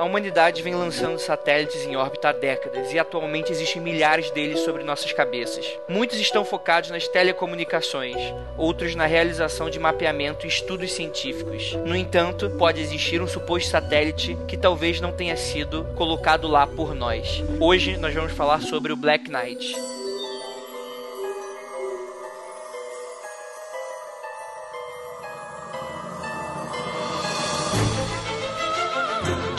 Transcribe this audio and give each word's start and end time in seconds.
A 0.00 0.04
humanidade 0.04 0.62
vem 0.62 0.74
lançando 0.74 1.18
satélites 1.18 1.84
em 1.84 1.94
órbita 1.94 2.30
há 2.30 2.32
décadas 2.32 2.90
e 2.90 2.98
atualmente 2.98 3.52
existem 3.52 3.82
milhares 3.82 4.30
deles 4.30 4.60
sobre 4.60 4.82
nossas 4.82 5.12
cabeças. 5.12 5.78
Muitos 5.86 6.18
estão 6.18 6.42
focados 6.42 6.88
nas 6.88 7.06
telecomunicações, 7.06 8.16
outros 8.56 8.94
na 8.94 9.04
realização 9.04 9.68
de 9.68 9.78
mapeamento 9.78 10.46
e 10.46 10.48
estudos 10.48 10.90
científicos. 10.92 11.74
No 11.84 11.94
entanto, 11.94 12.48
pode 12.52 12.80
existir 12.80 13.20
um 13.20 13.28
suposto 13.28 13.68
satélite 13.68 14.38
que 14.48 14.56
talvez 14.56 15.02
não 15.02 15.12
tenha 15.12 15.36
sido 15.36 15.84
colocado 15.94 16.48
lá 16.48 16.66
por 16.66 16.94
nós. 16.94 17.44
Hoje 17.60 17.98
nós 17.98 18.14
vamos 18.14 18.32
falar 18.32 18.62
sobre 18.62 18.94
o 18.94 18.96
Black 18.96 19.30
Knight. 19.30 19.76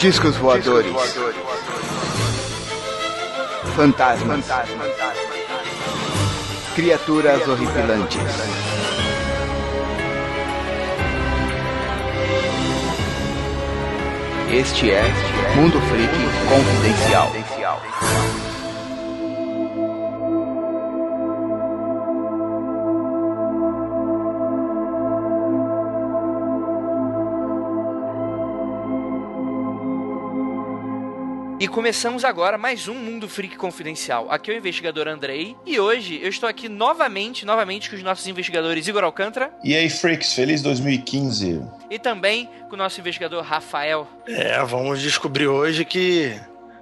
Discos 0.02 0.36
voadores. 0.40 0.96
Fantasmas. 3.76 4.46
Criaturas 6.74 7.48
horripilantes. 7.48 8.20
Este 14.52 14.90
é 14.90 15.04
Mundo 15.56 15.80
Freak 15.82 16.18
Confidencial. 16.50 17.32
Começamos 31.72 32.26
agora 32.26 32.58
mais 32.58 32.90
um 32.90 32.94
Mundo 32.94 33.30
Freak 33.30 33.56
Confidencial. 33.56 34.30
Aqui 34.30 34.52
é 34.52 34.54
o 34.54 34.58
investigador 34.58 35.08
Andrei 35.08 35.56
e 35.66 35.80
hoje 35.80 36.20
eu 36.22 36.28
estou 36.28 36.50
aqui 36.50 36.68
novamente, 36.68 37.46
novamente 37.46 37.90
com 37.90 37.96
os 37.96 38.04
nossos 38.04 38.28
investigadores 38.28 38.86
Igor 38.90 39.06
Alcântara. 39.06 39.54
E 39.64 39.74
aí, 39.74 39.90
Freaks, 39.90 40.34
feliz 40.34 40.62
2015. 40.62 41.62
E 41.90 41.98
também 41.98 42.50
com 42.68 42.76
o 42.76 42.78
nosso 42.78 43.00
investigador 43.00 43.42
Rafael. 43.42 44.06
É, 44.28 44.62
vamos 44.66 45.02
descobrir 45.02 45.48
hoje 45.48 45.86
que 45.86 46.38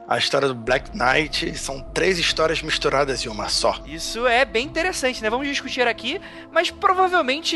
a 0.08 0.18
história 0.18 0.48
do 0.48 0.56
Black 0.56 0.90
Knight 0.98 1.56
são 1.56 1.82
três 1.94 2.18
histórias 2.18 2.64
misturadas 2.64 3.24
em 3.24 3.30
uma 3.30 3.48
só. 3.48 3.80
Isso 3.86 4.26
é 4.26 4.44
bem 4.44 4.66
interessante, 4.66 5.22
né? 5.22 5.30
Vamos 5.30 5.48
discutir 5.48 5.88
aqui, 5.88 6.20
mas 6.52 6.72
provavelmente 6.72 7.56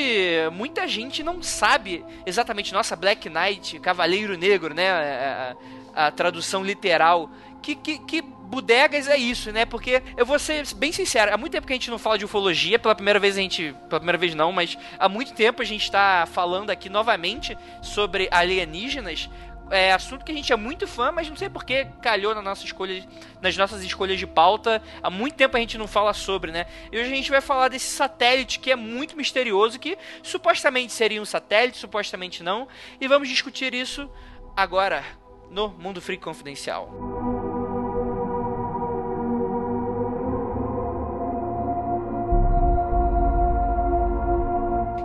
muita 0.51 0.87
gente 0.87 1.23
não 1.23 1.41
sabe 1.41 2.05
exatamente, 2.27 2.71
nossa, 2.71 2.95
Black 2.95 3.27
Knight, 3.27 3.79
Cavaleiro 3.79 4.37
Negro, 4.37 4.75
né? 4.75 5.55
A 5.93 6.11
tradução 6.11 6.63
literal. 6.63 7.29
Que, 7.61 7.75
que, 7.75 7.99
que 7.99 8.21
bodegas 8.53 9.07
é 9.07 9.17
isso, 9.17 9.51
né? 9.51 9.65
Porque 9.65 10.03
eu 10.15 10.25
vou 10.25 10.37
ser 10.37 10.65
bem 10.75 10.91
sincero, 10.91 11.33
há 11.33 11.37
muito 11.37 11.53
tempo 11.53 11.65
que 11.65 11.73
a 11.73 11.75
gente 11.75 11.89
não 11.89 11.97
fala 11.97 12.17
de 12.17 12.25
ufologia, 12.25 12.77
pela 12.77 12.93
primeira 12.93 13.19
vez 13.19 13.35
a 13.35 13.41
gente. 13.41 13.75
Pela 13.89 13.99
primeira 13.99 14.17
vez 14.17 14.35
não, 14.35 14.51
mas 14.51 14.77
há 14.99 15.09
muito 15.09 15.33
tempo 15.33 15.61
a 15.61 15.65
gente 15.65 15.83
está 15.83 16.27
falando 16.27 16.69
aqui 16.69 16.89
novamente 16.89 17.57
sobre 17.81 18.27
alienígenas. 18.31 19.29
É 19.71 19.91
assunto 19.91 20.23
que 20.23 20.31
a 20.31 20.35
gente 20.35 20.53
é 20.53 20.55
muito 20.55 20.85
fã, 20.85 21.11
mas 21.11 21.27
não 21.27 21.35
sei 21.35 21.49
por 21.49 21.63
que 21.63 21.85
calhou 21.99 22.35
na 22.35 22.43
nossa 22.43 22.63
escolha, 22.63 23.03
nas 23.41 23.57
nossas 23.57 23.81
escolhas 23.83 24.19
de 24.19 24.27
pauta. 24.27 24.83
Há 25.01 25.09
muito 25.09 25.35
tempo 25.35 25.57
a 25.57 25.59
gente 25.59 25.77
não 25.77 25.87
fala 25.87 26.13
sobre, 26.13 26.51
né? 26.51 26.67
E 26.91 26.99
hoje 26.99 27.11
a 27.11 27.15
gente 27.15 27.31
vai 27.31 27.41
falar 27.41 27.69
desse 27.69 27.87
satélite 27.87 28.59
que 28.59 28.71
é 28.71 28.75
muito 28.75 29.17
misterioso, 29.17 29.79
que 29.79 29.97
supostamente 30.21 30.93
seria 30.93 31.21
um 31.21 31.25
satélite, 31.25 31.79
supostamente 31.79 32.43
não. 32.43 32.67
E 33.01 33.07
vamos 33.07 33.27
discutir 33.27 33.73
isso 33.73 34.07
agora 34.55 35.03
no 35.53 35.69
Mundo 35.69 36.01
Freak 36.01 36.23
Confidencial. 36.23 36.89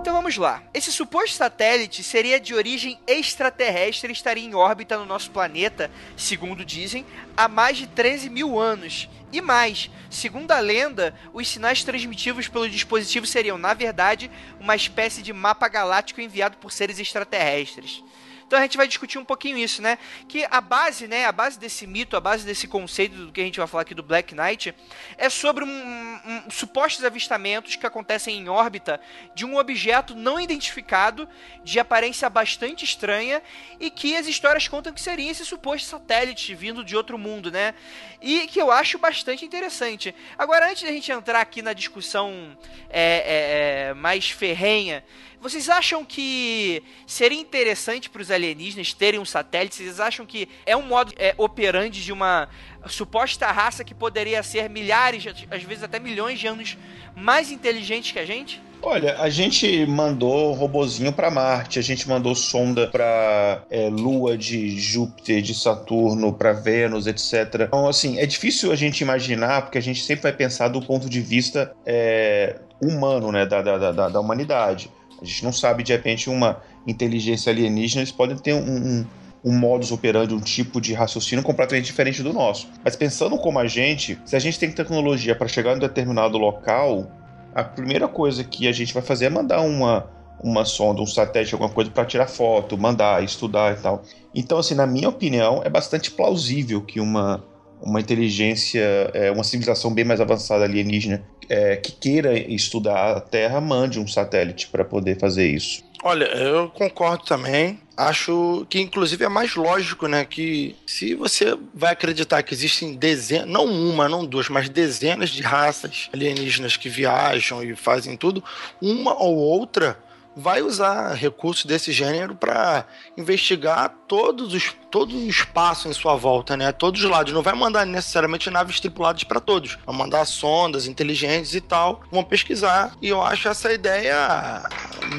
Então 0.00 0.14
vamos 0.14 0.38
lá. 0.38 0.62
Esse 0.72 0.90
suposto 0.90 1.36
satélite 1.36 2.02
seria 2.02 2.40
de 2.40 2.54
origem 2.54 2.98
extraterrestre 3.06 4.10
e 4.10 4.14
estaria 4.14 4.42
em 4.42 4.54
órbita 4.54 4.96
no 4.96 5.04
nosso 5.04 5.30
planeta, 5.30 5.90
segundo 6.16 6.64
dizem, 6.64 7.04
há 7.36 7.46
mais 7.46 7.76
de 7.76 7.86
13 7.86 8.30
mil 8.30 8.58
anos. 8.58 9.06
E 9.30 9.42
mais, 9.42 9.90
segundo 10.08 10.52
a 10.52 10.60
lenda, 10.60 11.14
os 11.34 11.46
sinais 11.46 11.84
transmitidos 11.84 12.48
pelo 12.48 12.70
dispositivo 12.70 13.26
seriam, 13.26 13.58
na 13.58 13.74
verdade, 13.74 14.30
uma 14.58 14.74
espécie 14.74 15.20
de 15.20 15.34
mapa 15.34 15.68
galáctico 15.68 16.22
enviado 16.22 16.56
por 16.56 16.72
seres 16.72 16.98
extraterrestres. 16.98 18.02
Então 18.48 18.58
a 18.58 18.62
gente 18.62 18.78
vai 18.78 18.88
discutir 18.88 19.18
um 19.18 19.24
pouquinho 19.26 19.58
isso, 19.58 19.82
né? 19.82 19.98
Que 20.26 20.46
a 20.50 20.58
base, 20.62 21.06
né, 21.06 21.26
a 21.26 21.32
base 21.32 21.58
desse 21.58 21.86
mito, 21.86 22.16
a 22.16 22.20
base 22.20 22.46
desse 22.46 22.66
conceito 22.66 23.26
do 23.26 23.30
que 23.30 23.42
a 23.42 23.44
gente 23.44 23.58
vai 23.58 23.68
falar 23.68 23.82
aqui 23.82 23.94
do 23.94 24.02
Black 24.02 24.34
Knight 24.34 24.74
é 25.18 25.28
sobre 25.28 25.64
um, 25.64 25.68
um, 25.68 26.50
supostos 26.50 27.04
avistamentos 27.04 27.76
que 27.76 27.86
acontecem 27.86 28.38
em 28.38 28.48
órbita 28.48 28.98
de 29.34 29.44
um 29.44 29.58
objeto 29.58 30.14
não 30.14 30.40
identificado, 30.40 31.28
de 31.62 31.78
aparência 31.78 32.30
bastante 32.30 32.86
estranha 32.86 33.42
e 33.78 33.90
que 33.90 34.16
as 34.16 34.26
histórias 34.26 34.66
contam 34.66 34.94
que 34.94 35.00
seria 35.02 35.30
esse 35.30 35.44
suposto 35.44 35.86
satélite 35.86 36.54
vindo 36.54 36.82
de 36.82 36.96
outro 36.96 37.18
mundo, 37.18 37.50
né? 37.50 37.74
E 38.22 38.46
que 38.46 38.58
eu 38.58 38.70
acho 38.70 38.98
bastante 38.98 39.44
interessante. 39.44 40.14
Agora, 40.38 40.70
antes 40.70 40.84
da 40.84 40.90
gente 40.90 41.12
entrar 41.12 41.42
aqui 41.42 41.60
na 41.60 41.74
discussão 41.74 42.56
é, 42.88 43.02
é, 43.02 43.90
é 43.90 43.94
mais 43.94 44.30
ferrenha 44.30 45.04
vocês 45.40 45.68
acham 45.68 46.04
que 46.04 46.82
seria 47.06 47.40
interessante 47.40 48.10
para 48.10 48.22
os 48.22 48.30
alienígenas 48.30 48.92
terem 48.92 49.20
um 49.20 49.24
satélite? 49.24 49.76
Vocês 49.76 50.00
acham 50.00 50.26
que 50.26 50.48
é 50.66 50.76
um 50.76 50.82
modo 50.82 51.12
é, 51.16 51.34
operante 51.38 52.02
de 52.02 52.12
uma 52.12 52.48
suposta 52.86 53.46
raça 53.46 53.84
que 53.84 53.94
poderia 53.94 54.42
ser 54.42 54.68
milhares, 54.68 55.24
às 55.50 55.62
vezes 55.62 55.84
até 55.84 55.98
milhões 55.98 56.38
de 56.38 56.46
anos 56.46 56.76
mais 57.14 57.50
inteligente 57.50 58.12
que 58.12 58.18
a 58.18 58.26
gente? 58.26 58.60
Olha, 58.80 59.20
a 59.20 59.28
gente 59.28 59.84
mandou 59.86 60.52
robozinho 60.52 61.12
para 61.12 61.30
Marte, 61.30 61.80
a 61.80 61.82
gente 61.82 62.08
mandou 62.08 62.34
sonda 62.34 62.86
para 62.86 63.64
é, 63.70 63.88
Lua 63.88 64.38
de 64.38 64.78
Júpiter, 64.78 65.42
de 65.42 65.52
Saturno, 65.52 66.32
para 66.32 66.52
Vênus, 66.52 67.08
etc. 67.08 67.62
Então, 67.66 67.88
assim, 67.88 68.18
é 68.20 68.26
difícil 68.26 68.70
a 68.70 68.76
gente 68.76 69.00
imaginar, 69.00 69.62
porque 69.62 69.78
a 69.78 69.82
gente 69.82 70.02
sempre 70.02 70.22
vai 70.22 70.32
pensar 70.32 70.68
do 70.68 70.80
ponto 70.80 71.08
de 71.10 71.20
vista 71.20 71.74
é, 71.84 72.60
humano, 72.80 73.32
né, 73.32 73.44
da, 73.44 73.62
da, 73.62 73.90
da, 73.90 74.08
da 74.08 74.20
humanidade. 74.20 74.88
A 75.20 75.24
gente 75.24 75.44
não 75.44 75.52
sabe, 75.52 75.82
de 75.82 75.92
repente, 75.92 76.30
uma 76.30 76.60
inteligência 76.86 77.50
alienígena, 77.50 78.02
eles 78.02 78.12
podem 78.12 78.36
ter 78.36 78.54
um, 78.54 78.58
um, 78.60 79.06
um 79.44 79.52
modus 79.52 79.90
operandi, 79.92 80.34
um 80.34 80.40
tipo 80.40 80.80
de 80.80 80.94
raciocínio 80.94 81.44
completamente 81.44 81.86
diferente 81.86 82.22
do 82.22 82.32
nosso. 82.32 82.68
Mas 82.84 82.96
pensando 82.96 83.36
como 83.38 83.58
a 83.58 83.66
gente, 83.66 84.18
se 84.24 84.36
a 84.36 84.38
gente 84.38 84.58
tem 84.58 84.70
tecnologia 84.70 85.34
para 85.34 85.48
chegar 85.48 85.76
em 85.76 85.78
determinado 85.78 86.38
local, 86.38 87.10
a 87.54 87.64
primeira 87.64 88.08
coisa 88.08 88.44
que 88.44 88.68
a 88.68 88.72
gente 88.72 88.94
vai 88.94 89.02
fazer 89.02 89.26
é 89.26 89.30
mandar 89.30 89.60
uma, 89.60 90.08
uma 90.42 90.64
sonda, 90.64 91.00
um 91.00 91.06
satélite, 91.06 91.54
alguma 91.54 91.70
coisa 91.70 91.90
para 91.90 92.04
tirar 92.04 92.26
foto, 92.26 92.78
mandar, 92.78 93.22
estudar 93.22 93.76
e 93.76 93.80
tal. 93.80 94.02
Então, 94.34 94.58
assim, 94.58 94.74
na 94.74 94.86
minha 94.86 95.08
opinião, 95.08 95.62
é 95.64 95.68
bastante 95.68 96.10
plausível 96.10 96.80
que 96.82 97.00
uma, 97.00 97.44
uma 97.80 98.00
inteligência, 98.00 99.10
é, 99.14 99.30
uma 99.30 99.44
civilização 99.44 99.92
bem 99.92 100.04
mais 100.04 100.20
avançada 100.20 100.64
alienígena 100.64 101.24
é, 101.48 101.76
que 101.76 101.92
queira 101.92 102.38
estudar 102.38 103.16
a 103.16 103.20
Terra 103.20 103.60
mande 103.60 103.98
um 103.98 104.06
satélite 104.06 104.68
para 104.68 104.84
poder 104.84 105.18
fazer 105.18 105.48
isso. 105.48 105.82
Olha, 106.02 106.26
eu 106.26 106.68
concordo 106.68 107.24
também. 107.24 107.80
Acho 107.96 108.64
que, 108.70 108.80
inclusive, 108.80 109.24
é 109.24 109.28
mais 109.28 109.56
lógico, 109.56 110.06
né? 110.06 110.24
Que 110.24 110.76
se 110.86 111.16
você 111.16 111.58
vai 111.74 111.92
acreditar 111.92 112.44
que 112.44 112.54
existem 112.54 112.94
dezenas, 112.94 113.48
não 113.48 113.64
uma, 113.64 114.08
não 114.08 114.24
duas, 114.24 114.48
mas 114.48 114.68
dezenas 114.68 115.30
de 115.30 115.42
raças 115.42 116.08
alienígenas 116.12 116.76
que 116.76 116.88
viajam 116.88 117.64
e 117.64 117.74
fazem 117.74 118.16
tudo, 118.16 118.44
uma 118.80 119.20
ou 119.20 119.34
outra 119.34 119.98
vai 120.36 120.62
usar 120.62 121.14
recursos 121.14 121.64
desse 121.64 121.92
gênero 121.92 122.34
para 122.34 122.86
investigar 123.16 123.92
todos 124.06 124.54
os 124.54 124.74
todo 124.90 125.14
o 125.14 125.28
espaço 125.28 125.88
em 125.88 125.92
sua 125.92 126.16
volta, 126.16 126.56
né? 126.56 126.72
Todos 126.72 127.02
os 127.02 127.10
lados. 127.10 127.32
Não 127.32 127.42
vai 127.42 127.54
mandar 127.54 127.84
necessariamente 127.84 128.48
naves 128.50 128.80
tripuladas 128.80 129.24
para 129.24 129.40
todos. 129.40 129.78
Vai 129.84 129.94
mandar 129.94 130.24
sondas 130.24 130.86
inteligentes 130.86 131.54
e 131.54 131.60
tal. 131.60 132.00
Vão 132.10 132.24
pesquisar. 132.24 132.92
E 133.02 133.08
eu 133.08 133.22
acho 133.22 133.48
essa 133.48 133.72
ideia 133.72 134.62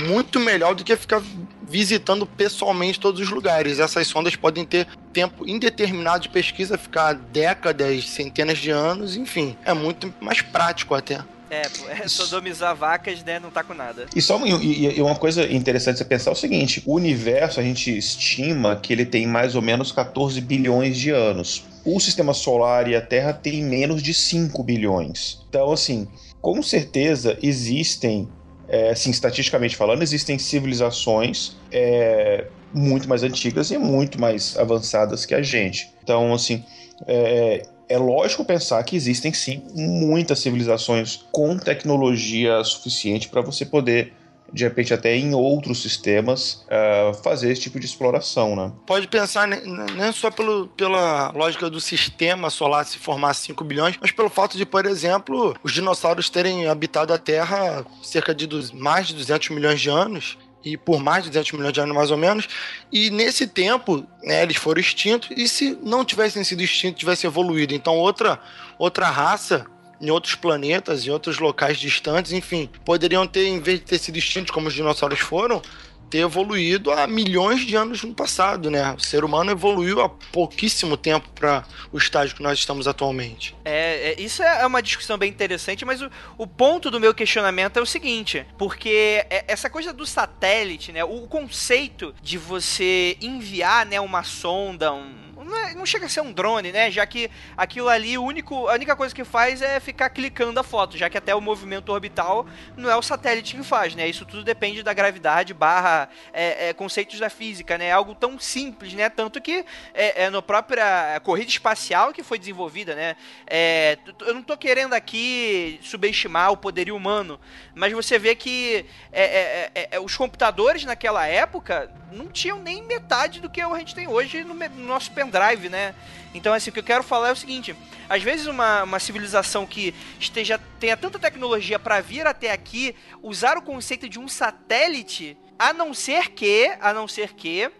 muito 0.07 0.39
melhor 0.39 0.73
do 0.73 0.83
que 0.83 0.95
ficar 0.95 1.21
visitando 1.61 2.25
pessoalmente 2.25 2.99
todos 2.99 3.21
os 3.21 3.29
lugares. 3.29 3.79
Essas 3.79 4.07
sondas 4.07 4.35
podem 4.35 4.65
ter 4.65 4.87
tempo 5.13 5.47
indeterminado 5.47 6.23
de 6.23 6.29
pesquisa, 6.29 6.77
ficar 6.77 7.13
décadas, 7.13 8.09
centenas 8.09 8.57
de 8.57 8.71
anos, 8.71 9.15
enfim. 9.15 9.55
É 9.63 9.73
muito 9.73 10.11
mais 10.19 10.41
prático 10.41 10.95
até. 10.95 11.23
É, 11.49 11.63
é 12.03 12.07
sodomizar 12.07 12.75
vacas, 12.75 13.23
né? 13.23 13.39
Não 13.39 13.49
tá 13.49 13.63
com 13.63 13.73
nada. 13.73 14.05
E 14.15 14.21
só 14.21 14.39
e, 14.45 14.97
e 14.97 15.01
uma 15.01 15.15
coisa 15.15 15.51
interessante 15.51 15.97
você 15.97 16.05
pensar 16.05 16.31
é 16.31 16.33
o 16.33 16.35
seguinte: 16.35 16.83
o 16.85 16.95
universo 16.95 17.59
a 17.59 17.63
gente 17.63 17.95
estima 17.97 18.75
que 18.75 18.93
ele 18.93 19.05
tem 19.05 19.25
mais 19.25 19.55
ou 19.55 19.61
menos 19.61 19.91
14 19.91 20.39
bilhões 20.41 20.97
de 20.97 21.09
anos. 21.09 21.63
O 21.83 21.99
sistema 21.99 22.33
solar 22.33 22.87
e 22.87 22.95
a 22.95 23.01
Terra 23.01 23.33
têm 23.33 23.63
menos 23.63 24.03
de 24.03 24.13
5 24.13 24.61
bilhões. 24.63 25.43
Então, 25.49 25.71
assim, 25.71 26.07
com 26.41 26.61
certeza 26.61 27.37
existem, 27.41 28.27
é, 28.67 28.91
assim, 28.91 29.09
estatisticamente 29.09 29.75
falando, 29.75 30.03
existem 30.03 30.37
civilizações 30.37 31.55
é, 31.71 32.45
muito 32.73 33.09
mais 33.09 33.23
antigas 33.23 33.71
e 33.71 33.77
muito 33.77 34.19
mais 34.19 34.57
avançadas 34.57 35.25
que 35.25 35.33
a 35.33 35.41
gente. 35.41 35.89
Então, 36.03 36.33
assim, 36.33 36.63
é, 37.07 37.65
é 37.89 37.97
lógico 37.97 38.45
pensar 38.45 38.81
que 38.83 38.95
existem 38.95 39.33
sim 39.33 39.63
muitas 39.73 40.39
civilizações 40.39 41.25
com 41.31 41.57
tecnologia 41.57 42.63
suficiente 42.63 43.27
para 43.27 43.41
você 43.41 43.65
poder 43.65 44.13
de 44.51 44.63
repente 44.63 44.93
até 44.93 45.15
em 45.15 45.33
outros 45.33 45.81
sistemas 45.81 46.65
uh, 46.65 47.13
fazer 47.23 47.51
esse 47.51 47.61
tipo 47.61 47.79
de 47.79 47.85
exploração, 47.85 48.55
né? 48.55 48.71
Pode 48.85 49.07
pensar 49.07 49.47
nem 49.47 50.11
só 50.11 50.31
pelo, 50.31 50.67
pela 50.69 51.31
lógica 51.31 51.69
do 51.69 51.79
sistema 51.79 52.49
solar 52.49 52.85
se 52.85 52.97
formar 52.97 53.33
5 53.33 53.63
bilhões, 53.63 53.97
mas 54.01 54.11
pelo 54.11 54.29
fato 54.29 54.57
de, 54.57 54.65
por 54.65 54.85
exemplo, 54.85 55.55
os 55.63 55.71
dinossauros 55.71 56.29
terem 56.29 56.67
habitado 56.67 57.13
a 57.13 57.17
Terra 57.17 57.85
cerca 58.01 58.33
de 58.33 58.47
mais 58.73 59.07
de 59.07 59.15
200 59.15 59.49
milhões 59.49 59.79
de 59.79 59.89
anos 59.89 60.37
e 60.63 60.77
por 60.77 60.99
mais 60.99 61.23
de 61.23 61.29
200 61.29 61.51
milhões 61.53 61.73
de 61.73 61.79
anos 61.79 61.95
mais 61.95 62.11
ou 62.11 62.17
menos, 62.17 62.47
e 62.91 63.09
nesse 63.09 63.47
tempo 63.47 64.05
né, 64.23 64.43
eles 64.43 64.57
foram 64.57 64.79
extintos, 64.79 65.29
e 65.35 65.47
se 65.47 65.77
não 65.83 66.03
tivessem 66.03 66.43
sido 66.43 66.61
extintos, 66.61 66.99
tivessem 66.99 67.27
evoluído, 67.27 67.73
então 67.73 67.95
outra, 67.95 68.39
outra 68.77 69.09
raça 69.09 69.65
em 70.01 70.09
outros 70.09 70.35
planetas, 70.35 71.05
em 71.05 71.09
outros 71.09 71.39
locais 71.39 71.77
distantes, 71.77 72.31
enfim, 72.31 72.69
poderiam 72.85 73.27
ter, 73.27 73.47
em 73.47 73.59
vez 73.59 73.79
de 73.79 73.85
ter 73.85 73.99
sido 73.99 74.17
extintos 74.17 74.51
como 74.51 74.67
os 74.67 74.73
dinossauros 74.73 75.19
foram, 75.19 75.61
ter 76.09 76.19
evoluído 76.19 76.91
há 76.91 77.05
milhões 77.07 77.61
de 77.61 77.75
anos 77.75 78.03
no 78.03 78.13
passado, 78.13 78.69
né? 78.71 78.93
O 78.93 78.99
ser 78.99 79.23
humano 79.23 79.51
evoluiu 79.51 80.01
há 80.01 80.09
pouquíssimo 80.09 80.97
tempo 80.97 81.29
para 81.29 81.63
o 81.91 81.97
estágio 81.97 82.35
que 82.35 82.43
nós 82.43 82.57
estamos 82.59 82.87
atualmente. 82.87 83.55
É, 83.63 84.11
é, 84.11 84.21
isso 84.21 84.41
é 84.41 84.65
uma 84.65 84.81
discussão 84.81 85.17
bem 85.17 85.29
interessante, 85.29 85.85
mas 85.85 86.01
o, 86.01 86.09
o 86.37 86.47
ponto 86.47 86.89
do 86.89 86.99
meu 86.99 87.13
questionamento 87.13 87.77
é 87.77 87.81
o 87.81 87.85
seguinte, 87.85 88.45
porque 88.57 89.25
é, 89.29 89.45
essa 89.47 89.69
coisa 89.69 89.93
do 89.93 90.05
satélite, 90.05 90.91
né? 90.91 91.03
O 91.03 91.27
conceito 91.27 92.13
de 92.21 92.37
você 92.37 93.17
enviar, 93.21 93.85
né, 93.85 93.99
uma 93.99 94.23
sonda, 94.23 94.91
um 94.91 95.28
não, 95.49 95.57
é, 95.57 95.73
não, 95.73 95.85
chega 95.85 96.05
a 96.05 96.09
ser 96.09 96.21
um 96.21 96.31
drone, 96.31 96.71
né? 96.71 96.91
Já 96.91 97.05
que 97.05 97.29
aquilo 97.57 97.89
ali, 97.89 98.17
o 98.17 98.23
único, 98.23 98.67
a 98.67 98.73
única 98.73 98.95
coisa 98.95 99.13
que 99.13 99.23
faz 99.23 99.61
é 99.61 99.79
ficar 99.79 100.09
clicando 100.09 100.59
a 100.59 100.63
foto, 100.63 100.97
já 100.97 101.09
que 101.09 101.17
até 101.17 101.33
o 101.33 101.41
movimento 101.41 101.91
orbital 101.91 102.45
não 102.77 102.89
é 102.89 102.95
o 102.95 103.01
satélite 103.01 103.55
que 103.55 103.63
faz, 103.63 103.95
né? 103.95 104.07
Isso 104.07 104.25
tudo 104.25 104.43
depende 104.43 104.83
da 104.83 104.93
gravidade 104.93 105.53
barra 105.53 106.09
é, 106.31 106.69
é, 106.69 106.73
conceitos 106.73 107.19
da 107.19 107.29
física, 107.29 107.77
né? 107.77 107.85
É 107.87 107.91
algo 107.91 108.13
tão 108.15 108.39
simples, 108.39 108.93
né? 108.93 109.09
Tanto 109.09 109.41
que 109.41 109.65
é, 109.93 110.23
é 110.23 110.29
no 110.29 110.41
própria 110.41 111.19
corrida 111.23 111.49
espacial 111.49 112.13
que 112.13 112.23
foi 112.23 112.37
desenvolvida, 112.37 112.95
né? 112.95 113.15
É, 113.47 113.97
eu 114.21 114.33
não 114.33 114.43
tô 114.43 114.55
querendo 114.55 114.93
aqui 114.93 115.79
subestimar 115.81 116.51
o 116.51 116.57
poderio 116.57 116.95
humano, 116.95 117.39
mas 117.75 117.91
você 117.91 118.19
vê 118.19 118.35
que 118.35 118.85
é, 119.11 119.99
os 120.01 120.15
computadores 120.15 120.85
naquela 120.85 121.25
época 121.25 121.91
não 122.11 122.27
tinham 122.27 122.59
nem 122.59 122.83
metade 122.83 123.39
do 123.39 123.49
que 123.49 123.61
a 123.61 123.77
gente 123.77 123.95
tem 123.95 124.07
hoje 124.07 124.43
no, 124.43 124.53
no 124.53 124.87
nosso 124.87 125.11
pendrive, 125.11 125.38
né? 125.69 125.95
Então, 126.33 126.53
assim, 126.53 126.69
o 126.69 126.73
que 126.73 126.79
eu 126.79 126.83
quero 126.83 127.03
falar 127.03 127.29
é 127.29 127.31
o 127.31 127.35
seguinte: 127.35 127.75
às 128.07 128.21
vezes 128.21 128.47
uma, 128.47 128.83
uma 128.83 128.99
civilização 128.99 129.65
que 129.65 129.93
esteja 130.19 130.59
tenha 130.79 130.95
tanta 130.95 131.17
tecnologia 131.17 131.79
para 131.79 132.01
vir 132.01 132.27
até 132.27 132.51
aqui, 132.51 132.95
usar 133.21 133.57
o 133.57 133.61
conceito 133.61 134.07
de 134.07 134.19
um 134.19 134.27
satélite, 134.27 135.37
a 135.57 135.73
não 135.73 135.93
ser 135.93 136.29
que, 136.29 136.71
a 136.79 136.93
não 136.93 137.07
ser 137.07 137.33
que 137.33 137.71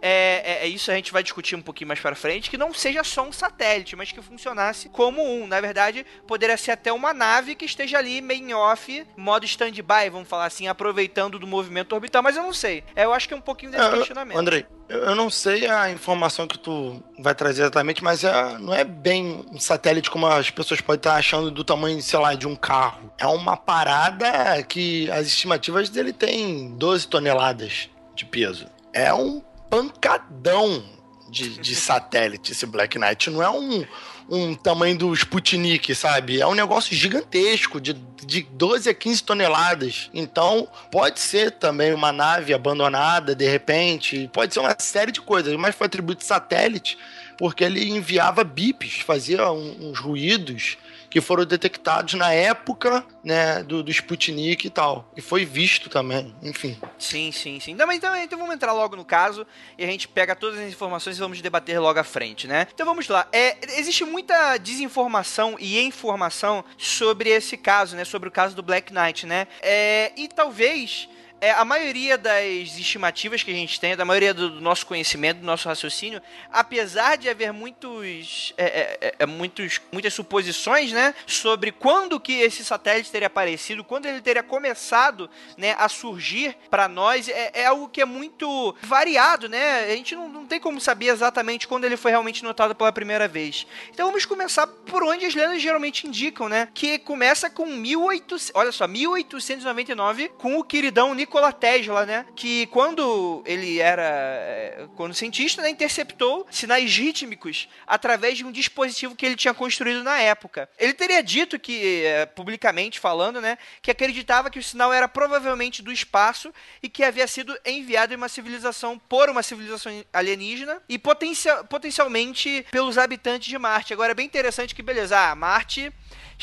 é, 0.00 0.42
é, 0.44 0.64
é, 0.64 0.68
isso 0.68 0.90
a 0.90 0.94
gente 0.94 1.12
vai 1.12 1.22
discutir 1.22 1.56
um 1.56 1.62
pouquinho 1.62 1.88
mais 1.88 2.00
para 2.00 2.14
frente, 2.14 2.50
que 2.50 2.58
não 2.58 2.72
seja 2.72 3.02
só 3.02 3.26
um 3.26 3.32
satélite, 3.32 3.96
mas 3.96 4.12
que 4.12 4.20
funcionasse 4.20 4.88
como 4.88 5.22
um. 5.22 5.46
Na 5.46 5.60
verdade, 5.60 6.04
poderia 6.26 6.56
ser 6.56 6.72
até 6.72 6.92
uma 6.92 7.14
nave 7.14 7.54
que 7.54 7.64
esteja 7.64 7.98
ali 7.98 8.20
main 8.20 8.52
off, 8.52 9.06
modo 9.16 9.44
stand-by, 9.44 10.10
vamos 10.10 10.28
falar 10.28 10.46
assim, 10.46 10.68
aproveitando 10.68 11.38
do 11.38 11.46
movimento 11.46 11.92
orbital, 11.92 12.22
mas 12.22 12.36
eu 12.36 12.42
não 12.42 12.52
sei. 12.52 12.84
É, 12.94 13.04
eu 13.04 13.12
acho 13.12 13.26
que 13.26 13.34
é 13.34 13.36
um 13.36 13.40
pouquinho 13.40 13.72
desse 13.72 13.84
é, 13.84 13.90
questionamento. 13.90 14.38
Andrei, 14.38 14.66
eu 14.88 15.14
não 15.14 15.30
sei 15.30 15.66
a 15.66 15.90
informação 15.90 16.46
que 16.46 16.58
tu 16.58 17.02
vai 17.18 17.34
trazer 17.34 17.62
exatamente, 17.62 18.04
mas 18.04 18.22
é, 18.22 18.58
não 18.58 18.74
é 18.74 18.84
bem 18.84 19.44
um 19.50 19.58
satélite 19.58 20.10
como 20.10 20.26
as 20.26 20.50
pessoas 20.50 20.80
podem 20.80 20.98
estar 20.98 21.16
achando 21.16 21.50
do 21.50 21.64
tamanho, 21.64 22.00
sei 22.02 22.18
lá, 22.18 22.34
de 22.34 22.46
um 22.46 22.54
carro. 22.54 23.12
É 23.18 23.26
uma 23.26 23.56
parada 23.56 24.62
que 24.62 25.10
as 25.10 25.26
estimativas 25.26 25.88
dele 25.88 26.12
tem 26.12 26.70
12 26.76 27.08
toneladas 27.08 27.90
de 28.14 28.24
peso. 28.24 28.66
É 28.92 29.12
um 29.12 29.42
pancadão 29.70 30.84
de, 31.28 31.50
de 31.58 31.74
satélite 31.74 32.52
esse 32.52 32.66
Black 32.66 32.98
Knight. 32.98 33.30
Não 33.30 33.42
é 33.42 33.50
um, 33.50 33.84
um 34.28 34.54
tamanho 34.54 34.96
do 34.96 35.12
Sputnik, 35.14 35.94
sabe? 35.94 36.40
É 36.40 36.46
um 36.46 36.54
negócio 36.54 36.94
gigantesco, 36.94 37.80
de, 37.80 37.94
de 38.24 38.42
12 38.42 38.88
a 38.88 38.94
15 38.94 39.22
toneladas. 39.22 40.10
Então, 40.14 40.68
pode 40.90 41.20
ser 41.20 41.52
também 41.52 41.92
uma 41.92 42.12
nave 42.12 42.54
abandonada, 42.54 43.34
de 43.34 43.48
repente. 43.48 44.30
Pode 44.32 44.54
ser 44.54 44.60
uma 44.60 44.76
série 44.78 45.12
de 45.12 45.20
coisas, 45.20 45.54
mas 45.56 45.74
foi 45.74 45.86
atribuído 45.86 46.22
satélite 46.22 46.98
porque 47.36 47.64
ele 47.64 47.88
enviava 47.90 48.42
bips, 48.42 49.00
fazia 49.00 49.50
uns 49.50 49.98
ruídos 49.98 50.78
que 51.10 51.20
foram 51.20 51.44
detectados 51.44 52.14
na 52.14 52.32
época 52.32 53.04
né, 53.24 53.62
do, 53.62 53.82
do 53.82 53.90
Sputnik 53.90 54.66
e 54.66 54.70
tal. 54.70 55.10
E 55.16 55.20
foi 55.20 55.44
visto 55.44 55.88
também, 55.88 56.34
enfim. 56.42 56.78
Sim, 56.98 57.32
sim, 57.32 57.58
sim. 57.60 57.74
Não, 57.74 57.86
mas 57.86 57.96
então, 57.96 58.14
então 58.16 58.38
vamos 58.38 58.54
entrar 58.54 58.72
logo 58.72 58.96
no 58.96 59.04
caso 59.04 59.46
e 59.78 59.84
a 59.84 59.86
gente 59.86 60.08
pega 60.08 60.34
todas 60.34 60.58
as 60.58 60.68
informações 60.68 61.16
e 61.16 61.20
vamos 61.20 61.40
debater 61.40 61.80
logo 61.80 61.98
à 61.98 62.04
frente, 62.04 62.46
né? 62.46 62.66
Então 62.72 62.86
vamos 62.86 63.08
lá. 63.08 63.26
É, 63.32 63.56
existe 63.78 64.04
muita 64.04 64.56
desinformação 64.58 65.56
e 65.58 65.80
informação 65.80 66.64
sobre 66.78 67.30
esse 67.30 67.56
caso, 67.56 67.96
né? 67.96 68.04
Sobre 68.04 68.28
o 68.28 68.32
caso 68.32 68.54
do 68.54 68.62
Black 68.62 68.92
Knight, 68.92 69.26
né? 69.26 69.46
É, 69.62 70.12
e 70.16 70.28
talvez 70.28 71.08
é, 71.40 71.50
a 71.50 71.64
maioria 71.64 72.16
das 72.16 72.78
estimativas 72.78 73.42
que 73.42 73.50
a 73.50 73.54
gente 73.54 73.78
tem, 73.78 73.96
da 73.96 74.04
maioria 74.04 74.32
do 74.32 74.60
nosso 74.60 74.86
conhecimento, 74.86 75.40
do 75.40 75.46
nosso 75.46 75.68
raciocínio, 75.68 76.20
apesar 76.52 77.16
de 77.16 77.28
haver 77.28 77.52
muitos, 77.52 78.54
é, 78.56 78.64
é, 78.64 78.98
é, 79.00 79.14
é, 79.18 79.26
muitos, 79.26 79.80
muitas 79.92 80.14
suposições, 80.14 80.92
né, 80.92 81.14
sobre 81.26 81.72
quando 81.72 82.18
que 82.18 82.32
esse 82.32 82.64
satélite 82.64 83.10
teria 83.10 83.26
aparecido, 83.26 83.84
quando 83.84 84.06
ele 84.06 84.20
teria 84.20 84.42
começado, 84.42 85.28
né, 85.56 85.74
a 85.78 85.88
surgir 85.88 86.56
para 86.70 86.88
nós, 86.88 87.28
é, 87.28 87.50
é, 87.52 87.66
algo 87.66 87.88
que 87.88 88.00
é 88.00 88.04
muito 88.04 88.74
variado, 88.82 89.48
né? 89.48 89.84
A 89.84 89.96
gente 89.96 90.14
não, 90.14 90.28
não 90.28 90.46
tem 90.46 90.58
como 90.60 90.80
saber 90.80 91.08
exatamente 91.08 91.68
quando 91.68 91.84
ele 91.84 91.96
foi 91.96 92.10
realmente 92.10 92.42
notado 92.42 92.74
pela 92.74 92.92
primeira 92.92 93.28
vez. 93.28 93.66
Então 93.90 94.06
vamos 94.06 94.24
começar 94.24 94.66
por 94.66 95.02
onde 95.02 95.26
as 95.26 95.34
lendas 95.34 95.60
geralmente 95.60 96.06
indicam, 96.06 96.48
né? 96.48 96.68
Que 96.72 96.98
começa 96.98 97.50
com 97.50 97.66
1800, 97.66 98.52
olha 98.54 98.72
só, 98.72 98.86
1899, 98.86 100.28
com 100.38 100.58
o 100.58 100.64
queridão 100.64 101.14
Nikola 101.26 101.52
Tesla, 101.52 102.06
né? 102.06 102.24
Que 102.36 102.66
quando 102.66 103.42
ele 103.44 103.80
era 103.80 104.02
é, 104.02 104.86
quando 104.96 105.12
cientista, 105.12 105.60
né, 105.60 105.68
interceptou 105.68 106.46
sinais 106.50 106.96
rítmicos 106.96 107.68
através 107.86 108.38
de 108.38 108.44
um 108.44 108.52
dispositivo 108.52 109.16
que 109.16 109.26
ele 109.26 109.34
tinha 109.34 109.52
construído 109.52 110.04
na 110.04 110.18
época. 110.18 110.68
Ele 110.78 110.94
teria 110.94 111.22
dito 111.22 111.58
que 111.58 112.04
é, 112.04 112.26
publicamente 112.26 113.00
falando, 113.00 113.40
né, 113.40 113.58
que 113.82 113.90
acreditava 113.90 114.50
que 114.50 114.58
o 114.58 114.62
sinal 114.62 114.92
era 114.92 115.08
provavelmente 115.08 115.82
do 115.82 115.92
espaço 115.92 116.54
e 116.80 116.88
que 116.88 117.02
havia 117.02 117.26
sido 117.26 117.58
enviado 117.64 118.14
em 118.14 118.16
uma 118.16 118.28
civilização 118.28 118.98
por 118.98 119.28
uma 119.28 119.42
civilização 119.42 120.04
alienígena 120.12 120.80
e 120.88 120.98
potencial, 120.98 121.64
potencialmente 121.64 122.64
pelos 122.70 122.96
habitantes 122.96 123.48
de 123.48 123.58
Marte. 123.58 123.92
Agora 123.92 124.12
é 124.12 124.14
bem 124.14 124.26
interessante 124.26 124.74
que 124.74 124.82
beleza, 124.82 125.18
ah, 125.18 125.34
Marte 125.34 125.92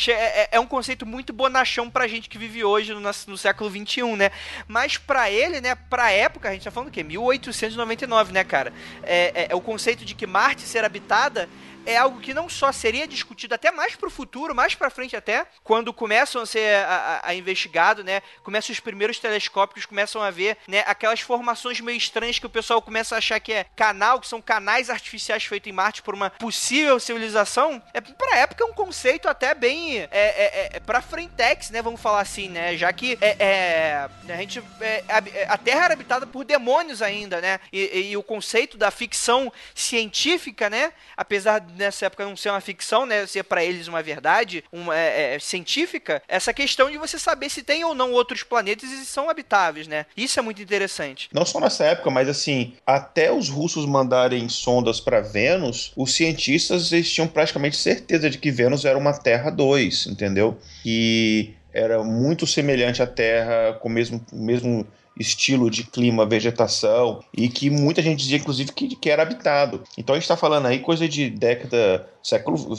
é, 0.08 0.14
é, 0.14 0.50
é, 0.54 0.60
um 0.60 0.66
conceito 0.66 1.06
muito 1.06 1.32
bonachão 1.32 1.90
pra 1.90 2.08
gente 2.08 2.28
que 2.28 2.38
vive 2.38 2.64
hoje 2.64 2.94
no, 2.94 3.00
no 3.00 3.38
século 3.38 3.70
XXI, 3.70 4.16
né? 4.16 4.32
Mas 4.68 4.98
pra 4.98 5.30
ele, 5.30 5.62
né, 5.62 5.76
pra 5.76 6.12
época, 6.12 6.50
a 6.50 6.54
gente 6.54 6.64
tá 6.64 6.72
falando 6.72 6.90
o 6.90 6.92
quê? 6.92 7.04
1899, 7.04 8.34
né, 8.34 8.44
cara? 8.44 8.74
É, 9.04 9.44
é, 9.44 9.48
é 9.52 9.56
o 9.56 9.62
conceito 9.62 10.04
de 10.04 10.16
que 10.16 10.26
Marte 10.26 10.64
ser 10.64 10.84
habitada 10.84 11.48
é 11.86 11.98
algo 11.98 12.20
que 12.20 12.34
não 12.34 12.50
só 12.50 12.72
seria 12.72 13.08
discutido 13.08 13.56
até 13.56 13.72
mais 13.72 13.96
para 13.96 14.08
o 14.08 14.12
futuro, 14.12 14.56
mais 14.56 14.76
para 14.76 14.90
frente 14.90 15.16
até, 15.16 15.46
quando 15.64 15.94
começam 15.94 16.42
a 16.42 16.46
ser 16.46 16.76
a, 16.76 17.22
a, 17.24 17.30
a, 17.30 17.36
investigado, 17.36 18.04
né? 18.04 18.22
Começam 18.44 18.74
os 18.74 18.80
primeiros 18.80 19.20
telescópios, 19.20 19.86
começam 19.86 20.22
a 20.22 20.32
ver, 20.32 20.58
né? 20.68 20.84
Aquelas 20.88 21.22
formações 21.22 21.80
meio 21.80 21.98
estranhas 21.98 22.40
que 22.40 22.46
o 22.46 22.50
pessoal 22.50 22.82
começa 22.82 23.16
a 23.16 23.18
achar 23.18 23.40
que 23.40 23.52
é 23.52 23.66
canal, 23.76 24.20
que 24.20 24.28
são 24.28 24.42
canais 24.42 24.90
artificiais 24.90 25.44
feitos 25.44 25.70
em 25.70 25.74
Marte 25.74 26.02
por 26.02 26.14
uma 26.14 26.30
possível 26.30 27.00
civilização. 27.00 27.82
É 27.94 28.02
para 28.02 28.38
época 28.38 28.64
é 28.64 28.68
um 28.68 28.74
conceito 28.74 29.28
até 29.28 29.54
bem 29.54 30.00
é, 30.00 30.08
é, 30.12 30.12
é, 30.12 30.70
é 30.74 30.80
para 30.80 31.02
frentex, 31.02 31.70
né? 31.70 31.82
Vamos 31.82 32.02
falar 32.02 32.22
assim, 32.22 32.50
né? 32.50 32.78
Já 32.78 32.92
que 32.94 33.18
é, 33.22 33.36
é 33.40 34.10
a 34.30 34.38
gente 34.38 34.64
é, 34.80 35.04
a, 35.10 35.54
a, 35.54 35.58
Terra 35.58 35.86
era 35.86 35.94
habitada 35.94 36.26
por 36.26 36.44
demônios 36.44 37.02
ainda, 37.02 37.42
né? 37.42 37.60
E, 37.72 38.10
e 38.12 38.18
o 38.18 38.24
conceito 38.24 38.78
da 38.78 38.92
ficção 38.92 39.52
científica, 39.74 40.70
né? 40.70 40.94
Apesar 41.16 41.60
nessa 41.76 42.06
época 42.06 42.26
não 42.26 42.36
ser 42.36 42.50
uma 42.50 42.62
ficção, 42.62 43.06
né? 43.06 43.26
Ser 43.26 43.44
para 43.44 43.64
eles 43.64 43.88
uma 43.88 44.02
verdade 44.02 44.64
uma, 44.72 44.98
é, 44.98 45.36
é, 45.36 45.40
científica, 45.40 46.22
essa 46.28 46.54
questão 46.54 46.90
de 46.90 46.98
você 46.98 47.20
saber 47.20 47.50
se 47.50 47.64
tem 47.64 47.84
ou 47.84 47.94
não 47.94 48.12
outros 48.12 48.44
planetas 48.44 48.90
e 48.90 48.98
se 48.98 49.06
são 49.06 49.30
habitáveis, 49.30 49.88
né? 49.88 50.06
Isso 50.16 50.40
é 50.40 50.42
muito 50.42 50.62
interessante. 50.62 51.30
Não 51.34 51.46
só 51.46 51.60
nessa 51.60 51.86
época, 51.86 52.10
mas 52.10 52.28
assim, 52.28 52.74
até 52.86 53.32
os 53.32 53.50
russos 53.50 53.86
mandarem 53.86 54.48
sondas 54.50 55.00
para 55.00 55.22
Vênus, 55.22 55.92
os 55.96 56.14
cientistas 56.14 56.92
eles 56.92 57.12
tinham 57.12 57.28
praticamente 57.28 57.78
certeza 57.78 58.30
de 58.30 58.38
que 58.38 58.52
Vênus 58.52 58.86
era 58.86 58.98
uma 58.98 59.14
Terra 59.14 59.50
2, 59.50 60.08
entendeu? 60.08 60.58
E 60.86 61.54
era 61.74 62.04
muito 62.04 62.46
semelhante 62.46 63.02
à 63.02 63.08
Terra, 63.08 63.74
com 63.82 63.90
o 63.90 63.92
mesmo, 63.92 64.24
mesmo 64.32 64.86
estilo 65.18 65.70
de 65.70 65.84
clima, 65.84 66.26
vegetação, 66.26 67.24
e 67.34 67.48
que 67.48 67.70
muita 67.70 68.02
gente 68.02 68.20
dizia, 68.20 68.38
inclusive, 68.38 68.72
que, 68.72 68.96
que 68.96 69.10
era 69.10 69.24
habitado. 69.24 69.84
Então 69.98 70.14
a 70.14 70.18
gente 70.18 70.24
está 70.24 70.38
falando 70.38 70.68
aí 70.68 70.80
coisa 70.80 71.08
de 71.08 71.30
década, 71.30 72.08
século, 72.22 72.74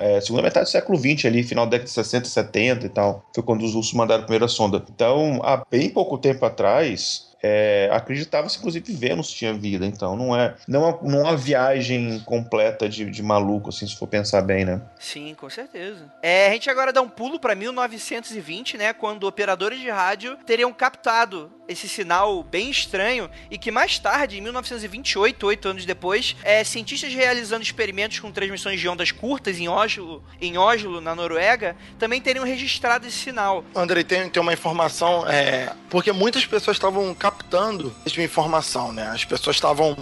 é, 0.00 0.20
segunda 0.20 0.42
metade 0.42 0.66
do 0.66 0.70
século 0.70 0.98
XX 0.98 1.26
ali, 1.26 1.42
final 1.42 1.66
da 1.66 1.72
década 1.72 1.86
de 1.86 1.92
60, 1.92 2.28
70 2.28 2.86
e 2.86 2.88
tal. 2.88 3.24
Foi 3.34 3.42
quando 3.42 3.64
os 3.64 3.74
russos 3.74 3.94
mandaram 3.94 4.22
a 4.22 4.26
primeira 4.26 4.48
sonda. 4.48 4.84
Então, 4.94 5.40
há 5.42 5.64
bem 5.70 5.88
pouco 5.90 6.18
tempo 6.18 6.44
atrás, 6.44 7.30
é, 7.42 7.88
acreditava-se, 7.92 8.58
inclusive, 8.58 8.92
Vênus 8.92 9.30
tinha 9.30 9.54
vida. 9.54 9.86
Então, 9.86 10.16
não 10.16 10.36
é, 10.36 10.54
não 10.68 10.88
é, 10.88 10.98
não 11.02 11.20
é 11.20 11.22
uma 11.22 11.36
viagem 11.36 12.20
completa 12.20 12.88
de, 12.88 13.10
de 13.10 13.22
maluco, 13.22 13.70
assim, 13.70 13.86
se 13.86 13.96
for 13.96 14.06
pensar 14.06 14.42
bem, 14.42 14.64
né? 14.64 14.82
Sim, 14.98 15.34
com 15.34 15.48
certeza. 15.48 16.12
É, 16.22 16.48
a 16.48 16.52
gente 16.52 16.68
agora 16.68 16.92
dá 16.92 17.00
um 17.00 17.08
pulo 17.08 17.40
para 17.40 17.54
1920, 17.54 18.76
né? 18.76 18.92
Quando 18.92 19.24
operadores 19.24 19.80
de 19.80 19.90
rádio 19.90 20.36
teriam 20.44 20.72
captado 20.72 21.50
esse 21.70 21.88
sinal 21.88 22.42
bem 22.42 22.70
estranho 22.70 23.30
e 23.50 23.56
que 23.56 23.70
mais 23.70 23.98
tarde, 23.98 24.38
em 24.38 24.40
1928, 24.40 25.46
oito 25.46 25.68
anos 25.68 25.84
depois, 25.84 26.36
é, 26.42 26.62
cientistas 26.64 27.12
realizando 27.12 27.62
experimentos 27.62 28.18
com 28.18 28.30
transmissões 28.32 28.80
de 28.80 28.88
ondas 28.88 29.12
curtas 29.12 29.58
em 29.58 29.68
Oslo, 29.68 30.22
em 30.40 30.58
Oslo, 30.58 31.00
na 31.00 31.14
Noruega, 31.14 31.76
também 31.98 32.20
teriam 32.20 32.44
registrado 32.44 33.06
esse 33.06 33.16
sinal. 33.16 33.64
Andrei, 33.74 34.02
tem, 34.02 34.28
tem 34.28 34.42
uma 34.42 34.52
informação, 34.52 35.28
é, 35.28 35.72
porque 35.88 36.12
muitas 36.12 36.44
pessoas 36.44 36.76
estavam 36.76 37.14
captando 37.14 37.94
essa 38.04 38.20
informação, 38.20 38.92
né? 38.92 39.08
As 39.08 39.24
pessoas 39.24 39.56
estavam 39.56 39.96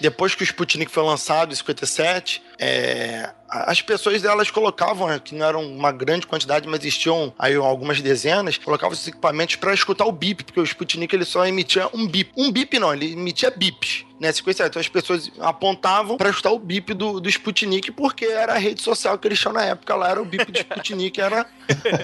depois 0.00 0.34
que 0.34 0.42
o 0.42 0.44
Sputnik 0.44 0.90
foi 0.90 1.02
lançado 1.02 1.52
em 1.52 1.56
57, 1.56 2.42
é, 2.58 3.30
as 3.48 3.80
pessoas 3.80 4.22
elas 4.24 4.50
colocavam, 4.50 5.18
que 5.18 5.34
não 5.34 5.46
eram 5.46 5.62
uma 5.62 5.90
grande 5.90 6.26
quantidade, 6.26 6.68
mas 6.68 6.80
existiam 6.80 7.32
aí 7.38 7.54
algumas 7.54 8.00
dezenas, 8.00 8.58
colocavam 8.58 8.92
esses 8.92 9.08
equipamentos 9.08 9.56
para 9.56 9.72
escutar 9.72 10.04
o 10.04 10.12
bip, 10.12 10.44
porque 10.44 10.60
o 10.60 10.64
Sputnik 10.64 11.14
ele 11.14 11.24
só 11.24 11.46
emitia 11.46 11.88
um 11.94 12.06
bip. 12.06 12.30
Um 12.36 12.52
bip 12.52 12.78
não, 12.78 12.92
ele 12.92 13.12
emitia 13.12 13.50
bips. 13.50 14.04
Né, 14.20 14.32
sequência, 14.32 14.66
então 14.66 14.80
as 14.80 14.88
pessoas 14.88 15.30
apontavam 15.38 16.16
para 16.16 16.28
escutar 16.28 16.50
o 16.50 16.58
bip 16.58 16.92
do, 16.92 17.20
do 17.20 17.28
Sputnik, 17.28 17.92
porque 17.92 18.24
era 18.24 18.54
a 18.54 18.58
rede 18.58 18.82
social 18.82 19.16
que 19.16 19.28
eles 19.28 19.38
tinham 19.38 19.52
na 19.52 19.62
época 19.62 19.94
lá, 19.94 20.10
era 20.10 20.20
o 20.20 20.24
bip 20.24 20.50
do 20.50 20.58
Sputnik, 20.58 21.20
era 21.20 21.46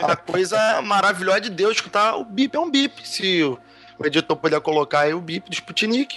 a 0.01 0.15
coisa 0.15 0.81
maravilhosa 0.83 1.41
de 1.41 1.51
Deus 1.51 1.73
escutar 1.73 2.15
o 2.15 2.25
bip 2.25 2.55
é 2.55 2.61
um 2.61 2.71
bip. 2.71 3.07
Se 3.07 3.43
o, 3.43 3.59
o 3.99 4.07
editor 4.07 4.37
puder 4.37 4.61
colocar 4.61 5.01
aí 5.01 5.13
o 5.13 5.21
bip 5.21 5.51
do 5.51 5.55
Sputnik. 5.55 6.17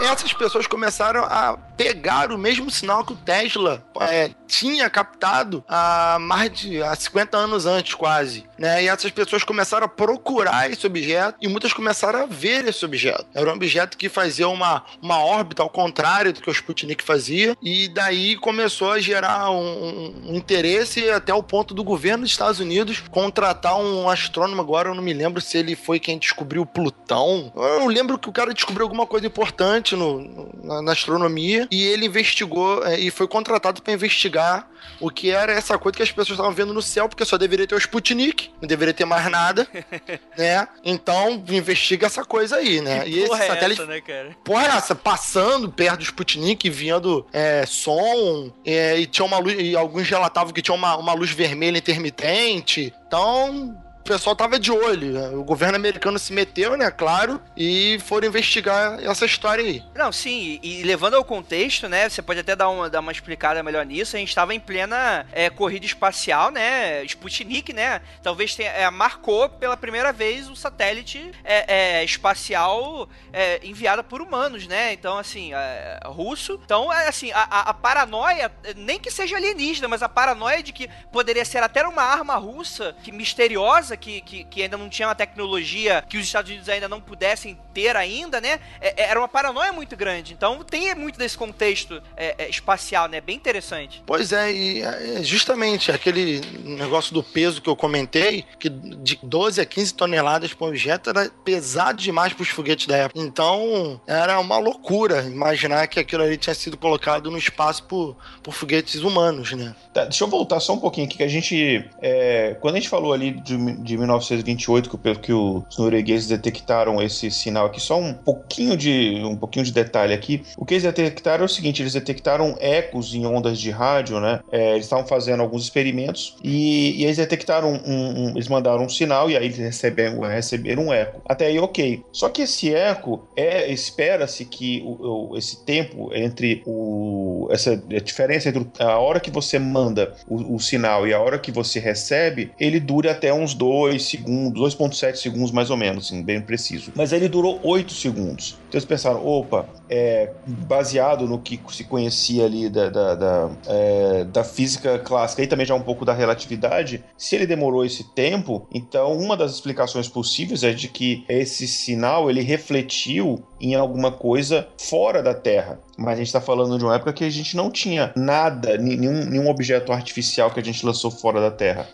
Essas 0.00 0.32
pessoas 0.32 0.66
começaram 0.66 1.24
a 1.24 1.56
pegar 1.76 2.32
o 2.32 2.38
mesmo 2.38 2.70
sinal 2.70 3.04
que 3.04 3.12
o 3.12 3.16
Tesla 3.16 3.84
é, 4.00 4.30
tinha 4.46 4.88
captado 4.88 5.64
há 5.68 6.18
mais 6.20 6.52
de 6.52 6.82
há 6.82 6.94
50 6.94 7.36
anos 7.36 7.66
antes, 7.66 7.94
quase. 7.94 8.44
Né? 8.58 8.84
E 8.84 8.88
essas 8.88 9.10
pessoas 9.10 9.44
começaram 9.44 9.84
a 9.84 9.88
procurar 9.88 10.70
esse 10.70 10.86
objeto 10.86 11.36
e 11.40 11.48
muitas 11.48 11.72
começaram 11.72 12.22
a 12.22 12.26
ver 12.26 12.66
esse 12.66 12.84
objeto. 12.84 13.26
Era 13.34 13.50
um 13.50 13.54
objeto 13.54 13.98
que 13.98 14.08
fazia 14.08 14.48
uma, 14.48 14.82
uma 15.02 15.18
órbita 15.22 15.62
ao 15.62 15.68
contrário 15.68 16.32
do 16.32 16.40
que 16.40 16.48
o 16.48 16.52
Sputnik 16.52 17.04
fazia, 17.04 17.56
e 17.62 17.88
daí 17.88 18.36
começou 18.36 18.92
a 18.92 19.00
gerar 19.00 19.50
um, 19.50 20.30
um 20.30 20.34
interesse 20.34 21.08
até 21.10 21.34
o 21.34 21.42
ponto 21.42 21.74
do 21.74 21.84
governo 21.84 22.22
dos 22.22 22.32
Estados 22.32 22.60
Unidos 22.60 23.02
contratar 23.10 23.78
um 23.78 24.08
astrônomo. 24.08 24.60
Agora 24.60 24.88
eu 24.88 24.94
não 24.94 25.02
me 25.02 25.12
lembro 25.12 25.40
se 25.40 25.58
ele 25.58 25.76
foi 25.76 26.00
quem 26.00 26.18
descobriu 26.18 26.64
Plutão. 26.64 27.52
Eu 27.54 27.86
lembro 27.86 28.18
que 28.18 28.28
o 28.28 28.32
cara 28.32 28.54
descobriu 28.54 28.84
alguma 28.84 29.06
coisa 29.06 29.26
importante 29.26 29.94
no 29.94 30.46
na, 30.62 30.82
na, 30.82 30.92
astronomia 30.92 31.65
e 31.70 31.84
ele 31.84 32.06
investigou 32.06 32.84
é, 32.84 32.98
e 32.98 33.10
foi 33.10 33.26
contratado 33.28 33.82
para 33.82 33.92
investigar 33.92 34.68
o 35.00 35.10
que 35.10 35.30
era 35.30 35.52
essa 35.52 35.78
coisa 35.78 35.96
que 35.96 36.02
as 36.02 36.10
pessoas 36.10 36.38
estavam 36.38 36.52
vendo 36.52 36.72
no 36.72 36.80
céu, 36.80 37.08
porque 37.08 37.24
só 37.24 37.36
deveria 37.36 37.66
ter 37.66 37.74
o 37.74 37.78
Sputnik, 37.78 38.50
não 38.60 38.68
deveria 38.68 38.94
ter 38.94 39.04
mais 39.04 39.30
nada, 39.30 39.66
né? 40.36 40.66
Então, 40.84 41.42
investiga 41.48 42.06
essa 42.06 42.24
coisa 42.24 42.56
aí, 42.56 42.80
né? 42.80 43.00
Que 43.00 43.10
e 43.10 43.18
esse 43.20 43.46
satélite. 43.46 43.80
É 43.80 43.84
essa, 43.84 43.92
né, 43.92 44.00
cara? 44.00 44.36
Porra, 44.44 44.64
é 44.64 44.76
essa, 44.76 44.94
passando 44.94 45.70
perto 45.70 45.98
do 45.98 46.04
Sputnik, 46.04 46.68
vindo 46.70 47.26
é, 47.32 47.64
som, 47.66 48.52
é, 48.64 48.98
e 48.98 49.06
tinha 49.06 49.24
uma 49.24 49.38
luz, 49.38 49.56
e 49.58 49.76
alguns 49.76 50.08
relatavam 50.08 50.52
que 50.52 50.62
tinha 50.62 50.74
uma, 50.74 50.96
uma 50.96 51.12
luz 51.12 51.30
vermelha 51.30 51.78
intermitente. 51.78 52.92
Então, 53.06 53.76
pessoal 54.06 54.36
tava 54.36 54.58
de 54.58 54.70
olho. 54.70 55.12
Né? 55.12 55.28
O 55.30 55.44
governo 55.44 55.76
americano 55.76 56.18
se 56.18 56.32
meteu, 56.32 56.76
né, 56.76 56.90
claro, 56.90 57.40
e 57.56 57.98
foram 58.04 58.28
investigar 58.28 58.98
essa 59.04 59.26
história 59.26 59.64
aí. 59.64 59.82
Não, 59.94 60.12
sim, 60.12 60.58
e, 60.62 60.82
levando 60.82 61.14
ao 61.14 61.24
contexto, 61.24 61.88
né, 61.88 62.08
você 62.08 62.22
pode 62.22 62.40
até 62.40 62.54
dar 62.54 62.68
uma, 62.68 62.88
dar 62.88 63.00
uma 63.00 63.12
explicada 63.12 63.62
melhor 63.62 63.84
nisso, 63.84 64.16
a 64.16 64.18
gente 64.18 64.28
estava 64.28 64.54
em 64.54 64.60
plena 64.60 65.26
é, 65.32 65.50
corrida 65.50 65.84
espacial, 65.84 66.50
né, 66.50 67.04
Sputnik, 67.04 67.72
né, 67.72 68.00
talvez 68.22 68.54
tenha, 68.54 68.70
é, 68.70 68.88
marcou 68.90 69.48
pela 69.48 69.76
primeira 69.76 70.12
vez 70.12 70.48
um 70.48 70.54
satélite 70.54 71.30
é, 71.44 72.00
é 72.00 72.04
espacial 72.04 73.08
é, 73.32 73.60
enviado 73.62 74.04
por 74.04 74.22
humanos, 74.22 74.66
né, 74.66 74.92
então, 74.92 75.18
assim, 75.18 75.52
é, 75.52 76.00
russo. 76.04 76.60
Então, 76.64 76.90
assim, 76.90 77.32
a, 77.32 77.42
a, 77.42 77.60
a 77.70 77.74
paranoia, 77.74 78.52
nem 78.76 78.98
que 78.98 79.10
seja 79.10 79.36
alienígena, 79.36 79.88
mas 79.88 80.02
a 80.02 80.08
paranoia 80.08 80.62
de 80.62 80.72
que 80.72 80.88
poderia 81.10 81.44
ser 81.44 81.62
até 81.62 81.86
uma 81.86 82.02
arma 82.02 82.36
russa, 82.36 82.94
que 83.02 83.10
misteriosa, 83.12 83.95
que, 83.96 84.20
que, 84.20 84.44
que, 84.44 84.62
ainda 84.62 84.76
não 84.76 84.88
tinha 84.88 85.08
uma 85.08 85.14
tecnologia 85.14 86.04
que 86.08 86.18
os 86.18 86.24
Estados 86.24 86.50
Unidos 86.50 86.68
ainda 86.68 86.88
não 86.88 87.00
pudessem 87.00 87.58
ter 87.76 87.94
ainda, 87.94 88.40
né? 88.40 88.58
É, 88.80 89.02
é 89.02 89.10
era 89.10 89.20
uma 89.20 89.28
paranoia 89.28 89.70
muito 89.70 89.94
grande. 89.94 90.32
Então 90.32 90.64
tem 90.64 90.94
muito 90.94 91.18
desse 91.18 91.36
contexto 91.36 92.02
é, 92.16 92.34
é, 92.38 92.48
espacial, 92.48 93.06
né? 93.06 93.20
Bem 93.20 93.36
interessante. 93.36 94.02
Pois 94.06 94.32
é, 94.32 94.50
e 94.50 94.82
é, 94.82 95.22
justamente 95.22 95.92
aquele 95.92 96.40
negócio 96.64 97.12
do 97.12 97.22
peso 97.22 97.60
que 97.60 97.68
eu 97.68 97.76
comentei, 97.76 98.46
que 98.58 98.70
de 98.70 99.18
12 99.22 99.60
a 99.60 99.66
15 99.66 99.94
toneladas 99.94 100.54
por 100.54 100.68
objeto 100.68 101.10
era 101.10 101.30
pesado 101.44 102.00
demais 102.00 102.32
para 102.32 102.42
os 102.42 102.48
foguetes 102.48 102.86
da 102.86 102.96
época. 102.96 103.20
Então 103.20 104.00
era 104.06 104.40
uma 104.40 104.58
loucura 104.58 105.22
imaginar 105.22 105.86
que 105.86 106.00
aquilo 106.00 106.22
ali 106.22 106.38
tinha 106.38 106.54
sido 106.54 106.78
colocado 106.78 107.30
no 107.30 107.36
espaço 107.36 107.84
por, 107.84 108.16
por 108.42 108.54
foguetes 108.54 109.02
humanos, 109.02 109.52
né? 109.52 109.74
Tá, 109.92 110.04
deixa 110.04 110.24
eu 110.24 110.28
voltar 110.28 110.60
só 110.60 110.72
um 110.72 110.78
pouquinho 110.78 111.06
aqui, 111.06 111.18
que 111.18 111.22
a 111.22 111.28
gente. 111.28 111.84
É, 112.00 112.56
quando 112.60 112.76
a 112.76 112.78
gente 112.78 112.88
falou 112.88 113.12
ali 113.12 113.32
de, 113.32 113.56
de 113.82 113.98
1928 113.98 114.88
que, 114.90 115.14
que 115.16 115.32
os 115.32 115.76
noruegueses 115.78 116.28
detectaram 116.28 117.02
esse 117.02 117.30
sinal 117.30 117.65
aqui. 117.66 117.80
Só 117.80 117.98
um 117.98 118.12
pouquinho 118.12 118.76
de 118.76 119.22
um 119.24 119.36
pouquinho 119.36 119.64
de 119.64 119.72
detalhe 119.72 120.12
aqui. 120.12 120.42
O 120.56 120.64
que 120.64 120.74
eles 120.74 120.82
detectaram 120.82 121.42
é 121.42 121.46
o 121.46 121.48
seguinte: 121.48 121.82
eles 121.82 121.92
detectaram 121.92 122.56
ecos 122.60 123.14
em 123.14 123.26
ondas 123.26 123.58
de 123.58 123.70
rádio, 123.70 124.20
né? 124.20 124.40
É, 124.50 124.72
eles 124.72 124.84
estavam 124.84 125.06
fazendo 125.06 125.42
alguns 125.42 125.62
experimentos 125.62 126.36
e, 126.42 127.00
e 127.00 127.04
eles 127.04 127.16
detectaram 127.16 127.72
um, 127.86 128.26
um, 128.26 128.30
eles 128.30 128.48
mandaram 128.48 128.84
um 128.84 128.88
sinal 128.88 129.30
e 129.30 129.36
aí 129.36 129.46
eles 129.46 129.58
receberam, 129.58 130.20
receberam 130.20 130.86
um 130.86 130.92
eco. 130.92 131.20
Até 131.26 131.46
aí, 131.46 131.58
ok. 131.58 132.02
Só 132.12 132.28
que 132.28 132.42
esse 132.42 132.74
eco 132.74 133.28
é 133.36 133.70
espera-se 133.70 134.44
que 134.44 134.82
o, 134.84 135.32
o, 135.32 135.36
esse 135.36 135.64
tempo 135.64 136.10
entre 136.14 136.62
o 136.66 137.48
essa 137.50 137.76
diferença 137.76 138.48
entre 138.48 138.66
a 138.78 138.98
hora 138.98 139.20
que 139.20 139.30
você 139.30 139.58
manda 139.58 140.14
o, 140.28 140.56
o 140.56 140.60
sinal 140.60 141.06
e 141.06 141.14
a 141.14 141.20
hora 141.20 141.38
que 141.38 141.52
você 141.52 141.78
recebe, 141.78 142.50
ele 142.58 142.80
dura 142.80 143.12
até 143.12 143.32
uns 143.32 143.54
dois 143.54 143.96
2 143.96 144.02
segundos, 144.02 144.76
2.7 144.76 145.16
segundos 145.16 145.50
mais 145.50 145.70
ou 145.70 145.76
menos, 145.76 146.06
assim, 146.06 146.22
bem 146.22 146.40
preciso. 146.40 146.92
Mas 146.94 147.12
ele 147.12 147.28
durou 147.28 147.55
8 147.62 147.92
segundos. 147.92 148.58
Então 148.68 148.78
eles 148.78 148.84
pensaram, 148.84 149.24
opa, 149.24 149.68
é, 149.88 150.32
baseado 150.46 151.26
no 151.26 151.38
que 151.38 151.60
se 151.70 151.84
conhecia 151.84 152.44
ali 152.44 152.68
da, 152.68 152.88
da, 152.88 153.14
da, 153.14 153.50
é, 153.66 154.24
da, 154.24 154.44
física 154.44 154.98
clássica 154.98 155.42
e 155.42 155.46
também 155.46 155.66
já 155.66 155.74
um 155.74 155.82
pouco 155.82 156.04
da 156.04 156.12
relatividade, 156.12 157.04
se 157.16 157.36
ele 157.36 157.46
demorou 157.46 157.84
esse 157.84 158.04
tempo, 158.12 158.66
então 158.72 159.12
uma 159.16 159.36
das 159.36 159.52
explicações 159.52 160.08
possíveis 160.08 160.62
é 160.62 160.72
de 160.72 160.88
que 160.88 161.24
esse 161.28 161.66
sinal 161.68 162.28
ele 162.28 162.40
refletiu 162.40 163.42
em 163.60 163.74
alguma 163.74 164.10
coisa 164.10 164.68
fora 164.78 165.22
da 165.22 165.34
Terra. 165.34 165.80
Mas 165.96 166.14
a 166.14 166.16
gente 166.16 166.26
está 166.26 166.40
falando 166.40 166.76
de 166.76 166.84
uma 166.84 166.94
época 166.94 167.12
que 167.12 167.24
a 167.24 167.30
gente 167.30 167.56
não 167.56 167.70
tinha 167.70 168.12
nada, 168.16 168.76
nenhum, 168.76 169.24
nenhum 169.24 169.48
objeto 169.48 169.92
artificial 169.92 170.50
que 170.50 170.60
a 170.60 170.64
gente 170.64 170.84
lançou 170.84 171.10
fora 171.10 171.40
da 171.40 171.50
Terra. 171.50 171.86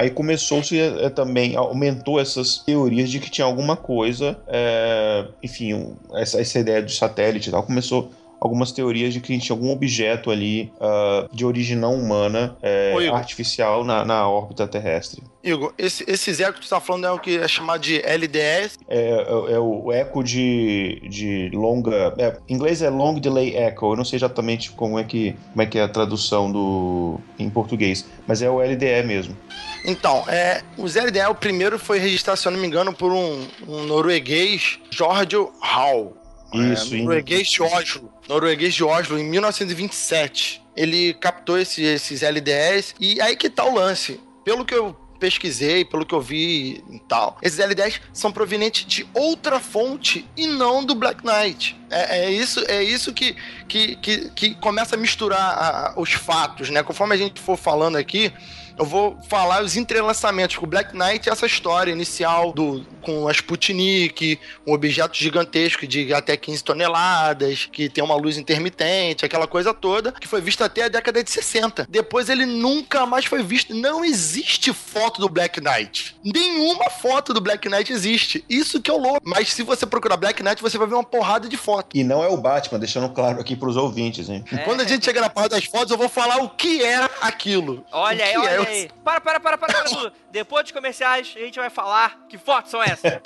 Aí 0.00 0.08
começou-se 0.08 0.80
é, 0.80 1.10
também, 1.10 1.56
aumentou 1.56 2.18
essas 2.18 2.56
teorias 2.56 3.10
de 3.10 3.20
que 3.20 3.30
tinha 3.30 3.44
alguma 3.44 3.76
coisa, 3.76 4.34
é, 4.46 5.26
enfim, 5.42 5.94
essa, 6.14 6.40
essa 6.40 6.58
ideia 6.58 6.80
do 6.80 6.90
satélite 6.90 7.50
e 7.50 7.52
tal, 7.52 7.62
começou 7.62 8.10
algumas 8.40 8.72
teorias 8.72 9.12
de 9.12 9.20
que 9.20 9.38
tinha 9.38 9.54
algum 9.54 9.70
objeto 9.70 10.30
ali 10.30 10.72
uh, 10.76 11.28
de 11.34 11.44
origem 11.44 11.76
não 11.76 11.94
humana, 11.94 12.56
é, 12.62 12.94
Ô, 12.94 13.14
artificial, 13.14 13.84
na, 13.84 14.04
na, 14.04 14.26
órbita 14.28 14.66
terrestre. 14.66 15.22
Igor, 15.42 15.72
esse, 15.76 16.04
esses 16.06 16.40
ecos 16.40 16.60
que 16.60 16.66
você 16.66 16.74
está 16.74 16.80
falando 16.80 17.06
é 17.06 17.10
o 17.10 17.18
que 17.18 17.38
é 17.38 17.48
chamado 17.48 17.80
de 17.80 18.00
LDS? 18.00 18.78
É, 18.88 18.98
é, 18.98 19.52
é 19.52 19.58
o 19.58 19.92
eco 19.92 20.22
de, 20.22 21.02
de 21.08 21.50
longa. 21.54 22.14
É, 22.18 22.36
em 22.48 22.54
inglês 22.54 22.82
é 22.82 22.90
Long 22.90 23.14
Delay 23.14 23.56
Echo. 23.56 23.92
Eu 23.92 23.96
não 23.96 24.04
sei 24.04 24.18
exatamente 24.18 24.70
como 24.70 24.98
é 24.98 25.04
que, 25.04 25.34
como 25.50 25.62
é, 25.62 25.66
que 25.66 25.78
é 25.78 25.82
a 25.82 25.88
tradução 25.88 26.50
do, 26.50 27.20
em 27.38 27.48
português, 27.48 28.06
mas 28.26 28.42
é 28.42 28.50
o 28.50 28.58
LDE 28.58 29.02
mesmo. 29.04 29.36
Então, 29.84 30.24
é, 30.28 30.62
o 30.76 30.84
LDE, 30.84 31.26
o 31.30 31.34
primeiro 31.34 31.78
foi 31.78 31.98
registrado, 31.98 32.38
se 32.38 32.46
eu 32.46 32.52
não 32.52 32.58
me 32.58 32.66
engano, 32.66 32.92
por 32.92 33.12
um, 33.12 33.46
um 33.66 33.84
norueguês, 33.84 34.78
George 34.90 35.36
Hall 35.60 36.14
Isso, 36.52 36.94
é, 36.94 36.98
norueguês 36.98 37.48
de 37.48 37.62
Oslo. 37.62 38.10
Norueguês 38.34 38.72
de 38.74 38.84
Oslo, 38.84 39.18
em 39.18 39.24
1927. 39.24 40.62
Ele 40.76 41.12
captou 41.14 41.58
esse- 41.58 41.82
esses 41.82 42.22
LDS 42.22 42.94
e 43.00 43.20
aí 43.20 43.34
que 43.36 43.50
tá 43.50 43.64
o 43.64 43.74
lance. 43.74 44.20
Pelo 44.44 44.64
que 44.64 44.72
eu 44.74 44.96
pesquisei, 45.18 45.84
pelo 45.84 46.06
que 46.06 46.14
eu 46.14 46.20
vi 46.20 46.82
e 46.90 46.98
tal, 47.06 47.36
esses 47.42 47.58
LDS 47.58 48.00
são 48.12 48.32
provenientes 48.32 48.86
de 48.86 49.06
outra 49.12 49.60
fonte 49.60 50.26
e 50.36 50.46
não 50.46 50.82
do 50.82 50.94
Black 50.94 51.22
Knight. 51.26 51.76
É, 51.90 52.20
é 52.20 52.30
isso, 52.30 52.64
é 52.68 52.82
isso 52.82 53.12
que, 53.12 53.36
que, 53.68 53.96
que, 53.96 54.30
que 54.30 54.54
começa 54.54 54.94
a 54.94 54.98
misturar 54.98 55.40
a- 55.40 55.94
os 55.96 56.12
fatos, 56.12 56.70
né? 56.70 56.82
Conforme 56.82 57.14
a 57.14 57.18
gente 57.18 57.38
for 57.40 57.58
falando 57.58 57.96
aqui, 57.96 58.32
eu 58.78 58.84
vou 58.84 59.18
falar 59.28 59.62
os 59.62 59.76
entrelaçamentos. 59.76 60.56
O 60.60 60.66
Black 60.66 60.96
Knight 60.96 61.28
é 61.28 61.32
essa 61.32 61.46
história 61.46 61.92
inicial 61.92 62.52
do 62.52 62.84
com 63.02 63.26
a 63.28 63.32
Sputnik, 63.32 64.38
um 64.66 64.72
objeto 64.72 65.16
gigantesco 65.16 65.86
de 65.86 66.12
até 66.12 66.36
15 66.36 66.62
toneladas, 66.62 67.68
que 67.72 67.88
tem 67.88 68.04
uma 68.04 68.14
luz 68.14 68.36
intermitente, 68.36 69.24
aquela 69.24 69.46
coisa 69.46 69.72
toda, 69.72 70.12
que 70.12 70.28
foi 70.28 70.40
visto 70.40 70.62
até 70.62 70.84
a 70.84 70.88
década 70.88 71.22
de 71.24 71.30
60. 71.30 71.86
Depois 71.88 72.28
ele 72.28 72.44
nunca 72.46 73.06
mais 73.06 73.24
foi 73.24 73.42
visto. 73.42 73.74
Não 73.74 74.04
existe 74.04 74.72
foto 74.72 75.20
do 75.20 75.28
Black 75.28 75.60
Knight. 75.60 76.16
Nenhuma 76.22 76.90
foto 76.90 77.32
do 77.32 77.40
Black 77.40 77.68
Knight 77.68 77.92
existe. 77.92 78.44
Isso 78.48 78.80
que 78.80 78.90
é 78.90 78.94
o 78.94 78.98
louco. 78.98 79.20
Mas 79.24 79.52
se 79.52 79.62
você 79.62 79.86
procurar 79.86 80.16
Black 80.16 80.42
Knight, 80.42 80.62
você 80.62 80.76
vai 80.78 80.86
ver 80.86 80.94
uma 80.94 81.04
porrada 81.04 81.48
de 81.48 81.56
fotos. 81.56 81.98
E 81.98 82.04
não 82.04 82.22
é 82.22 82.28
o 82.28 82.36
Batman, 82.36 82.78
deixando 82.78 83.08
claro 83.10 83.40
aqui 83.40 83.56
pros 83.56 83.76
ouvintes, 83.76 84.28
hein? 84.28 84.44
É. 84.52 84.58
Quando 84.58 84.80
a 84.80 84.84
gente 84.84 85.04
chegar 85.04 85.20
na 85.20 85.30
parte 85.30 85.50
das 85.50 85.64
fotos, 85.64 85.90
eu 85.90 85.98
vou 85.98 86.08
falar 86.08 86.38
o 86.38 86.50
que 86.50 86.82
é 86.84 87.08
aquilo. 87.20 87.84
Olha 87.90 88.26
que 88.26 88.36
olha 88.36 88.68
é. 88.68 88.69
Aí. 88.70 88.90
Para, 89.04 89.20
para, 89.20 89.40
para, 89.40 89.58
para, 89.58 89.72
para 89.72 89.84
tudo. 89.84 90.12
Depois 90.30 90.62
dos 90.64 90.72
comerciais, 90.72 91.32
a 91.36 91.40
gente 91.40 91.58
vai 91.58 91.70
falar 91.70 92.26
que 92.28 92.38
fotos 92.38 92.70
são 92.70 92.82
essas. 92.82 93.12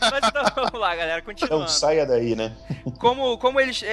Mas 0.00 0.28
então, 0.28 0.42
vamos 0.54 0.80
lá, 0.80 0.94
galera, 0.94 1.20
Então 1.20 1.34
continuando. 1.34 1.70
saia 1.70 2.04
daí, 2.06 2.34
né? 2.34 2.52
Como, 2.98 3.38
como 3.38 3.60
eles, 3.60 3.82
é, 3.82 3.86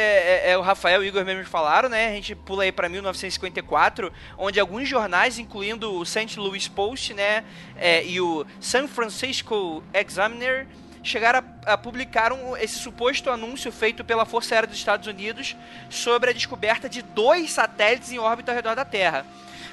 é, 0.48 0.52
é, 0.52 0.58
o 0.58 0.62
Rafael 0.62 1.04
e 1.04 1.06
o 1.06 1.10
Igor 1.10 1.24
mesmo 1.26 1.46
falaram, 1.46 1.90
né? 1.90 2.08
A 2.10 2.14
gente 2.14 2.36
pula 2.36 2.64
aí 2.64 2.72
pra 2.72 2.90
1954, 2.90 4.12
onde 4.38 4.60
alguns 4.60 4.88
jornais, 4.88 5.40
incluindo 5.40 5.94
o 5.94 6.06
St. 6.06 6.40
Louis 6.40 6.68
Post, 6.68 7.14
né? 7.14 7.44
é, 7.78 8.04
e 8.06 8.20
o 8.22 8.46
San 8.60 8.88
Francisco 8.88 9.84
Examiner, 9.94 10.68
chegaram 11.04 11.44
a, 11.66 11.74
a 11.74 11.78
publicar 11.78 12.32
um- 12.32 12.56
esse 12.56 12.78
suposto 12.78 13.30
anúncio 13.32 13.72
feito 13.72 14.04
pela 14.04 14.24
Força 14.26 14.54
Aérea 14.54 14.68
dos 14.68 14.78
Estados 14.78 15.08
Unidos 15.08 15.56
sobre 15.90 16.30
a 16.30 16.34
descoberta 16.34 16.88
de 16.88 17.02
dois 17.02 17.52
satélites 17.52 18.12
em 18.12 18.20
órbita 18.20 18.52
ao 18.52 18.56
redor 18.56 18.76
da 18.76 18.86
Terra. 18.86 19.26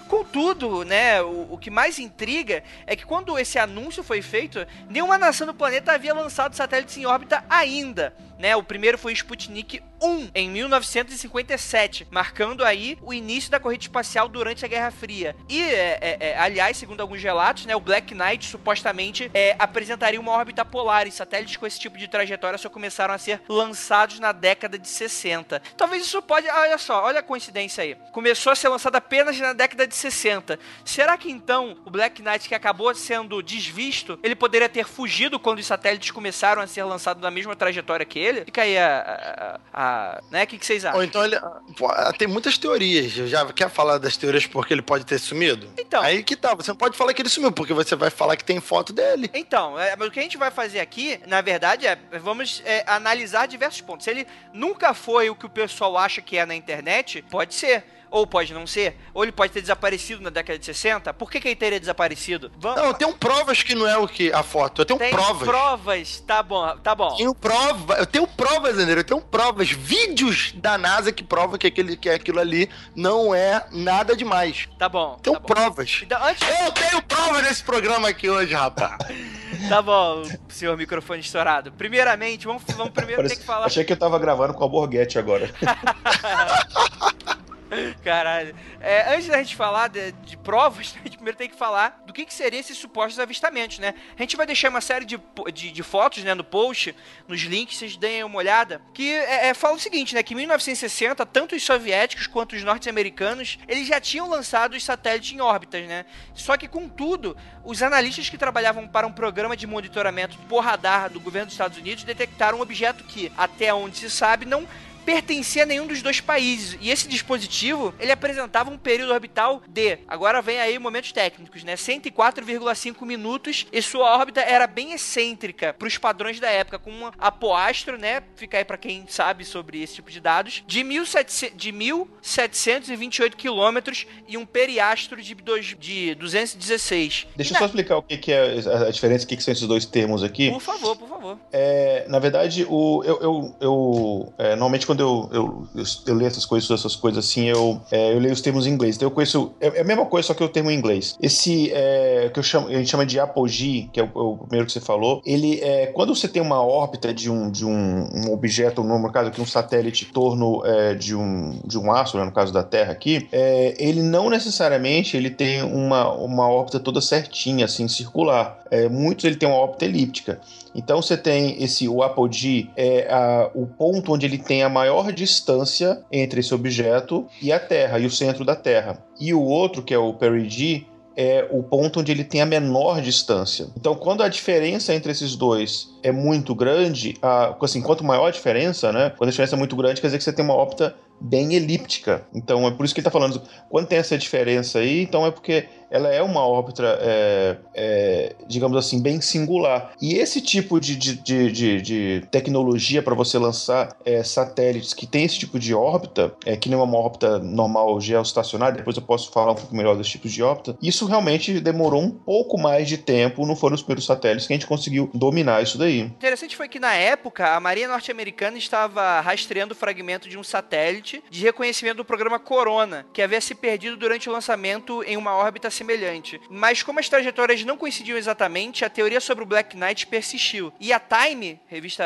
Contudo, 0.09 0.85
né, 0.85 1.21
o, 1.21 1.49
o 1.51 1.59
que 1.59 1.71
mais 1.71 1.99
intriga 1.99 2.65
é 2.87 2.97
que 2.97 3.05
quando 3.05 3.39
esse 3.39 3.59
anúncio 3.59 4.03
foi 4.03 4.23
feito, 4.23 4.67
nenhuma 4.89 5.19
nação 5.19 5.47
do 5.47 5.53
planeta 5.53 5.93
havia 5.93 6.15
lançado 6.15 6.55
satélites 6.55 6.97
em 6.97 7.05
órbita 7.05 7.45
ainda. 7.49 8.15
Né, 8.39 8.55
o 8.55 8.63
primeiro 8.63 8.97
foi 8.97 9.13
o 9.13 9.17
Sputnik 9.17 9.83
1 10.01 10.31
em 10.35 10.49
1957, 10.51 12.07
marcando 12.11 12.65
aí 12.65 12.97
o 13.03 13.13
início 13.13 13.51
da 13.51 13.59
corrida 13.59 13.83
espacial 13.83 14.29
durante 14.29 14.65
a 14.65 14.69
Guerra 14.69 14.91
Fria. 14.93 15.35
E, 15.49 15.61
é, 15.61 15.99
é, 16.01 16.17
é, 16.21 16.39
aliás, 16.39 16.77
segundo 16.77 17.01
alguns 17.01 17.23
relatos, 17.23 17.67
né, 17.67 17.75
o 17.75 17.81
Black 17.81 18.15
Knight 18.15 18.47
supostamente 18.47 19.29
é, 19.35 19.57
apresentaria 19.59 20.21
uma 20.21 20.33
órbita 20.33 20.65
polar 20.65 21.07
e 21.07 21.11
satélites 21.11 21.57
com 21.57 21.67
esse 21.67 21.81
tipo 21.81 21.99
de 21.99 22.07
trajetória 22.07 22.59
só 22.59 22.69
começaram 22.69 23.13
a 23.13 23.19
ser 23.19 23.41
lançados 23.49 24.21
na 24.21 24.31
década 24.31 24.79
de 24.79 24.89
60. 24.89 25.61
Talvez 25.77 26.05
isso 26.05 26.23
pode. 26.23 26.49
Olha 26.49 26.79
só, 26.79 27.05
olha 27.05 27.21
a 27.21 27.23
coincidência 27.23 27.83
aí. 27.83 27.97
Começou 28.13 28.53
a 28.53 28.57
ser 28.57 28.69
lançado 28.69 28.97
apenas 28.97 29.39
na 29.41 29.53
década 29.53 29.87
de 29.87 29.95
60. 29.95 30.59
Será 30.85 31.17
que 31.17 31.31
então 31.31 31.77
o 31.85 31.91
Black 31.91 32.23
Knight, 32.23 32.49
que 32.49 32.55
acabou 32.55 32.95
sendo 32.95 33.43
desvisto, 33.43 34.19
ele 34.23 34.37
poderia 34.37 34.69
ter 34.69 34.87
fugido 34.87 35.39
quando 35.41 35.59
os 35.59 35.67
satélites 35.67 36.11
começaram 36.11 36.63
a 36.63 36.67
ser 36.67 36.85
lançados 36.85 37.23
na 37.23 37.31
mesma 37.31 37.57
trajetória 37.57 38.07
que 38.07 38.19
ele? 38.19 38.28
Fica 38.45 38.63
aí 38.63 38.77
a. 38.79 39.59
a, 39.73 39.83
a- 40.17 40.21
né? 40.31 40.45
O 40.45 40.47
que, 40.47 40.59
que 40.59 40.65
vocês 40.67 40.85
acham? 40.85 40.99
Ou 40.99 41.05
então 41.05 41.25
ele. 41.25 41.39
pô, 41.77 41.89
Tem 42.19 42.27
muitas 42.29 42.57
teorias. 42.59 43.13
Já 43.13 43.45
quer 43.53 43.69
falar 43.71 43.99
das 43.99 44.17
teorias 44.17 44.47
porque 44.47 44.73
ele 44.75 44.83
pode 44.83 45.05
ter 45.05 45.19
sumido? 45.19 45.71
Então. 45.79 46.03
Aí 46.03 46.23
que 46.23 46.37
tá, 46.37 46.55
você 46.55 46.71
não 46.71 46.77
pode 46.77 46.97
falar 46.97 47.13
que 47.15 47.23
ele 47.23 47.29
sumiu, 47.29 47.53
porque 47.53 47.73
você 47.75 47.95
vai 47.97 48.11
falar 48.11 48.37
que 48.37 48.45
tem 48.45 48.61
foto 48.61 48.93
dele. 48.93 49.31
Então, 49.35 49.79
é, 49.79 49.95
mas 49.97 50.09
o 50.09 50.11
que 50.11 50.19
a 50.21 50.23
gente 50.23 50.37
vai 50.37 50.51
fazer 50.51 50.81
aqui, 50.81 51.21
na 51.27 51.41
verdade, 51.41 51.87
é 51.87 51.97
vamos 52.21 52.63
é, 52.65 52.85
analisar 52.87 53.47
diversos 53.47 53.81
pontos. 53.81 54.05
Se 54.05 54.11
ele 54.11 54.27
nunca 54.53 54.95
foi 54.95 55.31
o 55.31 55.35
que 55.35 55.47
o 55.47 55.51
pessoal 55.51 55.97
acha 55.97 56.21
que 56.21 56.37
é 56.37 56.45
na 56.47 56.55
internet, 56.55 57.23
pode 57.31 57.55
ser. 57.55 57.85
Ou 58.11 58.27
pode 58.27 58.55
não 58.55 58.67
ser. 58.67 58.97
Ou 59.13 59.23
ele 59.23 59.33
pode 59.33 59.53
ter 59.53 59.61
desaparecido 59.61 60.23
na 60.23 60.31
década 60.31 60.59
de 60.59 60.65
60. 60.65 61.13
Por 61.15 61.31
que, 61.31 61.41
que 61.41 61.49
ele 61.49 61.57
teria 61.57 61.79
desaparecido? 61.79 62.51
Vamos. 62.59 62.79
Não, 62.81 62.87
eu 62.87 62.95
tenho 62.95 63.13
provas 63.15 63.63
que 63.63 63.75
não 63.75 63.87
é 63.87 63.97
o 63.99 64.09
que 64.09 64.33
a 64.33 64.43
foto. 64.43 64.83
Eu 64.83 64.87
tenho 64.87 64.99
Tem 64.99 65.11
provas. 65.11 65.49
provas. 65.49 66.21
Tá 66.27 66.43
bom, 66.43 66.77
tá 66.79 66.95
bom. 66.95 67.15
Tenho 67.17 67.35
prova, 67.35 67.95
eu 67.95 68.07
tenho 68.07 68.27
provas, 68.27 68.79
André, 68.79 69.01
eu 69.01 69.05
tenho 69.05 69.21
provas, 69.21 69.71
vídeos 69.71 70.53
da 70.57 70.79
NASA 70.79 71.13
que 71.13 71.23
provam 71.23 71.59
que, 71.59 71.67
aquele, 71.67 71.97
que 71.97 72.09
aquilo 72.09 72.41
ali 72.41 72.71
não 72.97 73.35
é 73.35 73.67
nada 73.71 74.17
demais. 74.17 74.69
Tá 74.79 74.89
bom. 74.89 75.19
Tenho 75.23 75.35
tá 75.37 75.41
bom. 75.41 75.47
provas. 75.47 76.01
Então, 76.03 76.23
antes. 76.25 76.49
Eu 76.65 76.73
tenho 76.73 77.03
provas 77.03 77.43
nesse 77.43 77.63
programa 77.63 78.09
aqui 78.09 78.29
hoje, 78.29 78.55
rapaz. 78.55 78.97
Tá 79.69 79.81
bom, 79.83 80.23
senhor 80.51 80.77
microfone 80.77 81.21
estourado. 81.21 81.73
Primeiramente, 81.73 82.47
vamos, 82.47 82.63
vamos 82.77 82.93
primeiro 82.93 83.23
ter 83.23 83.29
Parece- 83.29 83.41
que 83.41 83.47
falar. 83.47 83.67
Achei 83.67 83.83
que 83.83 83.93
eu 83.93 83.97
tava 83.97 84.19
gravando 84.19 84.53
com 84.55 84.63
a 84.65 84.69
Borghetti 84.69 85.19
agora. 85.19 85.51
Caralho. 88.03 88.55
É, 88.81 89.15
antes 89.15 89.27
da 89.27 89.39
gente 89.39 89.57
falar 89.57 89.89
de, 89.89 90.13
de 90.13 90.37
provas, 90.37 90.95
a 91.01 91.05
gente 91.05 91.17
primeiro 91.17 91.37
tem 91.37 91.49
que 91.49 91.57
falar 91.57 92.03
do 92.07 92.13
que, 92.13 92.25
que 92.25 92.33
seriam 92.35 92.61
esses 92.61 92.77
supostos 92.77 93.19
avistamentos, 93.19 93.79
né? 93.79 93.95
A 94.17 94.23
gente 94.23 94.37
vai 94.37 94.47
deixar 94.47 94.71
uma 94.71 94.81
série 94.81 95.05
de, 95.05 95.21
de, 95.53 95.71
de 95.71 95.83
fotos, 95.83 96.25
né, 96.25 96.35
no 96.35 96.45
post, 96.45 96.95
nos 97.27 97.41
links, 97.43 97.79
vocês 97.79 97.97
deem 97.97 98.25
uma 98.25 98.39
olhada, 98.39 98.81
que 98.95 99.13
é, 99.13 99.49
é, 99.49 99.55
fala 99.55 99.75
o 99.75 99.81
seguinte, 99.81 100.15
né, 100.15 100.23
que 100.23 100.35
em 100.35 100.37
1960, 100.37 101.25
tanto 101.27 101.55
os 101.55 101.63
soviéticos 101.63 102.27
quanto 102.27 102.57
os 102.57 102.65
norte-americanos, 102.65 103.59
eles 103.69 103.87
já 103.87 104.01
tinham 104.01 104.29
lançado 104.29 104.75
os 104.75 104.85
satélites 104.85 105.33
em 105.33 105.41
órbitas, 105.41 105.87
né? 105.87 106.05
Só 106.35 106.57
que, 106.57 106.69
contudo, 106.69 107.37
os 107.65 107.83
analistas 107.83 108.29
que 108.29 108.39
trabalhavam 108.39 108.87
para 108.89 109.07
um 109.07 109.13
programa 109.13 109.57
de 109.57 109.67
monitoramento 109.67 110.39
por 110.49 110.61
radar 110.61 111.11
do 111.11 111.21
governo 111.21 111.47
dos 111.47 111.55
Estados 111.55 111.79
Unidos 111.79 112.05
detectaram 112.05 112.59
um 112.59 112.63
objeto 112.63 113.05
que, 113.05 113.33
até 113.37 113.73
onde 113.73 113.99
se 113.99 114.11
sabe, 114.11 114.47
não 114.47 114.67
pertencia 115.09 115.63
a 115.63 115.67
nenhum 115.67 115.87
dos 115.87 116.03
dois 116.03 116.21
países. 116.21 116.77
E 116.83 116.91
esse 116.91 117.09
dispositivo, 117.09 117.95
ele 117.99 118.13
apresentava 118.13 118.69
um 118.69 118.77
período 118.77 119.11
orbital 119.11 119.63
de, 119.67 120.01
agora 120.07 120.43
vem 120.43 120.61
aí 120.61 120.79
momentos 120.79 121.13
técnicos, 121.13 121.65
né? 121.65 121.77
104,5 121.77 123.07
minutos 123.07 123.67
e 123.73 123.81
sua 123.81 124.15
órbita 124.19 124.43
era 124.43 124.67
bem 124.67 124.93
excêntrica 124.93 125.73
para 125.73 125.89
os 125.89 125.97
padrões 125.97 126.39
da 126.39 126.51
época, 126.51 126.79
com 126.79 126.91
um 126.91 127.11
apoastro, 127.19 127.97
né? 127.99 128.23
Fica 128.37 128.59
aí 128.59 128.67
para 128.67 128.77
quem 128.77 129.07
sabe 129.09 129.47
sobre 129.47 129.81
esse 129.83 129.95
tipo 129.95 130.11
de 130.11 130.21
dados, 130.21 130.63
de, 130.67 130.85
1700, 130.85 131.57
de 131.57 131.73
1728 131.73 133.35
quilômetros 133.35 134.07
e 134.29 134.37
um 134.37 134.45
periastro 134.45 135.23
de, 135.23 135.35
dois, 135.35 135.75
de 135.81 136.15
216. 136.17 137.29
Deixa 137.35 137.53
E 137.53 137.55
eu 137.55 137.59
só 137.59 137.61
na- 137.61 137.67
explicar 137.67 137.97
o 137.97 138.03
que, 138.03 138.19
que 138.19 138.31
é 138.31 138.59
a- 138.67 138.89
a 138.89 138.91
diferença, 138.91 139.25
o 139.25 139.29
que, 139.29 139.39
que 139.39 139.43
são 139.43 139.53
esses 139.53 139.67
dois 139.67 139.87
termos 139.87 140.23
aqui. 140.23 140.51
Por 140.51 140.61
favor, 140.61 140.97
por 140.97 141.09
favor. 141.09 141.39
É, 141.51 142.05
na 142.09 142.19
verdade, 142.19 142.67
o, 142.69 143.03
eu, 143.07 143.19
eu, 143.23 143.57
eu, 143.59 144.35
é, 144.37 144.51
normalmente 144.51 144.87
quando 144.87 144.98
eu, 145.01 145.29
eu, 145.33 145.69
eu, 145.75 145.85
eu 146.07 146.15
leio 146.15 146.29
essas 146.29 146.45
coisas, 146.45 146.71
essas 146.71 146.97
coisas 146.97 147.25
assim, 147.25 147.49
eu, 147.49 147.81
é, 147.91 148.15
eu 148.15 148.19
leio 148.19 148.33
os 148.33 148.41
termos 148.41 148.67
em 148.67 148.71
inglês. 148.71 148.97
Então 148.97 149.07
eu 149.07 149.13
conheço. 149.13 149.53
É, 149.61 149.79
é 149.79 149.81
a 149.81 149.85
mesma 149.85 150.07
coisa, 150.07 150.29
só 150.29 150.35
que 150.35 150.43
o 150.43 150.49
termo 150.49 150.71
em 150.71 150.77
inglês. 150.77 151.17
Esse 151.21 151.71
é, 151.73 152.31
que 152.33 152.39
eu 152.39 152.43
chamo, 152.43 152.69
a 152.69 152.73
gente 152.73 152.91
chama 152.91 153.07
de 153.07 153.19
apogee, 153.19 153.89
que 153.93 154.01
é 154.01 154.03
o, 154.03 154.33
o 154.33 154.39
primeiro 154.39 154.67
que 154.67 154.73
você 154.73 154.81
falou. 154.81 155.23
Ele 155.25 155.61
é 155.61 155.87
quando 155.87 156.15
você 156.15 156.29
tem 156.29 156.43
uma 156.43 156.63
órbita 156.63 157.13
de 157.13 157.31
um, 157.31 157.51
de 157.51 157.65
um, 157.65 158.09
um 158.13 158.33
objeto, 158.33 158.83
no 158.83 159.13
caso 159.13 159.29
aqui, 159.29 159.41
um 159.41 159.47
satélite 159.47 160.07
em 160.09 160.13
torno 160.13 160.65
é, 160.65 160.95
de, 160.95 161.15
um, 161.15 161.61
de 161.65 161.79
um 161.79 161.93
astro, 161.93 162.21
né, 162.21 162.27
no 162.27 162.33
caso 162.33 162.53
da 162.53 162.63
Terra 162.63 162.93
aqui, 162.93 163.29
é, 163.33 163.75
ele 163.79 164.03
não 164.03 164.31
necessariamente 164.31 165.17
ele 165.17 165.31
tem 165.31 165.63
uma, 165.63 166.13
uma 166.13 166.49
órbita 166.49 166.79
toda 166.81 167.01
certinha, 167.01 167.65
assim, 167.65 167.89
circular. 167.89 168.59
É, 168.71 168.89
muitos 168.89 169.25
ele 169.25 169.37
tem 169.37 169.49
uma 169.49 169.59
órbita 169.59 169.85
elíptica. 169.85 170.41
Então 170.75 171.01
você 171.03 171.17
tem 171.17 171.63
esse 171.63 171.89
o 171.89 172.03
apogee 172.03 172.71
é 172.77 173.07
a- 173.11 173.51
o 173.55 173.67
ponto 173.67 174.13
onde 174.13 174.27
ele 174.27 174.39
tem 174.39 174.63
a 174.63 174.69
maior 174.69 175.13
distância 175.13 176.03
entre 176.13 176.41
esse 176.41 176.55
objeto 176.55 177.27
e 177.41 177.53
a 177.53 177.59
Terra 177.59 177.99
e 177.99 178.07
o 178.07 178.11
centro 178.11 178.45
da 178.45 178.55
Terra. 178.57 179.03
E 179.21 179.33
o 179.35 179.43
outro 179.43 179.83
que 179.83 179.95
é 179.95 179.99
o 179.99 180.15
perigee 180.15 180.87
é 181.21 181.49
o 181.51 181.65
ponto 181.65 181.99
onde 181.99 182.13
ele 182.13 182.23
tem 182.23 182.41
a 182.41 182.47
menor 182.47 183.01
distância. 183.01 183.67
Então, 183.77 183.97
quando 183.97 184.23
a 184.23 184.29
diferença 184.29 184.95
entre 184.95 185.11
esses 185.11 185.35
dois 185.35 185.89
é 186.01 186.13
muito 186.13 186.55
grande, 186.55 187.17
a, 187.21 187.57
assim, 187.61 187.83
quanto 187.83 188.05
maior 188.05 188.27
a 188.27 188.31
diferença, 188.31 188.93
né? 188.93 189.13
Quando 189.19 189.27
a 189.27 189.33
diferença 189.33 189.57
é 189.57 189.59
muito 189.59 189.75
grande, 189.75 190.01
quer 190.01 190.07
dizer 190.07 190.19
que 190.19 190.23
você 190.23 190.33
tem 190.33 190.45
uma 190.45 190.55
órbita 190.55 190.95
bem 191.21 191.55
elíptica. 191.55 192.25
Então, 192.33 192.65
é 192.69 192.71
por 192.71 192.85
isso 192.85 192.95
que 192.95 193.01
ele 193.01 193.09
está 193.09 193.11
falando. 193.11 193.43
Quando 193.69 193.89
tem 193.89 193.99
essa 193.99 194.17
diferença 194.17 194.79
aí, 194.79 195.03
então 195.03 195.27
é 195.27 195.33
porque 195.33 195.67
ela 195.91 196.09
é 196.13 196.23
uma 196.23 196.47
órbita, 196.47 196.83
é, 197.01 197.57
é, 197.75 198.37
digamos 198.47 198.77
assim, 198.77 199.01
bem 199.03 199.21
singular. 199.21 199.93
E 200.01 200.15
esse 200.15 200.41
tipo 200.41 200.81
de, 200.81 200.97
de, 200.97 201.51
de, 201.51 201.83
de- 201.83 202.23
tecnologia 202.31 203.03
para 203.03 203.15
você 203.15 203.39
lançar 203.39 203.97
é, 204.05 204.23
satélites 204.23 204.95
que 204.95 205.07
tem 205.07 205.25
esse 205.25 205.39
tipo 205.39 205.59
de 205.59 205.75
órbita, 205.75 206.35
é, 206.45 206.57
que 206.57 206.69
não 206.69 206.81
é 206.81 206.83
uma 206.85 206.99
órbita 206.99 207.39
normal 207.39 208.01
geoestacionária, 208.01 208.79
depois 208.79 208.97
eu 208.97 209.03
posso 209.03 209.31
falar 209.33 209.53
um 209.53 209.57
pouco 209.57 209.75
melhor 209.75 209.97
dos 209.97 210.09
tipos 210.09 210.33
de 210.33 210.43
órbita, 210.43 210.77
isso 210.83 211.07
realmente 211.07 211.61
demorou 211.61 212.03
um 212.03 212.11
pouco 212.11 212.59
mais 212.59 212.89
de 212.89 212.99
tempo, 212.99 213.47
não 213.47 213.57
foram 213.57 213.75
os 213.75 213.83
primeiros 213.83 214.07
satélites 214.07 214.47
que 214.47 214.53
a 214.53 214.57
gente 214.57 214.67
conseguiu 214.67 215.11
dominar 215.15 215.63
isso 215.63 215.79
daí. 215.79 215.89
aí. 215.89 216.01
Interessante 216.03 216.57
foi 216.57 216.69
que 216.69 216.79
na 216.79 216.95
época 216.95 217.55
a 217.55 217.61
Marinha 217.61 217.89
Norte-Americana 217.89 218.59
estava 218.59 219.21
rastreando 219.21 219.73
o 219.73 219.77
fragmento 219.77 220.29
de 220.29 220.39
um 220.39 220.45
satélite 220.45 221.23
de 221.31 221.43
reconhecimento 221.43 221.97
do 221.97 222.05
programa 222.05 222.39
Corona, 222.39 223.07
que 223.13 223.23
havia 223.23 223.41
se 223.41 223.55
perdido 223.55 223.97
durante 223.97 224.29
o 224.29 224.33
lançamento 224.33 225.03
em 225.05 225.17
uma 225.17 225.35
órbita 225.35 225.71
semelhante. 225.79 226.41
Mas 226.51 226.83
como 226.83 227.01
as 227.01 227.09
trajetórias 227.09 227.65
não 227.65 227.77
coincidiam 227.77 228.19
exatamente, 228.19 228.85
a 228.85 228.91
teoria 228.91 229.21
sobre 229.21 229.45
o 229.45 229.47
Black 229.47 229.77
Knight 229.77 230.07
persistiu. 230.07 230.73
E 230.79 230.93
a 230.93 231.01
Time, 231.01 231.61
revista 231.69 232.05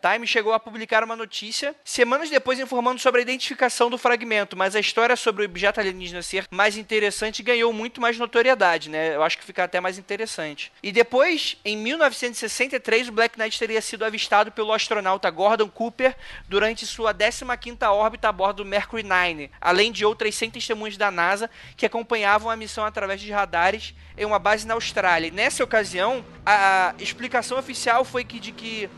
Time, 0.00 0.26
chegou 0.26 0.52
a 0.52 0.60
publicar 0.60 1.02
uma 1.02 1.16
notícia 1.16 1.74
semanas 1.84 2.30
depois 2.30 2.60
informando 2.60 3.00
sobre 3.00 3.20
a 3.20 3.22
identificação 3.22 3.90
do 3.90 3.98
fragmento, 3.98 4.56
mas 4.56 4.76
a 4.76 4.80
história 4.80 5.16
sobre 5.16 5.42
o 5.42 5.46
objeto 5.46 5.80
alienígena 5.80 6.22
ser 6.22 6.46
mais 6.50 6.76
interessante 6.76 7.42
ganhou 7.42 7.72
muito 7.72 8.00
mais 8.00 8.18
notoriedade, 8.18 8.90
né? 8.90 9.14
Eu 9.14 9.22
acho 9.22 9.38
que 9.38 9.44
fica 9.44 9.64
até 9.64 9.80
mais 9.80 9.98
interessante. 9.98 10.72
E 10.82 10.92
depois, 10.92 11.56
em 11.64 11.76
1963, 11.76 13.08
o 13.08 13.12
Black 13.12 13.38
Knight 13.38 13.58
teria 13.58 13.80
sido 13.80 14.04
avistado 14.04 14.52
pelo 14.52 14.72
astronauta 14.72 15.30
Gordon 15.30 15.68
Cooper 15.68 16.14
durante 16.48 16.86
sua 16.86 17.14
15ª 17.14 17.90
órbita 17.90 18.28
a 18.28 18.32
bordo 18.32 18.56
do 18.56 18.64
Mercury 18.64 19.02
9, 19.02 19.50
além 19.60 19.90
de 19.90 20.04
outras 20.04 20.34
100 20.34 20.50
testemunhas 20.50 20.96
da 20.96 21.10
NASA 21.10 21.50
que 21.76 21.86
acompanhavam 21.86 22.50
a 22.50 22.56
missão 22.56 22.84
através 22.84 23.05
de 23.14 23.30
radares 23.30 23.94
em 24.16 24.24
uma 24.24 24.38
base 24.38 24.66
na 24.66 24.74
Austrália. 24.74 25.28
E 25.28 25.30
nessa 25.30 25.62
ocasião, 25.62 26.24
a 26.44 26.94
explicação 26.98 27.58
oficial 27.58 28.04
foi 28.04 28.24
que 28.24 28.40
de 28.40 28.52
que 28.52 28.88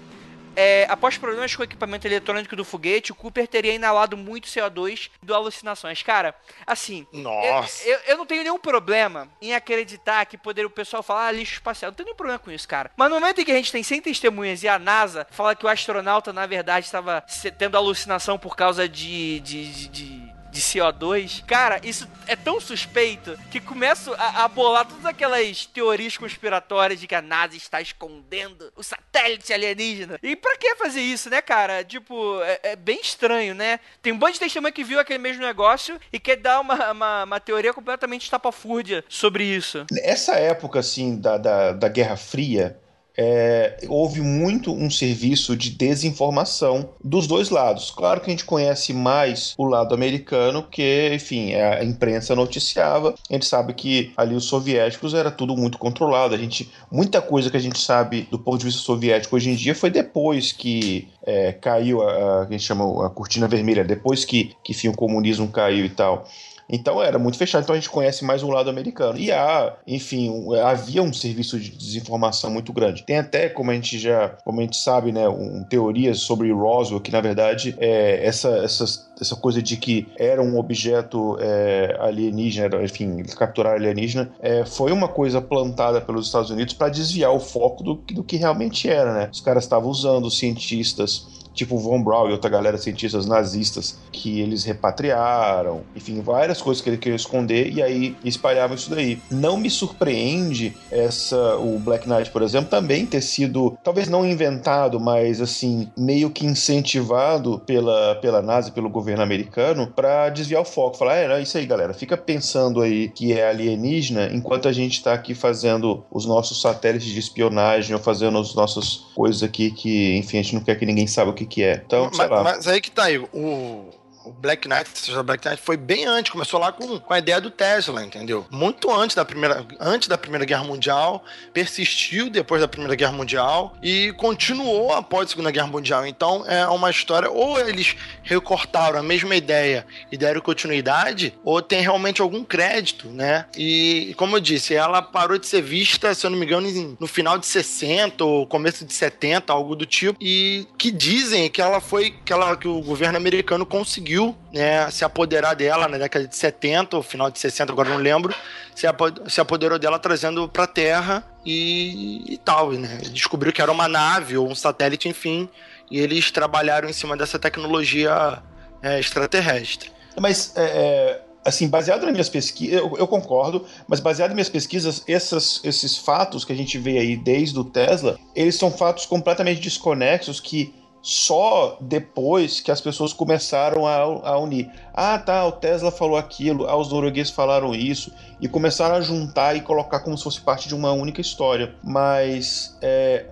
é, 0.60 0.86
após 0.88 1.16
problemas 1.16 1.54
com 1.54 1.62
o 1.62 1.64
equipamento 1.64 2.04
eletrônico 2.04 2.56
do 2.56 2.64
foguete, 2.64 3.12
o 3.12 3.14
Cooper 3.14 3.46
teria 3.46 3.72
inalado 3.72 4.16
muito 4.16 4.48
CO2 4.48 5.08
do 5.22 5.32
alucinações. 5.32 6.02
Cara, 6.02 6.34
assim. 6.66 7.06
Nossa. 7.12 7.86
Eu, 7.86 7.92
eu, 7.92 8.00
eu, 8.08 8.16
não 8.16 8.26
tenho 8.26 8.42
nenhum 8.42 8.58
problema 8.58 9.28
em 9.40 9.54
acreditar 9.54 10.26
que 10.26 10.36
poderia 10.36 10.66
o 10.66 10.70
pessoal 10.70 11.00
falar 11.00 11.28
ah, 11.28 11.30
lixo 11.30 11.54
espacial. 11.54 11.92
Não 11.92 11.96
tenho 11.96 12.06
nenhum 12.06 12.16
problema 12.16 12.40
com 12.40 12.50
isso, 12.50 12.66
cara. 12.66 12.90
Mas 12.96 13.08
no 13.08 13.20
momento 13.20 13.40
em 13.40 13.44
que 13.44 13.52
a 13.52 13.54
gente 13.54 13.70
tem 13.70 13.84
100 13.84 14.02
testemunhas 14.02 14.64
e 14.64 14.68
a 14.68 14.80
NASA 14.80 15.28
fala 15.30 15.54
que 15.54 15.64
o 15.64 15.68
astronauta, 15.68 16.32
na 16.32 16.44
verdade, 16.44 16.86
estava 16.86 17.24
tendo 17.56 17.76
alucinação 17.76 18.36
por 18.36 18.56
causa 18.56 18.88
de, 18.88 19.38
de, 19.38 19.72
de, 19.72 19.88
de 19.88 20.27
de 20.50 20.60
CO2. 20.60 21.44
Cara, 21.46 21.80
isso 21.82 22.08
é 22.26 22.36
tão 22.36 22.60
suspeito 22.60 23.38
que 23.50 23.60
começo 23.60 24.12
a, 24.14 24.44
a, 24.44 24.48
bolar 24.48 24.86
todas 24.86 25.04
aquelas 25.04 25.66
teorias 25.66 26.16
conspiratórias 26.16 27.00
de 27.00 27.06
que 27.06 27.14
a 27.14 27.22
NASA 27.22 27.56
está 27.56 27.80
escondendo 27.80 28.72
o 28.76 28.82
satélite 28.82 29.52
alienígena. 29.52 30.18
E 30.22 30.36
pra 30.36 30.56
que 30.56 30.74
fazer 30.76 31.00
isso, 31.00 31.30
né, 31.30 31.40
cara? 31.40 31.84
Tipo, 31.84 32.40
é, 32.42 32.60
é 32.62 32.76
bem 32.76 33.00
estranho, 33.00 33.54
né? 33.54 33.80
Tem 34.02 34.12
um 34.12 34.18
bando 34.18 34.34
de 34.34 34.40
testemunha 34.40 34.72
que 34.72 34.84
viu 34.84 35.00
aquele 35.00 35.18
mesmo 35.18 35.42
negócio 35.42 35.98
e 36.12 36.18
quer 36.18 36.36
dar 36.36 36.60
uma, 36.60 36.92
uma, 36.92 37.24
uma 37.24 37.40
teoria 37.40 37.72
completamente 37.72 38.24
estapafúrdia 38.24 39.04
sobre 39.08 39.44
isso. 39.44 39.86
Essa 40.02 40.34
época, 40.34 40.80
assim, 40.80 41.20
da, 41.20 41.38
da, 41.38 41.72
da 41.72 41.88
Guerra 41.88 42.16
Fria, 42.16 42.78
é, 43.20 43.78
houve 43.88 44.20
muito 44.20 44.72
um 44.72 44.88
serviço 44.88 45.56
de 45.56 45.70
desinformação 45.70 46.90
dos 47.02 47.26
dois 47.26 47.50
lados. 47.50 47.90
Claro 47.90 48.20
que 48.20 48.28
a 48.28 48.30
gente 48.30 48.44
conhece 48.44 48.92
mais 48.92 49.54
o 49.58 49.64
lado 49.64 49.92
americano, 49.92 50.62
que, 50.62 51.10
enfim, 51.12 51.52
a 51.54 51.82
imprensa 51.82 52.36
noticiava. 52.36 53.16
A 53.28 53.32
gente 53.32 53.46
sabe 53.46 53.74
que 53.74 54.12
ali 54.16 54.36
os 54.36 54.44
soviéticos 54.44 55.14
era 55.14 55.32
tudo 55.32 55.56
muito 55.56 55.78
controlado. 55.78 56.32
A 56.32 56.38
gente, 56.38 56.70
muita 56.92 57.20
coisa 57.20 57.50
que 57.50 57.56
a 57.56 57.60
gente 57.60 57.80
sabe 57.80 58.28
do 58.30 58.38
ponto 58.38 58.58
de 58.60 58.66
vista 58.66 58.80
soviético 58.80 59.34
hoje 59.34 59.50
em 59.50 59.56
dia 59.56 59.74
foi 59.74 59.90
depois 59.90 60.52
que 60.52 61.08
é, 61.26 61.52
caiu 61.52 62.00
a, 62.02 62.12
a, 62.12 62.42
a 62.42 62.46
gente 62.48 62.62
chama 62.62 63.04
a 63.04 63.10
cortina 63.10 63.48
vermelha, 63.48 63.82
depois 63.82 64.24
que, 64.24 64.52
que 64.62 64.70
enfim, 64.70 64.88
o 64.88 64.94
comunismo 64.94 65.48
caiu 65.48 65.84
e 65.84 65.90
tal. 65.90 66.24
Então 66.68 67.02
era 67.02 67.18
muito 67.18 67.38
fechado, 67.38 67.62
então 67.62 67.74
a 67.74 67.78
gente 67.78 67.88
conhece 67.88 68.24
mais 68.24 68.42
um 68.42 68.50
lado 68.50 68.68
americano. 68.68 69.18
E 69.18 69.32
há, 69.32 69.74
enfim, 69.86 70.46
havia 70.62 71.02
um 71.02 71.12
serviço 71.12 71.58
de 71.58 71.70
desinformação 71.70 72.50
muito 72.50 72.72
grande. 72.72 73.04
Tem 73.04 73.18
até, 73.18 73.48
como 73.48 73.70
a 73.70 73.74
gente 73.74 73.98
já, 73.98 74.28
como 74.44 74.60
a 74.60 74.62
gente 74.62 74.76
sabe, 74.76 75.10
né, 75.10 75.28
um, 75.28 75.64
teorias 75.64 76.20
sobre 76.20 76.52
Roswell, 76.52 77.00
que 77.00 77.10
na 77.10 77.20
verdade 77.20 77.74
é 77.78 78.24
essa, 78.24 78.48
essa, 78.58 79.36
coisa 79.36 79.62
de 79.62 79.76
que 79.76 80.06
era 80.18 80.42
um 80.42 80.58
objeto 80.58 81.38
é, 81.40 81.96
alienígena, 82.00 82.82
enfim, 82.82 83.22
capturar 83.36 83.74
alienígena, 83.74 84.30
é, 84.40 84.64
foi 84.64 84.92
uma 84.92 85.08
coisa 85.08 85.40
plantada 85.40 86.00
pelos 86.00 86.26
Estados 86.26 86.50
Unidos 86.50 86.74
para 86.74 86.88
desviar 86.88 87.32
o 87.32 87.40
foco 87.40 87.82
do, 87.82 87.94
do 87.94 88.22
que 88.22 88.36
realmente 88.36 88.88
era, 88.88 89.14
né? 89.14 89.28
Os 89.32 89.40
caras 89.40 89.64
estavam 89.64 89.88
usando 89.88 90.30
cientistas 90.30 91.37
tipo 91.58 91.76
Von 91.76 92.02
Braun 92.02 92.28
e 92.28 92.32
outra 92.32 92.48
galera 92.48 92.78
cientistas 92.78 93.26
nazistas 93.26 93.98
que 94.12 94.40
eles 94.40 94.64
repatriaram, 94.64 95.82
enfim, 95.94 96.20
várias 96.20 96.62
coisas 96.62 96.82
que 96.82 96.88
ele 96.88 96.96
queria 96.96 97.16
esconder 97.16 97.72
e 97.72 97.82
aí 97.82 98.16
espalhavam 98.24 98.76
isso 98.76 98.90
daí. 98.90 99.18
Não 99.30 99.56
me 99.56 99.68
surpreende 99.68 100.76
essa 100.90 101.56
o 101.56 101.78
Black 101.78 102.08
Knight, 102.08 102.30
por 102.30 102.42
exemplo, 102.42 102.70
também 102.70 103.04
ter 103.04 103.20
sido 103.20 103.76
talvez 103.82 104.08
não 104.08 104.24
inventado, 104.24 105.00
mas 105.00 105.40
assim, 105.40 105.90
meio 105.96 106.30
que 106.30 106.46
incentivado 106.46 107.58
pela 107.66 108.14
pela 108.16 108.40
NASA, 108.40 108.70
pelo 108.70 108.88
governo 108.88 109.22
americano 109.22 109.88
para 109.88 110.28
desviar 110.28 110.62
o 110.62 110.64
foco, 110.64 110.96
falar, 110.96 111.16
é, 111.16 111.24
é 111.24 111.42
isso 111.42 111.58
aí, 111.58 111.66
galera, 111.66 111.92
fica 111.92 112.16
pensando 112.16 112.80
aí 112.80 113.08
que 113.08 113.32
é 113.32 113.48
alienígena 113.48 114.30
enquanto 114.32 114.68
a 114.68 114.72
gente 114.72 114.94
está 114.94 115.12
aqui 115.12 115.34
fazendo 115.34 116.04
os 116.10 116.24
nossos 116.24 116.60
satélites 116.60 117.08
de 117.08 117.18
espionagem 117.18 117.94
ou 117.94 118.00
fazendo 118.00 118.38
as 118.38 118.54
nossas 118.54 119.08
coisas 119.14 119.42
aqui 119.42 119.70
que, 119.70 120.16
enfim, 120.16 120.38
a 120.38 120.42
gente 120.42 120.54
não 120.54 120.62
quer 120.62 120.76
que 120.76 120.86
ninguém 120.86 121.06
saiba 121.06 121.30
o 121.30 121.34
que 121.34 121.47
que 121.48 121.62
é. 121.62 121.82
Então, 121.84 122.10
mas, 122.14 122.30
mas, 122.30 122.68
aí 122.68 122.80
que 122.80 122.90
tá 122.90 123.04
aí, 123.04 123.18
o, 123.18 123.90
o 124.28 124.32
Black 124.32 124.68
Knight, 124.68 124.90
o 125.10 125.22
Black 125.22 125.46
Knight 125.46 125.62
foi 125.62 125.76
bem 125.76 126.04
antes, 126.04 126.30
começou 126.30 126.60
lá 126.60 126.70
com, 126.70 126.98
com 126.98 127.14
a 127.14 127.18
ideia 127.18 127.40
do 127.40 127.50
Tesla, 127.50 128.04
entendeu? 128.04 128.46
Muito 128.50 128.90
antes 128.90 129.16
da 129.16 129.24
primeira, 129.24 129.66
antes 129.80 130.06
da 130.06 130.18
Primeira 130.18 130.44
Guerra 130.44 130.64
Mundial, 130.64 131.24
persistiu 131.52 132.28
depois 132.28 132.60
da 132.60 132.68
Primeira 132.68 132.94
Guerra 132.94 133.12
Mundial 133.12 133.74
e 133.82 134.12
continuou 134.12 134.92
após 134.92 135.26
a 135.26 135.30
Segunda 135.30 135.50
Guerra 135.50 135.68
Mundial. 135.68 136.06
Então 136.06 136.44
é 136.46 136.66
uma 136.66 136.90
história, 136.90 137.30
ou 137.30 137.58
eles 137.58 137.96
recortaram 138.22 138.98
a 138.98 139.02
mesma 139.02 139.34
ideia 139.34 139.86
e 140.12 140.16
deram 140.16 140.40
continuidade, 140.40 141.32
ou 141.42 141.62
tem 141.62 141.80
realmente 141.80 142.20
algum 142.20 142.44
crédito, 142.44 143.08
né? 143.08 143.46
E 143.56 144.14
como 144.16 144.36
eu 144.36 144.40
disse, 144.40 144.74
ela 144.74 145.00
parou 145.00 145.38
de 145.38 145.46
ser 145.46 145.62
vista, 145.62 146.14
se 146.14 146.26
eu 146.26 146.30
não 146.30 146.38
me 146.38 146.44
engano, 146.44 146.96
no 147.00 147.06
final 147.06 147.38
de 147.38 147.46
60 147.46 148.24
ou 148.24 148.46
começo 148.46 148.84
de 148.84 148.92
70, 148.92 149.52
algo 149.52 149.74
do 149.74 149.86
tipo, 149.86 150.18
e 150.20 150.66
que 150.76 150.90
dizem 150.90 151.48
que 151.48 151.62
ela 151.62 151.80
foi, 151.80 152.14
que, 152.24 152.32
ela, 152.32 152.56
que 152.56 152.68
o 152.68 152.80
governo 152.82 153.16
americano 153.16 153.64
conseguiu 153.64 154.17
né, 154.52 154.90
se 154.90 155.04
apoderar 155.04 155.54
dela 155.54 155.88
na 155.88 155.98
década 155.98 156.26
de 156.26 156.36
70, 156.36 156.96
ou 156.96 157.02
final 157.02 157.30
de 157.30 157.38
60, 157.38 157.72
agora 157.72 157.88
não 157.88 157.96
lembro, 157.96 158.34
se, 158.74 158.86
se 159.28 159.40
apoderou 159.40 159.78
dela 159.78 159.98
trazendo 159.98 160.48
para 160.48 160.64
a 160.64 160.66
Terra 160.66 161.24
e, 161.44 162.34
e 162.34 162.38
tal. 162.38 162.72
Né? 162.72 163.00
Descobriu 163.12 163.52
que 163.52 163.62
era 163.62 163.70
uma 163.72 163.88
nave 163.88 164.36
ou 164.36 164.48
um 164.48 164.54
satélite, 164.54 165.08
enfim, 165.08 165.48
e 165.90 165.98
eles 165.98 166.30
trabalharam 166.30 166.88
em 166.88 166.92
cima 166.92 167.16
dessa 167.16 167.38
tecnologia 167.38 168.42
é, 168.82 168.98
extraterrestre. 168.98 169.90
Mas 170.20 170.52
é, 170.56 170.62
é 170.62 171.22
assim, 171.44 171.68
baseado 171.68 172.02
nas 172.02 172.12
minhas 172.12 172.28
pesquisas, 172.28 172.78
eu, 172.78 172.94
eu, 172.98 173.06
concordo, 173.06 173.64
mas 173.86 174.00
baseado 174.00 174.30
nas 174.30 174.34
minhas 174.34 174.48
pesquisas, 174.48 175.02
essas, 175.08 175.60
esses 175.64 175.96
fatos 175.96 176.44
que 176.44 176.52
a 176.52 176.56
gente 176.56 176.78
vê 176.78 176.98
aí 176.98 177.16
desde 177.16 177.58
o 177.58 177.64
Tesla, 177.64 178.18
eles 178.34 178.56
são 178.56 178.70
fatos 178.70 179.06
completamente 179.06 179.60
desconexos 179.60 180.40
que 180.40 180.74
só 181.08 181.78
depois 181.80 182.60
que 182.60 182.70
as 182.70 182.82
pessoas 182.82 183.14
começaram 183.14 183.86
a, 183.86 183.94
a, 183.94 184.38
unir. 184.38 184.70
Ah, 184.92 185.18
tá, 185.18 185.46
o 185.46 185.52
Tesla 185.52 185.90
falou 185.90 186.18
aquilo, 186.18 186.66
ah, 186.66 186.76
os 186.76 186.92
noruegueses 186.92 187.32
falaram 187.32 187.74
isso, 187.74 188.12
e 188.38 188.46
começaram 188.46 188.94
a 188.94 189.00
juntar 189.00 189.56
e 189.56 189.62
colocar 189.62 190.00
como 190.00 190.18
se 190.18 190.24
fosse 190.24 190.38
parte 190.42 190.68
de 190.68 190.74
uma 190.74 190.92
única 190.92 191.22
história. 191.22 191.74
Mas, 191.82 192.76
é, 192.82 193.24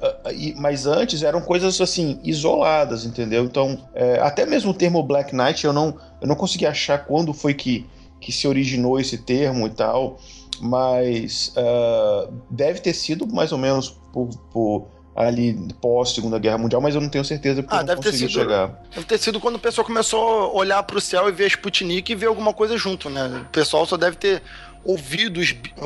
mas 0.56 0.86
antes 0.86 1.22
eram 1.22 1.42
coisas 1.42 1.78
assim, 1.78 2.18
isoladas, 2.24 3.04
entendeu? 3.04 3.44
Então, 3.44 3.78
é, 3.94 4.20
até 4.20 4.46
mesmo 4.46 4.70
o 4.70 4.74
termo 4.74 5.02
Black 5.02 5.36
Knight 5.36 5.62
eu 5.66 5.72
não, 5.74 5.98
eu 6.18 6.26
não 6.26 6.34
consegui 6.34 6.64
achar 6.64 7.04
quando 7.04 7.34
foi 7.34 7.52
que, 7.52 7.84
que 8.18 8.32
se 8.32 8.48
originou 8.48 8.98
esse 8.98 9.18
termo 9.18 9.66
e 9.66 9.70
tal, 9.70 10.18
mas 10.62 11.52
uh, 11.58 12.32
deve 12.50 12.80
ter 12.80 12.94
sido 12.94 13.26
mais 13.26 13.52
ou 13.52 13.58
menos 13.58 13.90
por, 14.14 14.30
por 14.50 14.95
ali 15.16 15.54
pós 15.80 16.10
Segunda 16.10 16.38
Guerra 16.38 16.58
Mundial, 16.58 16.80
mas 16.80 16.94
eu 16.94 17.00
não 17.00 17.08
tenho 17.08 17.24
certeza 17.24 17.62
porque 17.62 17.74
ah, 17.74 17.82
não 17.82 17.96
consegui 17.96 18.18
sido, 18.18 18.30
chegar. 18.30 18.70
Deve 18.94 19.06
ter 19.06 19.18
sido 19.18 19.40
quando 19.40 19.56
o 19.56 19.58
pessoal 19.58 19.86
começou 19.86 20.20
a 20.20 20.52
olhar 20.52 20.82
para 20.82 20.98
o 20.98 21.00
céu 21.00 21.28
e 21.28 21.32
ver 21.32 21.44
a 21.44 21.48
Sputnik 21.48 22.12
e 22.12 22.14
ver 22.14 22.26
alguma 22.26 22.52
coisa 22.52 22.76
junto, 22.76 23.08
né? 23.08 23.44
O 23.46 23.50
pessoal 23.50 23.86
só 23.86 23.96
deve 23.96 24.16
ter 24.16 24.42
ouvido, 24.84 25.40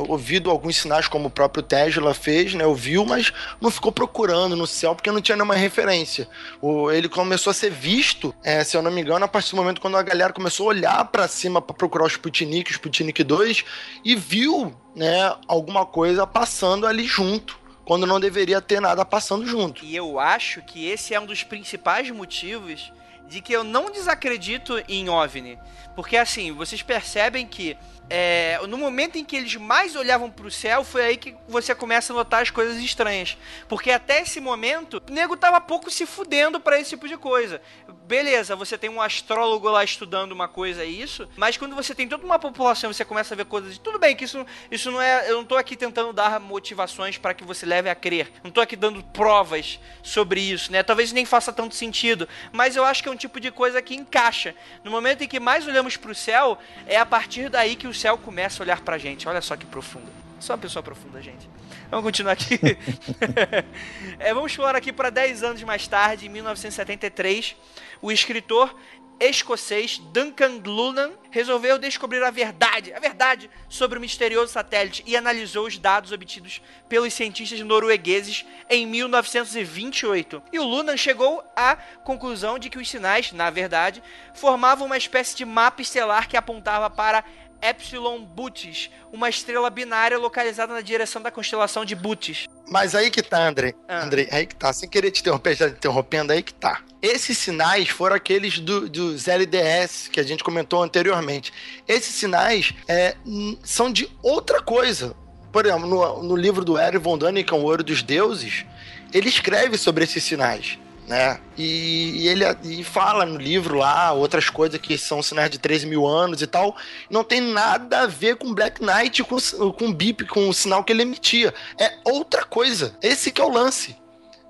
ouvido 0.08 0.50
alguns 0.50 0.76
sinais, 0.76 1.08
como 1.08 1.28
o 1.28 1.30
próprio 1.30 1.62
Tesla 1.62 2.12
fez, 2.12 2.54
né? 2.54 2.66
Ouviu, 2.66 3.06
mas 3.06 3.32
não 3.60 3.70
ficou 3.70 3.92
procurando 3.92 4.56
no 4.56 4.66
céu 4.66 4.94
porque 4.94 5.10
não 5.12 5.20
tinha 5.20 5.36
nenhuma 5.36 5.54
referência. 5.54 6.28
O, 6.60 6.90
ele 6.90 7.08
começou 7.08 7.52
a 7.52 7.54
ser 7.54 7.70
visto, 7.70 8.34
é, 8.42 8.64
se 8.64 8.76
eu 8.76 8.82
não 8.82 8.90
me 8.90 9.00
engano, 9.00 9.24
a 9.24 9.28
partir 9.28 9.52
do 9.52 9.56
momento 9.56 9.80
quando 9.80 9.96
a 9.96 10.02
galera 10.02 10.32
começou 10.32 10.66
a 10.66 10.68
olhar 10.70 11.04
para 11.06 11.26
cima 11.28 11.62
para 11.62 11.74
procurar 11.74 12.04
o 12.04 12.08
Sputnik, 12.08 12.70
o 12.70 12.74
Sputnik 12.74 13.22
2, 13.22 13.64
e 14.04 14.16
viu 14.16 14.74
né, 14.94 15.34
alguma 15.46 15.86
coisa 15.86 16.26
passando 16.26 16.84
ali 16.84 17.04
junto 17.04 17.59
quando 17.90 18.06
não 18.06 18.20
deveria 18.20 18.60
ter 18.60 18.78
nada 18.78 19.04
passando 19.04 19.44
junto. 19.44 19.84
E 19.84 19.96
eu 19.96 20.20
acho 20.20 20.62
que 20.62 20.86
esse 20.86 21.12
é 21.12 21.18
um 21.18 21.26
dos 21.26 21.42
principais 21.42 22.08
motivos 22.08 22.92
de 23.26 23.40
que 23.40 23.52
eu 23.52 23.64
não 23.64 23.90
desacredito 23.90 24.80
em 24.88 25.08
OVNI. 25.08 25.58
Porque 25.96 26.16
assim, 26.16 26.52
vocês 26.52 26.82
percebem 26.82 27.48
que 27.48 27.76
é, 28.10 28.58
no 28.66 28.76
momento 28.76 29.16
em 29.16 29.24
que 29.24 29.36
eles 29.36 29.54
mais 29.54 29.94
olhavam 29.94 30.28
para 30.28 30.46
o 30.46 30.50
céu, 30.50 30.82
foi 30.82 31.02
aí 31.02 31.16
que 31.16 31.36
você 31.48 31.72
começa 31.76 32.12
a 32.12 32.16
notar 32.16 32.42
as 32.42 32.50
coisas 32.50 32.76
estranhas. 32.78 33.38
Porque 33.68 33.92
até 33.92 34.20
esse 34.20 34.40
momento, 34.40 35.00
o 35.08 35.12
nego 35.12 35.36
tava 35.36 35.60
pouco 35.60 35.88
se 35.90 36.04
fudendo 36.04 36.58
para 36.58 36.80
esse 36.80 36.90
tipo 36.90 37.06
de 37.06 37.16
coisa. 37.16 37.62
Beleza, 38.08 38.56
você 38.56 38.76
tem 38.76 38.90
um 38.90 39.00
astrólogo 39.00 39.70
lá 39.70 39.84
estudando 39.84 40.32
uma 40.32 40.48
coisa 40.48 40.84
isso, 40.84 41.28
mas 41.36 41.56
quando 41.56 41.76
você 41.76 41.94
tem 41.94 42.08
toda 42.08 42.24
uma 42.24 42.40
população, 42.40 42.92
você 42.92 43.04
começa 43.04 43.32
a 43.32 43.36
ver 43.36 43.44
coisas. 43.44 43.78
Tudo 43.78 44.00
bem 44.00 44.16
que 44.16 44.24
isso, 44.24 44.44
isso 44.68 44.90
não 44.90 45.00
é. 45.00 45.30
Eu 45.30 45.36
não 45.36 45.44
tô 45.44 45.56
aqui 45.56 45.76
tentando 45.76 46.12
dar 46.12 46.40
motivações 46.40 47.16
para 47.16 47.32
que 47.32 47.44
você 47.44 47.64
leve 47.64 47.88
a 47.88 47.94
crer. 47.94 48.32
Não 48.42 48.50
tô 48.50 48.60
aqui 48.60 48.74
dando 48.74 49.00
provas 49.04 49.78
sobre 50.02 50.40
isso, 50.40 50.72
né? 50.72 50.82
Talvez 50.82 51.12
nem 51.12 51.24
faça 51.24 51.52
tanto 51.52 51.76
sentido, 51.76 52.28
mas 52.50 52.74
eu 52.74 52.84
acho 52.84 53.04
que 53.04 53.08
é 53.08 53.12
um 53.12 53.16
tipo 53.16 53.38
de 53.38 53.52
coisa 53.52 53.80
que 53.80 53.94
encaixa. 53.94 54.52
No 54.82 54.90
momento 54.90 55.22
em 55.22 55.28
que 55.28 55.38
mais 55.38 55.64
olhamos 55.68 55.96
para 55.96 56.10
o 56.10 56.14
céu, 56.14 56.58
é 56.88 56.96
a 56.96 57.06
partir 57.06 57.48
daí 57.48 57.76
que 57.76 57.86
o 57.86 57.94
céu 58.00 58.16
começa 58.16 58.62
a 58.62 58.64
olhar 58.64 58.80
pra 58.80 58.98
gente. 58.98 59.28
Olha 59.28 59.40
só 59.40 59.56
que 59.56 59.66
profundo. 59.66 60.10
Só 60.40 60.54
uma 60.54 60.58
pessoa 60.58 60.82
profunda, 60.82 61.20
gente. 61.20 61.48
Vamos 61.90 62.04
continuar 62.04 62.32
aqui. 62.32 62.58
é, 64.18 64.32
vamos 64.32 64.54
falar 64.54 64.74
aqui 64.74 64.92
para 64.92 65.10
10 65.10 65.42
anos 65.42 65.62
mais 65.62 65.86
tarde, 65.86 66.26
em 66.26 66.28
1973, 66.30 67.54
o 68.00 68.10
escritor 68.10 68.74
escocês 69.20 69.98
Duncan 70.14 70.62
Lunan 70.64 71.10
resolveu 71.30 71.78
descobrir 71.78 72.22
a 72.22 72.30
verdade, 72.30 72.94
a 72.94 72.98
verdade 72.98 73.50
sobre 73.68 73.98
o 73.98 74.00
misterioso 74.00 74.50
satélite 74.50 75.04
e 75.06 75.14
analisou 75.14 75.66
os 75.66 75.76
dados 75.76 76.10
obtidos 76.10 76.62
pelos 76.88 77.12
cientistas 77.12 77.60
noruegueses 77.60 78.46
em 78.70 78.86
1928. 78.86 80.42
E 80.50 80.58
o 80.58 80.64
Lunan 80.64 80.96
chegou 80.96 81.44
à 81.54 81.76
conclusão 82.02 82.58
de 82.58 82.70
que 82.70 82.78
os 82.78 82.88
sinais, 82.88 83.30
na 83.32 83.50
verdade, 83.50 84.02
formavam 84.34 84.86
uma 84.86 84.96
espécie 84.96 85.36
de 85.36 85.44
mapa 85.44 85.82
estelar 85.82 86.26
que 86.26 86.36
apontava 86.36 86.88
para 86.88 87.22
Epsilon 87.62 88.20
Bootes, 88.20 88.90
uma 89.12 89.28
estrela 89.28 89.68
binária 89.70 90.18
localizada 90.18 90.72
na 90.72 90.80
direção 90.80 91.20
da 91.20 91.30
constelação 91.30 91.84
de 91.84 91.94
Bootes. 91.94 92.46
Mas 92.68 92.94
aí 92.94 93.10
que 93.10 93.22
tá, 93.22 93.48
André. 93.48 93.74
Ah. 93.88 94.02
André, 94.04 94.28
aí 94.30 94.46
que 94.46 94.54
tá. 94.54 94.72
Sem 94.72 94.88
querer 94.88 95.10
te 95.10 95.20
interromper, 95.20 95.54
já 95.54 95.68
interrompendo, 95.68 96.32
aí 96.32 96.42
que 96.42 96.54
tá. 96.54 96.82
Esses 97.02 97.38
sinais 97.38 97.88
foram 97.88 98.16
aqueles 98.16 98.58
do, 98.58 98.88
dos 98.88 99.26
LDS 99.26 100.08
que 100.08 100.20
a 100.20 100.22
gente 100.22 100.44
comentou 100.44 100.82
anteriormente. 100.82 101.52
Esses 101.88 102.14
sinais 102.14 102.72
é, 102.86 103.16
são 103.62 103.92
de 103.92 104.10
outra 104.22 104.60
coisa. 104.62 105.14
Por 105.52 105.66
exemplo, 105.66 105.86
no, 105.86 106.22
no 106.22 106.36
livro 106.36 106.64
do 106.64 106.78
Eric 106.78 106.98
von 106.98 107.18
Däniken, 107.18 107.58
O 107.58 107.62
Ouro 107.64 107.82
dos 107.82 108.02
Deuses, 108.02 108.64
ele 109.12 109.28
escreve 109.28 109.76
sobre 109.76 110.04
esses 110.04 110.22
sinais 110.22 110.78
né? 111.10 111.40
E, 111.58 112.22
e 112.22 112.28
ele 112.28 112.44
e 112.62 112.84
fala 112.84 113.26
no 113.26 113.36
livro 113.36 113.76
lá 113.76 114.12
outras 114.12 114.48
coisas 114.48 114.80
que 114.80 114.96
são 114.96 115.20
sinais 115.20 115.50
de 115.50 115.58
13 115.58 115.84
mil 115.86 116.06
anos 116.06 116.40
e 116.40 116.46
tal. 116.46 116.76
Não 117.10 117.24
tem 117.24 117.40
nada 117.40 118.02
a 118.02 118.06
ver 118.06 118.36
com 118.36 118.54
Black 118.54 118.80
Knight, 118.80 119.24
com, 119.24 119.36
com 119.72 119.88
o 119.88 119.92
bip, 119.92 120.24
com 120.26 120.48
o 120.48 120.54
sinal 120.54 120.84
que 120.84 120.92
ele 120.92 121.02
emitia. 121.02 121.52
É 121.76 121.94
outra 122.04 122.44
coisa. 122.44 122.96
Esse 123.02 123.32
que 123.32 123.40
é 123.40 123.44
o 123.44 123.50
lance. 123.50 123.96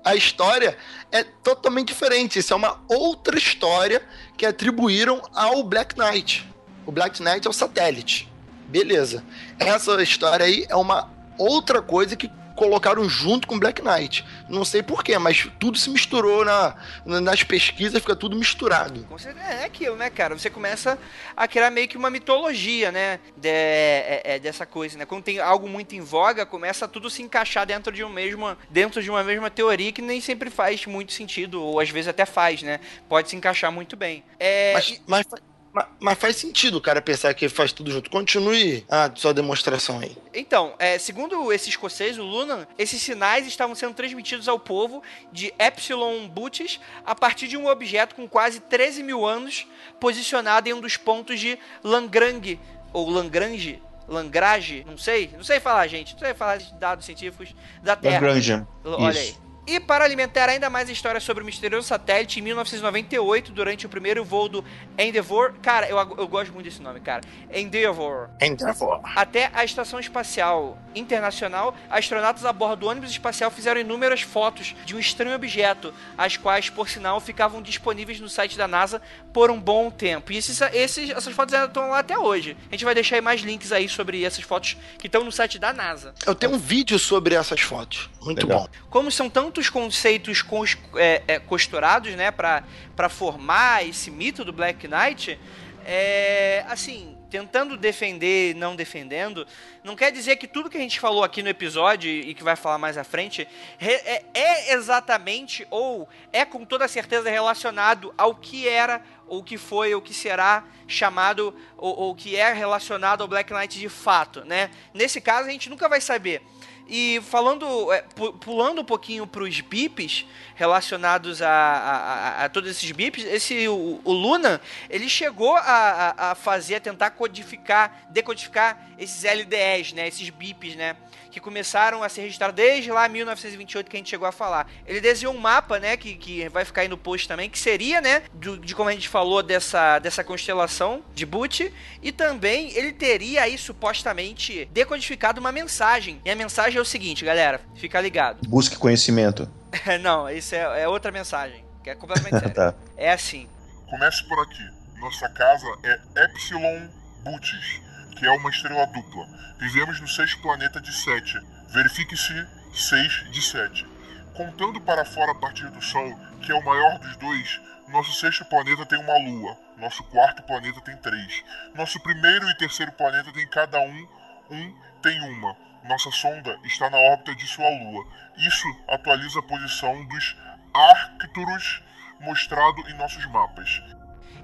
A 0.05 0.15
história 0.15 0.77
é 1.11 1.23
totalmente 1.23 1.87
diferente. 1.87 2.37
Isso 2.37 2.53
é 2.53 2.55
uma 2.55 2.79
outra 2.87 3.39
história 3.39 3.99
que 4.37 4.45
atribuíram 4.45 5.19
ao 5.33 5.63
Black 5.63 5.97
Knight. 5.97 6.47
O 6.85 6.91
Black 6.91 7.23
Knight 7.23 7.47
é 7.47 7.49
o 7.49 7.53
satélite. 7.53 8.31
Beleza. 8.67 9.23
Essa 9.57 9.99
história 10.03 10.45
aí 10.45 10.67
é 10.69 10.75
uma 10.75 11.09
outra 11.39 11.81
coisa 11.81 12.15
que 12.15 12.29
colocaram 12.61 13.09
junto 13.09 13.47
com 13.47 13.57
Black 13.57 13.81
Knight. 13.81 14.23
Não 14.47 14.63
sei 14.63 14.83
porquê, 14.83 15.17
mas 15.17 15.49
tudo 15.59 15.79
se 15.79 15.89
misturou 15.89 16.45
na, 16.45 16.75
nas 17.03 17.41
pesquisas, 17.41 17.99
fica 17.99 18.15
tudo 18.15 18.35
misturado. 18.35 19.03
É 19.49 19.65
aquilo, 19.65 19.95
né, 19.95 20.11
cara? 20.11 20.37
Você 20.37 20.47
começa 20.47 20.95
a 21.35 21.47
criar 21.47 21.71
meio 21.71 21.87
que 21.87 21.97
uma 21.97 22.11
mitologia, 22.11 22.91
né? 22.91 23.19
De, 23.35 23.49
é, 23.49 24.21
é, 24.23 24.39
dessa 24.39 24.63
coisa, 24.63 24.95
né? 24.95 25.07
Quando 25.07 25.23
tem 25.23 25.39
algo 25.39 25.67
muito 25.67 25.95
em 25.95 26.01
voga, 26.01 26.45
começa 26.45 26.87
tudo 26.87 27.09
se 27.09 27.23
encaixar 27.23 27.65
dentro 27.65 27.91
de, 27.91 28.03
um 28.03 28.09
mesmo, 28.09 28.55
dentro 28.69 29.01
de 29.01 29.09
uma 29.09 29.23
mesma 29.23 29.49
teoria 29.49 29.91
que 29.91 30.01
nem 30.01 30.21
sempre 30.21 30.51
faz 30.51 30.85
muito 30.85 31.13
sentido, 31.13 31.63
ou 31.63 31.79
às 31.79 31.89
vezes 31.89 32.09
até 32.09 32.27
faz, 32.27 32.61
né? 32.61 32.79
Pode 33.09 33.27
se 33.27 33.35
encaixar 33.35 33.71
muito 33.71 33.97
bem. 33.97 34.23
É, 34.39 34.73
mas, 34.73 35.01
mas 35.07 35.25
mas, 35.73 35.85
mas, 35.99 36.19
faz 36.19 36.35
sentido 36.35 36.77
o 36.77 36.81
cara 36.81 37.01
pensar 37.01 37.33
que 37.33 37.47
faz 37.47 37.71
tudo 37.71 37.91
junto. 37.91 38.09
Continue 38.09 38.85
a 38.89 39.11
sua 39.15 39.33
demonstração 39.33 39.99
aí. 39.99 40.15
Então, 40.33 40.73
é, 40.77 40.97
segundo 40.97 41.51
esse 41.53 41.69
escocês, 41.69 42.17
o 42.17 42.23
Lunan, 42.23 42.67
esses 42.77 43.01
sinais 43.01 43.47
estavam 43.47 43.73
sendo 43.73 43.93
transmitidos 43.93 44.47
ao 44.47 44.59
povo 44.59 45.01
de 45.31 45.53
Epsilon 45.57 46.27
Bootes 46.27 46.79
a 47.05 47.15
partir 47.15 47.47
de 47.47 47.55
um 47.55 47.67
objeto 47.67 48.15
com 48.15 48.27
quase 48.27 48.59
13 48.59 49.03
mil 49.03 49.25
anos 49.25 49.65
posicionado 49.99 50.67
em 50.67 50.73
um 50.73 50.81
dos 50.81 50.97
pontos 50.97 51.39
de 51.39 51.57
Lagrange, 51.83 52.59
ou 52.91 53.09
Lagrange, 53.09 53.81
Lagrange, 54.07 54.83
não 54.85 54.97
sei, 54.97 55.29
não 55.33 55.43
sei 55.43 55.59
falar, 55.59 55.87
gente, 55.87 56.13
não 56.13 56.19
sei 56.19 56.33
falar 56.33 56.57
de 56.57 56.73
dados 56.73 57.05
científicos 57.05 57.55
da 57.81 57.95
Terra. 57.95 58.15
Lagrange. 58.15 58.65
Olha 58.83 59.09
Isso. 59.11 59.19
aí. 59.19 59.50
E 59.71 59.79
para 59.79 60.03
alimentar 60.03 60.49
ainda 60.49 60.69
mais 60.69 60.89
a 60.89 60.91
história 60.91 61.21
sobre 61.21 61.43
o 61.43 61.45
misterioso 61.45 61.87
satélite, 61.87 62.41
em 62.41 62.41
1998, 62.43 63.53
durante 63.53 63.85
o 63.85 63.89
primeiro 63.89 64.21
voo 64.21 64.49
do 64.49 64.65
Endeavour, 64.99 65.53
cara, 65.61 65.87
eu, 65.87 65.97
eu 65.97 66.27
gosto 66.27 66.51
muito 66.51 66.65
desse 66.65 66.81
nome, 66.81 66.99
cara, 66.99 67.21
Endeavour. 67.53 68.27
Endeavour. 68.41 68.99
Até 69.15 69.49
a 69.53 69.63
Estação 69.63 69.97
Espacial 69.97 70.77
Internacional, 70.93 71.73
astronautas 71.89 72.43
a 72.43 72.51
bordo 72.51 72.81
do 72.81 72.87
ônibus 72.87 73.11
espacial 73.11 73.49
fizeram 73.49 73.79
inúmeras 73.79 74.19
fotos 74.19 74.75
de 74.85 74.93
um 74.93 74.99
estranho 74.99 75.33
objeto, 75.33 75.93
as 76.17 76.35
quais, 76.35 76.69
por 76.69 76.89
sinal, 76.89 77.21
ficavam 77.21 77.61
disponíveis 77.61 78.19
no 78.19 78.27
site 78.27 78.57
da 78.57 78.67
NASA 78.67 79.01
por 79.31 79.49
um 79.49 79.57
bom 79.57 79.89
tempo. 79.89 80.33
E 80.33 80.37
esses, 80.37 80.59
esses, 80.73 81.11
essas 81.11 81.33
fotos 81.33 81.53
ainda 81.53 81.67
estão 81.67 81.89
lá 81.89 81.99
até 81.99 82.19
hoje. 82.19 82.57
A 82.67 82.73
gente 82.73 82.83
vai 82.83 82.93
deixar 82.93 83.15
aí 83.15 83.21
mais 83.21 83.39
links 83.39 83.71
aí 83.71 83.87
sobre 83.87 84.25
essas 84.25 84.43
fotos 84.43 84.75
que 84.99 85.07
estão 85.07 85.23
no 85.23 85.31
site 85.31 85.57
da 85.57 85.71
NASA. 85.71 86.13
Eu 86.27 86.35
tenho 86.35 86.55
um 86.55 86.57
vídeo 86.57 86.99
sobre 86.99 87.35
essas 87.35 87.61
fotos. 87.61 88.09
Muito 88.21 88.45
Legal. 88.45 88.63
bom. 88.63 88.67
Como 88.89 89.09
são 89.09 89.29
tão 89.29 89.49
tantos 89.61 89.69
conceitos 89.69 90.41
cons, 90.41 90.75
é, 90.95 91.21
é, 91.27 91.39
costurados, 91.39 92.15
né, 92.15 92.31
para 92.31 93.09
formar 93.09 93.87
esse 93.87 94.09
mito 94.09 94.43
do 94.43 94.51
Black 94.51 94.87
Knight, 94.87 95.39
é, 95.85 96.65
assim, 96.67 97.15
tentando 97.29 97.77
defender, 97.77 98.55
não 98.55 98.75
defendendo, 98.75 99.45
não 99.83 99.95
quer 99.95 100.11
dizer 100.11 100.37
que 100.37 100.47
tudo 100.47 100.69
que 100.69 100.77
a 100.77 100.81
gente 100.81 100.99
falou 100.99 101.23
aqui 101.23 101.43
no 101.43 101.49
episódio 101.49 102.09
e 102.09 102.33
que 102.33 102.43
vai 102.43 102.55
falar 102.55 102.79
mais 102.79 102.97
à 102.97 103.03
frente 103.03 103.47
é, 103.79 104.23
é 104.33 104.73
exatamente 104.73 105.65
ou 105.69 106.09
é 106.33 106.43
com 106.43 106.65
toda 106.65 106.87
certeza 106.87 107.29
relacionado 107.29 108.13
ao 108.17 108.35
que 108.35 108.67
era 108.67 109.01
ou 109.27 109.43
que 109.43 109.57
foi 109.57 109.93
ou 109.93 110.01
que 110.01 110.13
será 110.13 110.63
chamado 110.87 111.55
ou, 111.77 111.99
ou 111.99 112.15
que 112.15 112.35
é 112.35 112.51
relacionado 112.51 113.21
ao 113.21 113.27
Black 113.27 113.53
Knight 113.53 113.79
de 113.79 113.89
fato, 113.89 114.43
né? 114.43 114.69
Nesse 114.93 115.21
caso 115.21 115.47
a 115.47 115.51
gente 115.51 115.69
nunca 115.69 115.87
vai 115.87 116.01
saber. 116.01 116.41
E 116.87 117.21
falando, 117.21 117.91
é, 117.93 118.03
pulando 118.39 118.81
um 118.81 118.85
pouquinho 118.85 119.25
para 119.25 119.43
os 119.43 119.61
bips 119.61 120.25
relacionados 120.55 121.41
a, 121.41 121.49
a, 121.49 122.45
a, 122.45 122.49
todos 122.49 122.69
esses 122.69 122.91
bips, 122.91 123.23
esse, 123.23 123.67
o, 123.67 124.01
o 124.03 124.11
Luna, 124.11 124.59
ele 124.89 125.07
chegou 125.07 125.55
a, 125.55 126.31
a, 126.31 126.35
fazer, 126.35 126.75
a 126.75 126.79
tentar 126.79 127.11
codificar, 127.11 128.07
decodificar 128.09 128.89
esses 128.97 129.23
LDEs, 129.23 129.93
né, 129.93 130.07
esses 130.07 130.29
bips, 130.29 130.75
né, 130.75 130.97
que 131.31 131.39
começaram 131.39 132.03
a 132.03 132.09
ser 132.09 132.21
registrados 132.21 132.55
desde 132.55 132.91
lá 132.91 133.07
1928 133.07 133.89
que 133.89 133.95
a 133.95 133.99
gente 133.99 134.09
chegou 134.09 134.27
a 134.27 134.31
falar. 134.31 134.69
Ele 134.85 134.99
desenhou 134.99 135.33
um 135.33 135.39
mapa, 135.39 135.79
né, 135.79 135.95
que, 135.97 136.15
que 136.15 136.47
vai 136.49 136.65
ficar 136.65 136.81
aí 136.81 136.87
no 136.87 136.97
post 136.97 137.27
também, 137.27 137.49
que 137.49 137.57
seria, 137.57 138.01
né, 138.01 138.23
do, 138.33 138.57
de 138.57 138.75
como 138.75 138.89
a 138.89 138.93
gente 138.93 139.07
falou 139.07 139.41
dessa, 139.41 139.97
dessa 139.99 140.23
constelação 140.23 141.03
de 141.15 141.25
Boot, 141.25 141.73
e 142.01 142.11
também 142.11 142.71
ele 142.75 142.91
teria 142.91 143.43
aí 143.43 143.57
supostamente 143.57 144.65
decodificado 144.71 145.39
uma 145.39 145.51
mensagem. 145.51 146.21
E 146.25 146.29
a 146.29 146.35
mensagem 146.35 146.77
é 146.77 146.81
o 146.81 146.85
seguinte, 146.85 147.23
galera, 147.23 147.61
fica 147.75 147.99
ligado. 148.01 148.39
Busque 148.47 148.75
conhecimento. 148.75 149.49
Não, 150.01 150.29
isso 150.29 150.53
é, 150.53 150.81
é, 150.81 150.87
outra 150.87 151.11
mensagem, 151.11 151.63
que 151.83 151.89
é 151.89 151.95
completamente 151.95 152.37
sério. 152.39 152.53
tá. 152.53 152.75
É 152.97 153.11
assim. 153.11 153.47
Comece 153.89 154.23
por 154.27 154.39
aqui. 154.43 154.63
Nossa 154.99 155.27
casa 155.29 155.65
é 155.83 156.25
Epsilon 156.25 156.87
Bootes 157.23 157.81
que 158.21 158.27
é 158.27 158.31
uma 158.31 158.51
estrela 158.51 158.85
dupla. 158.85 159.27
Vivemos 159.57 159.99
no 159.99 160.07
sexto 160.07 160.39
planeta 160.43 160.79
de 160.79 160.93
7. 160.93 161.39
Verifique-se 161.69 162.47
6 162.71 163.31
de 163.31 163.41
7. 163.41 163.87
Contando 164.35 164.79
para 164.79 165.03
fora 165.03 165.31
a 165.31 165.35
partir 165.35 165.67
do 165.71 165.81
Sol, 165.81 166.15
que 166.39 166.51
é 166.51 166.55
o 166.55 166.63
maior 166.63 166.99
dos 166.99 167.17
dois, 167.17 167.59
nosso 167.87 168.13
sexto 168.13 168.45
planeta 168.45 168.85
tem 168.85 168.99
uma 168.99 169.17
lua, 169.17 169.57
nosso 169.77 170.03
quarto 170.03 170.43
planeta 170.43 170.79
tem 170.81 170.95
três. 170.97 171.43
Nosso 171.73 171.99
primeiro 171.99 172.47
e 172.47 172.57
terceiro 172.57 172.91
planeta 172.91 173.33
tem 173.33 173.47
cada 173.47 173.81
um, 173.81 174.07
um 174.51 174.75
tem 175.01 175.19
uma. 175.21 175.57
Nossa 175.83 176.11
sonda 176.11 176.59
está 176.63 176.91
na 176.91 176.97
órbita 176.97 177.33
de 177.33 177.47
sua 177.47 177.69
lua. 177.71 178.05
Isso 178.37 178.67
atualiza 178.87 179.39
a 179.39 179.43
posição 179.43 180.05
dos 180.05 180.37
Arcturus 180.71 181.81
mostrado 182.19 182.87
em 182.87 182.93
nossos 182.93 183.25
mapas. 183.31 183.81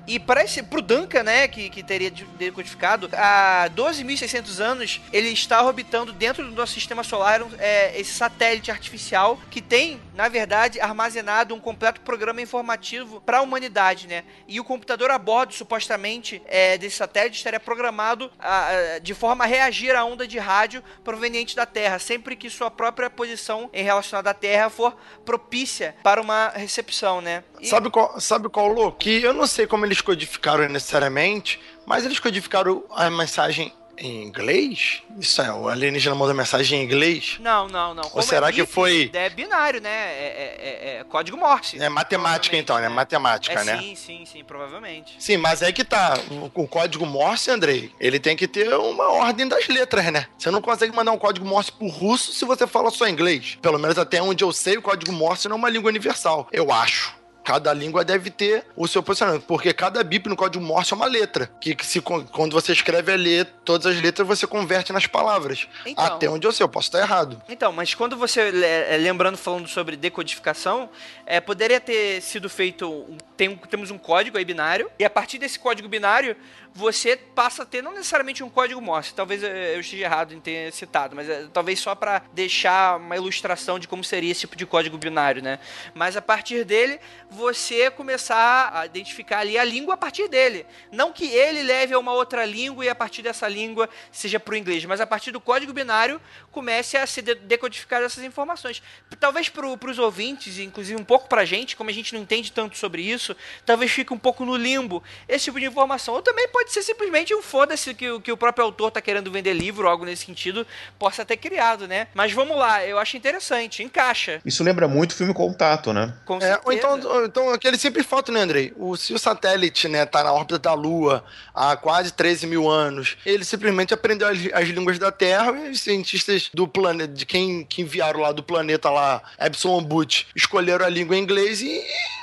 E 0.07 0.17
parece 0.17 0.63
pro 0.63 0.81
Duncan, 0.81 1.23
né, 1.23 1.47
que, 1.49 1.69
que 1.69 1.83
teria 1.83 2.09
decodificado, 2.09 3.09
há 3.11 3.69
12.600 3.75 4.59
anos 4.59 5.01
ele 5.11 5.27
está 5.29 5.61
orbitando 5.61 6.13
dentro 6.13 6.45
do 6.45 6.55
nosso 6.55 6.73
sistema 6.73 7.03
solar 7.03 7.41
é, 7.59 7.99
esse 7.99 8.13
satélite 8.13 8.71
artificial 8.71 9.37
que 9.51 9.61
tem, 9.61 9.99
na 10.15 10.29
verdade, 10.29 10.79
armazenado 10.79 11.53
um 11.53 11.59
completo 11.59 11.99
programa 12.01 12.41
informativo 12.41 13.21
para 13.21 13.39
a 13.39 13.41
humanidade, 13.41 14.07
né? 14.07 14.23
E 14.47 14.59
o 14.59 14.63
computador 14.63 15.11
a 15.11 15.17
bordo, 15.17 15.53
supostamente, 15.53 16.41
é, 16.45 16.77
desse 16.77 16.95
satélite 16.95 17.37
estaria 17.37 17.59
programado 17.59 18.31
a, 18.39 18.67
a, 18.67 18.99
de 18.99 19.13
forma 19.13 19.43
a 19.43 19.47
reagir 19.47 19.93
à 19.93 20.05
onda 20.05 20.25
de 20.25 20.39
rádio 20.39 20.81
proveniente 21.03 21.55
da 21.55 21.65
Terra, 21.65 21.99
sempre 21.99 22.35
que 22.35 22.49
sua 22.49 22.71
própria 22.71 23.09
posição 23.09 23.69
em 23.73 23.83
relação 23.83 24.19
à 24.19 24.33
Terra 24.33 24.69
for 24.69 24.95
propícia 25.25 25.95
para 26.01 26.21
uma 26.21 26.49
recepção, 26.49 27.19
né? 27.19 27.43
E... 27.59 27.67
Sabe 27.67 27.89
qual, 27.89 28.19
sabe 28.21 28.47
qual 28.47 28.67
louco? 28.67 28.99
Que 28.99 29.21
eu 29.21 29.33
não 29.33 29.45
sei 29.45 29.67
como 29.67 29.85
eles 29.85 29.96
codificaram 30.01 30.67
necessariamente, 30.69 31.59
mas 31.85 32.05
eles 32.05 32.19
codificaram 32.19 32.83
a 32.91 33.09
mensagem 33.09 33.73
em 33.97 34.23
inglês? 34.23 35.01
Isso 35.19 35.41
é, 35.41 35.51
o 35.51 35.67
alienígena 35.67 36.15
manda 36.15 36.33
mensagem 36.33 36.79
em 36.79 36.83
inglês? 36.83 37.37
Não, 37.39 37.67
não, 37.67 37.93
não. 37.93 38.03
Como 38.03 38.17
Ou 38.17 38.21
será 38.21 38.49
é 38.49 38.51
que 38.51 38.65
foi. 38.65 39.09
É 39.13 39.29
binário, 39.29 39.81
né? 39.81 39.89
É, 39.89 40.25
é, 40.25 40.89
é, 40.95 40.99
é 40.99 41.03
código 41.03 41.37
Morse. 41.37 41.81
É 41.81 41.89
matemática, 41.89 42.55
então, 42.55 42.77
né? 42.77 42.87
Matemática, 42.87 43.63
né? 43.63 43.79
Sim, 43.79 43.95
sim, 43.95 44.25
sim, 44.25 44.43
provavelmente. 44.43 45.15
Sim, 45.19 45.37
mas 45.37 45.61
é 45.61 45.71
que 45.71 45.83
tá. 45.83 46.17
O, 46.29 46.63
o, 46.63 46.67
código 46.67 47.05
Morse, 47.05 47.49
Andrei, 47.49 47.91
ele 47.99 48.19
tem 48.19 48.35
que 48.35 48.47
ter 48.47 48.73
uma 48.75 49.11
ordem 49.11 49.47
das 49.47 49.67
letras, 49.67 50.11
né? 50.11 50.27
Você 50.37 50.51
não 50.51 50.61
consegue 50.61 50.95
mandar 50.95 51.11
um 51.11 51.17
código 51.17 51.45
Morse 51.45 51.71
pro 51.71 51.87
russo 51.87 52.31
se 52.33 52.45
você 52.45 52.67
fala 52.67 52.91
só 52.91 53.07
inglês. 53.07 53.57
Pelo 53.61 53.79
menos 53.79 53.97
até 53.97 54.21
onde 54.21 54.43
eu 54.43 54.53
sei, 54.53 54.77
o 54.77 54.81
código 54.81 55.11
Morse 55.11 55.47
não 55.47 55.55
é 55.55 55.59
uma 55.59 55.69
língua 55.69 55.89
universal. 55.89 56.47
Eu 56.51 56.71
acho 56.71 57.16
cada 57.47 57.71
língua 57.71 58.03
deve 58.03 58.29
ter 58.29 58.65
o 58.75 58.89
seu 58.89 59.01
posicionamento, 59.01 59.45
porque 59.45 59.71
cada 59.71 60.03
bip 60.03 60.27
no 60.27 60.35
código 60.35 60.61
Morse 60.61 60.91
é 60.91 60.97
uma 60.97 61.05
letra, 61.05 61.49
que, 61.61 61.73
que 61.73 61.85
se, 61.85 62.01
quando 62.01 62.51
você 62.51 62.73
escreve 62.73 63.13
a 63.13 63.15
letra, 63.15 63.53
todas 63.63 63.87
as 63.87 64.01
letras 64.01 64.27
você 64.27 64.45
converte 64.45 64.91
nas 64.91 65.07
palavras. 65.07 65.65
Então, 65.85 66.03
Até 66.03 66.29
onde 66.29 66.45
eu 66.45 66.51
sei, 66.51 66.65
eu 66.65 66.67
posso 66.67 66.89
estar 66.89 66.99
errado. 66.99 67.41
Então, 67.47 67.71
mas 67.71 67.95
quando 67.95 68.17
você, 68.17 68.41
é, 68.41 68.97
lembrando, 68.97 69.37
falando 69.37 69.65
sobre 69.65 69.95
decodificação, 69.95 70.89
é, 71.25 71.39
poderia 71.39 71.79
ter 71.79 72.21
sido 72.21 72.49
feito, 72.49 73.05
tem, 73.37 73.55
temos 73.55 73.91
um 73.91 73.97
código 73.97 74.37
aí 74.37 74.43
binário, 74.43 74.91
e 74.99 75.05
a 75.05 75.09
partir 75.09 75.37
desse 75.37 75.57
código 75.57 75.87
binário, 75.87 76.35
você 76.77 77.17
passa 77.17 77.63
a 77.63 77.65
ter 77.65 77.81
não 77.81 77.91
necessariamente 77.91 78.43
um 78.43 78.49
código 78.51 78.79
Morse, 78.79 79.11
talvez 79.11 79.41
eu 79.41 79.79
esteja 79.79 80.05
errado 80.05 80.33
em 80.35 80.39
ter 80.39 80.71
citado, 80.71 81.15
mas 81.15 81.27
é, 81.27 81.47
talvez 81.51 81.79
só 81.79 81.95
para 81.95 82.21
deixar 82.31 82.97
uma 82.97 83.15
ilustração 83.15 83.79
de 83.79 83.87
como 83.87 84.03
seria 84.03 84.31
esse 84.31 84.41
tipo 84.41 84.55
de 84.55 84.63
código 84.63 84.95
binário, 84.95 85.41
né? 85.41 85.57
Mas 85.95 86.15
a 86.15 86.21
partir 86.21 86.63
dele, 86.63 86.99
você 87.31 87.89
começar 87.89 88.71
a 88.71 88.85
identificar 88.85 89.39
ali 89.39 89.57
a 89.57 89.63
língua 89.63 89.95
a 89.95 89.97
partir 89.97 90.27
dele. 90.27 90.67
Não 90.91 91.11
que 91.11 91.25
ele 91.25 91.63
leve 91.63 91.95
a 91.95 91.99
uma 91.99 92.13
outra 92.13 92.45
língua 92.45 92.85
e 92.85 92.89
a 92.89 92.95
partir 92.95 93.23
dessa 93.23 93.47
língua 93.47 93.89
seja 94.11 94.39
para 94.39 94.53
o 94.53 94.57
inglês, 94.57 94.85
mas 94.85 95.01
a 95.01 95.07
partir 95.07 95.31
do 95.31 95.41
código 95.41 95.73
binário 95.73 96.21
comece 96.51 96.95
a 96.95 97.07
ser 97.07 97.23
decodificado 97.23 98.05
essas 98.05 98.23
informações. 98.23 98.83
Talvez 99.19 99.49
para 99.49 99.65
os 99.65 99.97
ouvintes, 99.97 100.59
inclusive 100.59 101.01
um 101.01 101.05
pouco 101.05 101.27
para 101.27 101.41
a 101.41 101.45
gente, 101.45 101.75
como 101.75 101.89
a 101.89 101.93
gente 101.93 102.13
não 102.13 102.21
entende 102.21 102.51
tanto 102.51 102.77
sobre 102.77 103.01
isso, 103.01 103.35
talvez 103.65 103.91
fique 103.91 104.13
um 104.13 104.19
pouco 104.19 104.45
no 104.45 104.55
limbo 104.55 105.03
esse 105.27 105.45
tipo 105.45 105.59
de 105.59 105.65
informação. 105.65 106.13
Ou 106.13 106.21
também 106.21 106.47
pode 106.49 106.66
pode 106.67 106.73
ser 106.73 106.83
simplesmente 106.83 107.33
um 107.33 107.41
foda-se 107.41 107.93
que, 107.93 108.19
que 108.19 108.31
o 108.31 108.37
próprio 108.37 108.65
autor 108.65 108.91
tá 108.91 109.01
querendo 109.01 109.31
vender 109.31 109.53
livro 109.53 109.85
ou 109.85 109.89
algo 109.89 110.03
nesse 110.03 110.25
sentido, 110.25 110.67
possa 110.99 111.23
ter 111.23 111.37
criado, 111.37 111.87
né? 111.87 112.07
Mas 112.13 112.33
vamos 112.33 112.57
lá, 112.57 112.85
eu 112.85 112.99
acho 112.99 113.15
interessante, 113.15 113.81
encaixa. 113.81 114.41
Isso 114.45 114.63
lembra 114.63 114.87
muito 114.87 115.11
o 115.11 115.15
filme 115.15 115.33
Contato, 115.33 115.93
né? 115.93 116.13
Com 116.25 116.39
é, 116.39 116.59
ou 116.65 116.73
então, 116.73 117.25
então 117.25 117.53
aquele 117.53 117.77
simples 117.77 118.05
fato, 118.05 118.31
né, 118.31 118.41
Andrei? 118.41 118.73
O, 118.75 118.97
se 118.97 119.13
o 119.13 119.19
satélite, 119.19 119.87
né, 119.87 120.05
tá 120.05 120.23
na 120.23 120.33
órbita 120.33 120.59
da 120.59 120.73
Lua 120.73 121.23
há 121.55 121.77
quase 121.77 122.11
13 122.11 122.45
mil 122.47 122.69
anos, 122.69 123.17
ele 123.25 123.45
simplesmente 123.45 123.93
aprendeu 123.93 124.27
as, 124.27 124.37
as 124.53 124.67
línguas 124.67 124.99
da 124.99 125.11
Terra 125.11 125.51
e 125.51 125.69
os 125.69 125.79
cientistas 125.79 126.49
do 126.53 126.67
planeta, 126.67 127.13
de 127.13 127.25
quem 127.25 127.63
que 127.63 127.81
enviaram 127.81 128.19
lá 128.19 128.33
do 128.33 128.43
planeta 128.43 128.89
lá, 128.89 129.21
Epsilon 129.39 129.81
Boot, 129.81 130.27
escolheram 130.35 130.85
a 130.85 130.89
língua 130.89 131.15
em 131.15 131.21
inglês 131.21 131.61
e 131.61 131.81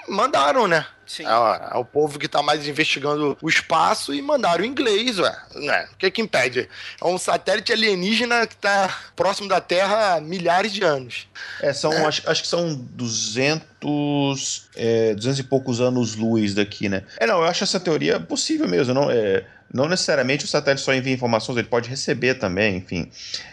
mandaram, 0.09 0.67
né? 0.69 0.87
Sim. 1.07 1.25
É, 1.27 1.29
é, 1.29 1.77
o 1.77 1.85
povo 1.85 2.19
que 2.19 2.27
está 2.27 2.43
mais 2.43 2.67
investigando 2.67 3.37
o 3.41 3.49
espaço 3.49 4.15
e 4.15 4.23
mandaram 4.23 4.63
o 4.63 4.67
inglês, 4.67 5.19
ué. 5.19 5.37
Né? 5.55 5.89
O 5.93 5.97
que 5.97 6.11
que 6.11 6.23
impede? 6.23 6.69
É 7.01 7.07
um 7.07 7.19
satélite 7.19 7.73
alienígena 7.73 8.47
que 8.47 8.55
está 8.55 8.95
próximo 9.15 9.49
da 9.49 9.61
Terra 9.61 10.15
há 10.15 10.21
milhares 10.21 10.73
de 10.73 10.83
anos. 10.83 11.29
É, 11.61 11.73
são, 11.73 11.93
é. 11.93 12.05
Acho, 12.05 12.29
acho, 12.29 12.43
que 12.43 12.49
são 12.49 12.75
200, 12.75 14.69
é, 14.77 15.15
200 15.15 15.39
e 15.41 15.43
poucos 15.45 15.81
anos-luz 15.81 16.55
daqui, 16.55 16.89
né? 16.89 17.05
É, 17.19 17.27
não, 17.27 17.41
eu 17.41 17.45
acho 17.45 17.65
essa 17.65 17.81
teoria 17.81 18.19
possível 18.19 18.69
mesmo, 18.69 18.95
não 18.95 19.11
é... 19.11 19.45
Não 19.73 19.89
necessariamente 19.89 20.45
o 20.45 20.49
satélite 20.49 20.85
só 20.85 20.95
envia 20.95 21.13
informações, 21.13 21.59
ele 21.59 21.67
pode 21.67 21.91
receber 21.91 22.35
também, 22.35 22.77
enfim. 22.77 23.11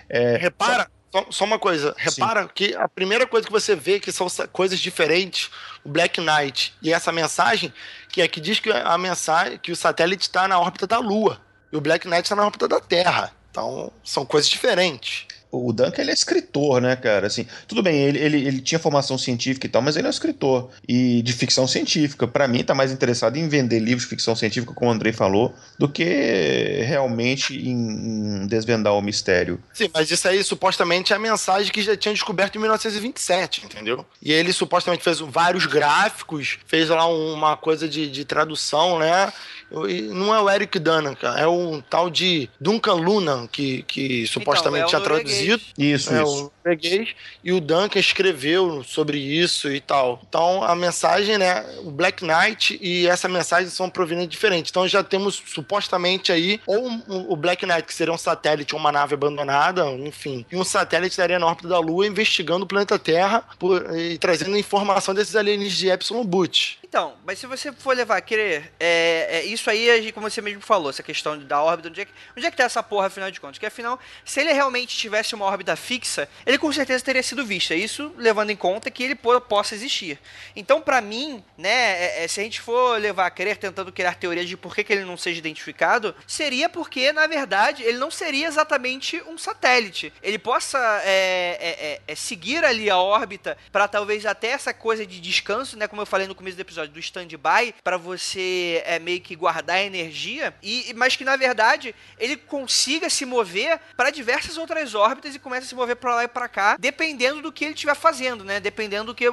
É, 0.08 0.38
Repara, 0.38 0.84
só... 0.84 1.01
Só, 1.12 1.26
só, 1.30 1.46
uma 1.46 1.60
coisa, 1.60 1.94
repara 1.98 2.44
Sim. 2.44 2.50
que 2.56 2.76
a 2.76 2.88
primeira 2.88 3.28
coisa 3.28 3.46
que 3.46 3.52
você 3.52 3.76
vê 3.76 4.00
que 4.00 4.12
são 4.12 4.28
coisas 4.52 4.80
diferentes, 4.80 5.50
o 5.84 5.90
Black 5.90 6.22
Knight 6.22 6.74
e 6.82 6.94
essa 6.94 7.12
mensagem, 7.12 7.74
que 8.10 8.22
é 8.22 8.28
que 8.28 8.40
diz 8.40 8.60
que 8.60 8.72
a 8.72 8.98
mensagem 8.98 9.58
que 9.58 9.72
o 9.72 9.76
satélite 9.76 10.24
está 10.24 10.48
na 10.48 10.60
órbita 10.60 10.88
da 10.88 11.00
Lua 11.00 11.42
e 11.72 11.76
o 11.76 11.82
Black 11.82 12.08
Knight 12.08 12.24
está 12.24 12.36
na 12.36 12.46
órbita 12.46 12.68
da 12.68 12.80
Terra. 12.80 13.34
Então, 13.50 13.92
são 14.04 14.26
coisas 14.26 14.50
diferentes 14.50 15.28
o 15.52 15.74
Duncan 15.74 16.02
ele 16.02 16.12
é 16.12 16.14
escritor, 16.14 16.82
né, 16.82 16.96
cara? 16.96 17.28
Assim, 17.28 17.46
tudo 17.68 17.84
bem, 17.84 18.02
ele, 18.02 18.20
ele, 18.20 18.48
ele 18.48 18.62
tinha 18.62 18.80
formação 18.80 19.18
científica 19.18 19.68
e 19.68 19.70
tal, 19.70 19.82
mas 19.82 19.96
ele 19.96 20.08
é 20.08 20.10
um 20.10 20.12
escritor 20.12 20.70
e 20.88 21.22
de 21.22 21.34
ficção 21.34 21.68
científica. 21.68 22.28
Para 22.28 22.48
mim, 22.48 22.64
tá 22.64 22.74
mais 22.74 22.92
interessado 22.92 23.38
em 23.38 23.48
vender 23.48 23.80
livros 23.80 24.04
de 24.04 24.10
ficção 24.10 24.36
científica, 24.36 24.74
como 24.74 24.90
o 24.90 24.94
Andrei 24.94 25.12
falou, 25.12 25.54
do 25.78 25.90
que 25.90 26.84
realmente 26.86 27.56
em, 27.56 28.44
em 28.44 28.48
desvendar 28.48 28.94
o 28.94 29.02
mistério. 29.02 29.62
Sim, 29.74 29.90
mas 29.94 30.10
isso 30.10 30.28
aí 30.28 30.44
supostamente 30.44 31.14
é 31.14 31.16
a 31.16 31.20
mensagem 31.20 31.72
que 31.72 31.82
já 31.82 31.96
tinha 31.98 32.14
descoberto 32.14 32.56
em 32.56 32.60
1927, 32.60 33.66
entendeu? 33.66 34.06
E 34.22 34.32
ele 34.32 34.54
supostamente 34.54 35.04
fez 35.04 35.20
vários 35.20 35.66
gráficos, 35.66 36.60
fez 36.66 36.90
lá 36.90 37.06
uma 37.08 37.58
coisa 37.58 37.88
de, 37.88 38.10
de 38.10 38.24
tradução, 38.26 39.00
né? 39.00 39.32
Não 39.72 40.34
é 40.34 40.42
o 40.42 40.50
Eric 40.50 40.78
Duncan, 40.80 41.36
é 41.38 41.48
um 41.48 41.82
tal 41.82 42.10
de 42.10 42.50
Duncan 42.60 42.94
Luna 42.94 43.48
que, 43.52 43.84
que 43.84 44.28
supostamente 44.28 44.88
então, 44.88 45.00
é 45.00 45.04
tinha 45.04 45.16
traduzido. 45.16 45.62
Isso, 45.78 46.14
é 46.14 46.22
isso. 46.22 46.46
O 46.46 46.52
norueguês, 46.64 47.10
e 47.44 47.52
o 47.52 47.62
Duncan 47.62 48.00
escreveu 48.00 48.84
sobre 48.84 49.18
isso 49.18 49.72
e 49.72 49.80
tal. 49.80 50.22
Então 50.28 50.64
a 50.64 50.76
mensagem, 50.76 51.38
né? 51.38 51.66
O 51.80 51.92
Black 51.92 52.24
Knight 52.24 52.78
e 52.82 53.08
essa 53.08 53.28
mensagem 53.28 53.70
são 53.70 53.90
provenientes 53.90 54.32
diferentes. 54.32 54.70
Então 54.70 54.88
já 54.88 55.04
temos 55.04 55.42
supostamente 55.46 56.32
aí 56.32 56.60
ou 56.66 56.90
o 57.30 57.36
Black 57.36 57.66
Knight, 57.66 57.84
que 57.84 57.94
seria 57.94 58.14
um 58.14 58.18
satélite 58.18 58.74
ou 58.74 58.80
uma 58.80 58.92
nave 58.92 59.14
abandonada, 59.14 59.90
enfim, 59.92 60.46
e 60.52 60.56
um 60.56 60.64
satélite 60.64 61.12
estaria 61.12 61.40
na 61.40 61.46
órbita 61.46 61.68
da 61.68 61.80
Lua 61.80 62.08
investigando 62.08 62.66
o 62.66 62.68
planeta 62.68 63.00
Terra 63.00 63.44
por, 63.58 63.98
e 63.98 64.18
trazendo 64.18 64.58
informação 64.58 65.14
desses 65.14 65.36
alienígenas 65.36 65.78
de 65.78 65.90
Epsilon 65.90 66.24
Boot. 66.24 66.80
Então, 66.84 67.14
mas 67.26 67.40
se 67.40 67.48
você 67.48 67.72
for 67.72 67.96
levar 67.96 68.18
a 68.18 68.22
querer, 68.22 68.74
é, 68.78 69.28
é, 69.40 69.46
isso 69.46 69.61
aí, 69.70 70.12
como 70.12 70.30
você 70.30 70.42
mesmo 70.42 70.62
falou, 70.62 70.90
essa 70.90 71.02
questão 71.02 71.38
da 71.40 71.62
órbita, 71.62 71.90
onde 71.90 72.02
é, 72.02 72.06
que, 72.06 72.12
onde 72.36 72.46
é 72.46 72.52
que 72.52 72.58
tá 72.58 72.64
essa 72.64 72.84
porra, 72.84 73.08
afinal 73.08 73.32
de 73.32 73.40
contas? 73.40 73.58
Que 73.58 73.66
afinal, 73.66 74.00
se 74.26 74.40
ele 74.42 74.52
realmente 74.52 74.98
tivesse 74.98 75.34
uma 75.34 75.46
órbita 75.46 75.76
fixa, 75.76 76.28
ele 76.46 76.58
com 76.58 76.72
certeza 76.72 77.04
teria 77.04 77.24
sido 77.24 77.46
visto. 77.46 77.72
É 77.72 77.78
isso 77.78 78.14
levando 78.18 78.50
em 78.50 78.56
conta 78.56 78.92
que 78.92 79.04
ele 79.04 79.16
possa 79.16 79.74
existir. 79.74 80.20
Então, 80.56 80.82
para 80.82 81.00
mim, 81.00 81.44
né, 81.58 81.70
é, 81.70 82.24
é, 82.24 82.28
se 82.28 82.40
a 82.40 82.44
gente 82.44 82.60
for 82.60 83.00
levar 83.00 83.28
a 83.28 83.32
querer, 83.32 83.58
tentando 83.58 83.92
criar 83.92 84.16
teorias 84.16 84.48
de 84.48 84.58
por 84.58 84.76
que, 84.76 84.84
que 84.84 84.92
ele 84.92 85.06
não 85.06 85.18
seja 85.18 85.40
identificado, 85.40 86.14
seria 86.28 86.68
porque, 86.68 87.12
na 87.14 87.28
verdade, 87.28 87.84
ele 87.84 87.98
não 87.98 88.12
seria 88.12 88.48
exatamente 88.48 89.22
um 89.28 89.38
satélite. 89.38 90.12
Ele 90.22 90.38
possa 90.38 90.80
é, 91.06 92.00
é, 92.08 92.16
seguir 92.16 92.64
ali 92.66 92.90
a 92.90 92.98
órbita 92.98 93.58
para 93.72 93.88
talvez 93.88 94.26
até 94.26 94.48
essa 94.48 94.74
coisa 94.74 95.06
de 95.06 95.22
descanso, 95.22 95.78
né, 95.78 95.88
como 95.88 96.02
eu 96.02 96.06
falei 96.06 96.28
no 96.28 96.36
começo 96.36 96.58
do 96.58 96.62
episódio 96.62 96.82
episódio 96.82 96.94
do 96.94 97.00
stand-by 97.00 97.74
para 97.84 97.98
você 97.98 98.82
é, 98.86 98.98
meio 99.00 99.22
que 99.22 99.36
guardar 99.36 99.51
energia, 99.84 100.54
e 100.62 100.94
mas 100.96 101.16
que 101.16 101.24
na 101.24 101.36
verdade 101.36 101.96
ele 102.18 102.38
consiga 102.38 103.10
se 103.10 103.26
mover 103.26 103.80
para 103.96 104.10
diversas 104.10 104.58
outras 104.58 104.96
órbitas 104.96 105.36
e 105.36 105.40
começa 105.40 105.66
a 105.66 105.70
se 105.70 105.76
mover 105.76 105.96
para 105.96 106.16
lá 106.16 106.24
e 106.24 106.28
para 106.28 106.48
cá, 106.48 106.78
dependendo 106.80 107.42
do 107.42 107.52
que 107.52 107.66
ele 107.66 107.74
estiver 107.74 107.96
fazendo, 107.96 108.44
né? 108.44 108.60
Dependendo 108.60 109.06
do 109.06 109.16
que 109.16 109.26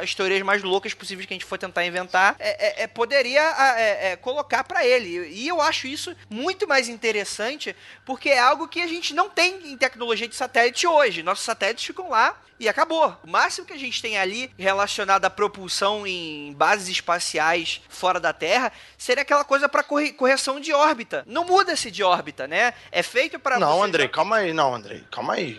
as 0.00 0.14
teorias 0.14 0.42
mais 0.42 0.62
loucas 0.62 0.94
possíveis 0.94 1.26
que 1.26 1.34
a 1.34 1.36
gente 1.36 1.44
for 1.44 1.58
tentar 1.58 1.84
inventar, 1.84 2.36
é, 2.38 2.82
é, 2.82 2.82
é 2.84 2.86
poderia 2.86 3.42
é, 3.76 4.12
é, 4.12 4.16
colocar 4.16 4.64
para 4.64 4.86
ele. 4.86 5.28
E 5.28 5.48
eu 5.48 5.60
acho 5.60 5.86
isso 5.86 6.14
muito 6.30 6.66
mais 6.66 6.88
interessante 6.88 7.74
porque 8.04 8.28
é 8.30 8.38
algo 8.38 8.68
que 8.68 8.80
a 8.80 8.86
gente 8.86 9.14
não 9.14 9.28
tem 9.28 9.72
em 9.72 9.76
tecnologia 9.76 10.28
de 10.28 10.36
satélite 10.36 10.86
hoje. 10.86 11.22
Nossos 11.22 11.44
satélites 11.44 11.84
ficam 11.84 12.10
lá 12.10 12.36
e 12.60 12.68
acabou. 12.68 13.16
O 13.22 13.30
máximo 13.30 13.66
que 13.66 13.72
a 13.72 13.78
gente 13.78 14.02
tem 14.02 14.18
ali 14.18 14.50
relacionado 14.58 15.24
à 15.24 15.30
propulsão 15.30 16.06
em 16.06 16.52
bases 16.54 16.88
espaciais 16.88 17.80
fora 17.88 18.18
da 18.18 18.32
Terra 18.32 18.72
seria 18.96 19.22
aquela 19.22 19.44
coisa 19.44 19.57
para 19.66 19.82
correção 19.82 20.60
de 20.60 20.74
órbita. 20.74 21.24
Não 21.26 21.46
muda-se 21.46 21.90
de 21.90 22.02
órbita, 22.02 22.46
né? 22.46 22.74
É 22.92 23.02
feito 23.02 23.38
para 23.38 23.58
Não, 23.58 23.82
Andrei, 23.82 24.06
calma 24.08 24.36
aí, 24.36 24.52
não, 24.52 24.74
Andrei, 24.74 25.02
calma 25.10 25.34
aí. 25.34 25.58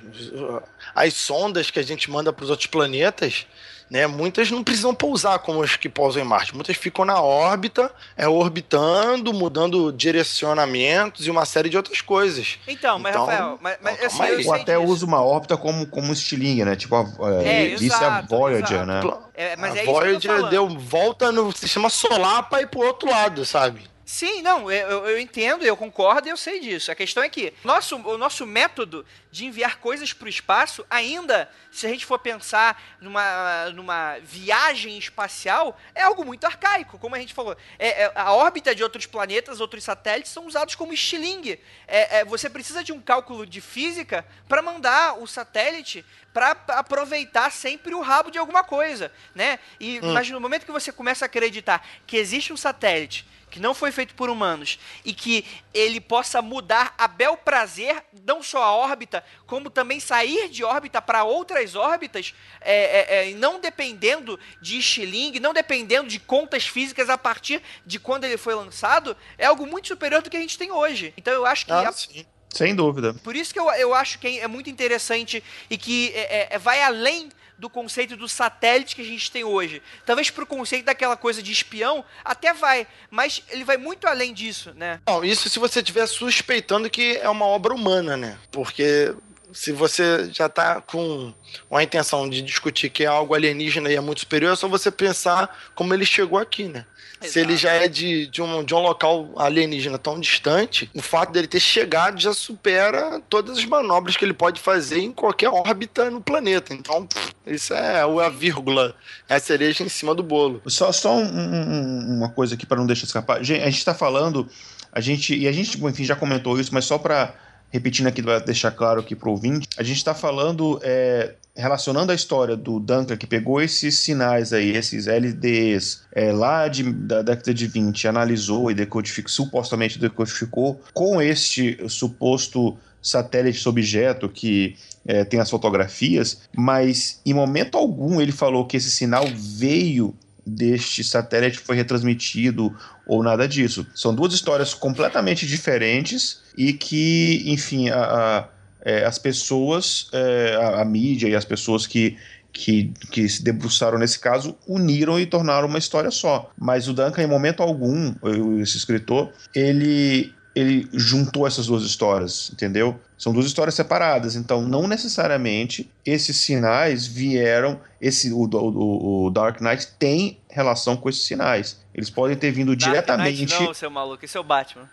As 0.94 1.16
sondas 1.16 1.72
que 1.72 1.80
a 1.80 1.84
gente 1.84 2.12
manda 2.12 2.32
para 2.32 2.44
os 2.44 2.52
outros 2.52 2.68
planetas 2.68 3.48
né? 3.90 4.06
Muitas 4.08 4.52
não 4.52 4.64
precisam 4.64 4.94
pousar 4.94 5.40
como 5.40 5.64
as 5.64 5.76
que 5.76 5.90
pousam 5.90 6.22
em 6.22 6.26
Marte. 6.26 6.54
Muitas 6.56 6.78
ficam 6.78 7.04
na 7.06 7.22
órbita, 7.22 7.92
é, 8.16 8.28
orbitando, 8.28 9.34
mudando 9.34 9.92
direcionamentos 9.92 11.26
e 11.26 11.32
uma 11.32 11.46
série 11.46 11.70
de 11.70 11.78
outras 11.78 12.02
coisas. 12.02 12.60
Então, 12.68 13.00
mas 13.00 13.16
Então, 13.16 13.26
Rafael, 13.26 13.60
mas, 13.62 13.78
mas 13.82 14.00
não, 14.00 14.06
assim, 14.06 14.44
eu 14.44 14.54
até 14.54 14.78
disso. 14.78 14.92
usa 14.92 15.06
uma 15.06 15.22
órbita 15.24 15.58
como, 15.58 15.88
como 15.88 16.08
um 16.08 16.14
estilingue, 16.14 16.66
né? 16.66 16.76
Tipo, 16.76 16.96
a, 16.96 17.44
É, 17.44 17.46
é, 17.46 17.66
isso 17.68 17.84
é 17.84 17.96
a 17.96 18.00
exato, 18.00 18.28
Voyager, 18.28 18.84
exato. 18.84 19.08
né? 19.08 19.18
É, 19.34 19.56
mas 19.56 19.74
a 19.74 19.80
é 19.80 19.84
isso 19.84 19.84
que 19.84 19.90
eu 19.90 19.94
tô 19.94 20.00
Voyager 20.00 20.50
deu 20.50 20.70
volta 20.70 21.32
no 21.32 21.52
sistema 21.52 21.90
solar 21.90 22.50
para 22.50 22.62
ir 22.62 22.68
pro 22.68 22.82
outro 22.82 23.10
lado, 23.10 23.46
sabe? 23.46 23.90
Sim, 24.10 24.42
não, 24.42 24.72
eu, 24.72 25.06
eu- 25.06 25.20
entendo, 25.20 25.64
eu 25.64 25.78
concordo 25.78 26.28
e 26.28 26.32
eu 26.32 26.36
sei 26.36 26.60
disso. 26.60 26.92
A 26.92 26.96
questão 26.96 27.22
é 27.22 27.30
que 27.30 27.54
nosso, 27.64 27.96
o 27.96 28.18
nosso 28.18 28.44
método 28.44 29.06
de 29.30 29.46
enviar 29.46 29.78
coisas 29.78 30.12
para 30.12 30.26
o 30.26 30.30
espaço, 30.30 30.84
ainda, 30.90 31.48
se 31.72 31.86
a 31.86 31.90
gente 31.92 32.08
for 32.08 32.18
pensar 32.18 32.82
numa, 33.00 33.70
numa 33.70 34.18
viagem 34.24 34.98
espacial, 34.98 35.80
é 35.94 36.02
algo 36.02 36.26
muito 36.26 36.44
arcaico, 36.46 36.98
como 36.98 37.14
a 37.14 37.20
gente 37.20 37.36
falou. 37.36 37.56
É, 37.78 38.06
é, 38.06 38.12
a 38.16 38.34
órbita 38.34 38.74
de 38.74 38.82
outros 38.82 39.06
planetas, 39.06 39.62
outros 39.62 39.84
satélites, 39.84 40.32
são 40.32 40.48
usados 40.48 40.74
como 40.74 40.92
estilingue. 40.92 41.62
É, 41.88 42.18
é, 42.22 42.26
você 42.26 42.50
precisa 42.50 42.84
de 42.84 42.92
um 42.92 43.00
cálculo 43.00 43.46
de 43.46 43.62
física 43.62 44.26
para 44.48 44.60
mandar 44.64 45.20
o 45.20 45.28
satélite 45.28 46.04
para 46.34 46.58
aproveitar 46.70 47.52
sempre 47.52 47.94
o 47.94 48.02
rabo 48.02 48.32
de 48.32 48.40
alguma 48.40 48.64
coisa, 48.64 49.12
né? 49.36 49.60
E, 49.80 50.00
Mas 50.02 50.28
no 50.32 50.42
momento 50.42 50.66
que 50.66 50.72
você 50.72 50.92
começa 50.92 51.26
a 51.26 51.28
acreditar 51.28 51.88
que 52.08 52.18
existe 52.18 52.52
um 52.52 52.58
satélite 52.58 53.24
que 53.50 53.60
não 53.60 53.74
foi 53.74 53.92
feito 53.92 54.14
por 54.16 54.30
humanos 54.30 54.78
e 55.04 55.14
que 55.14 55.46
ele 55.74 56.00
possa 56.00 56.42
mudar 56.42 56.94
a 56.98 57.08
bel 57.08 57.36
prazer 57.38 58.04
não 58.26 58.42
só 58.44 58.64
a 58.64 58.72
órbita, 58.76 59.24
como 59.48 59.70
também 59.70 60.00
sair 60.00 60.50
de 60.50 60.64
órbita 60.64 61.02
para 61.02 61.24
outras 61.24 61.76
órbitas, 61.76 62.34
é, 62.62 63.26
é, 63.26 63.30
é, 63.32 63.34
não 63.34 63.60
dependendo 63.60 64.40
de 64.62 64.78
estilingue, 64.78 65.40
não 65.40 65.54
dependendo 65.54 66.08
de 66.10 66.20
contas 66.20 66.68
físicas 66.68 67.10
a 67.10 67.18
partir 67.18 67.62
de 67.86 68.00
quando 68.00 68.24
ele 68.24 68.38
foi 68.38 68.54
lançado, 68.56 69.16
é 69.38 69.46
algo 69.46 69.66
muito 69.66 69.88
superior 69.88 70.22
do 70.22 70.30
que 70.30 70.38
a 70.38 70.42
gente 70.42 70.58
tem 70.58 70.72
hoje. 70.72 71.14
Então 71.18 71.34
eu 71.34 71.46
acho 71.46 71.66
que 71.66 71.72
Ah, 71.72 71.90
a- 71.90 71.92
sim. 71.92 72.26
Sem 72.52 72.74
dúvida. 72.76 73.14
por 73.24 73.36
isso 73.36 73.54
que 73.54 73.60
eu, 73.60 73.70
eu 73.74 73.94
acho 73.94 74.18
que 74.18 74.40
é 74.40 74.48
muito 74.48 74.72
interessante 74.72 75.44
e 75.70 75.78
que 75.78 76.12
é, 76.16 76.48
é, 76.56 76.58
vai 76.58 76.82
além 76.82 77.30
do 77.60 77.70
conceito 77.70 78.16
do 78.16 78.28
satélite 78.28 78.96
que 78.96 79.02
a 79.02 79.06
gente 79.06 79.30
tem 79.30 79.44
hoje. 79.44 79.82
Talvez 80.06 80.30
pro 80.30 80.46
conceito 80.46 80.86
daquela 80.86 81.18
coisa 81.18 81.44
de 81.44 81.52
espião, 81.52 82.04
até 82.24 82.54
vai, 82.54 82.88
mas 83.12 83.44
ele 83.50 83.64
vai 83.64 83.78
muito 83.78 84.08
além 84.08 84.34
disso, 84.34 84.74
né? 84.76 85.02
Isso 85.24 85.50
se 85.50 85.60
você 85.60 85.80
estiver 85.80 86.08
suspeitando 86.08 86.90
que 86.90 87.18
é 87.18 87.30
uma 87.30 87.46
obra 87.46 87.74
humana, 87.74 88.16
né? 88.16 88.38
Porque 88.50 89.14
se 89.52 89.72
você 89.72 90.30
já 90.32 90.48
tá 90.50 90.82
com 90.82 91.34
uma 91.70 91.84
intenção 91.84 92.30
de 92.30 92.42
discutir 92.42 92.90
que 92.90 93.04
é 93.04 93.08
algo 93.08 93.34
alienígena 93.34 93.92
e 93.92 93.96
é 93.96 94.02
muito 94.02 94.20
superior, 94.22 94.54
é 94.54 94.56
só 94.56 94.68
você 94.68 94.92
pensar 94.92 95.58
como 95.76 95.94
ele 95.94 96.06
chegou 96.06 96.38
aqui, 96.40 96.66
né? 96.66 96.86
Se 97.22 97.40
ele 97.40 97.54
Exato. 97.54 97.64
já 97.64 97.72
é 97.74 97.88
de, 97.90 98.28
de, 98.28 98.42
um, 98.42 98.64
de 98.64 98.74
um 98.74 98.80
local 98.80 99.30
alienígena 99.36 99.98
tão 99.98 100.18
distante, 100.20 100.90
o 100.96 101.02
fato 101.02 101.34
dele 101.34 101.48
ter 101.48 101.60
chegado 101.60 102.18
já 102.20 102.34
supera 102.34 103.22
todas 103.30 103.58
as 103.58 103.66
manobras 103.66 104.16
que 104.16 104.24
ele 104.24 104.34
pode 104.34 104.62
fazer 104.62 105.00
em 105.00 105.12
qualquer 105.12 105.50
órbita 105.50 106.10
no 106.10 106.22
planeta. 106.22 106.74
Então, 106.74 107.06
isso 107.46 107.74
é 107.74 108.02
a 108.02 108.30
vírgula, 108.30 108.96
é 109.28 109.36
a 109.36 109.40
cereja 109.40 109.84
em 109.84 109.90
cima 109.90 110.16
do 110.16 110.24
bolo. 110.24 110.62
Só, 110.68 110.94
só 110.94 111.14
um- 111.14 111.26
um- 111.26 112.18
uma 112.20 112.30
coisa 112.30 112.56
aqui 112.56 112.66
para 112.66 112.78
não 112.78 112.88
deixar 112.88 113.06
escapar. 113.06 113.44
Gente, 113.44 113.64
a 113.64 113.66
gente 113.66 113.80
está 113.80 113.94
falando, 113.94 114.48
a 114.92 115.02
gente 115.02 115.36
e 115.38 115.46
a 115.46 115.52
gente, 115.52 115.78
enfim, 115.84 116.06
já 116.06 116.16
comentou 116.16 116.58
isso, 116.58 116.74
mas 116.74 116.86
só 116.86 116.98
para 116.98 117.34
repetindo 117.72 118.08
aqui 118.08 118.22
para 118.22 118.40
deixar 118.40 118.72
claro 118.72 119.02
aqui 119.02 119.16
pro 119.16 119.32
ouvinte, 119.32 119.68
a 119.78 119.84
gente 119.84 119.98
está 119.98 120.14
falando 120.14 120.80
é, 120.84 121.34
relacionando 121.56 122.12
a 122.12 122.16
história 122.16 122.56
do 122.56 122.80
Duncan 122.80 123.18
que 123.18 123.28
pegou 123.28 123.62
esses 123.62 123.98
sinais 123.98 124.54
aí, 124.54 124.76
esses 124.76 125.08
LDs 125.08 126.04
é, 126.14 126.32
lá 126.32 126.68
de, 126.68 126.84
da 126.84 127.22
década 127.22 127.54
de 127.54 127.68
20, 127.68 128.08
analisou 128.08 128.72
e 128.72 128.74
decodificou, 128.74 129.30
supostamente 129.30 130.00
decodificou 130.00 130.80
com 130.94 131.22
este 131.22 131.78
suposto 131.90 132.78
satélite 133.02 133.68
objeto 133.68 134.28
que 134.28 134.76
é, 135.06 135.24
tem 135.24 135.40
as 135.40 135.50
fotografias, 135.50 136.42
mas 136.56 137.22
em 137.26 137.34
momento 137.34 137.78
algum 137.78 138.20
ele 138.20 138.32
falou 138.32 138.66
que 138.66 138.78
esse 138.78 138.92
sinal 138.92 139.26
veio 139.34 140.14
deste 140.46 141.04
satélite 141.04 141.60
foi 141.60 141.76
retransmitido 141.76 142.76
ou 143.06 143.24
nada 143.24 143.48
disso. 143.48 143.86
São 143.96 144.14
duas 144.14 144.34
histórias 144.34 144.74
completamente 144.74 145.46
diferentes 145.46 146.42
e 146.58 146.74
que, 146.74 147.44
enfim, 147.46 147.90
a, 147.90 148.04
a, 148.04 148.48
é, 148.82 149.06
as 149.06 149.18
pessoas, 149.18 150.10
é, 150.12 150.56
a, 150.56 150.82
a, 150.82 150.86
mídia 150.86 151.28
e 151.28 151.36
as 151.36 151.46
pessoas 151.46 151.86
que, 151.86 152.18
que, 152.52 152.92
que 153.12 153.28
se 153.28 153.44
debruçaram 153.44 153.98
nesse 153.98 154.20
caso 154.20 154.58
uniram 154.68 155.20
e 155.20 155.26
tornaram 155.26 155.68
uma 155.68 155.80
história 155.80 156.12
só. 156.12 156.52
Mas 156.58 156.88
o 156.88 156.94
Duncan, 156.94 157.24
em 157.24 157.28
momento 157.28 157.62
algum, 157.62 158.14
esse 158.62 158.78
escritor, 158.78 159.32
ele 159.54 160.34
ele 160.56 160.90
juntou 160.92 161.46
essas 161.46 161.68
duas 161.68 161.84
histórias, 161.84 162.50
entendeu? 162.52 163.00
São 163.18 163.34
duas 163.34 163.46
histórias 163.46 163.76
separadas, 163.76 164.36
então 164.36 164.62
não 164.62 164.88
necessariamente 164.88 165.90
esses 166.06 166.38
sinais 166.38 167.06
vieram. 167.06 167.80
Esse 168.00 168.32
o, 168.32 168.46
o, 168.46 169.26
o 169.26 169.30
Dark 169.30 169.60
Knight 169.60 169.88
tem 170.00 170.40
relação 170.50 170.96
com 170.96 171.10
esses 171.10 171.26
sinais. 171.26 171.82
Eles 171.94 172.10
podem 172.10 172.38
ter 172.38 172.52
vindo 172.52 172.76
Dark 172.76 172.90
diretamente. 172.90 173.42
Knight 173.42 173.64
não, 173.64 173.74
seu 173.74 173.92
maluco, 173.92 174.24
esse 174.24 174.38
é 174.38 174.40
o 174.40 174.44
Batman. 174.44 174.90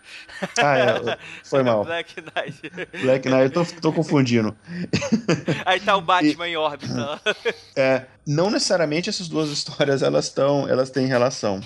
Ah, 0.57 0.77
é, 0.77 1.17
foi 1.43 1.63
mal. 1.63 1.85
Black 1.85 2.15
Knight. 2.21 2.61
Black 3.01 3.29
Knight, 3.29 3.43
eu 3.43 3.51
tô, 3.51 3.65
tô 3.81 3.93
confundindo. 3.93 4.53
Aí 5.65 5.79
tá 5.79 5.95
o 5.95 6.01
Batman 6.01 6.49
em 6.49 6.57
órbita. 6.57 7.21
É, 7.75 8.05
não 8.25 8.49
necessariamente 8.49 9.07
essas 9.07 9.27
duas 9.27 9.49
histórias 9.49 10.01
elas 10.01 10.25
estão, 10.25 10.67
elas 10.67 10.89
têm 10.89 11.05
relação. 11.05 11.61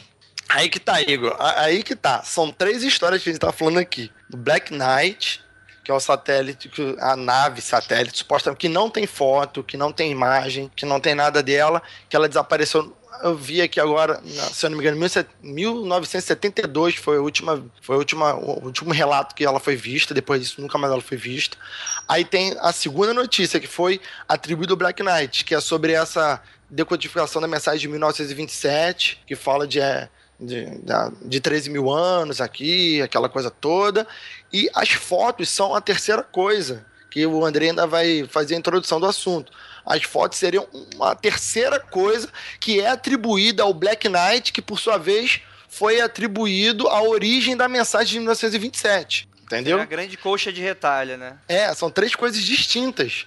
Aí 0.53 0.69
que 0.69 0.79
tá, 0.79 1.01
Igor. 1.01 1.35
Aí 1.39 1.81
que 1.81 1.95
tá. 1.95 2.23
São 2.23 2.51
três 2.51 2.83
histórias 2.83 3.23
que 3.23 3.29
a 3.29 3.31
gente 3.31 3.41
tá 3.41 3.51
falando 3.51 3.79
aqui. 3.79 4.11
Do 4.29 4.37
Black 4.37 4.73
Knight, 4.73 5.41
que 5.83 5.91
é 5.91 5.93
o 5.93 5.99
satélite, 5.99 6.69
a 6.99 7.15
nave 7.15 7.61
satélite, 7.61 8.19
supostamente, 8.19 8.59
que 8.59 8.69
não 8.69 8.89
tem 8.89 9.07
foto, 9.07 9.63
que 9.63 9.77
não 9.77 9.91
tem 9.91 10.11
imagem, 10.11 10.69
que 10.75 10.85
não 10.85 10.99
tem 10.99 11.15
nada 11.15 11.41
dela, 11.41 11.81
que 12.09 12.15
ela 12.15 12.27
desapareceu. 12.27 12.95
Eu 13.23 13.35
vi 13.35 13.61
aqui 13.61 13.79
agora, 13.79 14.19
se 14.25 14.65
eu 14.65 14.69
não 14.69 14.77
me 14.77 14.83
engano, 14.83 14.97
1972 15.43 16.95
foi, 16.95 17.17
a 17.17 17.21
última, 17.21 17.63
foi 17.81 17.95
a 17.95 17.99
última, 17.99 18.33
o 18.33 18.65
último 18.65 18.91
relato 18.91 19.35
que 19.35 19.45
ela 19.45 19.59
foi 19.59 19.75
vista, 19.75 20.13
depois 20.13 20.41
disso 20.41 20.59
nunca 20.59 20.77
mais 20.77 20.91
ela 20.91 21.01
foi 21.01 21.17
vista. 21.17 21.55
Aí 22.07 22.25
tem 22.25 22.55
a 22.59 22.71
segunda 22.71 23.13
notícia, 23.13 23.59
que 23.59 23.67
foi 23.67 24.01
atribuída 24.27 24.73
ao 24.73 24.77
Black 24.77 25.03
Knight, 25.03 25.45
que 25.45 25.53
é 25.53 25.59
sobre 25.59 25.93
essa 25.93 26.41
decodificação 26.69 27.41
da 27.41 27.47
mensagem 27.47 27.81
de 27.81 27.87
1927, 27.89 29.21
que 29.27 29.35
fala 29.35 29.67
de, 29.67 29.79
é, 29.79 30.09
de, 30.41 30.67
de 31.23 31.39
13 31.39 31.69
mil 31.69 31.89
anos 31.91 32.41
aqui, 32.41 33.01
aquela 33.01 33.29
coisa 33.29 33.51
toda. 33.51 34.07
E 34.51 34.69
as 34.73 34.89
fotos 34.89 35.47
são 35.49 35.75
a 35.75 35.79
terceira 35.79 36.23
coisa, 36.23 36.85
que 37.09 37.25
o 37.25 37.45
André 37.45 37.69
ainda 37.69 37.85
vai 37.85 38.25
fazer 38.27 38.55
a 38.55 38.57
introdução 38.57 38.99
do 38.99 39.05
assunto. 39.05 39.51
As 39.85 40.03
fotos 40.03 40.39
seriam 40.39 40.67
uma 40.95 41.15
terceira 41.15 41.79
coisa 41.79 42.27
que 42.59 42.79
é 42.79 42.89
atribuída 42.89 43.63
ao 43.63 43.73
Black 43.73 44.09
Knight, 44.09 44.51
que 44.51 44.61
por 44.61 44.79
sua 44.79 44.97
vez 44.97 45.41
foi 45.69 46.01
atribuído 46.01 46.87
à 46.87 47.01
origem 47.01 47.55
da 47.55 47.67
mensagem 47.67 48.13
de 48.13 48.19
1927. 48.19 49.29
Entendeu? 49.43 49.79
É 49.79 49.81
a 49.81 49.85
grande 49.85 50.15
coxa 50.17 50.51
de 50.51 50.61
retalha, 50.61 51.17
né? 51.17 51.37
É, 51.47 51.73
são 51.73 51.89
três 51.89 52.15
coisas 52.15 52.41
distintas. 52.41 53.25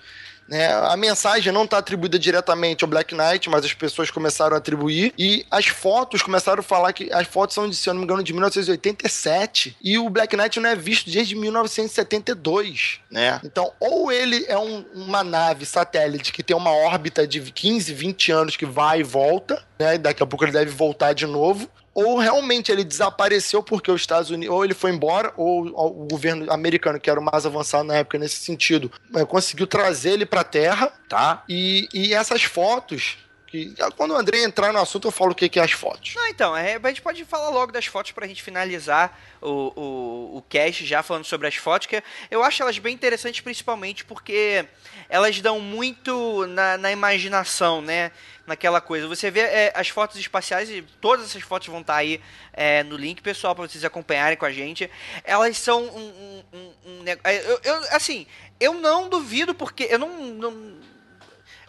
Né? 0.48 0.72
A 0.72 0.96
mensagem 0.96 1.52
não 1.52 1.64
está 1.64 1.78
atribuída 1.78 2.18
diretamente 2.18 2.84
ao 2.84 2.90
Black 2.90 3.14
Knight, 3.14 3.48
mas 3.48 3.64
as 3.64 3.72
pessoas 3.72 4.10
começaram 4.10 4.54
a 4.54 4.58
atribuir. 4.58 5.12
E 5.18 5.46
as 5.50 5.66
fotos 5.66 6.22
começaram 6.22 6.60
a 6.60 6.62
falar 6.62 6.92
que 6.92 7.12
as 7.12 7.26
fotos 7.26 7.54
são, 7.54 7.68
de, 7.68 7.74
se 7.76 7.88
eu 7.88 7.94
não 7.94 8.00
me 8.00 8.04
engano, 8.04 8.22
de 8.22 8.32
1987. 8.32 9.76
E 9.82 9.96
o 9.98 10.08
Black 10.10 10.36
Knight 10.36 10.60
não 10.60 10.68
é 10.68 10.76
visto 10.76 11.10
desde 11.10 11.34
1972. 11.34 13.00
Né? 13.10 13.40
Então, 13.44 13.72
ou 13.80 14.10
ele 14.12 14.44
é 14.48 14.58
um- 14.58 14.84
uma 14.94 15.22
nave 15.24 15.64
satélite 15.64 16.32
que 16.32 16.42
tem 16.42 16.56
uma 16.56 16.70
órbita 16.72 17.26
de 17.26 17.40
15, 17.40 17.92
20 17.94 18.32
anos 18.32 18.56
que 18.56 18.66
vai 18.66 19.00
e 19.00 19.02
volta, 19.02 19.62
né? 19.78 19.94
E 19.94 19.98
daqui 19.98 20.22
a 20.22 20.26
pouco 20.26 20.44
ele 20.44 20.52
deve 20.52 20.70
voltar 20.70 21.12
de 21.12 21.26
novo 21.26 21.68
ou 21.94 22.18
realmente 22.18 22.72
ele 22.72 22.82
desapareceu 22.82 23.62
porque 23.62 23.90
os 23.90 24.00
Estados 24.00 24.30
Unidos, 24.30 24.54
ou 24.54 24.64
ele 24.64 24.74
foi 24.74 24.90
embora, 24.90 25.32
ou 25.36 25.66
o 25.66 26.08
governo 26.10 26.52
americano, 26.52 26.98
que 26.98 27.08
era 27.08 27.20
o 27.20 27.22
mais 27.22 27.46
avançado 27.46 27.84
na 27.84 27.94
época 27.94 28.18
nesse 28.18 28.36
sentido, 28.36 28.90
eh, 29.14 29.24
conseguiu 29.24 29.66
trazer 29.66 30.10
ele 30.10 30.26
para 30.26 30.40
a 30.40 30.44
Terra, 30.44 30.92
tá? 31.08 31.44
E, 31.48 31.88
e 31.94 32.12
essas 32.12 32.42
fotos, 32.42 33.18
que 33.54 33.74
quando 33.96 34.10
o 34.12 34.16
André 34.16 34.42
entrar 34.42 34.72
no 34.72 34.80
assunto, 34.80 35.06
eu 35.08 35.12
falo 35.12 35.30
o 35.30 35.34
que, 35.34 35.48
que 35.48 35.60
é 35.60 35.62
as 35.62 35.70
fotos. 35.72 36.14
Não, 36.14 36.26
então, 36.26 36.56
é, 36.56 36.78
a 36.82 36.88
gente 36.88 37.02
pode 37.02 37.24
falar 37.24 37.50
logo 37.50 37.70
das 37.70 37.86
fotos 37.86 38.10
pra 38.12 38.26
gente 38.26 38.42
finalizar 38.42 39.18
o, 39.40 39.72
o, 39.80 40.36
o 40.38 40.42
cast 40.48 40.84
já 40.84 41.02
falando 41.02 41.24
sobre 41.24 41.46
as 41.46 41.54
fotos, 41.54 41.86
que 41.86 42.02
eu 42.30 42.42
acho 42.42 42.62
elas 42.62 42.78
bem 42.78 42.92
interessantes, 42.94 43.40
principalmente 43.40 44.04
porque 44.04 44.66
elas 45.08 45.40
dão 45.40 45.60
muito 45.60 46.46
na, 46.48 46.76
na 46.76 46.90
imaginação, 46.90 47.80
né? 47.80 48.10
Naquela 48.46 48.80
coisa. 48.80 49.08
Você 49.08 49.30
vê 49.30 49.40
é, 49.40 49.72
as 49.74 49.88
fotos 49.88 50.18
espaciais, 50.18 50.68
e 50.68 50.82
todas 51.00 51.24
essas 51.26 51.42
fotos 51.42 51.68
vão 51.68 51.80
estar 51.80 51.96
aí 51.96 52.20
é, 52.52 52.82
no 52.82 52.96
link, 52.96 53.22
pessoal, 53.22 53.54
pra 53.54 53.66
vocês 53.66 53.84
acompanharem 53.84 54.36
com 54.36 54.44
a 54.44 54.52
gente. 54.52 54.90
Elas 55.22 55.56
são 55.56 55.82
um. 55.82 55.98
um, 55.98 56.44
um, 56.52 56.72
um 56.86 57.02
neg- 57.04 57.20
eu, 57.24 57.60
eu- 57.64 57.80
assim, 57.92 58.26
eu 58.60 58.74
não 58.74 59.08
duvido, 59.08 59.54
porque 59.54 59.84
eu 59.88 59.98
não- 59.98 60.08
não 60.34 60.74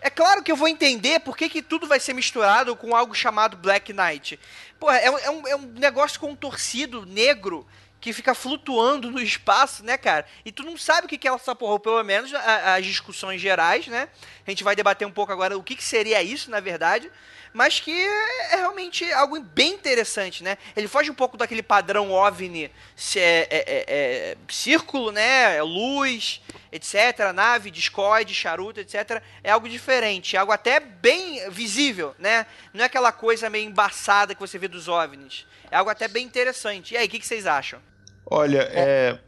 É 0.06 0.10
claro 0.12 0.44
que 0.44 0.52
eu 0.52 0.56
vou 0.56 0.68
entender 0.68 1.20
por 1.22 1.36
que, 1.36 1.50
que 1.50 1.64
tudo 1.64 1.88
vai 1.88 2.00
ser 2.00 2.14
misturado 2.14 2.76
com 2.76 2.96
algo 2.96 3.16
chamado 3.16 3.58
Black 3.58 3.92
Knight. 3.92 4.40
Pô, 4.80 4.92
é, 4.92 5.04
é, 5.04 5.32
um, 5.32 5.48
é 5.48 5.56
um 5.56 5.66
negócio 5.66 6.20
contorcido, 6.20 7.08
negro, 7.08 7.66
que 8.06 8.14
fica 8.14 8.36
flutuando 8.36 9.10
no 9.10 9.20
espaço, 9.20 9.84
né, 9.84 9.98
cara? 9.98 10.28
E 10.46 10.52
tu 10.52 10.62
não 10.62 10.78
sabe 10.78 11.08
o 11.08 11.10
que 11.10 11.28
é 11.28 11.32
essa 11.32 11.56
porra, 11.56 11.72
ou 11.72 11.80
pelo 11.80 12.04
menos 12.04 12.32
as 12.36 12.86
discussões 12.86 13.42
gerais, 13.42 13.88
né? 13.88 14.08
A 14.46 14.52
gente 14.52 14.64
vai 14.64 14.76
debater 14.76 15.08
um 15.08 15.12
pouco 15.12 15.32
agora 15.32 15.58
o 15.58 15.64
que, 15.64 15.84
seria 15.84 16.22
isso, 16.22 16.52
na 16.52 16.60
verdade 16.60 17.12
mas 17.52 17.80
que 17.80 17.90
é 17.90 18.58
realmente 18.58 19.10
algo 19.14 19.40
bem 19.40 19.72
interessante, 19.72 20.44
né? 20.44 20.58
Ele 20.76 20.90
foge 20.90 21.10
um 21.10 21.14
pouco 21.14 21.38
daquele 21.38 21.64
padrão 21.64 22.12
OVNI, 22.12 22.70
se 22.98 23.18
é, 23.18 23.48
é, 23.50 23.50
é, 23.50 23.86
é 23.88 24.38
círculo, 24.50 25.10
né? 25.10 25.62
Luz, 25.62 26.42
etc. 26.70 27.32
Nave, 27.34 27.72
discoide, 27.72 28.36
charuto, 28.36 28.82
etc. 28.82 29.24
É 29.42 29.52
algo 29.52 29.70
diferente, 29.70 30.36
é 30.36 30.40
algo 30.40 30.52
até 30.52 30.82
bem 30.82 31.50
visível, 31.50 32.14
né? 32.20 32.46
Não 32.74 32.84
é 32.84 32.88
aquela 32.88 33.14
coisa 33.14 33.50
meio 33.50 33.66
embaçada 33.66 34.36
que 34.36 34.42
você 34.42 34.58
vê 34.58 34.68
dos 34.68 34.90
OVNIs. 34.90 35.46
É 35.72 35.78
algo 35.78 35.90
até 35.90 36.10
bem 36.10 36.26
interessante. 36.26 36.94
E 36.94 36.98
aí, 36.98 37.08
o 37.08 37.10
que, 37.10 37.20
que 37.20 37.26
vocês 37.26 37.48
acham? 37.48 37.82
Olha, 38.26 38.68
é... 38.72 39.20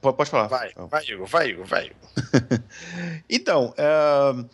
Pode 0.00 0.28
falar. 0.28 0.48
Vai, 0.48 0.70
vai, 0.76 1.04
Igor, 1.06 1.26
vai, 1.26 1.48
Igor, 1.48 1.64
vai. 1.64 1.90
então, 3.28 3.72
uh, 3.78 4.46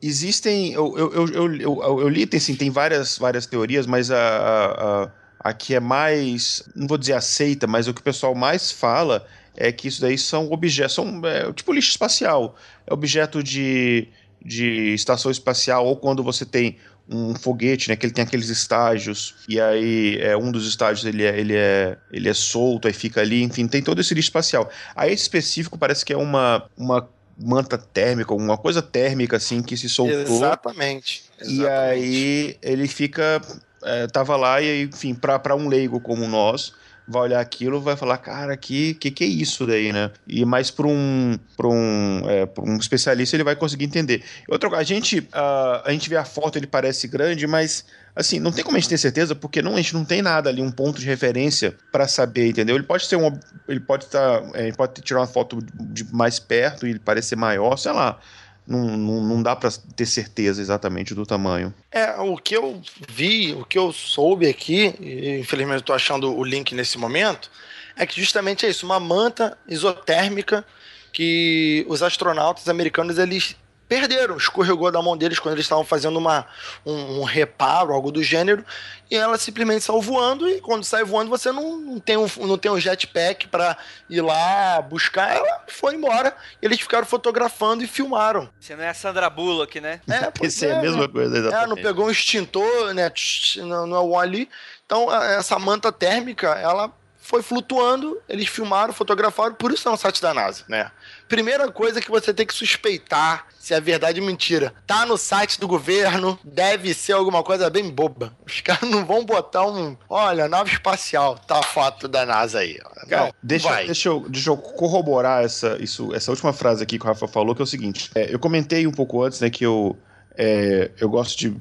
existem. 0.00 0.72
Eu, 0.72 0.96
eu, 0.96 1.28
eu, 1.28 1.56
eu, 1.56 2.00
eu 2.00 2.08
li, 2.08 2.28
assim, 2.34 2.54
tem 2.54 2.70
várias, 2.70 3.18
várias 3.18 3.46
teorias, 3.46 3.84
mas 3.84 4.12
a, 4.12 4.16
a, 4.16 5.10
a, 5.50 5.52
que 5.52 5.74
é 5.74 5.80
mais. 5.80 6.62
Não 6.76 6.86
vou 6.86 6.96
dizer 6.96 7.14
aceita, 7.14 7.66
mas 7.66 7.88
o 7.88 7.94
que 7.94 8.00
o 8.00 8.04
pessoal 8.04 8.32
mais 8.32 8.70
fala 8.70 9.26
é 9.56 9.72
que 9.72 9.88
isso 9.88 10.00
daí 10.00 10.16
são 10.16 10.50
objetos. 10.52 10.94
São 10.94 11.20
é, 11.24 11.52
tipo 11.52 11.72
lixo 11.72 11.90
espacial. 11.90 12.54
É 12.86 12.94
objeto 12.94 13.42
de, 13.42 14.06
de 14.44 14.94
estação 14.94 15.32
espacial, 15.32 15.84
ou 15.84 15.96
quando 15.96 16.22
você 16.22 16.46
tem 16.46 16.76
um 17.10 17.34
foguete, 17.34 17.88
né, 17.88 17.96
que 17.96 18.06
ele 18.06 18.12
tem 18.12 18.22
aqueles 18.22 18.48
estágios, 18.48 19.34
e 19.48 19.60
aí 19.60 20.18
é, 20.20 20.36
um 20.36 20.52
dos 20.52 20.66
estágios 20.66 21.04
ele 21.04 21.24
é, 21.24 21.38
ele, 21.38 21.56
é, 21.56 21.98
ele 22.12 22.28
é 22.28 22.34
solto, 22.34 22.86
aí 22.86 22.94
fica 22.94 23.20
ali, 23.20 23.42
enfim, 23.42 23.66
tem 23.66 23.82
todo 23.82 24.00
esse 24.00 24.14
lixo 24.14 24.28
espacial. 24.28 24.70
Aí 24.94 25.12
esse 25.12 25.22
específico 25.22 25.76
parece 25.76 26.04
que 26.04 26.12
é 26.12 26.16
uma, 26.16 26.64
uma 26.76 27.08
manta 27.36 27.76
térmica, 27.76 28.32
alguma 28.32 28.56
coisa 28.56 28.80
térmica 28.80 29.36
assim 29.36 29.60
que 29.60 29.76
se 29.76 29.88
soltou. 29.88 30.20
Exatamente. 30.20 31.24
exatamente. 31.40 31.60
E 31.60 31.66
aí 31.66 32.56
ele 32.62 32.86
fica. 32.86 33.40
É, 33.82 34.06
tava 34.06 34.36
lá 34.36 34.60
e, 34.60 34.82
enfim, 34.84 35.14
para 35.14 35.56
um 35.56 35.66
leigo 35.66 36.00
como 36.00 36.28
nós, 36.28 36.74
vai 37.10 37.22
olhar 37.22 37.40
aquilo 37.40 37.80
vai 37.80 37.96
falar, 37.96 38.18
cara, 38.18 38.56
que 38.56 38.94
que, 38.94 39.10
que 39.10 39.24
é 39.24 39.26
isso 39.26 39.66
daí, 39.66 39.92
né? 39.92 40.10
E 40.26 40.44
mais 40.44 40.70
para 40.70 40.86
um, 40.86 41.38
pra 41.56 41.66
um, 41.68 42.22
é, 42.26 42.48
um 42.60 42.76
especialista 42.76 43.36
ele 43.36 43.44
vai 43.44 43.56
conseguir 43.56 43.84
entender. 43.84 44.22
Outra 44.48 44.70
a 44.76 44.82
gente, 44.82 45.18
uh, 45.18 45.82
a 45.84 45.90
gente 45.90 46.08
vê 46.08 46.16
a 46.16 46.24
foto, 46.24 46.56
ele 46.56 46.66
parece 46.66 47.08
grande, 47.08 47.46
mas 47.46 47.84
assim, 48.14 48.38
não 48.38 48.52
tem 48.52 48.62
como 48.64 48.76
a 48.76 48.80
gente 48.80 48.88
ter 48.88 48.98
certeza, 48.98 49.34
porque 49.34 49.60
não, 49.60 49.74
a 49.74 49.76
gente 49.76 49.94
não 49.94 50.04
tem 50.04 50.22
nada 50.22 50.48
ali, 50.48 50.62
um 50.62 50.70
ponto 50.70 51.00
de 51.00 51.06
referência 51.06 51.74
para 51.90 52.06
saber, 52.06 52.48
entendeu? 52.48 52.76
Ele 52.76 52.84
pode 52.84 53.06
ser 53.06 53.16
um. 53.16 53.38
Ele 53.68 53.80
pode 53.80 54.04
estar. 54.04 54.40
Tá, 54.40 54.50
é, 54.54 54.68
ele 54.68 54.76
pode 54.76 55.00
tirar 55.02 55.20
uma 55.20 55.26
foto 55.26 55.58
de 55.74 56.04
mais 56.12 56.38
perto 56.38 56.86
e 56.86 56.90
ele 56.90 56.98
parecer 56.98 57.36
maior, 57.36 57.76
sei 57.76 57.92
lá. 57.92 58.20
Não, 58.66 58.96
não, 58.96 59.22
não 59.22 59.42
dá 59.42 59.56
para 59.56 59.70
ter 59.96 60.06
certeza 60.06 60.60
exatamente 60.60 61.14
do 61.14 61.26
tamanho. 61.26 61.74
É, 61.90 62.12
o 62.20 62.36
que 62.36 62.56
eu 62.56 62.80
vi, 63.08 63.52
o 63.52 63.64
que 63.64 63.78
eu 63.78 63.92
soube 63.92 64.48
aqui, 64.48 64.94
e 65.00 65.38
infelizmente 65.40 65.82
tô 65.82 65.92
achando 65.92 66.36
o 66.36 66.44
link 66.44 66.74
nesse 66.74 66.96
momento, 66.96 67.50
é 67.96 68.06
que 68.06 68.20
justamente 68.20 68.64
é 68.64 68.70
isso, 68.70 68.86
uma 68.86 69.00
manta 69.00 69.58
isotérmica 69.68 70.64
que 71.12 71.84
os 71.88 72.02
astronautas 72.02 72.68
americanos 72.68 73.18
eles 73.18 73.56
perderam, 73.90 74.36
escorregou 74.36 74.88
da 74.92 75.02
mão 75.02 75.16
deles 75.16 75.40
quando 75.40 75.54
eles 75.54 75.64
estavam 75.64 75.84
fazendo 75.84 76.16
uma, 76.16 76.46
um, 76.86 77.18
um, 77.18 77.24
reparo, 77.24 77.92
algo 77.92 78.12
do 78.12 78.22
gênero, 78.22 78.64
e 79.10 79.16
ela 79.16 79.36
simplesmente 79.36 79.82
saiu 79.82 80.00
voando, 80.00 80.48
e 80.48 80.60
quando 80.60 80.84
sai 80.84 81.02
voando 81.02 81.28
você 81.28 81.50
não, 81.50 81.76
não 81.76 81.98
tem, 81.98 82.16
um, 82.16 82.28
não 82.46 82.56
tem 82.56 82.70
um 82.70 82.78
jetpack 82.78 83.48
para 83.48 83.76
ir 84.08 84.20
lá 84.20 84.80
buscar, 84.80 85.34
ela 85.34 85.64
foi 85.66 85.96
embora, 85.96 86.36
e 86.62 86.66
eles 86.66 86.78
ficaram 86.78 87.04
fotografando 87.04 87.82
e 87.82 87.88
filmaram. 87.88 88.48
Você 88.60 88.76
não 88.76 88.84
é 88.84 88.90
a 88.90 88.94
Sandra 88.94 89.28
Bullock, 89.28 89.80
né? 89.80 90.00
É, 90.08 90.30
Esse 90.46 90.66
é, 90.66 90.68
é 90.68 90.78
a 90.78 90.80
mesma 90.80 91.08
coisa, 91.08 91.36
exatamente. 91.36 91.64
É, 91.64 91.66
não 91.66 91.76
pegou 91.76 92.06
um 92.06 92.10
extintor, 92.10 92.94
né, 92.94 93.10
não 93.56 93.96
é 93.96 94.00
o 94.00 94.16
ali, 94.16 94.48
então 94.86 95.12
essa 95.12 95.58
manta 95.58 95.90
térmica, 95.90 96.50
ela 96.50 96.92
foi 97.30 97.42
flutuando, 97.42 98.20
eles 98.28 98.48
filmaram, 98.48 98.92
fotografaram, 98.92 99.54
por 99.54 99.70
isso 99.70 99.88
é 99.88 99.92
um 99.92 99.96
site 99.96 100.20
da 100.20 100.34
NASA, 100.34 100.64
né? 100.68 100.90
Primeira 101.28 101.70
coisa 101.70 102.00
que 102.00 102.10
você 102.10 102.34
tem 102.34 102.44
que 102.44 102.52
suspeitar 102.52 103.46
se 103.56 103.72
é 103.72 103.80
verdade 103.80 104.20
ou 104.20 104.26
mentira. 104.26 104.74
Tá 104.84 105.06
no 105.06 105.16
site 105.16 105.60
do 105.60 105.68
governo, 105.68 106.36
deve 106.42 106.92
ser 106.92 107.12
alguma 107.12 107.44
coisa 107.44 107.70
bem 107.70 107.88
boba. 107.88 108.32
Os 108.44 108.60
caras 108.62 108.90
não 108.90 109.04
vão 109.04 109.24
botar 109.24 109.64
um. 109.64 109.96
Olha, 110.08 110.48
nave 110.48 110.72
espacial, 110.72 111.38
tá 111.38 111.60
a 111.60 111.62
foto 111.62 112.08
da 112.08 112.26
NASA 112.26 112.58
aí. 112.58 112.78
Cara, 113.08 113.26
não, 113.26 113.34
deixa, 113.40 113.82
deixa, 113.84 114.08
eu, 114.08 114.28
deixa 114.28 114.50
eu 114.50 114.56
corroborar 114.56 115.44
essa, 115.44 115.76
isso, 115.78 116.12
essa 116.12 116.32
última 116.32 116.52
frase 116.52 116.82
aqui 116.82 116.98
que 116.98 117.04
o 117.04 117.08
Rafa 117.08 117.28
falou, 117.28 117.54
que 117.54 117.62
é 117.62 117.64
o 117.64 117.66
seguinte: 117.66 118.10
é, 118.14 118.34
eu 118.34 118.40
comentei 118.40 118.86
um 118.88 118.92
pouco 118.92 119.22
antes, 119.22 119.38
né, 119.40 119.48
que 119.50 119.64
eu 119.64 119.96
é, 120.36 120.90
eu 121.00 121.08
gosto 121.08 121.36
de 121.36 121.54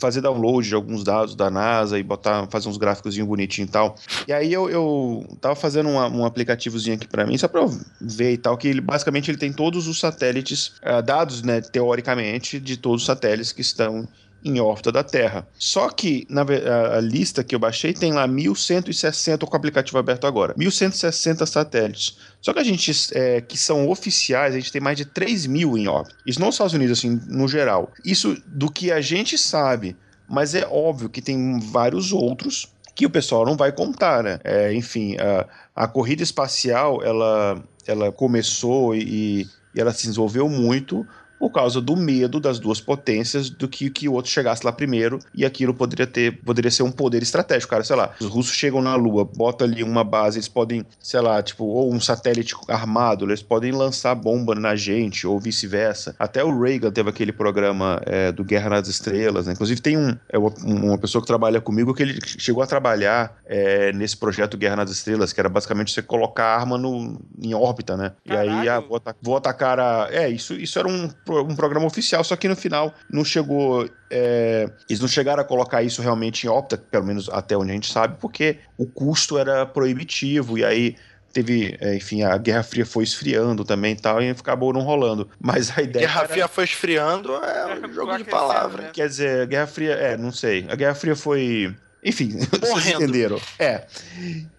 fazer 0.00 0.20
download 0.20 0.66
de 0.66 0.74
alguns 0.74 1.04
dados 1.04 1.34
da 1.34 1.50
NASA 1.50 1.98
e 1.98 2.02
botar, 2.02 2.46
fazer 2.50 2.68
uns 2.68 2.76
gráficos 2.76 3.16
bonitinho 3.18 3.66
e 3.66 3.70
tal. 3.70 3.96
E 4.26 4.32
aí 4.32 4.52
eu, 4.52 4.68
eu 4.70 5.26
tava 5.40 5.54
fazendo 5.54 5.88
uma, 5.88 6.08
um 6.08 6.24
aplicativozinho 6.24 6.96
aqui 6.96 7.06
para 7.06 7.26
mim, 7.26 7.36
só 7.36 7.48
para 7.48 7.60
eu 7.60 7.78
ver 8.00 8.32
e 8.32 8.38
tal, 8.38 8.56
que 8.56 8.68
ele, 8.68 8.80
basicamente 8.80 9.30
ele 9.30 9.38
tem 9.38 9.52
todos 9.52 9.86
os 9.86 10.00
satélites, 10.00 10.72
uh, 10.82 11.02
dados, 11.02 11.42
né, 11.42 11.60
teoricamente, 11.60 12.58
de 12.58 12.76
todos 12.76 13.02
os 13.02 13.06
satélites 13.06 13.52
que 13.52 13.60
estão 13.60 14.08
em 14.44 14.60
órbita 14.60 14.92
da 14.92 15.02
Terra. 15.02 15.46
Só 15.58 15.90
que 15.90 16.26
na 16.28 16.42
a, 16.42 16.96
a 16.96 17.00
lista 17.00 17.42
que 17.42 17.54
eu 17.54 17.58
baixei 17.58 17.92
tem 17.92 18.12
lá 18.12 18.26
1160 18.26 19.46
com 19.46 19.52
o 19.52 19.56
aplicativo 19.56 19.98
aberto 19.98 20.26
agora. 20.26 20.54
1160 20.56 21.44
satélites. 21.46 22.18
Só 22.40 22.52
que 22.52 22.58
a 22.58 22.64
gente, 22.64 22.92
é, 23.12 23.40
que 23.40 23.58
são 23.58 23.88
oficiais, 23.88 24.54
a 24.54 24.58
gente 24.58 24.72
tem 24.72 24.80
mais 24.80 24.96
de 24.96 25.04
3 25.04 25.46
mil 25.46 25.76
em 25.76 25.88
órbita. 25.88 26.16
Isso 26.26 26.40
nos 26.40 26.54
Estados 26.54 26.74
Unidos, 26.74 26.98
assim, 26.98 27.20
no 27.26 27.48
geral. 27.48 27.92
Isso 28.04 28.36
do 28.46 28.70
que 28.70 28.92
a 28.92 29.00
gente 29.00 29.36
sabe. 29.36 29.96
Mas 30.28 30.54
é 30.54 30.66
óbvio 30.66 31.08
que 31.08 31.22
tem 31.22 31.58
vários 31.58 32.12
outros 32.12 32.72
que 32.94 33.06
o 33.06 33.10
pessoal 33.10 33.46
não 33.46 33.56
vai 33.56 33.72
contar, 33.72 34.22
né? 34.22 34.40
É, 34.44 34.74
enfim, 34.74 35.16
a, 35.18 35.46
a 35.84 35.86
corrida 35.88 36.22
espacial, 36.22 37.00
ela, 37.02 37.62
ela 37.86 38.12
começou 38.12 38.94
e, 38.94 39.46
e 39.74 39.80
ela 39.80 39.92
se 39.92 40.06
desenvolveu 40.08 40.48
muito 40.48 41.06
por 41.38 41.50
causa 41.50 41.80
do 41.80 41.96
medo 41.96 42.40
das 42.40 42.58
duas 42.58 42.80
potências 42.80 43.48
do 43.50 43.68
que, 43.68 43.88
que 43.90 44.08
o 44.08 44.14
outro 44.14 44.30
chegasse 44.30 44.64
lá 44.64 44.72
primeiro 44.72 45.18
e 45.34 45.44
aquilo 45.44 45.72
poderia 45.72 46.06
ter 46.06 46.38
poderia 46.42 46.70
ser 46.70 46.82
um 46.82 46.90
poder 46.90 47.22
estratégico, 47.22 47.70
cara, 47.70 47.84
sei 47.84 47.96
lá. 47.96 48.10
Os 48.20 48.26
russos 48.26 48.54
chegam 48.54 48.82
na 48.82 48.94
Lua, 48.94 49.24
botam 49.24 49.66
ali 49.66 49.82
uma 49.82 50.04
base, 50.04 50.38
eles 50.38 50.48
podem, 50.48 50.84
sei 50.98 51.20
lá, 51.20 51.42
tipo, 51.42 51.64
ou 51.64 51.92
um 51.92 52.00
satélite 52.00 52.54
armado, 52.68 53.24
eles 53.24 53.42
podem 53.42 53.72
lançar 53.72 54.14
bomba 54.14 54.54
na 54.54 54.74
gente 54.74 55.26
ou 55.26 55.38
vice-versa. 55.38 56.14
Até 56.18 56.42
o 56.44 56.60
Reagan 56.60 56.90
teve 56.90 57.10
aquele 57.10 57.32
programa 57.32 58.00
é, 58.06 58.32
do 58.32 58.44
Guerra 58.44 58.70
nas 58.70 58.88
Estrelas, 58.88 59.46
né? 59.46 59.52
Inclusive 59.52 59.80
tem 59.80 59.96
um, 59.96 60.16
é 60.28 60.38
uma 60.38 60.98
pessoa 60.98 61.22
que 61.22 61.26
trabalha 61.26 61.60
comigo 61.60 61.94
que 61.94 62.02
ele 62.02 62.18
chegou 62.24 62.62
a 62.62 62.66
trabalhar 62.66 63.38
é, 63.46 63.92
nesse 63.92 64.16
projeto 64.16 64.56
Guerra 64.56 64.76
nas 64.76 64.90
Estrelas, 64.90 65.32
que 65.32 65.40
era 65.40 65.48
basicamente 65.48 65.92
você 65.92 66.02
colocar 66.02 66.44
a 66.44 66.56
arma 66.56 66.78
no, 66.78 67.20
em 67.40 67.54
órbita, 67.54 67.96
né? 67.96 68.12
Caralho. 68.26 68.50
E 68.50 68.52
aí, 68.52 68.68
ah, 68.68 68.80
vou, 68.80 68.96
atacar, 68.96 69.20
vou 69.22 69.36
atacar 69.36 69.80
a... 69.80 70.08
É, 70.10 70.28
isso, 70.28 70.54
isso 70.54 70.78
era 70.78 70.88
um 70.88 71.08
um 71.30 71.54
programa 71.54 71.86
oficial, 71.86 72.22
só 72.24 72.36
que 72.36 72.48
no 72.48 72.56
final 72.56 72.94
não 73.10 73.24
chegou. 73.24 73.88
É, 74.10 74.70
eles 74.88 75.00
não 75.00 75.08
chegaram 75.08 75.42
a 75.42 75.44
colocar 75.44 75.82
isso 75.82 76.00
realmente 76.00 76.46
em 76.46 76.50
óptica, 76.50 76.82
pelo 76.90 77.04
menos 77.04 77.28
até 77.28 77.56
onde 77.56 77.70
a 77.70 77.74
gente 77.74 77.92
sabe, 77.92 78.16
porque 78.20 78.58
o 78.76 78.86
custo 78.86 79.38
era 79.38 79.66
proibitivo, 79.66 80.56
e 80.56 80.64
aí 80.64 80.96
teve, 81.32 81.76
é, 81.80 81.94
enfim, 81.94 82.22
a 82.22 82.36
Guerra 82.36 82.62
Fria 82.62 82.86
foi 82.86 83.04
esfriando 83.04 83.64
também 83.64 83.92
e 83.92 83.96
tal, 83.96 84.22
e 84.22 84.30
acabou 84.30 84.72
não 84.72 84.80
rolando. 84.80 85.28
Mas 85.40 85.76
a 85.76 85.82
ideia. 85.82 86.06
Guerra 86.06 86.20
era... 86.20 86.28
Fria 86.28 86.48
foi 86.48 86.64
esfriando, 86.64 87.34
é 87.36 87.86
um 87.86 87.92
jogo 87.92 88.16
de 88.16 88.24
palavra. 88.24 88.82
Né? 88.84 88.90
Quer 88.92 89.08
dizer, 89.08 89.42
a 89.42 89.46
Guerra 89.46 89.66
Fria, 89.66 89.92
é, 89.92 90.16
não 90.16 90.32
sei. 90.32 90.66
A 90.68 90.74
Guerra 90.74 90.94
Fria 90.94 91.16
foi. 91.16 91.74
Enfim, 92.04 92.38
vocês 92.60 92.86
entenderam. 92.88 93.40
É. 93.58 93.84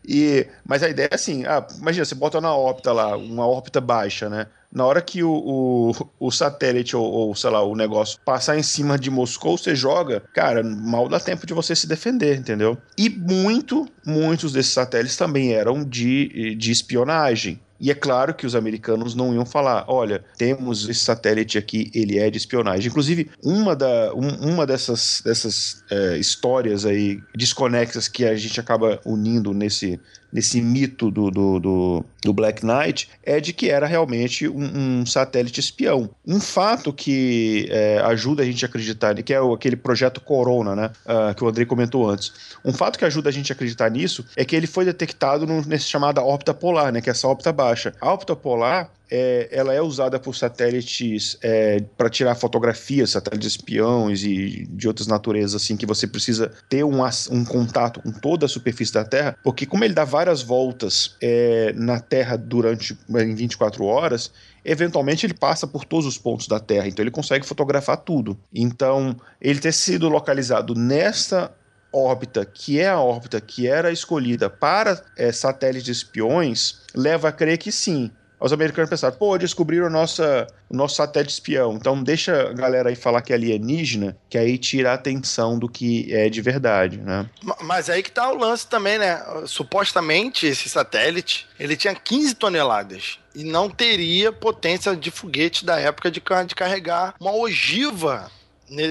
E, 0.05 0.47
mas 0.65 0.83
a 0.83 0.89
ideia 0.89 1.09
é 1.11 1.15
assim: 1.15 1.45
ah, 1.45 1.65
imagina, 1.77 2.05
você 2.05 2.15
bota 2.15 2.39
na 2.39 2.53
órbita 2.53 2.91
lá, 2.91 3.15
uma 3.17 3.47
órbita 3.47 3.81
baixa, 3.81 4.29
né? 4.29 4.47
Na 4.71 4.85
hora 4.85 5.01
que 5.01 5.23
o, 5.23 5.31
o, 5.31 5.91
o 6.19 6.31
satélite 6.31 6.95
ou, 6.95 7.03
ou, 7.03 7.35
sei 7.35 7.49
lá, 7.49 7.63
o 7.63 7.75
negócio 7.75 8.19
passar 8.23 8.57
em 8.57 8.63
cima 8.63 8.99
de 8.99 9.09
Moscou, 9.09 9.57
você 9.57 9.75
joga, 9.75 10.21
cara, 10.33 10.63
mal 10.63 11.09
dá 11.09 11.19
tempo 11.19 11.47
de 11.47 11.53
você 11.53 11.75
se 11.75 11.87
defender, 11.87 12.37
entendeu? 12.37 12.77
E 12.95 13.09
muito, 13.09 13.87
muitos 14.05 14.53
desses 14.53 14.71
satélites 14.71 15.17
também 15.17 15.53
eram 15.53 15.83
de, 15.83 16.55
de 16.55 16.71
espionagem. 16.71 17.59
E 17.79 17.89
é 17.89 17.95
claro 17.95 18.33
que 18.33 18.45
os 18.45 18.55
americanos 18.55 19.15
não 19.15 19.33
iam 19.33 19.45
falar: 19.45 19.85
olha, 19.87 20.23
temos 20.37 20.87
esse 20.89 20.99
satélite 20.99 21.57
aqui, 21.57 21.89
ele 21.93 22.19
é 22.19 22.29
de 22.29 22.37
espionagem. 22.37 22.89
Inclusive, 22.89 23.29
uma, 23.43 23.75
da, 23.75 24.13
um, 24.13 24.51
uma 24.53 24.65
dessas, 24.65 25.21
dessas 25.23 25.83
é, 25.89 26.17
histórias 26.17 26.85
aí 26.85 27.19
desconexas 27.35 28.07
que 28.07 28.25
a 28.25 28.35
gente 28.35 28.59
acaba 28.59 28.99
unindo 29.05 29.53
nesse, 29.53 29.99
nesse 30.31 30.61
mito 30.61 31.09
do, 31.09 31.31
do, 31.31 31.59
do, 31.59 32.05
do, 32.23 32.33
Black 32.33 32.65
Knight 32.65 33.09
é 33.23 33.39
de 33.39 33.51
que 33.51 33.69
era 33.69 33.87
realmente 33.87 34.47
um, 34.47 34.99
um 35.01 35.05
satélite 35.05 35.59
espião. 35.59 36.09
Um 36.25 36.39
fato 36.39 36.93
que 36.93 37.67
é, 37.69 37.99
ajuda 38.05 38.43
a 38.43 38.45
gente 38.45 38.63
a 38.63 38.67
acreditar, 38.67 39.15
que 39.23 39.33
é 39.33 39.37
aquele 39.37 39.75
projeto 39.75 40.21
Corona, 40.21 40.75
né? 40.75 40.91
Uh, 41.05 41.33
que 41.33 41.43
o 41.43 41.47
Andrei 41.47 41.65
comentou 41.65 42.09
antes. 42.09 42.31
Um 42.63 42.73
fato 42.73 42.97
que 42.97 43.05
ajuda 43.05 43.29
a 43.29 43.31
gente 43.31 43.51
a 43.51 43.55
acreditar 43.55 43.89
nisso 43.89 44.25
é 44.35 44.45
que 44.45 44.55
ele 44.55 44.67
foi 44.67 44.85
detectado 44.85 45.45
no, 45.47 45.61
nesse 45.65 45.85
chamada 45.85 46.23
órbita 46.23 46.53
polar, 46.53 46.91
né? 46.91 47.01
Que 47.01 47.09
é 47.09 47.11
essa 47.11 47.27
órbita 47.27 47.51
baixa. 47.51 47.68
A 47.99 48.11
órbita 48.11 48.35
polar 48.35 48.91
é, 49.11 49.49
ela 49.51 49.73
é 49.73 49.81
usada 49.81 50.19
por 50.19 50.35
satélites 50.35 51.37
é, 51.41 51.81
para 51.97 52.09
tirar 52.09 52.35
fotografias, 52.35 53.11
satélites 53.11 53.51
espiões 53.51 54.23
e 54.23 54.67
de 54.69 54.87
outras 54.87 55.07
naturezas, 55.07 55.61
assim, 55.61 55.75
que 55.75 55.85
você 55.85 56.05
precisa 56.05 56.51
ter 56.69 56.83
um, 56.83 57.01
um 57.31 57.43
contato 57.43 58.01
com 58.01 58.11
toda 58.11 58.45
a 58.45 58.49
superfície 58.49 58.93
da 58.93 59.03
Terra, 59.03 59.35
porque 59.43 59.65
como 59.65 59.83
ele 59.83 59.93
dá 59.93 60.05
várias 60.05 60.41
voltas 60.41 61.15
é, 61.21 61.73
na 61.75 61.99
Terra 61.99 62.37
durante 62.37 62.97
em 63.09 63.35
24 63.35 63.83
horas, 63.83 64.31
eventualmente 64.63 65.25
ele 65.25 65.33
passa 65.33 65.65
por 65.65 65.85
todos 65.85 66.05
os 66.05 66.17
pontos 66.17 66.47
da 66.47 66.59
Terra, 66.59 66.87
então 66.87 67.03
ele 67.03 67.11
consegue 67.11 67.45
fotografar 67.45 67.97
tudo. 67.97 68.37
Então, 68.53 69.15
ele 69.41 69.59
ter 69.59 69.73
sido 69.73 70.07
localizado 70.07 70.75
nesta 70.75 71.51
órbita, 71.91 72.45
que 72.45 72.79
é 72.79 72.89
a 72.89 72.99
órbita 72.99 73.41
que 73.41 73.67
era 73.67 73.91
escolhida 73.91 74.49
para 74.49 75.01
é, 75.17 75.31
satélites 75.31 75.97
espiões, 75.97 76.81
leva 76.95 77.29
a 77.29 77.31
crer 77.31 77.57
que 77.57 77.71
sim, 77.71 78.11
os 78.39 78.53
americanos 78.53 78.89
pensaram, 78.89 79.17
pô, 79.17 79.37
descobriram 79.37 79.87
o 79.87 79.89
nosso, 79.89 80.23
o 80.69 80.75
nosso 80.75 80.95
satélite 80.95 81.33
espião, 81.33 81.73
então 81.73 82.01
deixa 82.01 82.49
a 82.49 82.53
galera 82.53 82.89
aí 82.89 82.95
falar 82.95 83.21
que 83.21 83.33
é 83.33 83.35
alienígena, 83.35 84.15
que 84.29 84.37
aí 84.37 84.57
tira 84.57 84.91
a 84.91 84.93
atenção 84.93 85.59
do 85.59 85.67
que 85.67 86.13
é 86.13 86.29
de 86.29 86.41
verdade, 86.41 86.97
né? 86.97 87.29
Mas 87.61 87.89
aí 87.89 88.01
que 88.01 88.11
tá 88.11 88.31
o 88.31 88.37
lance 88.37 88.65
também, 88.65 88.97
né? 88.97 89.21
Supostamente 89.45 90.47
esse 90.47 90.69
satélite, 90.69 91.47
ele 91.59 91.75
tinha 91.75 91.93
15 91.93 92.35
toneladas 92.35 93.19
e 93.35 93.43
não 93.43 93.69
teria 93.69 94.31
potência 94.31 94.95
de 94.95 95.11
foguete 95.11 95.65
da 95.65 95.77
época 95.77 96.09
de 96.09 96.21
carregar 96.55 97.13
uma 97.19 97.35
ogiva 97.35 98.31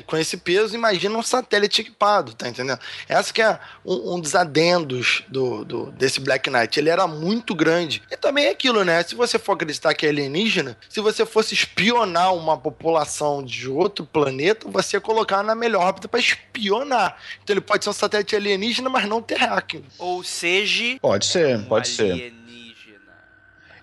com 0.07 0.17
esse 0.17 0.37
peso, 0.37 0.75
imagina 0.75 1.17
um 1.17 1.23
satélite 1.23 1.83
equipado, 1.83 2.35
tá 2.35 2.49
entendendo? 2.49 2.79
Essa 3.09 3.33
que 3.33 3.41
é 3.41 3.59
um, 3.85 4.15
um 4.15 4.21
dos 4.21 4.35
adendos 4.35 5.25
do, 5.29 5.65
do, 5.65 5.91
desse 5.93 6.21
Black 6.21 6.51
Knight. 6.51 6.79
Ele 6.79 6.91
era 6.91 7.07
muito 7.07 7.55
grande. 7.55 8.03
E 8.11 8.17
também 8.17 8.47
é 8.47 8.51
aquilo, 8.51 8.85
né? 8.85 9.03
Se 9.03 9.15
você 9.15 9.39
for 9.39 9.53
acreditar 9.53 9.95
que 9.95 10.07
é 10.07 10.09
alienígena, 10.09 10.77
se 10.89 11.01
você 11.01 11.25
fosse 11.25 11.55
espionar 11.55 12.35
uma 12.35 12.57
população 12.57 13.43
de 13.43 13.69
outro 13.69 14.05
planeta, 14.05 14.69
você 14.69 14.97
ia 14.97 15.01
colocar 15.01 15.43
na 15.43 15.55
melhor 15.55 15.85
órbita 15.85 16.09
para 16.09 16.21
espionar. 16.21 17.17
Então 17.43 17.55
ele 17.55 17.61
pode 17.61 17.85
ser 17.85 17.91
um 17.91 17.95
satélite 17.95 18.35
alienígena, 18.35 18.89
mas 18.89 19.09
não 19.09 19.23
terráqueo. 19.23 19.85
Ou 19.99 20.23
seja... 20.25 20.99
Pode 21.01 21.27
ser, 21.27 21.65
pode 21.67 21.89
ser. 21.89 22.35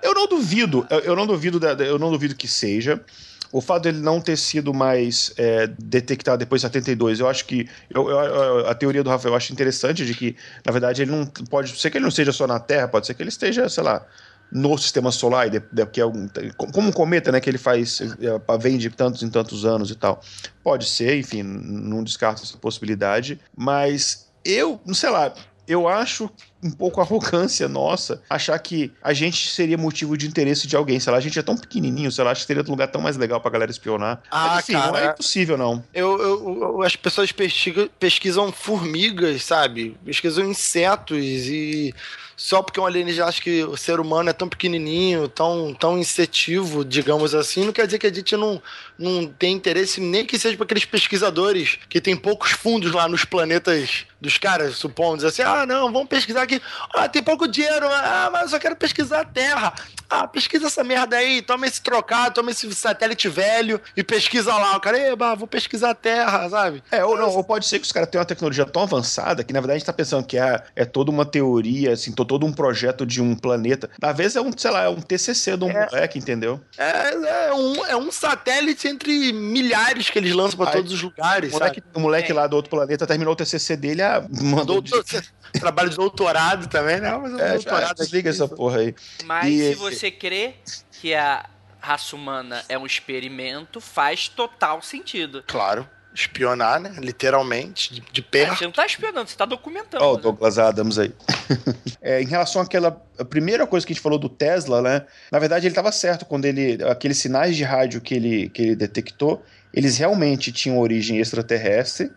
Eu 0.01 0.13
não 0.13 0.27
duvido, 0.27 0.85
eu 1.03 1.15
não 1.15 1.25
duvido, 1.25 1.59
eu 1.83 1.97
não 1.97 2.11
duvido 2.11 2.35
que 2.35 2.47
seja 2.47 3.03
o 3.55 3.61
fato 3.61 3.83
dele 3.83 3.99
não 3.99 4.19
ter 4.19 4.35
sido 4.35 4.73
mais 4.73 5.33
é, 5.37 5.65
detectado 5.79 6.39
depois 6.39 6.59
de 6.59 6.67
72, 6.67 7.21
eu 7.21 7.29
acho 7.29 7.45
que. 7.45 7.69
Eu, 7.89 8.09
eu, 8.09 8.67
a 8.67 8.75
teoria 8.75 9.01
do 9.01 9.09
Rafael 9.09 9.31
eu 9.31 9.37
acho 9.37 9.53
interessante 9.53 10.05
de 10.05 10.13
que, 10.13 10.35
na 10.65 10.73
verdade, 10.73 11.03
ele 11.03 11.11
não 11.11 11.25
pode 11.25 11.69
ser 11.79 11.89
que 11.89 11.97
ele 11.97 12.03
não 12.03 12.11
seja 12.11 12.33
só 12.33 12.45
na 12.45 12.59
Terra, 12.59 12.89
pode 12.89 13.07
ser 13.07 13.13
que 13.13 13.23
ele 13.23 13.29
esteja, 13.29 13.69
sei 13.69 13.81
lá, 13.81 14.05
no 14.51 14.77
sistema 14.77 15.09
solar, 15.09 15.49
que 15.89 16.01
é 16.01 16.05
um, 16.05 16.27
como 16.73 16.89
um 16.89 16.91
cometa, 16.91 17.31
né, 17.31 17.39
que 17.39 17.49
ele 17.49 17.57
faz, 17.57 18.01
é, 18.01 18.57
vem 18.57 18.77
de 18.77 18.89
tantos 18.89 19.23
em 19.23 19.29
tantos 19.29 19.63
anos 19.63 19.89
e 19.89 19.95
tal. 19.95 20.19
Pode 20.61 20.85
ser, 20.85 21.17
enfim, 21.17 21.41
não 21.41 22.03
descarto 22.03 22.43
essa 22.43 22.57
possibilidade, 22.57 23.39
mas 23.55 24.27
eu, 24.43 24.81
não 24.85 24.93
sei 24.93 25.11
lá, 25.11 25.33
eu 25.65 25.87
acho 25.87 26.29
um 26.65 26.71
pouco 26.71 26.99
arrogância 26.99 27.69
nossa 27.69 28.21
achar 28.27 28.57
que 28.57 28.91
a 29.03 29.13
gente 29.13 29.49
seria 29.49 29.77
motivo 29.77 30.17
de 30.17 30.27
interesse 30.27 30.65
de 30.65 30.75
alguém. 30.75 30.99
Sei 30.99 31.11
lá, 31.11 31.19
a 31.19 31.21
gente 31.21 31.37
é 31.37 31.43
tão 31.43 31.55
pequenininho, 31.55 32.11
sei 32.11 32.23
lá, 32.23 32.31
acho 32.31 32.41
que 32.41 32.47
seria 32.47 32.63
um 32.63 32.71
lugar 32.71 32.87
tão 32.87 33.01
mais 33.01 33.15
legal 33.15 33.39
pra 33.39 33.51
galera 33.51 33.69
espionar. 33.69 34.21
Ah, 34.31 34.47
Mas, 34.47 34.59
assim, 34.59 34.73
cara, 34.73 34.91
não 34.91 34.97
é 34.97 35.05
impossível, 35.11 35.57
não. 35.57 35.83
Eu, 35.93 36.19
eu, 36.19 36.59
eu 36.61 36.81
as 36.81 36.95
pessoas 36.95 37.31
pesquisam, 37.31 37.87
pesquisam 37.99 38.51
formigas, 38.51 39.43
sabe? 39.43 39.95
Pesquisam 40.03 40.49
insetos 40.49 41.23
e 41.23 41.93
só 42.35 42.61
porque 42.61 42.79
um 42.79 42.85
alienígena 42.85 43.27
acha 43.27 43.41
que 43.41 43.63
o 43.63 43.77
ser 43.77 43.99
humano 43.99 44.29
é 44.29 44.33
tão 44.33 44.49
pequenininho, 44.49 45.27
tão, 45.27 45.73
tão 45.73 45.97
insetivo, 45.97 46.83
digamos 46.83 47.33
assim, 47.33 47.63
não 47.63 47.71
quer 47.71 47.85
dizer 47.85 47.97
que 47.97 48.07
a 48.07 48.13
gente 48.13 48.35
não, 48.35 48.61
não 48.97 49.27
tem 49.27 49.53
interesse 49.53 49.99
nem 49.99 50.25
que 50.25 50.37
seja 50.37 50.55
para 50.55 50.65
aqueles 50.65 50.85
pesquisadores 50.85 51.77
que 51.89 52.01
tem 52.01 52.15
poucos 52.15 52.51
fundos 52.51 52.91
lá 52.91 53.07
nos 53.07 53.25
planetas 53.25 54.05
dos 54.19 54.37
caras, 54.37 54.75
supondo, 54.75 55.25
assim, 55.25 55.41
ah, 55.43 55.65
não, 55.65 55.91
vamos 55.91 56.07
pesquisar 56.07 56.43
aqui, 56.43 56.61
ah, 56.93 57.07
tem 57.07 57.21
pouco 57.21 57.47
dinheiro, 57.47 57.87
ah, 57.87 58.29
mas 58.31 58.43
eu 58.43 58.49
só 58.49 58.59
quero 58.59 58.75
pesquisar 58.75 59.21
a 59.21 59.25
Terra. 59.25 59.73
Ah, 60.09 60.27
pesquisa 60.27 60.67
essa 60.67 60.83
merda 60.83 61.17
aí, 61.17 61.41
toma 61.41 61.65
esse 61.65 61.81
trocado, 61.81 62.35
toma 62.35 62.51
esse 62.51 62.73
satélite 62.75 63.27
velho 63.27 63.81
e 63.97 64.03
pesquisa 64.03 64.53
lá. 64.53 64.77
O 64.77 64.79
cara, 64.79 64.97
eba, 64.99 65.35
vou 65.35 65.47
pesquisar 65.47 65.91
a 65.91 65.95
Terra, 65.95 66.47
sabe? 66.49 66.83
É, 66.91 67.03
ou 67.03 67.17
não, 67.17 67.29
ou 67.29 67.43
pode 67.43 67.65
ser 67.65 67.79
que 67.79 67.85
os 67.85 67.91
caras 67.91 68.09
tenham 68.09 68.21
uma 68.21 68.25
tecnologia 68.25 68.65
tão 68.65 68.83
avançada 68.83 69.43
que, 69.43 69.51
na 69.51 69.59
verdade, 69.59 69.77
a 69.77 69.79
gente 69.79 69.85
tá 69.85 69.93
pensando 69.93 70.25
que 70.25 70.37
é, 70.37 70.63
é 70.75 70.85
toda 70.85 71.09
uma 71.09 71.25
teoria, 71.25 71.93
assim, 71.93 72.11
todo 72.11 72.45
um 72.45 72.53
projeto 72.53 73.05
de 73.05 73.21
um 73.21 73.35
planeta. 73.35 73.89
Às 74.01 74.15
vezes 74.15 74.35
é 74.35 74.41
um, 74.41 74.51
sei 74.55 74.71
lá, 74.71 74.83
é 74.83 74.89
um 74.89 75.01
TCC 75.01 75.57
de 75.57 75.63
um 75.63 75.71
é, 75.71 75.85
moleque, 75.85 76.19
entendeu? 76.19 76.61
É, 76.77 77.47
é, 77.47 77.53
um, 77.53 77.85
é 77.85 77.97
um 77.97 78.11
satélite 78.11 78.84
entre 78.87 79.33
milhares 79.33 80.09
que 80.09 80.19
eles 80.19 80.33
lançam 80.33 80.57
para 80.57 80.71
todos 80.71 80.91
os 80.91 81.01
lugares, 81.01 81.51
o 81.51 81.53
moleque, 81.53 81.83
o 81.93 81.99
moleque 81.99 82.33
lá 82.33 82.47
do 82.47 82.55
outro 82.55 82.69
planeta 82.69 83.05
terminou 83.05 83.33
o 83.33 83.35
TCC 83.35 83.75
dele, 83.75 84.01
ah, 84.01 84.25
mandou... 84.41 84.81
Doutor. 84.81 85.23
Trabalho 85.59 85.89
de 85.89 85.95
doutorado 85.95 86.67
também, 86.67 86.99
né? 86.99 87.17
Mas 87.17 87.39
é, 87.39 87.53
doutorado 87.53 87.95
desliga 87.95 88.29
essa 88.29 88.47
porra 88.47 88.79
aí. 88.79 88.95
Mas 89.23 89.53
e, 89.53 89.69
se 89.69 89.75
você 89.75 90.11
crê 90.11 90.55
que 90.91 91.13
a 91.13 91.45
raça 91.79 92.15
humana 92.15 92.63
é 92.67 92.77
um 92.77 92.85
experimento, 92.85 93.79
faz 93.79 94.27
total 94.27 94.81
sentido. 94.81 95.43
Claro 95.47 95.87
espionar, 96.15 96.79
né? 96.79 96.95
Literalmente, 96.97 97.93
de, 97.93 98.03
de 98.11 98.21
perto. 98.21 98.57
você 98.57 98.63
não 98.63 98.71
tá 98.71 98.85
espionando, 98.85 99.29
você 99.29 99.35
tá 99.35 99.45
documentando. 99.45 100.03
Ó, 100.03 100.13
oh, 100.13 100.15
né? 100.15 100.21
Douglas 100.21 100.57
Adams 100.57 100.97
aí. 100.97 101.13
é, 102.01 102.21
em 102.21 102.25
relação 102.25 102.61
àquela 102.61 103.01
a 103.19 103.25
primeira 103.25 103.67
coisa 103.67 103.85
que 103.85 103.91
a 103.91 103.95
gente 103.95 104.01
falou 104.01 104.17
do 104.17 104.29
Tesla, 104.29 104.81
né? 104.81 105.05
Na 105.31 105.39
verdade, 105.39 105.67
ele 105.67 105.71
estava 105.71 105.91
certo 105.91 106.25
quando 106.25 106.45
ele. 106.45 106.83
Aqueles 106.85 107.17
sinais 107.17 107.55
de 107.55 107.63
rádio 107.63 108.01
que 108.01 108.15
ele, 108.15 108.49
que 108.49 108.61
ele 108.61 108.75
detectou, 108.75 109.43
eles 109.73 109.97
realmente 109.97 110.51
tinham 110.51 110.79
origem 110.79 111.19
extraterrestre, 111.19 112.11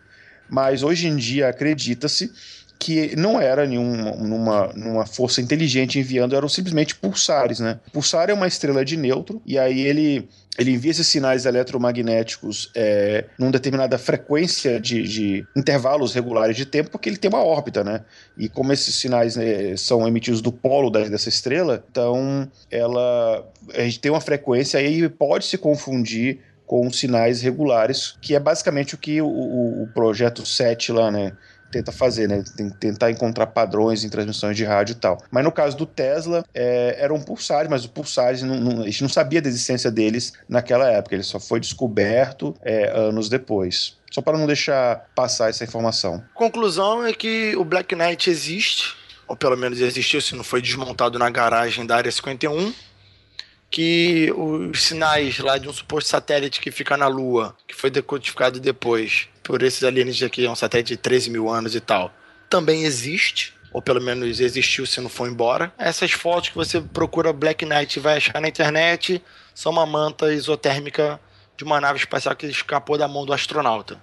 mas 0.49 0.81
hoje 0.81 1.07
em 1.07 1.15
dia 1.15 1.49
acredita-se 1.49 2.31
que 2.79 3.13
não 3.17 3.39
era 3.41 3.67
nenhuma 3.67 4.11
numa, 4.15 4.67
numa 4.73 5.05
força 5.05 5.41
inteligente 5.41 5.99
enviando, 5.99 6.33
eram 6.33 6.47
simplesmente 6.47 6.95
pulsares, 6.95 7.59
né? 7.59 7.77
Pulsar 7.91 8.29
é 8.29 8.33
uma 8.33 8.47
estrela 8.47 8.85
de 8.85 8.95
nêutron, 8.95 9.41
e 9.45 9.59
aí 9.59 9.81
ele 9.81 10.29
ele 10.57 10.71
envia 10.71 10.91
esses 10.91 11.07
sinais 11.07 11.45
eletromagnéticos 11.45 12.69
é, 12.75 13.25
numa 13.37 13.51
determinada 13.51 13.97
frequência 13.97 14.77
de, 14.77 15.03
de, 15.03 15.47
intervalos 15.55 16.13
regulares 16.13 16.57
de 16.57 16.65
tempo, 16.65 16.89
porque 16.89 17.07
ele 17.07 17.15
tem 17.15 17.29
uma 17.29 17.43
órbita, 17.43 17.81
né? 17.81 18.01
E 18.37 18.49
como 18.49 18.73
esses 18.73 18.93
sinais 18.95 19.37
né, 19.37 19.77
são 19.77 20.05
emitidos 20.05 20.41
do 20.41 20.51
polo 20.51 20.89
da, 20.89 21.07
dessa 21.07 21.29
estrela, 21.29 21.83
então 21.89 22.49
ela 22.69 23.47
a 23.73 23.81
gente 23.81 23.99
tem 23.99 24.11
uma 24.11 24.19
frequência 24.19 24.79
aí 24.79 25.07
pode 25.07 25.45
se 25.45 25.57
confundir 25.57 26.39
com 26.69 26.91
sinais 26.91 27.41
regulares, 27.41 28.15
que 28.21 28.35
é 28.35 28.39
basicamente 28.39 28.93
o 28.93 28.97
que 28.97 29.19
o, 29.19 29.27
o, 29.27 29.83
o 29.83 29.87
projeto 29.87 30.45
7 30.45 30.91
lá, 30.91 31.09
né? 31.09 31.33
Tenta 31.71 31.91
fazer, 31.91 32.27
né? 32.27 32.43
Tem 32.55 32.69
tentar 32.69 33.11
encontrar 33.11 33.47
padrões 33.47 34.03
em 34.03 34.09
transmissões 34.09 34.55
de 34.55 34.63
rádio 34.63 34.93
e 34.93 34.95
tal. 34.95 35.17
Mas 35.31 35.43
no 35.43 35.51
caso 35.51 35.77
do 35.77 35.85
Tesla, 35.85 36.43
é, 36.53 36.97
eram 36.99 37.19
pulsares, 37.21 37.69
mas 37.69 37.81
os 37.81 37.87
pulsares, 37.87 38.41
não, 38.41 38.55
não, 38.55 38.81
a 38.83 38.85
gente 38.85 39.01
não 39.01 39.09
sabia 39.09 39.41
da 39.41 39.49
existência 39.49 39.91
deles 39.91 40.33
naquela 40.47 40.89
época. 40.89 41.15
Ele 41.15 41.23
só 41.23 41.39
foi 41.39 41.59
descoberto 41.59 42.55
é, 42.61 42.91
anos 42.97 43.29
depois. 43.29 43.97
Só 44.11 44.21
para 44.21 44.37
não 44.37 44.47
deixar 44.47 45.07
passar 45.13 45.49
essa 45.49 45.63
informação. 45.63 46.23
Conclusão 46.33 47.05
é 47.05 47.13
que 47.13 47.55
o 47.55 47.63
Black 47.63 47.95
Knight 47.95 48.29
existe, 48.29 48.95
ou 49.27 49.35
pelo 49.35 49.55
menos 49.55 49.79
existiu, 49.79 50.19
se 50.19 50.35
não 50.35 50.43
foi 50.43 50.61
desmontado 50.61 51.19
na 51.19 51.29
garagem 51.29 51.85
da 51.85 51.95
Área 51.95 52.11
51 52.11 52.73
que 53.71 54.33
os 54.35 54.83
sinais 54.83 55.37
lá 55.39 55.57
de 55.57 55.69
um 55.69 55.73
suposto 55.73 56.09
satélite 56.09 56.59
que 56.59 56.71
fica 56.71 56.97
na 56.97 57.07
Lua, 57.07 57.55
que 57.67 57.75
foi 57.75 57.91
decodificado 57.91 58.59
depois, 58.59 59.27
por 59.49 59.63
esses 59.63 59.83
alienígenas 59.83 60.27
aqui, 60.27 60.45
é 60.45 60.51
um 60.51 60.55
satélite 60.55 60.89
de 60.89 60.97
13 60.97 61.31
mil 61.31 61.49
anos 61.49 61.73
e 61.73 61.79
tal, 61.79 62.13
também 62.47 62.83
existe, 62.83 63.55
ou 63.73 63.81
pelo 63.81 63.99
menos 63.99 64.39
existiu 64.39 64.85
se 64.85 65.01
não 65.01 65.09
for 65.09 65.27
embora. 65.27 65.73
Essas 65.75 66.11
fotos 66.11 66.49
que 66.49 66.55
você 66.55 66.79
procura 66.79 67.33
Black 67.33 67.65
Knight 67.65 67.97
e 67.97 67.99
vai 67.99 68.17
achar 68.17 68.39
na 68.39 68.47
internet 68.47 69.19
são 69.55 69.71
uma 69.71 69.87
manta 69.87 70.31
isotérmica 70.31 71.19
de 71.57 71.63
uma 71.63 71.81
nave 71.81 71.97
espacial 71.97 72.35
que 72.35 72.45
escapou 72.45 72.95
da 72.95 73.07
mão 73.07 73.25
do 73.25 73.33
astronauta. 73.33 73.99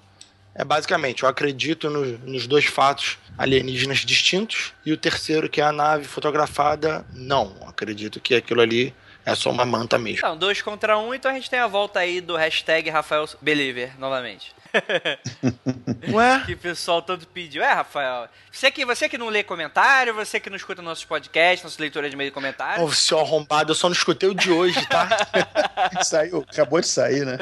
é 0.52 0.64
basicamente, 0.64 1.22
eu 1.22 1.28
acredito 1.28 1.88
no, 1.88 2.18
nos 2.28 2.48
dois 2.48 2.64
fatos 2.64 3.16
alienígenas 3.38 3.98
distintos, 3.98 4.72
e 4.84 4.92
o 4.92 4.96
terceiro, 4.96 5.48
que 5.48 5.60
é 5.60 5.64
a 5.64 5.70
nave 5.70 6.06
fotografada, 6.06 7.06
não. 7.12 7.54
Acredito 7.68 8.18
que 8.18 8.34
aquilo 8.34 8.62
ali 8.62 8.92
é 9.24 9.34
só 9.36 9.50
uma 9.50 9.64
manta 9.64 9.96
mesmo. 9.96 10.18
Então, 10.18 10.36
dois 10.36 10.60
contra 10.60 10.98
um, 10.98 11.14
então 11.14 11.30
a 11.30 11.34
gente 11.34 11.48
tem 11.48 11.60
a 11.60 11.68
volta 11.68 12.00
aí 12.00 12.20
do 12.20 12.34
hashtag 12.34 12.90
Rafael 12.90 13.28
Believer, 13.40 13.92
novamente. 13.96 14.56
Ué? 16.12 16.42
que 16.44 16.54
o 16.54 16.58
pessoal 16.58 17.02
tanto 17.02 17.26
pediu. 17.28 17.62
É, 17.62 17.72
Rafael, 17.72 18.28
você 18.50 18.70
que, 18.70 18.84
você 18.84 19.08
que 19.08 19.18
não 19.18 19.28
lê 19.28 19.42
comentário, 19.42 20.14
você 20.14 20.38
que 20.40 20.50
não 20.50 20.56
escuta 20.56 20.82
nossos 20.82 21.04
podcasts, 21.04 21.62
nossa 21.62 21.80
leitura 21.80 22.08
de 22.08 22.16
meio 22.16 22.30
de 22.30 22.34
comentário. 22.34 22.84
Ô, 22.84 22.92
seu 22.92 23.18
arrombado, 23.18 23.72
eu 23.72 23.74
só 23.74 23.88
não 23.88 23.94
escutei 23.94 24.28
o 24.28 24.34
de 24.34 24.50
hoje, 24.50 24.84
tá? 24.86 25.08
Saiu, 26.02 26.44
acabou 26.48 26.80
de 26.80 26.86
sair, 26.86 27.24
né? 27.24 27.38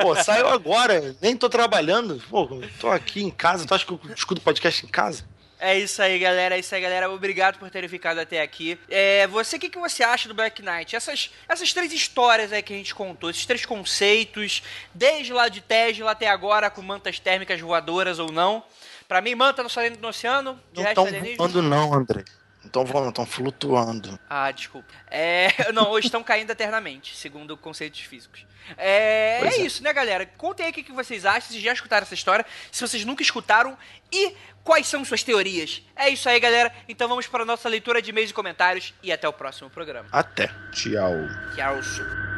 Pô, 0.00 0.14
saiu 0.16 0.48
agora, 0.48 1.14
nem 1.20 1.36
tô 1.36 1.48
trabalhando. 1.48 2.22
Pô, 2.28 2.62
tô 2.80 2.90
aqui 2.90 3.22
em 3.22 3.30
casa, 3.30 3.66
tu 3.66 3.74
acha 3.74 3.84
que 3.84 3.92
eu 3.92 4.00
escuto 4.14 4.40
podcast 4.40 4.84
em 4.84 4.88
casa? 4.88 5.24
É 5.68 5.76
isso 5.76 6.00
aí, 6.00 6.16
galera. 6.16 6.54
É 6.54 6.60
isso 6.60 6.72
aí, 6.72 6.80
galera. 6.80 7.10
Obrigado 7.10 7.58
por 7.58 7.68
terem 7.70 7.88
ficado 7.88 8.18
até 8.20 8.40
aqui. 8.40 8.78
É, 8.88 9.26
você, 9.26 9.56
o 9.56 9.58
que, 9.58 9.68
que 9.68 9.78
você 9.78 10.04
acha 10.04 10.28
do 10.28 10.34
Black 10.34 10.62
Knight? 10.62 10.94
Essas, 10.94 11.30
essas 11.48 11.72
três 11.72 11.92
histórias 11.92 12.52
aí 12.52 12.62
que 12.62 12.72
a 12.72 12.76
gente 12.76 12.94
contou, 12.94 13.30
esses 13.30 13.44
três 13.44 13.66
conceitos, 13.66 14.62
desde 14.94 15.32
lá 15.32 15.48
de 15.48 15.60
Tesla 15.60 16.12
até 16.12 16.28
agora, 16.28 16.70
com 16.70 16.82
mantas 16.82 17.18
térmicas 17.18 17.60
voadoras 17.60 18.20
ou 18.20 18.30
não. 18.30 18.62
Pra 19.08 19.20
mim, 19.20 19.34
manta 19.34 19.60
não 19.60 19.68
sai 19.68 19.86
dentro 19.86 20.02
do 20.02 20.06
oceano, 20.08 20.54
de 20.72 20.78
Não 20.78 20.82
resto 20.84 20.90
estão 20.90 21.06
alienígena. 21.06 21.36
voando 21.36 21.62
não, 21.62 21.92
André. 21.94 22.24
Estão 22.66 22.84
voando, 22.84 23.08
estão 23.08 23.26
flutuando. 23.26 24.18
Ah, 24.28 24.50
desculpa. 24.50 24.92
É, 25.10 25.48
não, 25.72 25.90
hoje 25.90 26.06
estão 26.08 26.22
caindo 26.22 26.50
eternamente, 26.50 27.16
segundo 27.16 27.56
conceitos 27.56 28.00
físicos. 28.00 28.44
É, 28.76 29.40
é 29.42 29.46
é. 29.46 29.60
isso, 29.60 29.82
né, 29.82 29.92
galera? 29.92 30.26
Contem 30.26 30.66
aí 30.66 30.72
o 30.72 30.74
que 30.74 30.82
que 30.82 30.92
vocês 30.92 31.24
acham, 31.24 31.50
se 31.50 31.60
já 31.60 31.72
escutaram 31.72 32.04
essa 32.04 32.14
história, 32.14 32.44
se 32.70 32.80
vocês 32.80 33.04
nunca 33.04 33.22
escutaram 33.22 33.76
e 34.12 34.34
quais 34.64 34.86
são 34.86 35.04
suas 35.04 35.22
teorias. 35.22 35.82
É 35.94 36.08
isso 36.08 36.28
aí, 36.28 36.40
galera. 36.40 36.72
Então 36.88 37.08
vamos 37.08 37.26
para 37.26 37.42
a 37.42 37.46
nossa 37.46 37.68
leitura 37.68 38.02
de 38.02 38.10
e-mails 38.10 38.30
e 38.30 38.34
comentários 38.34 38.92
e 39.02 39.12
até 39.12 39.28
o 39.28 39.32
próximo 39.32 39.70
programa. 39.70 40.08
Até. 40.12 40.48
Tchau. 40.72 41.14
Tchau. 41.54 42.35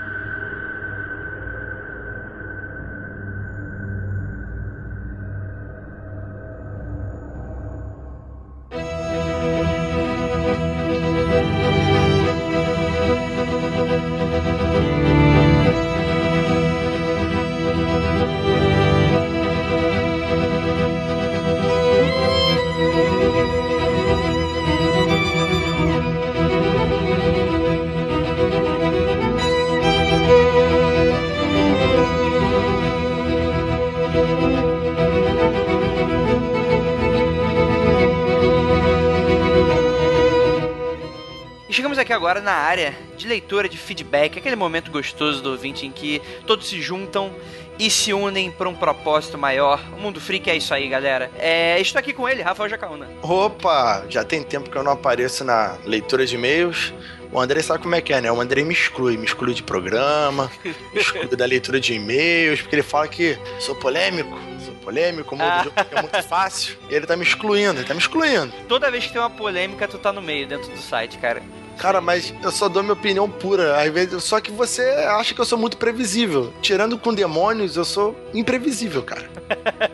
Agora 42.39 42.41
na 42.41 42.53
área 42.53 42.95
de 43.17 43.27
leitura 43.27 43.69
de 43.69 43.77
feedback, 43.77 44.39
aquele 44.39 44.57
momento 44.57 44.91
gostoso 44.91 45.43
do 45.43 45.51
ouvinte 45.51 45.85
em 45.87 45.91
que 45.91 46.21
todos 46.47 46.69
se 46.69 46.81
juntam 46.81 47.33
e 47.79 47.91
se 47.91 48.13
unem 48.13 48.51
para 48.51 48.69
um 48.69 48.75
propósito 48.75 49.39
maior. 49.39 49.81
O 49.97 50.01
Mundo 50.01 50.21
Freak 50.21 50.51
é 50.51 50.57
isso 50.57 50.73
aí, 50.75 50.89
galera. 50.89 51.31
É, 51.39 51.81
estou 51.81 51.99
aqui 52.01 52.13
com 52.13 52.29
ele, 52.29 52.43
Rafael 52.43 52.69
Jacaúna. 52.69 53.09
Opa, 53.23 54.05
já 54.09 54.25
tem 54.25 54.43
tempo 54.43 54.69
que 54.71 54.77
eu 54.77 54.83
não 54.83 54.93
apareço 54.93 55.45
na 55.45 55.77
leitura 55.85 56.27
de 56.27 56.35
e-mails. 56.35 56.93
O 57.31 57.39
André 57.39 57.61
sabe 57.63 57.83
como 57.83 57.95
é 57.95 58.01
que 58.01 58.13
é, 58.13 58.21
né? 58.21 58.33
O 58.33 58.41
André 58.41 58.63
me 58.65 58.73
exclui, 58.73 59.17
me 59.17 59.27
exclui 59.27 59.53
de 59.55 59.63
programa, 59.63 60.51
me 60.65 61.01
exclui 61.01 61.27
da 61.37 61.45
leitura 61.45 61.79
de 61.79 61.93
e-mails, 61.95 62.61
porque 62.63 62.75
ele 62.77 62.83
fala 62.83 63.07
que 63.07 63.39
sou 63.61 63.75
polêmico, 63.77 64.37
sou 64.65 64.75
polêmico, 64.77 65.37
o 65.37 65.43
Ah. 65.43 65.63
jogo 65.63 65.77
é 65.91 66.01
muito 66.01 66.23
fácil. 66.23 66.77
E 66.91 66.95
ele 66.95 67.07
tá 67.07 67.17
me 67.17 67.23
excluindo, 67.25 67.81
ele 67.81 67.87
tá 67.87 67.93
me 67.95 68.01
excluindo. 68.01 68.51
Toda 68.67 68.91
vez 68.91 69.07
que 69.07 69.13
tem 69.13 69.21
uma 69.21 69.29
polêmica, 69.31 69.87
tu 69.87 69.99
tá 69.99 70.11
no 70.13 70.23
meio 70.23 70.47
dentro 70.49 70.69
do 70.71 70.79
site, 70.79 71.19
cara. 71.19 71.43
Cara, 71.79 72.01
mas 72.01 72.35
eu 72.43 72.51
só 72.51 72.69
dou 72.69 72.83
minha 72.83 72.93
opinião 72.93 73.31
pura. 73.31 73.81
Às 73.81 73.93
vezes, 73.93 74.25
só 74.25 74.41
que 74.41 74.51
você 74.51 74.83
acha 74.83 75.33
que 75.33 75.41
eu 75.41 75.45
sou 75.45 75.57
muito 75.57 75.77
previsível. 75.77 76.53
Tirando 76.61 76.99
com 76.99 77.15
demônios, 77.15 77.77
eu 77.77 77.85
sou 77.85 78.19
imprevisível, 78.35 79.03
cara. 79.03 79.31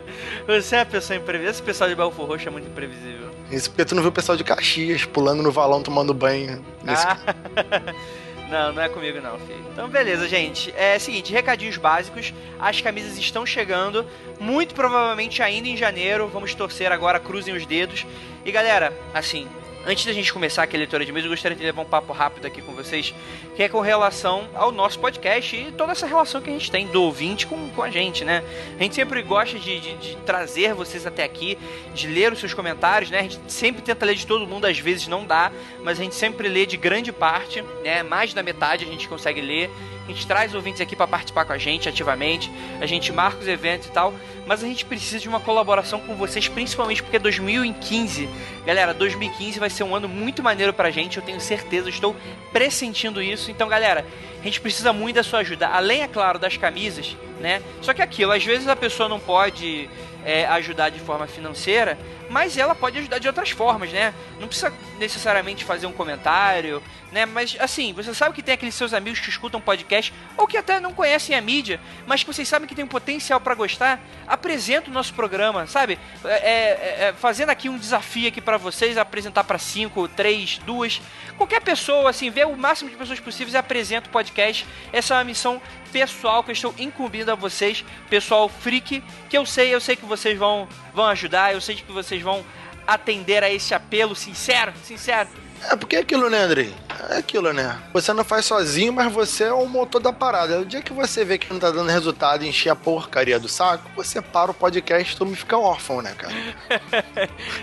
Você 0.47 0.75
é 0.75 0.79
uma 0.79 0.85
pessoa 0.85 1.17
imprevisível. 1.17 1.51
Esse 1.51 1.61
pessoal 1.61 1.89
de 1.89 1.95
Belfor 1.95 2.27
Roxo 2.27 2.47
é 2.47 2.51
muito 2.51 2.67
imprevisível. 2.67 3.29
Isso 3.51 3.69
porque 3.69 3.85
tu 3.85 3.93
não 3.95 4.01
viu 4.01 4.09
o 4.09 4.13
pessoal 4.13 4.37
de 4.37 4.43
Caxias 4.43 5.05
pulando 5.05 5.43
no 5.43 5.51
valão 5.51 5.81
tomando 5.81 6.13
banho. 6.13 6.63
Nesse... 6.83 7.05
Ah. 7.05 7.17
Não, 8.49 8.71
não 8.73 8.81
é 8.83 8.87
comigo 8.87 9.19
não, 9.19 9.39
filho. 9.39 9.65
Então, 9.73 9.89
beleza, 9.89 10.27
gente. 10.27 10.71
É 10.77 10.99
seguinte, 10.99 11.33
recadinhos 11.33 11.77
básicos. 11.77 12.31
As 12.59 12.79
camisas 12.79 13.17
estão 13.17 13.43
chegando, 13.43 14.05
muito 14.39 14.75
provavelmente 14.75 15.41
ainda 15.41 15.67
em 15.67 15.75
janeiro. 15.75 16.29
Vamos 16.31 16.53
torcer 16.53 16.91
agora, 16.91 17.19
cruzem 17.19 17.55
os 17.55 17.65
dedos. 17.65 18.05
E 18.45 18.51
galera, 18.51 18.93
assim, 19.13 19.47
antes 19.85 20.05
da 20.05 20.13
gente 20.13 20.33
começar 20.33 20.63
aqui 20.63 20.75
a 20.75 20.79
leitura 20.79 21.05
de 21.05 21.11
mês, 21.11 21.23
eu 21.23 21.31
gostaria 21.31 21.55
de 21.55 21.63
levar 21.63 21.81
um 21.81 21.85
papo 21.85 22.11
rápido 22.11 22.45
aqui 22.45 22.61
com 22.61 22.73
vocês, 22.73 23.13
que 23.55 23.63
é 23.63 23.69
com 23.69 23.79
relação 23.79 24.47
ao 24.53 24.71
nosso 24.71 24.99
podcast 24.99 25.55
e 25.55 25.71
toda 25.71 25.93
essa 25.93 26.05
relação 26.05 26.41
que 26.41 26.49
a 26.49 26.53
gente 26.53 26.69
tem 26.69 26.87
do 26.87 27.01
ouvinte 27.03 27.47
com, 27.47 27.69
com 27.69 27.81
a 27.81 27.89
gente, 27.89 28.25
né? 28.25 28.43
A 28.77 28.83
gente 28.83 28.95
sempre 28.95 29.21
gosta 29.21 29.57
de, 29.57 29.79
de- 29.79 29.95
de 29.95 30.15
trazer 30.25 30.73
vocês 30.73 31.07
até 31.07 31.23
aqui, 31.23 31.57
de 31.93 32.07
ler 32.07 32.33
os 32.33 32.39
seus 32.39 32.53
comentários, 32.53 33.09
né? 33.09 33.19
A 33.19 33.23
gente 33.23 33.39
sempre 33.47 33.81
tenta 33.81 34.05
ler 34.05 34.15
de 34.15 34.27
todo 34.27 34.45
mundo, 34.45 34.65
às 34.65 34.77
vezes 34.77 35.07
não 35.07 35.25
dá, 35.25 35.51
mas 35.83 35.99
a 35.99 36.03
gente 36.03 36.15
sempre 36.15 36.49
lê 36.49 36.65
de 36.65 36.75
grande 36.75 37.11
parte, 37.13 37.61
né? 37.83 38.03
Mais 38.03 38.33
da 38.33 38.43
metade 38.43 38.83
a 38.83 38.87
gente 38.87 39.07
consegue 39.07 39.39
ler. 39.39 39.69
A 40.03 40.09
gente 40.09 40.27
traz 40.27 40.53
ouvintes 40.53 40.79
aqui 40.81 40.95
para 40.95 41.07
participar 41.07 41.45
com 41.45 41.53
a 41.53 41.57
gente 41.57 41.89
ativamente, 41.89 42.51
a 42.79 42.85
gente 42.85 43.11
marca 43.11 43.39
os 43.39 43.47
eventos 43.47 43.87
e 43.87 43.91
tal, 43.91 44.13
mas 44.45 44.63
a 44.63 44.67
gente 44.67 44.85
precisa 44.85 45.17
de 45.19 45.27
uma 45.27 45.39
colaboração 45.39 45.99
com 45.99 46.13
vocês, 46.15 46.47
principalmente 46.47 47.01
porque 47.01 47.17
2015, 47.17 48.29
galera, 48.67 48.93
2015 48.93 49.57
vai 49.59 49.67
ser 49.67 49.83
um 49.83 49.95
ano 49.95 50.07
muito 50.07 50.43
maneiro 50.43 50.71
pra 50.73 50.91
gente, 50.91 51.17
eu 51.17 51.23
tenho 51.23 51.41
certeza, 51.41 51.87
eu 51.87 51.89
estou 51.89 52.15
pressentindo 52.53 53.19
isso. 53.19 53.44
Então, 53.51 53.67
galera, 53.67 54.05
a 54.41 54.43
gente 54.43 54.61
precisa 54.61 54.93
muito 54.93 55.15
da 55.15 55.23
sua 55.23 55.39
ajuda, 55.39 55.67
além, 55.67 56.03
é 56.03 56.07
claro, 56.07 56.37
das 56.37 56.55
camisas, 56.57 57.15
né? 57.39 57.61
Só 57.81 57.93
que 57.93 58.01
aquilo, 58.01 58.31
às 58.31 58.43
vezes 58.43 58.67
a 58.67 58.75
pessoa 58.75 59.09
não 59.09 59.19
pode 59.19 59.89
é, 60.25 60.45
ajudar 60.47 60.89
de 60.89 60.99
forma 60.99 61.27
financeira, 61.27 61.97
mas 62.29 62.57
ela 62.57 62.73
pode 62.73 62.97
ajudar 62.97 63.19
de 63.19 63.27
outras 63.27 63.51
formas, 63.51 63.91
né? 63.91 64.13
Não 64.39 64.47
precisa 64.47 64.73
necessariamente 64.97 65.63
fazer 65.63 65.85
um 65.85 65.91
comentário, 65.91 66.81
né? 67.11 67.25
Mas 67.25 67.55
assim, 67.59 67.93
você 67.93 68.13
sabe 68.13 68.33
que 68.33 68.41
tem 68.41 68.55
aqueles 68.55 68.73
seus 68.73 68.93
amigos 68.93 69.19
que 69.19 69.29
escutam 69.29 69.61
podcast 69.61 70.11
ou 70.35 70.47
que 70.47 70.57
até 70.57 70.79
não 70.79 70.93
conhecem 70.93 71.35
a 71.35 71.41
mídia, 71.41 71.79
mas 72.07 72.23
que 72.23 72.33
vocês 72.33 72.47
sabem 72.47 72.67
que 72.67 72.73
tem 72.73 72.83
um 72.83 72.87
potencial 72.87 73.39
pra 73.39 73.53
gostar, 73.53 74.01
apresenta 74.27 74.89
o 74.89 74.93
nosso 74.93 75.13
programa, 75.13 75.67
sabe? 75.67 75.99
É, 76.23 76.33
é, 76.33 77.07
é, 77.07 77.13
fazendo 77.13 77.51
aqui 77.51 77.69
um 77.69 77.77
desafio 77.77 78.27
aqui 78.27 78.41
pra 78.41 78.57
vocês, 78.57 78.97
apresentar 78.97 79.43
pra 79.43 79.59
cinco, 79.59 80.07
três, 80.07 80.57
duas, 80.65 80.99
qualquer 81.37 81.61
pessoa, 81.61 82.09
assim, 82.09 82.31
vê 82.31 82.43
o 82.45 82.57
máximo 82.57 82.89
de 82.89 82.95
pessoas 82.95 83.19
possíveis 83.19 83.53
e 83.53 83.57
apresenta 83.57 84.09
o 84.09 84.11
podcast. 84.11 84.65
Essa 84.91 85.13
é 85.13 85.17
uma 85.17 85.23
missão 85.23 85.61
pessoal 85.95 86.43
que 86.43 86.51
eu 86.51 86.53
estou 86.53 86.75
incumbindo 86.77 87.29
a 87.29 87.35
vocês, 87.35 87.85
pessoal 88.09 88.49
freak, 88.49 89.01
que 89.29 89.37
eu 89.37 89.45
sei, 89.45 89.73
eu 89.73 89.79
sei 89.79 89.95
que 89.95 90.05
vocês 90.05 90.37
vão, 90.37 90.67
vão 90.93 91.05
ajudar, 91.05 91.53
eu 91.53 91.61
sei 91.61 91.75
que 91.75 91.89
vocês 91.89 92.21
vão 92.21 92.43
atender 92.85 93.41
a 93.41 93.49
esse 93.49 93.73
apelo 93.73 94.13
sincero, 94.13 94.73
sincero. 94.83 95.29
É 95.71 95.73
porque 95.77 95.95
é 95.95 95.99
aquilo, 95.99 96.29
né, 96.29 96.39
Andrei? 96.39 96.75
É 97.11 97.17
aquilo, 97.19 97.53
né? 97.53 97.81
Você 97.93 98.11
não 98.11 98.25
faz 98.25 98.45
sozinho, 98.45 98.91
mas 98.91 99.09
você 99.09 99.45
é 99.45 99.53
o 99.53 99.65
motor 99.67 100.01
da 100.01 100.11
parada. 100.11 100.59
O 100.59 100.65
dia 100.65 100.81
que 100.81 100.91
você 100.91 101.23
vê 101.23 101.37
que 101.37 101.51
não 101.51 101.61
tá 101.61 101.71
dando 101.71 101.89
resultado 101.89 102.43
e 102.43 102.49
encher 102.49 102.71
a 102.71 102.75
porcaria 102.75 103.39
do 103.39 103.47
saco, 103.47 103.89
você 103.95 104.21
para 104.21 104.51
o 104.51 104.53
podcast 104.53 105.13
e 105.13 105.17
todo 105.17 105.27
mundo 105.29 105.37
fica 105.37 105.57
órfão, 105.57 106.01
né, 106.01 106.13
cara? 106.17 106.33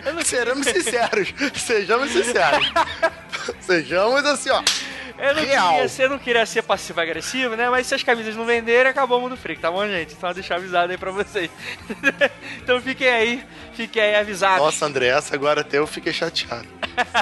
Não 0.11 0.23
Seremos 0.23 0.67
sinceros. 0.67 1.35
Sejamos 1.55 2.11
sinceros. 2.11 2.73
Sejamos 3.61 4.25
assim, 4.25 4.49
ó. 4.49 4.63
Eu 5.23 5.37
não, 5.37 5.43
Real. 5.45 5.71
queria 5.71 5.89
ser, 5.89 6.03
eu 6.03 6.09
não 6.11 6.19
queria 6.19 6.45
ser 6.45 6.63
passivo-agressivo, 6.63 7.55
né? 7.55 7.71
Mas 7.71 7.87
se 7.87 7.95
as 7.95 8.03
camisas 8.03 8.35
não 8.35 8.45
venderem, 8.45 8.91
acabou 8.91 9.19
o 9.19 9.21
mundo 9.21 9.37
freak, 9.37 9.61
tá 9.61 9.71
bom, 9.71 9.87
gente? 9.87 10.15
Então 10.15 10.33
deixar 10.35 10.57
avisado 10.57 10.91
aí 10.91 10.99
pra 10.99 11.13
vocês. 11.13 11.49
então 12.61 12.81
fiquem 12.81 13.07
aí, 13.09 13.45
fiquem 13.73 14.03
aí 14.03 14.17
avisados. 14.17 14.59
Nossa, 14.65 14.85
André, 14.85 15.07
essa 15.07 15.35
agora 15.37 15.61
até 15.61 15.79
eu 15.79 15.87
fiquei 15.87 16.13
chateado. 16.13 16.67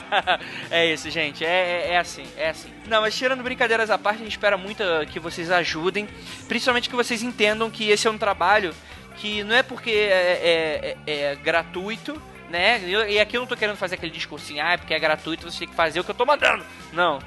é 0.71 0.87
isso, 0.87 1.11
gente. 1.11 1.45
É, 1.45 1.49
é, 1.89 1.93
é 1.93 1.99
assim, 1.99 2.25
é 2.39 2.49
assim. 2.49 2.71
Não, 2.87 3.03
mas 3.03 3.15
tirando 3.15 3.43
brincadeiras 3.43 3.91
à 3.91 3.99
parte, 3.99 4.21
a 4.21 4.25
gente 4.25 4.33
espera 4.33 4.57
muito 4.57 4.83
uh, 4.83 5.07
que 5.07 5.21
vocês 5.21 5.51
ajudem. 5.51 6.09
Principalmente 6.49 6.89
que 6.89 6.97
vocês 6.97 7.23
entendam 7.23 7.71
que 7.71 7.91
esse 7.91 8.09
é 8.09 8.11
um 8.11 8.17
trabalho 8.19 8.75
que 9.17 9.45
não 9.45 9.55
é 9.55 9.63
porque 9.63 9.91
é, 9.91 10.41
é- 10.43 10.97
é- 11.07 11.21
é 11.33 11.35
gratuito, 11.37 12.21
né? 12.49 12.81
E- 13.09 13.19
aqui 13.21 13.37
eu 13.37 13.41
não 13.41 13.47
tô 13.47 13.57
querendo 13.57 13.77
fazer 13.77 13.95
aquele 13.95 14.13
discursinho, 14.13 14.65
ah, 14.65 14.73
é 14.73 14.77
porque 14.77 14.93
é 14.95 14.99
gratuito, 14.99 15.51
você 15.51 15.61
tem 15.61 15.69
que 15.69 15.75
fazer 15.75 16.01
o 16.01 16.05
que 16.05 16.11
eu 16.11 16.15
tô 16.15 16.27
mandando. 16.27 16.65
Não? 16.93 17.21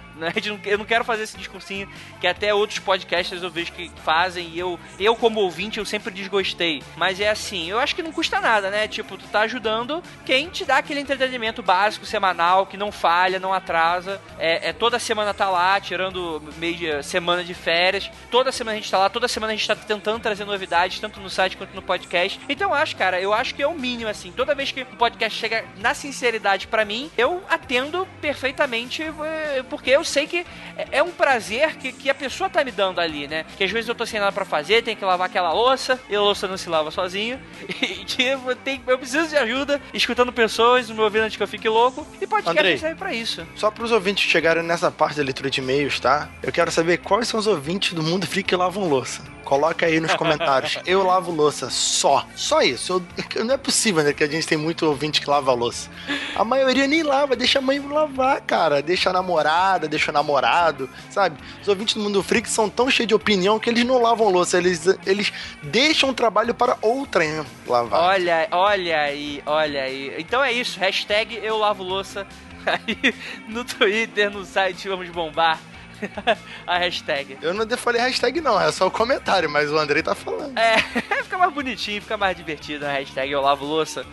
Eu 0.65 0.77
não 0.77 0.85
quero 0.85 1.03
fazer 1.03 1.23
esse 1.23 1.37
discursinho 1.37 1.89
que 2.19 2.27
até 2.27 2.53
outros 2.53 2.79
podcasters 2.79 3.43
eu 3.43 3.49
vejo 3.49 3.71
que 3.71 3.91
fazem 4.03 4.49
e 4.49 4.59
eu, 4.59 4.79
eu 4.99 5.15
como 5.15 5.39
ouvinte, 5.39 5.79
eu 5.79 5.85
sempre 5.85 6.11
desgostei. 6.11 6.83
Mas 6.95 7.19
é 7.19 7.29
assim, 7.29 7.69
eu 7.69 7.79
acho 7.79 7.95
que 7.95 8.03
não 8.03 8.11
custa 8.11 8.39
nada, 8.39 8.69
né? 8.69 8.87
Tipo, 8.87 9.17
tu 9.17 9.27
tá 9.27 9.41
ajudando 9.41 10.03
quem 10.25 10.49
te 10.49 10.65
dá 10.65 10.77
aquele 10.77 10.99
entretenimento 10.99 11.61
básico, 11.61 12.05
semanal, 12.05 12.65
que 12.65 12.77
não 12.77 12.91
falha, 12.91 13.39
não 13.39 13.53
atrasa. 13.53 14.21
É, 14.37 14.69
é 14.69 14.73
toda 14.73 14.99
semana 14.99 15.33
tá 15.33 15.49
lá, 15.49 15.79
tirando 15.79 16.41
meia 16.57 17.01
semana 17.03 17.43
de 17.43 17.53
férias. 17.53 18.09
Toda 18.29 18.51
semana 18.51 18.77
a 18.77 18.79
gente 18.79 18.91
tá 18.91 18.97
lá, 18.97 19.09
toda 19.09 19.27
semana 19.27 19.53
a 19.53 19.55
gente 19.55 19.67
tá 19.67 19.75
tentando 19.75 20.19
trazer 20.19 20.45
novidades, 20.45 20.99
tanto 20.99 21.19
no 21.19 21.29
site 21.29 21.57
quanto 21.57 21.73
no 21.73 21.81
podcast. 21.81 22.39
Então 22.47 22.69
eu 22.69 22.73
acho, 22.73 22.95
cara, 22.95 23.19
eu 23.19 23.33
acho 23.33 23.55
que 23.55 23.61
é 23.61 23.67
o 23.67 23.73
mínimo, 23.73 24.09
assim. 24.09 24.31
Toda 24.31 24.55
vez 24.55 24.71
que 24.71 24.81
o 24.81 24.85
podcast 24.97 25.39
chega 25.39 25.65
na 25.77 25.93
sinceridade 25.93 26.67
para 26.67 26.85
mim, 26.85 27.09
eu 27.17 27.43
atendo 27.49 28.07
perfeitamente, 28.21 29.03
eh, 29.03 29.63
porque 29.69 29.89
eu 29.89 30.02
sei 30.05 30.27
que 30.27 30.45
é, 30.77 30.99
é 30.99 31.03
um 31.03 31.11
prazer 31.11 31.75
que, 31.75 31.91
que 31.91 32.09
a 32.09 32.15
pessoa 32.15 32.49
tá 32.49 32.63
me 32.63 32.71
dando 32.71 32.99
ali, 32.99 33.27
né? 33.27 33.45
Que 33.57 33.63
às 33.63 33.71
vezes 33.71 33.89
eu 33.89 33.95
tô 33.95 34.05
sem 34.05 34.19
nada 34.19 34.31
pra 34.31 34.45
fazer, 34.45 34.83
tem 34.83 34.95
que 34.95 35.03
lavar 35.03 35.27
aquela 35.27 35.51
louça, 35.51 35.99
e 36.09 36.15
a 36.15 36.21
louça 36.21 36.47
não 36.47 36.57
se 36.57 36.69
lava 36.69 36.91
sozinho, 36.91 37.39
e 37.81 38.23
eu, 38.23 38.55
tenho, 38.55 38.81
eu 38.87 38.97
preciso 38.97 39.29
de 39.29 39.37
ajuda, 39.37 39.81
escutando 39.93 40.31
pessoas, 40.31 40.89
me 40.89 40.99
ouvindo 40.99 41.23
antes 41.23 41.37
que 41.37 41.43
eu 41.43 41.47
fique 41.47 41.67
louco, 41.67 42.05
e 42.21 42.27
podcast 42.27 42.59
Andrei, 42.59 42.77
serve 42.77 42.95
pra 42.95 43.13
isso. 43.13 43.45
Só 43.55 43.69
pros 43.69 43.91
ouvintes 43.91 44.29
chegarem 44.29 44.63
nessa 44.63 44.91
parte 44.91 45.17
da 45.17 45.23
leitura 45.23 45.49
de 45.49 45.59
e-mails, 45.59 45.99
tá? 45.99 46.29
Eu 46.41 46.51
quero 46.51 46.71
saber 46.71 46.97
quais 46.97 47.27
são 47.27 47.39
os 47.39 47.47
ouvintes 47.47 47.93
do 47.93 48.03
Mundo 48.03 48.27
Freak 48.27 48.53
que 48.53 48.55
lavam 48.55 48.87
louça. 48.87 49.23
Coloca 49.43 49.85
aí 49.85 49.99
nos 49.99 50.13
comentários. 50.15 50.77
eu 50.85 51.03
lavo 51.03 51.31
louça 51.31 51.69
só. 51.69 52.25
Só 52.35 52.61
isso. 52.61 53.03
Eu, 53.35 53.43
não 53.43 53.55
é 53.55 53.57
possível, 53.57 54.03
né? 54.03 54.13
Que 54.13 54.23
a 54.23 54.27
gente 54.27 54.47
tem 54.47 54.57
muito 54.57 54.85
ouvinte 54.85 55.19
que 55.21 55.29
lava 55.29 55.53
louça. 55.53 55.89
A 56.35 56.43
maioria 56.43 56.87
nem 56.87 57.03
lava, 57.03 57.35
deixa 57.35 57.59
a 57.59 57.61
mãe 57.61 57.79
lavar, 57.79 58.41
cara. 58.41 58.81
Deixa 58.81 59.09
a 59.09 59.13
namorada, 59.13 59.87
deixa 59.93 60.11
o 60.11 60.13
namorado, 60.13 60.89
sabe? 61.09 61.37
Os 61.61 61.67
ouvintes 61.67 61.93
do 61.95 62.01
Mundo 62.01 62.23
Freak 62.23 62.49
são 62.49 62.69
tão 62.69 62.89
cheios 62.89 63.07
de 63.07 63.13
opinião 63.13 63.59
que 63.59 63.69
eles 63.69 63.85
não 63.85 64.01
lavam 64.01 64.29
louça. 64.29 64.57
Eles, 64.57 64.85
eles 65.05 65.31
deixam 65.61 66.09
o 66.09 66.13
trabalho 66.13 66.53
para 66.53 66.77
outrem 66.81 67.45
lavar. 67.67 68.01
Olha, 68.01 68.47
olha 68.51 69.01
aí, 69.01 69.41
olha 69.45 69.83
aí. 69.83 70.15
Então 70.17 70.43
é 70.43 70.51
isso. 70.51 70.79
Hashtag 70.79 71.39
eu 71.43 71.57
lavo 71.57 71.83
louça. 71.83 72.27
Aí 72.65 73.13
no 73.49 73.65
Twitter, 73.65 74.31
no 74.31 74.45
site 74.45 74.87
Vamos 74.87 75.09
Bombar 75.09 75.59
a 76.65 76.77
hashtag. 76.77 77.37
Eu 77.41 77.53
não 77.53 77.67
falei 77.77 78.01
hashtag, 78.01 78.39
não, 78.39 78.57
é 78.59 78.71
só 78.71 78.87
o 78.87 78.91
comentário, 78.91 79.49
mas 79.49 79.69
o 79.69 79.77
Andrei 79.77 80.01
tá 80.01 80.15
falando. 80.15 80.57
É, 80.57 80.77
fica 81.23 81.37
mais 81.37 81.53
bonitinho, 81.53 82.01
fica 82.01 82.15
mais 82.15 82.37
divertido 82.37 82.85
a 82.85 82.89
hashtag 82.93 83.29
Eu 83.29 83.41
Lavo 83.41 83.65
Louça. 83.65 84.05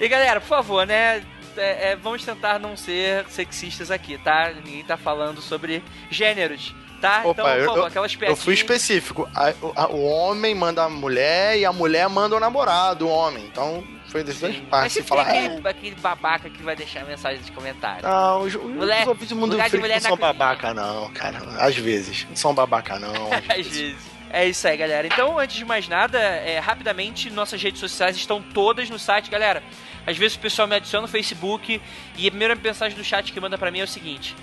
E 0.00 0.08
galera, 0.08 0.40
por 0.40 0.48
favor, 0.48 0.86
né? 0.86 1.22
É, 1.56 1.90
é, 1.90 1.96
vamos 1.96 2.24
tentar 2.24 2.58
não 2.58 2.76
ser 2.76 3.26
sexistas 3.28 3.90
aqui, 3.90 4.18
tá? 4.18 4.52
Ninguém 4.64 4.84
tá 4.84 4.96
falando 4.96 5.40
sobre 5.40 5.82
gêneros. 6.10 6.74
Tá? 7.00 7.22
Opa, 7.24 7.30
então, 7.30 7.44
por 7.44 7.64
favor, 7.64 7.78
eu, 7.78 7.84
aquelas. 7.86 8.18
Eu 8.20 8.36
fui 8.36 8.52
específico. 8.52 9.28
A, 9.34 9.54
a, 9.74 9.88
o 9.88 10.04
homem 10.04 10.54
manda 10.54 10.84
a 10.84 10.88
mulher 10.88 11.56
e 11.56 11.64
a 11.64 11.72
mulher 11.72 12.06
manda 12.10 12.36
o 12.36 12.40
namorado, 12.40 13.06
o 13.06 13.10
homem. 13.10 13.46
Então, 13.46 13.82
foi 14.08 14.22
das 14.22 14.38
duas 14.38 14.56
partes. 14.56 14.98
Mas 14.98 15.08
falar, 15.08 15.22
aquele, 15.22 15.66
é... 15.66 15.70
aquele 15.70 15.94
babaca 15.94 16.50
que 16.50 16.62
vai 16.62 16.76
deixar 16.76 17.06
mensagem 17.06 17.40
de 17.42 17.50
comentário. 17.52 18.02
Não, 18.02 18.42
os, 18.42 18.54
mulher, 18.54 19.02
os 19.02 19.08
ouvintes 19.08 19.28
do 19.30 19.36
mundo 19.36 19.56
freak 19.56 19.88
não 19.88 20.00
são 20.00 20.16
babaca, 20.16 20.74
não, 20.74 21.10
cara. 21.12 21.38
Às 21.58 21.76
vezes. 21.76 22.26
Não 22.28 22.36
são 22.36 22.54
babaca, 22.54 22.98
não. 22.98 23.32
Às, 23.32 23.48
às 23.58 23.66
vezes. 23.66 24.10
É 24.32 24.46
isso 24.46 24.66
aí, 24.68 24.76
galera. 24.76 25.06
Então, 25.06 25.38
antes 25.38 25.56
de 25.56 25.64
mais 25.64 25.88
nada, 25.88 26.18
é, 26.18 26.58
rapidamente, 26.60 27.30
nossas 27.30 27.60
redes 27.60 27.80
sociais 27.80 28.16
estão 28.16 28.40
todas 28.40 28.88
no 28.88 28.98
site, 28.98 29.28
galera. 29.28 29.62
Às 30.10 30.16
vezes 30.16 30.36
o 30.36 30.40
pessoal 30.40 30.66
me 30.66 30.74
adiciona 30.74 31.02
no 31.02 31.08
Facebook 31.08 31.80
e 32.16 32.26
a 32.26 32.30
primeira 32.30 32.56
mensagem 32.56 32.98
do 32.98 33.04
chat 33.04 33.32
que 33.32 33.40
manda 33.40 33.56
para 33.56 33.70
mim 33.70 33.78
é 33.78 33.84
o 33.84 33.88
seguinte: 33.88 34.34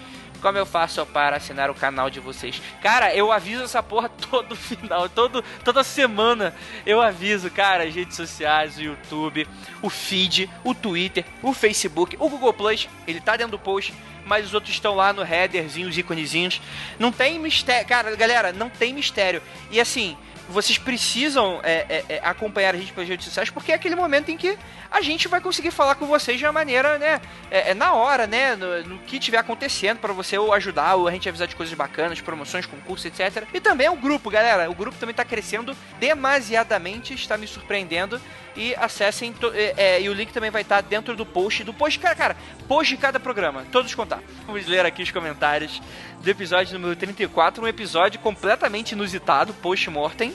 como 0.41 0.57
eu 0.57 0.65
faço 0.65 1.05
para 1.07 1.35
assinar 1.35 1.69
o 1.69 1.75
canal 1.75 2.09
de 2.09 2.21
vocês? 2.21 2.61
Cara, 2.81 3.13
eu 3.13 3.33
aviso 3.33 3.63
essa 3.63 3.83
porra 3.83 4.07
todo 4.31 4.55
final, 4.55 5.09
todo, 5.09 5.43
toda 5.65 5.83
semana 5.83 6.55
eu 6.85 7.01
aviso, 7.01 7.51
cara, 7.51 7.83
as 7.83 7.93
redes 7.93 8.15
sociais, 8.15 8.77
o 8.77 8.81
YouTube, 8.81 9.45
o 9.81 9.89
feed, 9.89 10.49
o 10.63 10.73
Twitter, 10.73 11.25
o 11.43 11.53
Facebook, 11.53 12.15
o 12.17 12.29
Google 12.29 12.53
Plus, 12.53 12.87
ele 13.05 13.19
tá 13.19 13.35
dentro 13.35 13.51
do 13.51 13.59
post, 13.59 13.93
mas 14.25 14.45
os 14.45 14.53
outros 14.53 14.73
estão 14.73 14.95
lá 14.95 15.11
no 15.11 15.21
headerzinho, 15.21 15.89
os 15.89 15.97
íconezinhos. 15.97 16.61
Não 16.97 17.11
tem 17.11 17.37
mistério, 17.39 17.85
cara, 17.85 18.15
galera, 18.15 18.53
não 18.53 18.69
tem 18.69 18.93
mistério. 18.93 19.41
E 19.69 19.81
assim, 19.81 20.15
vocês 20.49 20.77
precisam 20.77 21.59
é, 21.63 21.85
é, 21.89 22.05
é, 22.09 22.21
acompanhar 22.23 22.73
a 22.73 22.77
gente 22.77 22.93
pelas 22.93 23.09
redes 23.09 23.25
sociais, 23.25 23.49
porque 23.49 23.71
é 23.71 23.75
aquele 23.75 23.95
momento 23.95 24.29
em 24.29 24.37
que 24.37 24.57
a 24.89 25.01
gente 25.01 25.27
vai 25.27 25.41
conseguir 25.41 25.71
falar 25.71 25.95
com 25.95 26.05
vocês 26.05 26.39
de 26.39 26.45
uma 26.45 26.53
maneira, 26.53 26.97
né, 26.97 27.21
é, 27.51 27.71
é 27.71 27.73
na 27.73 27.93
hora, 27.93 28.25
né, 28.25 28.55
no, 28.55 28.83
no 28.83 28.99
que 28.99 29.19
tiver 29.19 29.37
acontecendo, 29.37 29.99
para 29.99 30.13
você 30.13 30.37
ou 30.37 30.53
ajudar, 30.53 30.95
ou 30.95 31.07
a 31.07 31.11
gente 31.11 31.27
avisar 31.27 31.47
de 31.47 31.55
coisas 31.55 31.73
bacanas, 31.73 32.21
promoções, 32.21 32.65
concursos, 32.65 33.05
etc. 33.05 33.45
E 33.53 33.59
também 33.59 33.89
o 33.89 33.95
grupo, 33.95 34.29
galera, 34.29 34.69
o 34.69 34.75
grupo 34.75 34.97
também 34.97 35.13
tá 35.13 35.25
crescendo 35.25 35.75
demasiadamente, 35.99 37.13
está 37.13 37.37
me 37.37 37.47
surpreendendo, 37.47 38.21
e 38.57 38.75
acessem, 38.75 39.33
é, 39.53 39.73
é, 39.77 40.01
e 40.01 40.09
o 40.09 40.13
link 40.13 40.33
também 40.33 40.49
vai 40.49 40.63
estar 40.63 40.81
dentro 40.81 41.15
do 41.15 41.25
post, 41.25 41.63
do 41.63 41.71
post, 41.71 41.99
cara, 41.99 42.15
cara, 42.15 42.37
post 42.67 42.95
de 42.95 42.99
cada 42.99 43.19
programa, 43.19 43.63
todos 43.71 43.93
contar. 43.93 44.21
Vamos 44.47 44.65
ler 44.65 44.83
aqui 44.83 45.03
os 45.03 45.11
comentários 45.11 45.79
do 46.21 46.29
episódio 46.29 46.73
número 46.73 46.95
34, 46.95 47.63
um 47.63 47.67
episódio 47.67 48.19
completamente 48.19 48.93
inusitado, 48.93 49.53
post-mortem, 49.53 50.33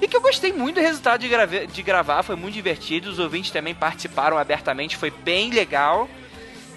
e 0.00 0.06
que 0.06 0.14
eu 0.14 0.20
gostei 0.20 0.52
muito 0.52 0.74
do 0.74 0.82
resultado 0.82 1.22
de, 1.22 1.66
de 1.66 1.82
gravar, 1.82 2.22
foi 2.22 2.36
muito 2.36 2.52
divertido, 2.52 3.08
os 3.08 3.18
ouvintes 3.18 3.50
também 3.50 3.74
participaram 3.74 4.36
abertamente, 4.36 4.94
foi 4.94 5.10
bem 5.10 5.50
legal. 5.50 6.06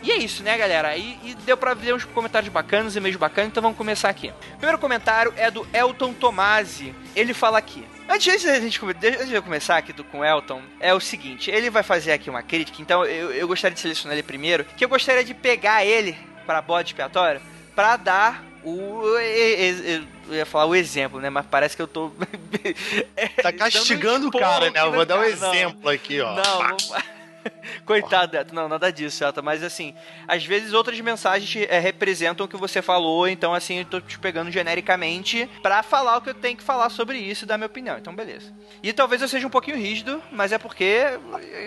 E 0.01 0.11
é 0.13 0.17
isso, 0.17 0.41
né, 0.43 0.57
galera? 0.57 0.95
E, 0.95 1.19
e 1.25 1.35
deu 1.45 1.57
pra 1.57 1.73
ver 1.73 1.93
uns 1.93 2.05
comentários 2.05 2.49
bacanas, 2.49 2.95
e-mails 2.95 3.17
bacanas, 3.17 3.49
então 3.51 3.61
vamos 3.61 3.77
começar 3.77 4.07
aqui. 4.07 4.31
Primeiro 4.51 4.79
comentário 4.79 5.33
é 5.35 5.51
do 5.51 5.67
Elton 5.73 6.13
Tomasi. 6.13 6.95
Ele 7.13 7.33
fala 7.33 7.57
aqui. 7.57 7.85
Antes, 8.09 8.41
de 8.41 8.49
a 8.49 8.59
gente 8.59 8.79
antes 8.83 9.27
de 9.27 9.35
eu 9.35 9.43
começar 9.43 9.77
aqui 9.77 9.93
do, 9.93 10.03
com 10.03 10.19
o 10.19 10.25
Elton, 10.25 10.61
é 10.79 10.93
o 10.93 10.99
seguinte: 10.99 11.51
ele 11.51 11.69
vai 11.69 11.83
fazer 11.83 12.11
aqui 12.11 12.29
uma 12.29 12.41
crítica, 12.41 12.81
então 12.81 13.05
eu, 13.05 13.31
eu 13.31 13.47
gostaria 13.47 13.75
de 13.75 13.79
selecionar 13.79 14.17
ele 14.17 14.23
primeiro, 14.23 14.65
que 14.65 14.83
eu 14.83 14.89
gostaria 14.89 15.23
de 15.23 15.35
pegar 15.35 15.85
ele 15.85 16.17
para 16.45 16.59
bode 16.59 16.89
expiatório 16.89 17.39
para 17.75 17.95
dar 17.97 18.43
o. 18.63 19.03
Eu 20.27 20.35
ia 20.35 20.45
falar 20.45 20.65
o 20.65 20.75
exemplo, 20.75 21.19
né? 21.19 21.29
Mas 21.29 21.45
parece 21.45 21.75
que 21.75 21.81
eu 21.81 21.87
tô. 21.87 22.11
tá 23.41 23.53
castigando 23.53 24.27
o 24.27 24.31
cara, 24.31 24.71
né? 24.71 24.81
Eu 24.81 24.91
vou 24.91 25.05
dar 25.05 25.19
um 25.19 25.23
exemplo 25.23 25.89
aqui, 25.89 26.19
ó. 26.19 26.35
Não, 26.35 26.63
não. 26.63 26.77
Coitado. 27.85 28.37
Não, 28.53 28.67
nada 28.67 28.91
disso, 28.91 29.17
Celta. 29.17 29.41
Mas 29.41 29.63
assim, 29.63 29.93
às 30.27 30.45
vezes 30.45 30.73
outras 30.73 30.99
mensagens 30.99 31.67
é, 31.69 31.79
representam 31.79 32.45
o 32.45 32.49
que 32.49 32.57
você 32.57 32.81
falou, 32.81 33.27
então 33.27 33.53
assim, 33.53 33.79
eu 33.79 33.85
tô 33.85 34.01
te 34.01 34.17
pegando 34.19 34.51
genericamente 34.51 35.49
para 35.61 35.83
falar 35.83 36.17
o 36.17 36.21
que 36.21 36.29
eu 36.29 36.33
tenho 36.33 36.57
que 36.57 36.63
falar 36.63 36.89
sobre 36.89 37.17
isso 37.17 37.45
e 37.45 37.47
dar 37.47 37.57
minha 37.57 37.67
opinião. 37.67 37.97
Então, 37.97 38.15
beleza. 38.15 38.53
E 38.81 38.93
talvez 38.93 39.21
eu 39.21 39.27
seja 39.27 39.47
um 39.47 39.49
pouquinho 39.49 39.77
rígido, 39.77 40.21
mas 40.31 40.51
é 40.51 40.57
porque 40.57 41.03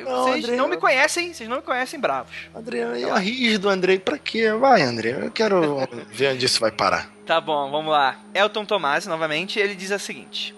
não, 0.04 0.24
vocês 0.24 0.44
André, 0.44 0.56
não 0.56 0.68
me 0.68 0.76
conhecem, 0.76 1.32
vocês 1.32 1.48
não 1.48 1.56
me 1.56 1.62
conhecem 1.62 2.00
bravos. 2.00 2.32
André, 2.54 2.80
é 2.80 3.18
rígido, 3.18 3.68
André. 3.68 3.98
Pra 3.98 4.18
quê? 4.18 4.52
Vai, 4.52 4.82
André. 4.82 5.18
Eu 5.22 5.30
quero 5.30 5.88
ver 6.10 6.34
onde 6.34 6.46
isso 6.46 6.60
vai 6.60 6.70
parar. 6.70 7.10
Tá 7.26 7.40
bom, 7.40 7.70
vamos 7.70 7.92
lá. 7.92 8.18
Elton 8.34 8.64
Tomás, 8.64 9.06
novamente, 9.06 9.58
ele 9.58 9.74
diz 9.74 9.90
o 9.90 9.98
seguinte. 9.98 10.54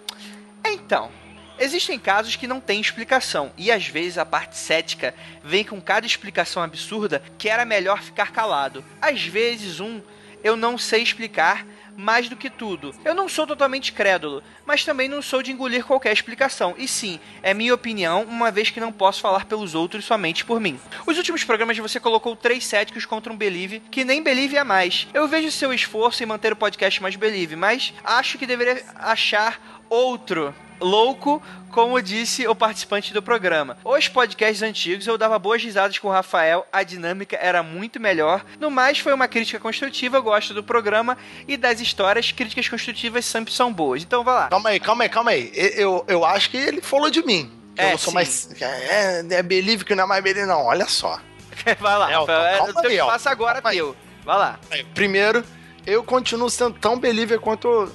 Então, 0.65 1.11
Existem 1.59 1.99
casos 1.99 2.37
que 2.37 2.47
não 2.47 2.61
têm 2.61 2.81
explicação, 2.81 3.53
e 3.57 3.71
às 3.71 3.87
vezes 3.87 4.19
a 4.19 4.27
parte 4.27 4.57
cética 4.57 5.15
vem 5.43 5.65
com 5.65 5.81
cada 5.81 6.07
explicação 6.07 6.63
absurda 6.63 7.23
que 7.39 7.49
era 7.49 7.65
melhor 7.65 8.03
ficar 8.03 8.33
calado. 8.33 8.85
Às 9.01 9.25
vezes, 9.25 9.81
um 9.81 10.01
eu 10.43 10.57
não 10.57 10.77
sei 10.77 11.03
explicar 11.03 11.65
mais 11.97 12.29
do 12.29 12.37
que 12.37 12.51
tudo. 12.51 12.95
Eu 13.05 13.15
não 13.15 13.29
sou 13.29 13.47
totalmente 13.47 13.93
crédulo, 13.93 14.43
mas 14.67 14.85
também 14.85 15.09
não 15.09 15.23
sou 15.23 15.43
de 15.43 15.53
engolir 15.53 15.85
qualquer 15.85 16.13
explicação. 16.13 16.75
E 16.77 16.87
sim, 16.87 17.19
é 17.43 17.55
minha 17.55 17.75
opinião, 17.75 18.25
uma 18.25 18.51
vez 18.51 18.69
que 18.69 18.81
não 18.81 18.93
posso 18.93 19.21
falar 19.21 19.47
pelos 19.47 19.75
outros 19.75 20.05
somente 20.05 20.45
por 20.45 20.61
mim. 20.61 20.79
Os 21.07 21.17
últimos 21.17 21.45
programas 21.45 21.79
você 21.79 21.99
colocou 21.99 22.37
três 22.37 22.67
céticos 22.67 23.07
contra 23.07 23.33
um 23.33 23.37
Believe, 23.37 23.81
que 23.91 24.05
nem 24.05 24.23
Believe 24.23 24.57
é 24.57 24.65
mais. 24.65 25.07
Eu 25.15 25.29
vejo 25.29 25.51
seu 25.51 25.73
esforço 25.73 26.23
em 26.23 26.27
manter 26.27 26.53
o 26.53 26.57
podcast 26.57 27.01
mais 27.01 27.17
Believe, 27.17 27.57
mas 27.57 27.95
acho 28.03 28.37
que 28.37 28.47
deveria 28.47 28.85
achar 28.97 29.81
outro 29.89 30.55
louco, 30.81 31.43
como 31.71 32.01
disse 32.01 32.47
o 32.47 32.55
participante 32.55 33.13
do 33.13 33.23
programa. 33.23 33.77
Os 33.85 34.09
podcasts 34.09 34.63
antigos 34.63 35.07
eu 35.07 35.19
dava 35.19 35.39
boas 35.39 35.63
risadas 35.63 35.99
com 35.99 36.09
o 36.09 36.11
Rafael, 36.11 36.67
a 36.73 36.83
dinâmica 36.83 37.37
era 37.41 37.63
muito 37.63 37.99
melhor. 37.99 38.45
No 38.61 38.71
mais, 38.71 38.99
foi 38.99 39.13
uma 39.13 39.27
crítica 39.27 39.59
construtiva, 39.59 40.17
eu 40.19 40.23
gosto 40.23 40.55
do 40.55 40.63
programa 40.63 41.17
e 41.49 41.57
das 41.57 41.81
histórias, 41.81 42.31
críticas 42.33 42.69
construtivas 42.69 43.25
sempre 43.25 43.53
são 43.53 43.73
boas. 43.73 44.03
Então 44.03 44.23
vai 44.23 44.35
lá. 44.35 44.49
Calma 44.49 44.71
aí, 44.71 44.81
calma 44.81 45.05
aí, 45.05 45.09
calma 45.09 45.31
aí. 45.33 45.51
Eu, 45.55 46.05
eu 46.09 46.25
acho 46.25 46.51
que 46.51 46.57
ele 46.57 46.81
falou 46.81 47.11
de 47.11 47.25
mim. 47.25 47.51
É, 47.77 47.87
eu 47.87 47.91
não 47.91 47.99
sou 47.99 48.11
sim. 48.11 48.15
mais. 48.15 48.63
É, 48.63 49.27
é 49.31 49.43
believe 49.43 49.85
que 49.85 49.95
não 49.95 50.05
é 50.05 50.07
mais 50.07 50.23
believe, 50.23 50.47
não. 50.47 50.65
Olha 50.67 50.87
só. 50.87 51.19
vai 51.81 51.99
lá, 51.99 52.07
Rafael. 52.07 52.43
É, 52.43 52.59
calma 52.59 52.83
teu 52.83 52.91
espaço 52.91 53.29
agora 53.29 53.61
teu. 53.61 53.97
Vai 54.25 54.39
lá. 54.39 54.61
Primeiro, 54.95 55.45
eu 55.87 56.03
continuo 56.03 56.49
sendo 56.49 56.79
tão 56.79 56.99
believer 56.99 57.41
quanto 57.41 57.91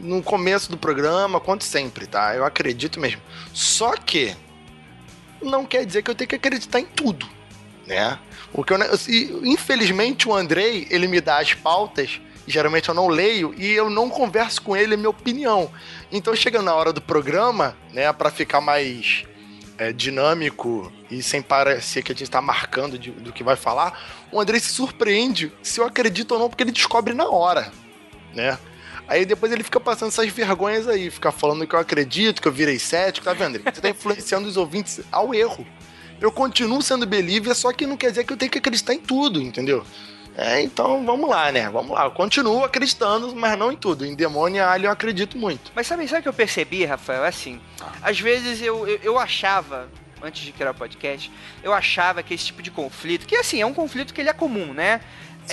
no 0.00 0.22
começo 0.22 0.70
do 0.70 0.76
programa, 0.76 1.38
quanto 1.38 1.64
sempre, 1.64 2.06
tá? 2.06 2.34
Eu 2.34 2.44
acredito 2.44 2.98
mesmo. 2.98 3.20
Só 3.52 3.96
que 3.96 4.34
não 5.42 5.64
quer 5.64 5.84
dizer 5.84 6.02
que 6.02 6.10
eu 6.10 6.14
tenho 6.14 6.28
que 6.28 6.36
acreditar 6.36 6.80
em 6.80 6.86
tudo, 6.86 7.28
né? 7.86 8.18
O 8.52 8.64
que 8.64 8.72
eu, 8.72 8.78
infelizmente 9.44 10.28
o 10.28 10.34
Andrei, 10.34 10.86
ele 10.90 11.06
me 11.06 11.20
dá 11.20 11.38
as 11.38 11.54
pautas 11.54 12.20
geralmente 12.50 12.88
eu 12.88 12.94
não 12.94 13.08
leio 13.08 13.54
e 13.56 13.70
eu 13.70 13.88
não 13.88 14.10
converso 14.10 14.60
com 14.62 14.76
ele, 14.76 14.94
é 14.94 14.96
minha 14.96 15.08
opinião. 15.08 15.70
Então 16.10 16.34
chega 16.34 16.60
na 16.60 16.74
hora 16.74 16.92
do 16.92 17.00
programa, 17.00 17.76
né, 17.92 18.12
para 18.12 18.30
ficar 18.30 18.60
mais 18.60 19.24
é, 19.78 19.92
dinâmico 19.92 20.92
e 21.10 21.22
sem 21.22 21.40
parecer 21.40 22.02
que 22.02 22.12
a 22.12 22.14
gente 22.14 22.24
está 22.24 22.42
marcando 22.42 22.98
de, 22.98 23.10
do 23.10 23.32
que 23.32 23.44
vai 23.44 23.56
falar, 23.56 24.26
o 24.30 24.40
André 24.40 24.58
se 24.58 24.70
surpreende 24.70 25.52
se 25.62 25.80
eu 25.80 25.86
acredito 25.86 26.32
ou 26.32 26.38
não, 26.38 26.48
porque 26.48 26.62
ele 26.62 26.72
descobre 26.72 27.14
na 27.14 27.28
hora, 27.28 27.72
né? 28.34 28.58
Aí 29.10 29.26
depois 29.26 29.50
ele 29.50 29.64
fica 29.64 29.80
passando 29.80 30.10
essas 30.10 30.30
vergonhas 30.30 30.86
aí, 30.86 31.10
fica 31.10 31.32
falando 31.32 31.66
que 31.66 31.74
eu 31.74 31.80
acredito, 31.80 32.40
que 32.40 32.46
eu 32.46 32.52
virei 32.52 32.78
cético, 32.78 33.24
tá 33.24 33.32
vendo? 33.32 33.58
Você 33.58 33.80
tá 33.80 33.88
influenciando 33.90 34.46
os 34.46 34.56
ouvintes 34.56 35.00
ao 35.10 35.34
erro. 35.34 35.66
Eu 36.20 36.30
continuo 36.30 36.80
sendo 36.80 37.04
believer, 37.04 37.52
só 37.56 37.72
que 37.72 37.88
não 37.88 37.96
quer 37.96 38.10
dizer 38.10 38.22
que 38.22 38.32
eu 38.32 38.36
tenho 38.36 38.52
que 38.52 38.58
acreditar 38.58 38.94
em 38.94 39.00
tudo, 39.00 39.42
entendeu? 39.42 39.84
É, 40.36 40.62
então 40.62 41.04
vamos 41.04 41.28
lá, 41.28 41.50
né? 41.50 41.68
Vamos 41.68 41.90
lá. 41.90 42.04
Eu 42.04 42.12
continuo 42.12 42.62
acreditando, 42.62 43.34
mas 43.34 43.58
não 43.58 43.72
em 43.72 43.76
tudo. 43.76 44.06
Em 44.06 44.14
demônio 44.14 44.62
e 44.80 44.84
eu 44.84 44.90
acredito 44.92 45.36
muito. 45.36 45.72
Mas 45.74 45.88
sabe, 45.88 46.06
sabe 46.06 46.20
o 46.20 46.22
que 46.22 46.28
eu 46.28 46.32
percebi, 46.32 46.84
Rafael? 46.84 47.24
É 47.24 47.28
assim, 47.28 47.60
às 48.00 48.20
vezes 48.20 48.62
eu, 48.62 48.86
eu, 48.86 49.00
eu 49.02 49.18
achava, 49.18 49.88
antes 50.22 50.42
de 50.42 50.52
criar 50.52 50.70
o 50.70 50.74
podcast, 50.74 51.32
eu 51.64 51.72
achava 51.72 52.22
que 52.22 52.32
esse 52.32 52.44
tipo 52.44 52.62
de 52.62 52.70
conflito, 52.70 53.26
que 53.26 53.34
assim, 53.34 53.60
é 53.60 53.66
um 53.66 53.74
conflito 53.74 54.14
que 54.14 54.20
ele 54.20 54.30
é 54.30 54.32
comum, 54.32 54.72
né? 54.72 55.00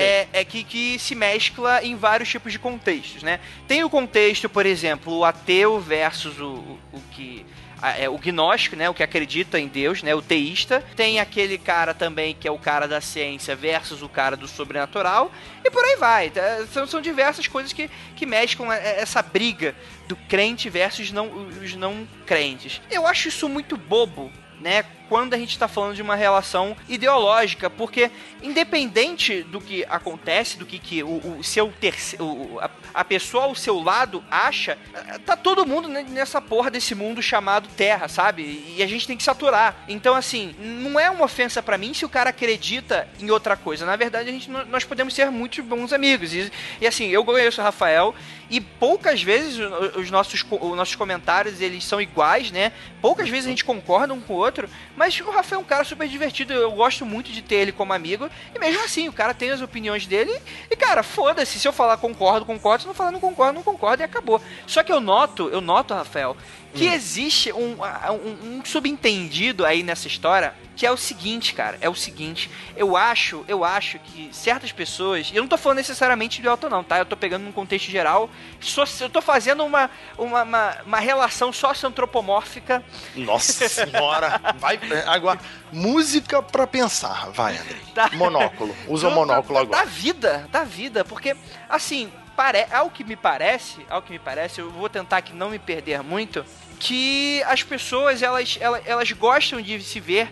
É, 0.02 0.28
é, 0.34 0.45
que, 0.45 0.64
que 0.64 1.00
se 1.00 1.16
mescla 1.16 1.84
em 1.84 1.95
vários 1.95 2.30
tipos 2.30 2.52
de 2.52 2.60
contextos, 2.60 3.24
né? 3.24 3.39
Tem 3.68 3.84
o 3.84 3.89
contexto, 3.89 4.50
por 4.50 4.66
exemplo, 4.66 5.14
o 5.14 5.26
ateu 5.26 5.80
versus 5.80 6.39
o, 6.39 6.45
o, 6.45 6.80
o 6.93 7.02
que 7.12 7.45
é, 7.82 8.10
o 8.10 8.18
gnóstico, 8.18 8.76
né, 8.76 8.89
o 8.89 8.93
que 8.93 9.04
acredita 9.04 9.60
em 9.60 9.68
Deus, 9.68 10.02
né, 10.02 10.16
o 10.16 10.22
teísta. 10.22 10.84
Tem 10.95 11.20
aquele 11.20 11.58
cara 11.58 11.93
também 11.93 12.36
que 12.36 12.48
é 12.48 12.52
o 12.52 12.58
cara 12.58 12.88
da 12.88 13.00
ciência 13.00 13.56
versus 13.56 14.02
o 14.02 14.10
cara 14.10 14.36
do 14.36 14.48
sobrenatural. 14.48 15.32
E 15.64 15.70
por 15.70 15.84
aí 15.84 15.95
vai. 15.95 16.30
Tá? 16.30 16.41
São, 16.72 16.88
são 16.88 17.02
diversas 17.02 17.48
coisas 17.48 17.74
que, 17.74 17.89
que 18.16 18.26
mesclam 18.26 18.72
essa 18.72 19.22
briga 19.22 19.76
do 20.08 20.16
crente 20.16 20.70
versus 20.70 21.12
não, 21.12 21.32
os 21.62 21.76
não 21.76 22.08
crentes. 22.26 22.82
Eu 22.89 23.06
acho 23.06 23.28
isso 23.28 23.48
muito 23.48 23.78
bobo, 23.78 24.32
né? 24.60 24.84
Quando 25.10 25.34
a 25.34 25.38
gente 25.38 25.51
está 25.51 25.68
falando 25.68 25.95
de 25.95 26.01
uma 26.01 26.16
relação 26.16 26.76
ideológica, 26.88 27.70
porque 27.70 28.12
independente 28.41 29.43
do 29.43 29.60
que 29.60 29.86
acontece, 29.89 30.58
do 30.58 30.66
que, 30.66 30.80
que 30.80 31.03
o, 31.03 31.38
o 31.39 31.43
seu 31.43 31.74
terceiro, 31.80 32.60
a, 32.60 32.70
a, 32.93 33.03
pessoa 33.03 33.45
ao 33.45 33.55
seu 33.55 33.80
lado 33.80 34.24
acha, 34.30 34.78
tá 35.26 35.36
todo 35.36 35.66
mundo 35.66 35.88
nessa 35.88 36.41
porra 36.41 36.70
desse 36.70 36.93
mundo 36.93 37.22
chamado 37.22 37.70
Terra, 37.76 38.08
sabe? 38.08 38.74
E 38.76 38.84
a 38.84 38.88
gente 38.88 39.08
tem 39.08 39.18
que 39.18 39.24
saturar. 39.24 39.84
Então, 39.88 40.16
assim, 40.16 40.55
não 40.60 40.99
é 40.99 41.10
uma 41.10 41.26
ofensa 41.26 41.62
para 41.64 41.78
mim 41.78 41.93
se 41.93 42.05
o 42.05 42.10
cara 42.10 42.30
acredita 42.30 43.08
em 43.20 43.30
outra 43.30 43.55
coisa. 43.55 43.86
Na 43.86 43.95
verdade, 43.95 44.30
a 44.30 44.32
gente, 44.32 44.49
nós 44.49 44.84
podemos 44.84 45.14
ser 45.14 45.32
muito 45.32 45.62
bons 45.64 45.93
amigos. 45.93 46.34
E, 46.34 46.51
e 46.82 46.88
assim, 46.88 47.08
eu 47.10 47.24
conheço 47.24 47.62
o 47.62 47.64
Rafael 47.64 48.14
e 48.49 48.62
poucas 48.62 49.22
vezes 49.22 49.60
os 49.95 50.10
nossos, 50.10 50.45
os 50.49 50.76
nossos 50.76 50.95
comentários 50.95 51.60
eles 51.62 51.84
são 51.84 51.99
iguais, 51.99 52.51
né? 52.51 52.72
Poucas 53.01 53.30
vezes 53.30 53.45
a 53.45 53.49
gente 53.49 53.66
concorda 53.66 54.14
um 54.14 54.22
com 54.22 54.34
o 54.34 54.38
outro, 54.38 54.70
mas 54.98 55.18
o 55.20 55.30
Rafael 55.30 55.62
é 55.62 55.64
um 55.64 55.68
cara 55.68 55.84
super 55.84 56.08
divertido, 56.08 56.52
eu 56.52 56.72
gosto 56.72 57.06
muito 57.06 57.32
de 57.32 57.43
ter 57.43 57.56
ele 57.56 57.72
como 57.72 57.93
amigo. 57.93 58.28
E 58.54 58.58
mesmo 58.58 58.84
assim, 58.84 59.08
o 59.08 59.14
cara 59.14 59.32
tem 59.32 59.52
as 59.52 59.62
opiniões 59.62 60.08
dele. 60.08 60.36
E, 60.72 60.76
cara, 60.76 61.04
foda-se. 61.04 61.60
Se 61.60 61.68
eu 61.68 61.72
falar 61.72 61.98
concordo, 61.98 62.45
concordo. 62.45 62.82
Se 62.82 62.88
não 62.88 62.95
falar 62.95 63.12
não 63.12 63.20
concordo, 63.20 63.54
não 63.54 63.64
concordo 63.64 64.02
e 64.02 64.04
acabou. 64.04 64.41
Só 64.66 64.82
que 64.82 64.91
eu 64.91 65.00
noto, 65.00 65.50
eu 65.50 65.62
noto, 65.62 65.93
Rafael, 65.93 66.36
que 66.78 66.88
hum. 66.88 66.93
existe 66.93 67.51
um, 67.51 67.75
um, 67.82 68.57
um 68.59 68.65
subentendido 68.65 69.65
aí 69.65 69.84
nessa 69.84 70.07
história 70.07 70.53
que 70.78 70.86
é 70.86 70.91
o 70.91 70.95
seguinte, 70.95 71.55
cara, 71.55 71.75
é 71.82 71.89
o 71.89 71.95
seguinte, 71.95 72.51
eu 72.75 72.95
acho, 72.95 73.43
eu 73.47 73.63
acho 73.63 73.97
que 73.97 74.30
certas 74.32 74.71
pessoas, 74.71 75.32
e 75.34 75.36
eu 75.36 75.41
não 75.41 75.49
tô 75.49 75.57
falando 75.57 75.80
necessariamente 75.80 76.39
de 76.39 76.47
Elton 76.47 76.69
não, 76.69 76.84
tá? 76.84 76.99
Eu 76.99 77.05
tô 77.05 77.17
pegando 77.17 77.43
num 77.43 77.51
contexto 77.51 77.89
geral, 77.89 78.30
só, 78.61 78.84
eu 79.01 79.09
tô 79.09 79.19
fazendo 79.19 79.65
uma, 79.65 79.89
uma, 80.15 80.43
uma, 80.43 80.78
uma 80.86 80.99
relação 80.99 81.51
socioantropomórfica. 81.51 82.84
Nossa 83.15 83.67
senhora, 83.67 84.39
vai, 84.59 84.80
agora, 85.07 85.39
música 85.71 86.43
pra 86.43 86.67
pensar, 86.67 87.32
vai, 87.32 87.57
André. 87.57 87.78
Tá. 87.95 88.11
Monóculo, 88.13 88.75
usa 88.88 89.07
o 89.07 89.11
monóculo 89.11 89.57
agora. 89.57 89.84
Da 89.84 89.89
vida, 89.89 90.47
da 90.51 90.63
vida, 90.63 91.03
porque, 91.03 91.36
assim, 91.67 92.11
pare... 92.36 92.67
ao 92.71 92.91
que 92.91 93.03
me 93.03 93.15
parece, 93.15 93.84
ao 93.89 94.03
que 94.03 94.11
me 94.11 94.19
parece, 94.19 94.61
eu 94.61 94.69
vou 94.69 94.88
tentar 94.88 95.23
que 95.23 95.34
não 95.34 95.49
me 95.49 95.57
perder 95.57 96.03
muito, 96.03 96.45
que 96.80 97.41
as 97.43 97.63
pessoas, 97.63 98.21
elas, 98.21 98.57
elas, 98.59 98.82
elas 98.86 99.11
gostam 99.11 99.61
de 99.61 99.82
se 99.82 99.99
ver 99.99 100.30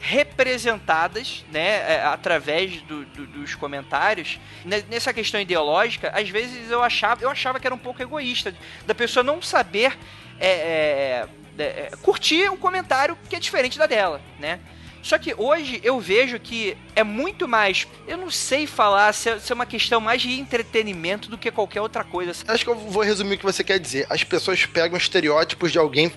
representadas, 0.00 1.44
né, 1.52 1.94
é, 1.94 2.02
através 2.04 2.82
do, 2.82 3.04
do, 3.04 3.24
dos 3.24 3.54
comentários. 3.54 4.40
Nessa 4.64 5.12
questão 5.12 5.40
ideológica, 5.40 6.10
às 6.12 6.28
vezes 6.28 6.70
eu 6.70 6.82
achava, 6.82 7.22
eu 7.22 7.30
achava 7.30 7.60
que 7.60 7.66
era 7.68 7.74
um 7.74 7.78
pouco 7.78 8.02
egoísta 8.02 8.52
da 8.84 8.96
pessoa 8.96 9.22
não 9.22 9.40
saber 9.40 9.96
é, 10.40 10.48
é, 10.48 11.28
é, 11.56 11.62
é 11.62 11.90
curtir 12.02 12.50
um 12.50 12.56
comentário 12.56 13.16
que 13.30 13.36
é 13.36 13.38
diferente 13.38 13.78
da 13.78 13.86
dela, 13.86 14.20
né? 14.40 14.58
Só 15.02 15.18
que 15.18 15.34
hoje 15.36 15.80
eu 15.82 16.00
vejo 16.00 16.38
que 16.38 16.76
é 16.94 17.02
muito 17.02 17.48
mais. 17.48 17.86
Eu 18.06 18.16
não 18.16 18.30
sei 18.30 18.66
falar 18.66 19.12
se 19.12 19.28
é, 19.28 19.38
se 19.38 19.50
é, 19.50 19.54
uma 19.54 19.66
questão 19.66 20.00
mais 20.00 20.22
de 20.22 20.32
entretenimento 20.38 21.28
do 21.28 21.36
que 21.36 21.50
qualquer 21.50 21.80
outra 21.80 22.04
coisa. 22.04 22.32
Acho 22.46 22.64
que 22.64 22.70
eu 22.70 22.76
vou 22.76 23.02
resumir 23.02 23.34
o 23.34 23.38
que 23.38 23.44
você 23.44 23.64
quer 23.64 23.78
dizer. 23.78 24.06
As 24.08 24.22
pessoas 24.22 24.64
pegam 24.64 24.96
estereótipos 24.96 25.72
de 25.72 25.78
alguém 25.78 26.12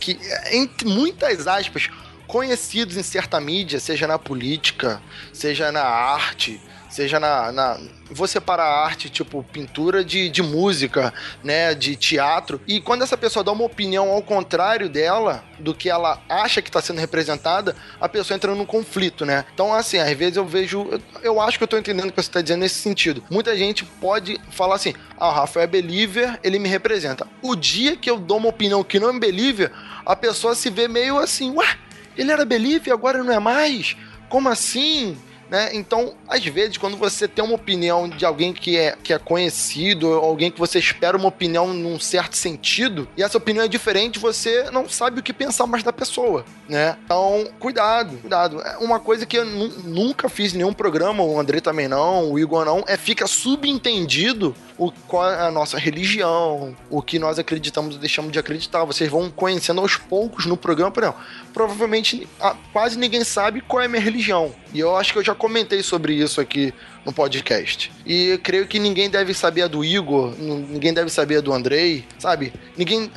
que, 0.00 0.18
entre 0.50 0.88
muitas 0.88 1.46
aspas, 1.46 1.90
conhecidos 2.26 2.96
em 2.96 3.02
certa 3.02 3.38
mídia, 3.40 3.78
seja 3.78 4.06
na 4.06 4.18
política, 4.18 5.02
seja 5.32 5.70
na 5.70 5.82
arte, 5.82 6.60
seja 6.90 7.20
na, 7.20 7.52
na 7.52 7.78
separar 8.26 8.64
a 8.64 8.84
arte, 8.84 9.08
tipo 9.08 9.42
pintura 9.44 10.04
de, 10.04 10.28
de 10.28 10.42
música, 10.42 11.14
né, 11.42 11.74
de 11.74 11.94
teatro. 11.96 12.60
E 12.66 12.80
quando 12.80 13.02
essa 13.02 13.16
pessoa 13.16 13.44
dá 13.44 13.52
uma 13.52 13.64
opinião 13.64 14.10
ao 14.10 14.20
contrário 14.20 14.88
dela, 14.88 15.44
do 15.58 15.74
que 15.74 15.88
ela 15.88 16.20
acha 16.28 16.60
que 16.60 16.68
está 16.68 16.82
sendo 16.82 16.98
representada, 16.98 17.76
a 18.00 18.08
pessoa 18.08 18.34
entra 18.34 18.54
num 18.54 18.66
conflito, 18.66 19.24
né? 19.24 19.44
Então, 19.54 19.72
assim, 19.72 19.98
às 19.98 20.12
vezes 20.16 20.36
eu 20.36 20.44
vejo, 20.44 20.88
eu, 20.90 21.00
eu 21.22 21.40
acho 21.40 21.56
que 21.56 21.62
eu 21.62 21.66
estou 21.66 21.78
entendendo 21.78 22.08
o 22.08 22.12
que 22.12 22.20
você 22.20 22.28
está 22.28 22.40
dizendo 22.40 22.60
nesse 22.60 22.76
sentido. 22.76 23.22
Muita 23.30 23.56
gente 23.56 23.84
pode 23.84 24.40
falar 24.50 24.74
assim: 24.74 24.94
"Ah, 25.18 25.28
o 25.28 25.32
Rafael 25.32 25.64
é 25.64 25.66
believer, 25.66 26.38
ele 26.42 26.58
me 26.58 26.68
representa". 26.68 27.26
O 27.40 27.54
dia 27.54 27.96
que 27.96 28.10
eu 28.10 28.18
dou 28.18 28.38
uma 28.38 28.48
opinião 28.48 28.82
que 28.82 28.98
não 28.98 29.10
é 29.10 29.18
believer, 29.18 29.70
a 30.04 30.16
pessoa 30.16 30.54
se 30.54 30.68
vê 30.68 30.88
meio 30.88 31.18
assim: 31.18 31.50
"Ué, 31.52 31.78
ele 32.16 32.32
era 32.32 32.44
believer, 32.44 32.92
agora 32.92 33.22
não 33.22 33.32
é 33.32 33.38
mais? 33.38 33.96
Como 34.28 34.48
assim?" 34.48 35.16
Né? 35.50 35.70
Então, 35.72 36.14
às 36.28 36.44
vezes, 36.44 36.76
quando 36.76 36.96
você 36.96 37.26
tem 37.26 37.44
uma 37.44 37.54
opinião 37.54 38.08
de 38.08 38.24
alguém 38.24 38.52
que 38.52 38.76
é, 38.76 38.96
que 39.02 39.12
é 39.12 39.18
conhecido, 39.18 40.06
alguém 40.14 40.50
que 40.50 40.58
você 40.58 40.78
espera 40.78 41.16
uma 41.16 41.28
opinião 41.28 41.74
num 41.74 41.98
certo 41.98 42.36
sentido, 42.36 43.08
e 43.16 43.22
essa 43.22 43.36
opinião 43.36 43.64
é 43.64 43.68
diferente, 43.68 44.18
você 44.18 44.70
não 44.70 44.88
sabe 44.88 45.18
o 45.18 45.22
que 45.22 45.32
pensar 45.32 45.66
mais 45.66 45.82
da 45.82 45.92
pessoa, 45.92 46.44
né? 46.68 46.96
Então, 47.04 47.48
cuidado, 47.58 48.18
cuidado. 48.18 48.62
É 48.62 48.78
uma 48.78 49.00
coisa 49.00 49.26
que 49.26 49.38
eu 49.38 49.44
nunca 49.44 50.28
fiz 50.28 50.54
em 50.54 50.58
nenhum 50.58 50.72
programa, 50.72 51.24
o 51.24 51.38
André 51.40 51.60
também 51.60 51.88
não, 51.88 52.30
o 52.30 52.38
Igor 52.38 52.64
não, 52.64 52.84
é 52.86 52.96
fica 52.96 53.26
subentendido 53.26 54.54
o, 54.80 54.90
qual 55.06 55.30
é 55.30 55.46
a 55.46 55.50
nossa 55.50 55.78
religião, 55.78 56.74
o 56.88 57.02
que 57.02 57.18
nós 57.18 57.38
acreditamos 57.38 57.96
ou 57.96 58.00
deixamos 58.00 58.32
de 58.32 58.38
acreditar. 58.38 58.82
Vocês 58.84 59.10
vão 59.10 59.30
conhecendo 59.30 59.78
aos 59.78 59.98
poucos 59.98 60.46
no 60.46 60.56
programa, 60.56 60.90
por 60.90 61.02
exemplo, 61.02 61.20
provavelmente 61.52 62.26
quase 62.72 62.98
ninguém 62.98 63.22
sabe 63.22 63.60
qual 63.60 63.82
é 63.82 63.84
a 63.84 63.88
minha 63.88 64.00
religião. 64.00 64.54
E 64.72 64.80
eu 64.80 64.96
acho 64.96 65.12
que 65.12 65.18
eu 65.18 65.24
já 65.24 65.34
comentei 65.34 65.82
sobre 65.82 66.14
isso 66.14 66.40
aqui 66.40 66.72
no 67.04 67.12
podcast. 67.12 67.92
E 68.06 68.40
creio 68.42 68.66
que 68.66 68.78
ninguém 68.78 69.10
deve 69.10 69.34
saber 69.34 69.62
a 69.62 69.68
do 69.68 69.84
Igor, 69.84 70.34
ninguém 70.38 70.94
deve 70.94 71.10
saber 71.10 71.36
a 71.36 71.40
do 71.42 71.52
Andrei, 71.52 72.06
sabe? 72.18 72.50
Ninguém 72.74 73.12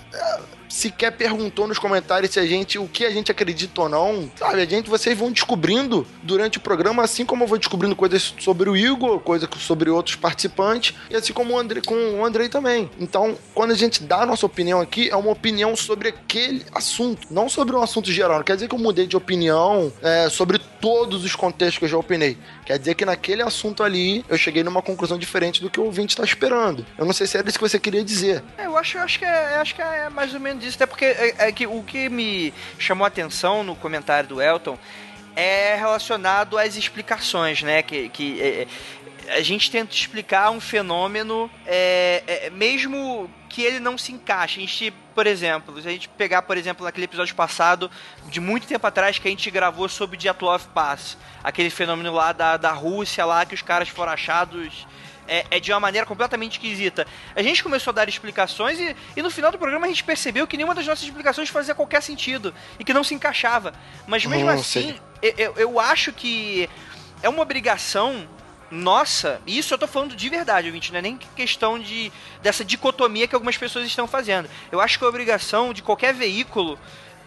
sequer 0.73 1.11
perguntou 1.11 1.67
nos 1.67 1.77
comentários 1.77 2.31
se 2.31 2.39
a 2.39 2.45
gente, 2.45 2.79
o 2.79 2.87
que 2.87 3.05
a 3.05 3.11
gente 3.11 3.31
acredita 3.31 3.81
ou 3.81 3.89
não. 3.89 4.29
Sabe, 4.35 4.61
a 4.61 4.65
gente, 4.65 4.89
vocês 4.89 5.17
vão 5.17 5.31
descobrindo 5.31 6.05
durante 6.23 6.57
o 6.57 6.61
programa, 6.61 7.03
assim 7.03 7.25
como 7.25 7.43
eu 7.43 7.47
vou 7.47 7.57
descobrindo 7.57 7.95
coisas 7.95 8.33
sobre 8.39 8.69
o 8.69 8.75
Igor, 8.75 9.19
coisas 9.19 9.47
sobre 9.59 9.89
outros 9.89 10.15
participantes, 10.15 10.95
e 11.09 11.15
assim 11.15 11.31
como 11.31 11.53
o 11.53 11.57
André, 11.57 11.81
com 11.85 11.95
o 11.95 12.25
Andrei 12.25 12.49
também. 12.49 12.89
Então, 12.99 13.37
quando 13.53 13.71
a 13.71 13.75
gente 13.75 14.03
dá 14.03 14.21
a 14.21 14.25
nossa 14.25 14.45
opinião 14.45 14.81
aqui, 14.81 15.09
é 15.09 15.15
uma 15.15 15.31
opinião 15.31 15.75
sobre 15.75 16.09
aquele 16.09 16.65
assunto, 16.73 17.27
não 17.29 17.47
sobre 17.47 17.75
um 17.75 17.81
assunto 17.81 18.11
geral. 18.11 18.37
Não 18.37 18.43
quer 18.43 18.55
dizer 18.55 18.67
que 18.67 18.75
eu 18.75 18.79
mudei 18.79 19.05
de 19.05 19.15
opinião 19.15 19.93
é, 20.01 20.27
sobre 20.29 20.57
todos 20.57 21.23
os 21.23 21.35
contextos 21.35 21.77
que 21.77 21.85
eu 21.85 21.89
já 21.89 21.97
opinei. 21.97 22.37
Quer 22.65 22.79
dizer 22.79 22.95
que 22.95 23.05
naquele 23.05 23.41
assunto 23.41 23.83
ali 23.83 24.25
eu 24.27 24.37
cheguei 24.37 24.63
numa 24.63 24.81
conclusão 24.81 25.17
diferente 25.17 25.61
do 25.61 25.69
que 25.69 25.79
o 25.79 25.83
ouvinte 25.83 26.13
está 26.13 26.23
esperando. 26.23 26.85
Eu 26.97 27.05
não 27.05 27.13
sei 27.13 27.27
se 27.27 27.37
era 27.37 27.47
isso 27.47 27.59
que 27.59 27.67
você 27.67 27.79
queria 27.79 28.03
dizer. 28.03 28.43
É, 28.57 28.65
eu 28.65 28.77
acho, 28.77 28.97
eu 28.97 29.03
acho 29.03 29.19
que 29.19 29.25
é, 29.25 29.55
acho 29.55 29.75
que 29.75 29.81
é 29.81 30.09
mais 30.09 30.33
ou 30.33 30.39
menos 30.39 30.62
disso, 30.63 30.77
até 30.77 30.85
porque 30.85 31.05
é, 31.05 31.35
é 31.47 31.51
que 31.51 31.67
o 31.67 31.83
que 31.83 32.09
me 32.09 32.53
chamou 32.79 33.05
a 33.05 33.07
atenção 33.07 33.63
no 33.63 33.75
comentário 33.75 34.29
do 34.29 34.41
Elton 34.41 34.77
é 35.35 35.75
relacionado 35.75 36.57
às 36.57 36.75
explicações, 36.75 37.61
né? 37.61 37.81
Que, 37.81 38.09
que 38.09 38.41
é, 38.41 38.67
a 39.29 39.41
gente 39.41 39.71
tenta 39.71 39.93
explicar 39.93 40.51
um 40.51 40.59
fenômeno, 40.59 41.49
é, 41.65 42.23
é, 42.27 42.49
mesmo 42.49 43.29
que 43.49 43.61
ele 43.61 43.79
não 43.79 43.97
se 43.97 44.11
encaixe. 44.11 44.59
A 44.59 44.61
gente, 44.61 44.93
por 45.13 45.27
exemplo, 45.27 45.81
se 45.81 45.87
a 45.87 45.91
gente 45.91 46.09
pegar, 46.09 46.41
por 46.41 46.57
exemplo, 46.57 46.83
naquele 46.83 47.05
episódio 47.05 47.35
passado, 47.35 47.89
de 48.27 48.39
muito 48.39 48.67
tempo 48.67 48.85
atrás, 48.85 49.19
que 49.19 49.27
a 49.27 49.31
gente 49.31 49.49
gravou 49.49 49.87
sobre 49.87 50.17
Dyatlov 50.17 50.67
Pass, 50.73 51.17
aquele 51.43 51.69
fenômeno 51.69 52.13
lá 52.13 52.31
da, 52.31 52.57
da 52.57 52.71
Rússia, 52.71 53.25
lá 53.25 53.45
que 53.45 53.55
os 53.55 53.61
caras 53.61 53.89
foram 53.89 54.11
achados 54.11 54.85
é, 55.27 55.45
é, 55.51 55.59
de 55.59 55.71
uma 55.71 55.79
maneira 55.79 56.05
completamente 56.05 56.53
esquisita. 56.53 57.05
A 57.35 57.41
gente 57.41 57.63
começou 57.63 57.91
a 57.91 57.93
dar 57.93 58.09
explicações 58.09 58.79
e, 58.79 58.95
e 59.15 59.21
no 59.21 59.29
final 59.29 59.51
do 59.51 59.57
programa 59.57 59.85
a 59.85 59.89
gente 59.89 60.03
percebeu 60.03 60.47
que 60.47 60.57
nenhuma 60.57 60.75
das 60.75 60.85
nossas 60.85 61.03
explicações 61.03 61.49
fazia 61.49 61.75
qualquer 61.75 62.01
sentido 62.01 62.53
e 62.79 62.83
que 62.83 62.93
não 62.93 63.03
se 63.03 63.13
encaixava. 63.13 63.73
Mas 64.07 64.25
mesmo 64.25 64.47
hum, 64.47 64.49
assim, 64.49 64.95
eu, 65.21 65.53
eu 65.55 65.79
acho 65.79 66.11
que 66.11 66.69
é 67.21 67.29
uma 67.29 67.41
obrigação 67.41 68.27
nossa, 68.73 69.39
e 69.45 69.59
isso 69.59 69.71
eu 69.71 69.77
tô 69.77 69.85
falando 69.85 70.15
de 70.15 70.29
verdade, 70.29 70.65
ouvinte, 70.65 70.91
não 70.91 70.97
é 70.97 71.01
nem 71.01 71.15
questão 71.35 71.77
de 71.77 72.11
dessa 72.41 72.65
dicotomia 72.65 73.27
que 73.27 73.35
algumas 73.35 73.55
pessoas 73.55 73.85
estão 73.85 74.07
fazendo. 74.07 74.49
Eu 74.71 74.81
acho 74.81 74.97
que 74.97 75.05
é 75.05 75.07
obrigação 75.07 75.71
de 75.73 75.83
qualquer 75.83 76.11
veículo 76.11 76.79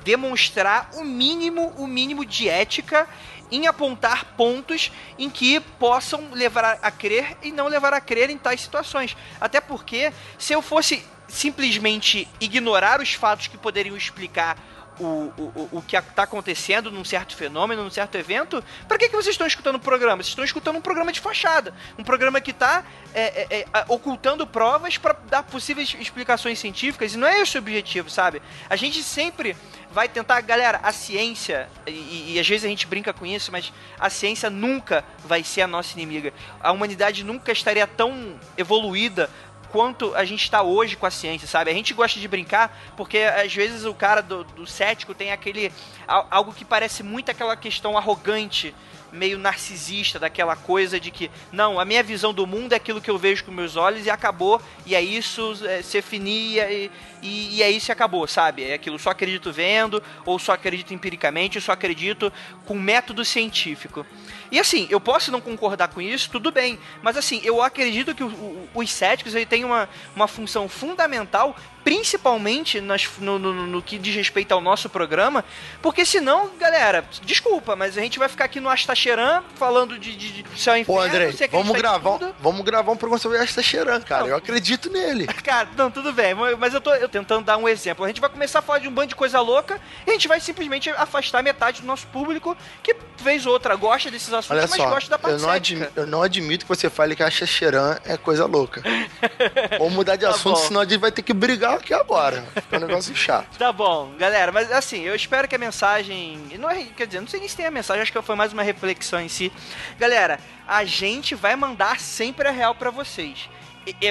demonstrar 0.02 0.90
o 0.94 1.04
mínimo, 1.04 1.72
o 1.76 1.86
mínimo 1.86 2.24
de 2.24 2.48
ética 2.48 3.08
em 3.50 3.66
apontar 3.66 4.24
pontos 4.36 4.92
em 5.18 5.30
que 5.30 5.60
possam 5.60 6.28
levar 6.32 6.78
a 6.82 6.90
crer 6.90 7.36
e 7.42 7.52
não 7.52 7.68
levar 7.68 7.92
a 7.92 8.00
crer 8.00 8.30
em 8.30 8.38
tais 8.38 8.60
situações. 8.60 9.16
Até 9.40 9.60
porque, 9.60 10.12
se 10.38 10.52
eu 10.52 10.62
fosse 10.62 11.04
simplesmente 11.28 12.28
ignorar 12.40 13.00
os 13.00 13.14
fatos 13.14 13.46
que 13.46 13.58
poderiam 13.58 13.96
explicar 13.96 14.56
o, 14.98 15.32
o, 15.38 15.68
o 15.72 15.82
que 15.82 15.96
está 15.96 16.22
acontecendo 16.22 16.90
num 16.90 17.04
certo 17.04 17.36
fenômeno, 17.36 17.84
num 17.84 17.90
certo 17.90 18.16
evento, 18.16 18.62
para 18.88 18.98
que, 18.98 19.08
que 19.08 19.16
vocês 19.16 19.34
estão 19.34 19.46
escutando 19.46 19.76
um 19.76 19.80
programa? 19.80 20.22
Vocês 20.22 20.28
estão 20.28 20.44
escutando 20.44 20.76
um 20.76 20.80
programa 20.80 21.12
de 21.12 21.20
fachada. 21.20 21.74
Um 21.98 22.04
programa 22.04 22.40
que 22.40 22.50
está 22.50 22.84
é, 23.14 23.46
é, 23.50 23.60
é, 23.60 23.84
ocultando 23.88 24.46
provas 24.46 24.98
para 24.98 25.16
dar 25.28 25.42
possíveis 25.42 25.96
explicações 25.98 26.58
científicas, 26.58 27.14
e 27.14 27.16
não 27.16 27.26
é 27.26 27.40
esse 27.40 27.56
o 27.56 27.60
objetivo, 27.60 28.10
sabe? 28.10 28.40
A 28.68 28.76
gente 28.76 29.02
sempre 29.02 29.56
vai 29.90 30.08
tentar, 30.08 30.40
galera, 30.42 30.80
a 30.82 30.92
ciência, 30.92 31.68
e, 31.86 32.34
e, 32.34 32.38
às 32.38 32.46
vezes 32.46 32.64
a 32.64 32.68
gente 32.68 32.86
brinca 32.86 33.14
com 33.14 33.24
isso, 33.24 33.50
mas 33.50 33.72
a 33.98 34.10
ciência 34.10 34.50
nunca 34.50 35.02
vai 35.24 35.42
ser 35.42 35.62
a 35.62 35.66
nossa 35.66 35.94
inimiga. 35.94 36.34
A 36.60 36.70
humanidade 36.70 37.24
nunca 37.24 37.50
estaria 37.50 37.86
tão 37.86 38.38
evoluída 38.58 39.30
quanto 39.70 40.14
a 40.14 40.24
gente 40.24 40.42
está 40.42 40.62
hoje 40.62 40.96
com 40.96 41.06
a 41.06 41.10
ciência, 41.10 41.46
sabe? 41.46 41.70
A 41.70 41.74
gente 41.74 41.94
gosta 41.94 42.18
de 42.18 42.28
brincar 42.28 42.76
porque 42.96 43.18
às 43.18 43.54
vezes 43.54 43.84
o 43.84 43.94
cara 43.94 44.20
do, 44.20 44.44
do 44.44 44.66
cético 44.66 45.14
tem 45.14 45.32
aquele. 45.32 45.72
algo 46.06 46.52
que 46.52 46.64
parece 46.64 47.02
muito 47.02 47.30
aquela 47.30 47.56
questão 47.56 47.96
arrogante 47.96 48.74
meio 49.12 49.38
narcisista, 49.38 50.18
daquela 50.18 50.54
coisa 50.54 51.00
de 51.00 51.10
que, 51.10 51.30
não, 51.50 51.80
a 51.80 51.84
minha 51.84 52.02
visão 52.02 52.32
do 52.32 52.46
mundo 52.46 52.72
é 52.72 52.76
aquilo 52.76 53.00
que 53.00 53.10
eu 53.10 53.18
vejo 53.18 53.44
com 53.44 53.50
meus 53.50 53.76
olhos 53.76 54.06
e 54.06 54.10
acabou, 54.10 54.60
e 54.84 54.94
é 54.94 55.00
isso, 55.00 55.58
é, 55.64 55.82
se 55.82 56.00
finia 56.02 56.70
e, 56.70 56.90
e, 57.22 57.56
e, 57.56 57.62
é 57.62 57.70
isso 57.70 57.90
e 57.90 57.92
acabou, 57.92 58.26
sabe? 58.26 58.64
É 58.64 58.74
aquilo, 58.74 58.98
só 58.98 59.10
acredito 59.10 59.52
vendo, 59.52 60.02
ou 60.24 60.38
só 60.38 60.52
acredito 60.52 60.92
empiricamente, 60.92 61.58
ou 61.58 61.62
só 61.62 61.72
acredito 61.72 62.32
com 62.64 62.74
método 62.74 63.24
científico. 63.24 64.06
E 64.50 64.58
assim, 64.58 64.86
eu 64.90 65.00
posso 65.00 65.32
não 65.32 65.40
concordar 65.40 65.88
com 65.88 66.00
isso, 66.00 66.30
tudo 66.30 66.52
bem, 66.52 66.78
mas 67.02 67.16
assim, 67.16 67.40
eu 67.44 67.62
acredito 67.62 68.14
que 68.14 68.22
o, 68.22 68.28
o, 68.28 68.68
os 68.74 68.92
céticos 68.92 69.34
ele 69.34 69.46
tem 69.46 69.64
uma, 69.64 69.88
uma 70.14 70.28
função 70.28 70.68
fundamental 70.68 71.56
principalmente 71.86 72.80
nas, 72.80 73.08
no, 73.20 73.38
no, 73.38 73.52
no, 73.64 73.80
que 73.80 73.96
diz 73.96 74.12
respeito 74.12 74.50
ao 74.50 74.60
nosso 74.60 74.88
programa, 74.88 75.44
porque 75.80 76.04
senão, 76.04 76.50
galera, 76.58 77.08
desculpa, 77.22 77.76
mas 77.76 77.96
a 77.96 78.00
gente 78.00 78.18
vai 78.18 78.28
ficar 78.28 78.46
aqui 78.46 78.58
no 78.58 78.68
Astacheran 78.68 79.44
falando 79.54 79.96
de, 79.96 80.16
de, 80.16 80.42
de 80.42 80.60
céu 80.60 80.76
inferno. 80.76 81.30
Pô, 81.48 81.62
vamos 81.62 81.76
gravar, 81.76 82.18
vamos 82.40 82.64
gravar 82.64 82.90
um 82.90 82.96
programa 82.96 83.20
sobre 83.20 83.38
Astacheran, 83.38 84.00
cara. 84.00 84.22
Não. 84.22 84.30
Eu 84.30 84.36
acredito 84.36 84.90
nele. 84.90 85.28
Cara, 85.46 85.68
não, 85.76 85.88
tudo 85.88 86.12
bem, 86.12 86.34
mas 86.58 86.74
eu 86.74 86.80
tô 86.80 86.92
eu 86.92 87.05
tentando 87.08 87.44
dar 87.44 87.56
um 87.56 87.68
exemplo. 87.68 88.04
A 88.04 88.08
gente 88.08 88.20
vai 88.20 88.30
começar 88.30 88.60
a 88.60 88.62
falar 88.62 88.78
de 88.78 88.88
um 88.88 88.92
bando 88.92 89.08
de 89.08 89.14
coisa 89.14 89.40
louca 89.40 89.80
e 90.06 90.10
a 90.10 90.12
gente 90.12 90.28
vai 90.28 90.40
simplesmente 90.40 90.90
afastar 90.90 91.42
metade 91.42 91.80
do 91.80 91.86
nosso 91.86 92.06
público 92.08 92.56
que, 92.82 92.96
vez 93.22 93.46
ou 93.46 93.52
outra, 93.52 93.74
gosta 93.76 94.10
desses 94.10 94.32
assuntos, 94.32 94.50
Olha 94.50 94.68
mas 94.68 94.76
só, 94.76 94.88
gosta 94.88 95.10
da 95.10 95.18
parte 95.18 95.34
eu 95.34 95.40
não, 95.40 95.50
admi 95.50 95.88
eu 95.96 96.06
não 96.06 96.22
admito 96.22 96.64
que 96.64 96.68
você 96.68 96.90
fale 96.90 97.16
que 97.16 97.22
Astacheran 97.22 97.98
é 98.04 98.16
coisa 98.16 98.46
louca. 98.46 98.82
Vamos 99.78 99.92
mudar 99.92 100.16
de 100.16 100.24
tá 100.24 100.30
assunto, 100.30 100.56
bom. 100.56 100.66
senão 100.66 100.80
a 100.80 100.84
gente 100.84 100.98
vai 100.98 101.12
ter 101.12 101.22
que 101.22 101.32
brigar 101.32 101.74
aqui 101.74 101.92
agora. 101.92 102.44
Fica 102.54 102.76
um 102.76 102.80
negócio 102.80 103.14
chato. 103.14 103.56
Tá 103.58 103.72
bom, 103.72 104.12
galera, 104.18 104.52
mas 104.52 104.70
assim, 104.70 105.02
eu 105.02 105.14
espero 105.14 105.48
que 105.48 105.54
a 105.54 105.58
mensagem. 105.58 106.38
Não 106.58 106.70
é, 106.70 106.84
quer 106.96 107.06
dizer, 107.06 107.20
não 107.20 107.28
sei 107.28 107.40
nem 107.40 107.48
se 107.48 107.56
tem 107.56 107.66
a 107.66 107.70
mensagem, 107.70 108.02
acho 108.02 108.12
que 108.12 108.22
foi 108.22 108.36
mais 108.36 108.52
uma 108.52 108.62
reflexão 108.62 109.20
em 109.20 109.28
si. 109.28 109.52
Galera, 109.98 110.38
a 110.66 110.84
gente 110.84 111.34
vai 111.34 111.54
mandar 111.56 112.00
sempre 112.00 112.48
a 112.48 112.50
real 112.50 112.74
para 112.74 112.90
vocês. 112.90 113.48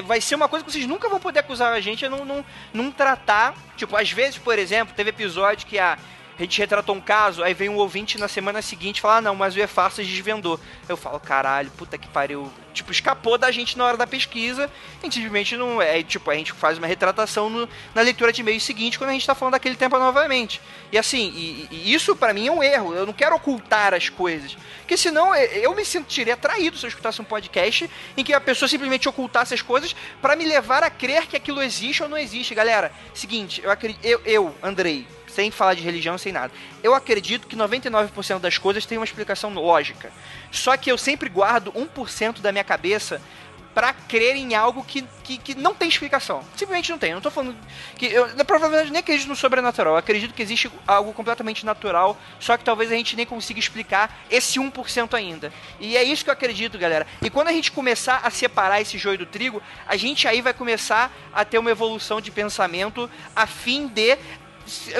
Vai 0.06 0.22
ser 0.22 0.36
uma 0.36 0.48
coisa 0.48 0.64
que 0.64 0.72
vocês 0.72 0.88
nunca 0.88 1.10
vão 1.10 1.20
poder 1.20 1.40
acusar 1.40 1.74
a 1.74 1.82
gente 1.82 2.06
a 2.06 2.10
não, 2.10 2.24
não, 2.24 2.46
não 2.74 2.92
tratar. 2.92 3.54
Tipo, 3.76 3.98
às 3.98 4.12
vezes, 4.12 4.38
por 4.38 4.58
exemplo, 4.58 4.94
teve 4.96 5.10
episódio 5.10 5.68
que 5.68 5.78
a 5.78 5.98
a 6.38 6.42
gente 6.42 6.60
retratou 6.60 6.96
um 6.96 7.02
caso, 7.02 7.44
aí 7.44 7.54
vem 7.54 7.70
um 7.70 7.78
ouvinte 7.78 8.18
na 8.18 8.28
semana 8.28 8.62
seguinte 8.62 8.98
e 8.98 9.02
fala, 9.02 9.18
ah, 9.18 9.22
não, 9.22 9.36
mas 9.36 9.56
o 9.56 9.60
EFARSA 9.60 10.04
desvendou. 10.04 10.60
Eu 10.88 10.98
falo, 10.98 11.20
caralho, 11.20 11.72
puta 11.72 11.98
que 11.98 12.08
pariu. 12.08 12.52
Tipo, 12.74 12.92
escapou 12.92 13.38
da 13.38 13.50
gente 13.52 13.78
na 13.78 13.86
hora 13.86 13.96
da 13.96 14.06
pesquisa, 14.06 14.70
a 15.00 15.06
gente 15.06 15.16
simplesmente 15.16 15.56
não. 15.56 15.82
É, 15.82 16.04
tipo, 16.04 16.30
a 16.30 16.36
gente 16.36 16.52
faz 16.52 16.78
uma 16.78 16.88
retratação 16.88 17.50
no, 17.50 17.70
na 17.94 18.02
leitura 18.02 18.34
de 18.34 18.42
e-mail 18.42 18.60
seguinte 18.60 18.98
quando 18.98 19.12
a 19.12 19.14
gente 19.14 19.26
tá 19.26 19.34
falando 19.34 19.54
daquele 19.54 19.78
tempo 19.78 19.98
novamente. 19.98 20.60
E 20.92 20.98
assim, 20.98 21.32
e, 21.34 21.68
e 21.72 21.94
isso 21.94 22.16
para 22.18 22.34
mim 22.34 22.48
é 22.48 22.52
um 22.52 22.62
erro. 22.62 22.94
Eu 22.94 23.06
não 23.06 23.14
quero 23.14 23.34
ocultar 23.34 23.94
as 23.94 24.10
coisas. 24.10 24.58
Porque 24.80 24.98
senão 24.98 25.34
eu 25.34 25.74
me 25.74 25.86
sentiria 25.86 26.36
traído 26.36 26.78
se 26.78 26.86
eu 26.86 26.90
escutasse 26.90 27.22
um 27.22 27.26
podcast 27.26 27.90
em 28.18 28.24
que 28.26 28.34
a 28.34 28.42
pessoa 28.42 28.68
simplesmente 28.68 29.08
ocultasse 29.08 29.54
as 29.54 29.62
coisas 29.62 29.96
para 30.22 30.36
me 30.36 30.44
levar 30.44 30.84
a 30.84 30.90
crer 30.90 31.28
que 31.28 31.38
aquilo 31.38 31.64
existe 31.64 32.04
ou 32.04 32.10
não 32.10 32.18
existe. 32.18 32.54
Galera, 32.54 32.92
seguinte, 33.14 33.62
eu 33.64 33.72
acredito. 33.72 34.04
Eu, 34.04 34.22
eu 34.26 34.56
Andrei, 34.62 35.08
sem 35.36 35.52
falar 35.52 35.74
de 35.74 35.82
religião, 35.82 36.18
sem 36.18 36.32
nada. 36.32 36.54
Eu 36.82 36.96
acredito 36.96 37.46
que 37.46 37.58
99% 37.58 38.40
das 38.40 38.58
coisas 38.58 38.86
tem 38.86 38.98
uma 38.98 39.04
explicação 39.04 39.54
lógica. 39.54 40.12
Só 40.50 40.78
que 40.78 40.90
eu 40.90 40.98
sempre 40.98 41.28
guardo 41.30 41.74
1% 41.74 42.40
da 42.40 42.52
minha 42.54 42.64
cabeça 42.64 43.22
para 43.74 43.92
crer 43.92 44.38
em 44.38 44.56
algo 44.56 44.86
que, 44.86 45.04
que, 45.22 45.38
que, 45.38 45.54
não 45.54 45.76
tem 45.76 45.90
explicação. 45.90 46.42
Simplesmente 46.56 46.90
não 46.90 46.98
tem. 46.98 47.10
Eu 47.10 47.16
não 47.16 47.22
tô 47.22 47.30
falando 47.30 47.54
que. 47.98 48.06
Eu, 48.06 48.30
provavelmente 48.46 48.90
nem 48.90 49.02
acredito 49.02 49.28
no 49.28 49.36
sobrenatural. 49.36 49.96
Eu 49.96 49.98
acredito 49.98 50.34
que 50.34 50.42
existe 50.42 50.72
algo 50.88 51.12
completamente 51.12 51.66
natural, 51.66 52.18
só 52.40 52.56
que 52.56 52.64
talvez 52.64 52.90
a 52.90 52.96
gente 52.96 53.18
nem 53.18 53.26
consiga 53.26 53.60
explicar 53.60 54.18
esse 54.32 54.58
1% 54.58 55.14
ainda. 55.14 55.52
E 55.78 55.98
é 55.98 56.04
isso 56.04 56.24
que 56.24 56.30
eu 56.30 56.34
acredito, 56.34 56.78
galera. 56.78 57.06
E 57.22 57.30
quando 57.30 57.50
a 57.50 57.52
gente 57.52 57.70
começar 57.70 58.22
a 58.24 58.30
separar 58.30 58.80
esse 58.80 58.98
joio 58.98 59.18
do 59.18 59.26
trigo, 59.26 59.62
a 59.86 59.98
gente 59.98 60.26
aí 60.26 60.42
vai 60.42 60.54
começar 60.54 61.12
a 61.34 61.44
ter 61.44 61.58
uma 61.58 61.70
evolução 61.70 62.22
de 62.22 62.32
pensamento 62.32 63.12
a 63.36 63.46
fim 63.46 63.88
de 63.88 64.18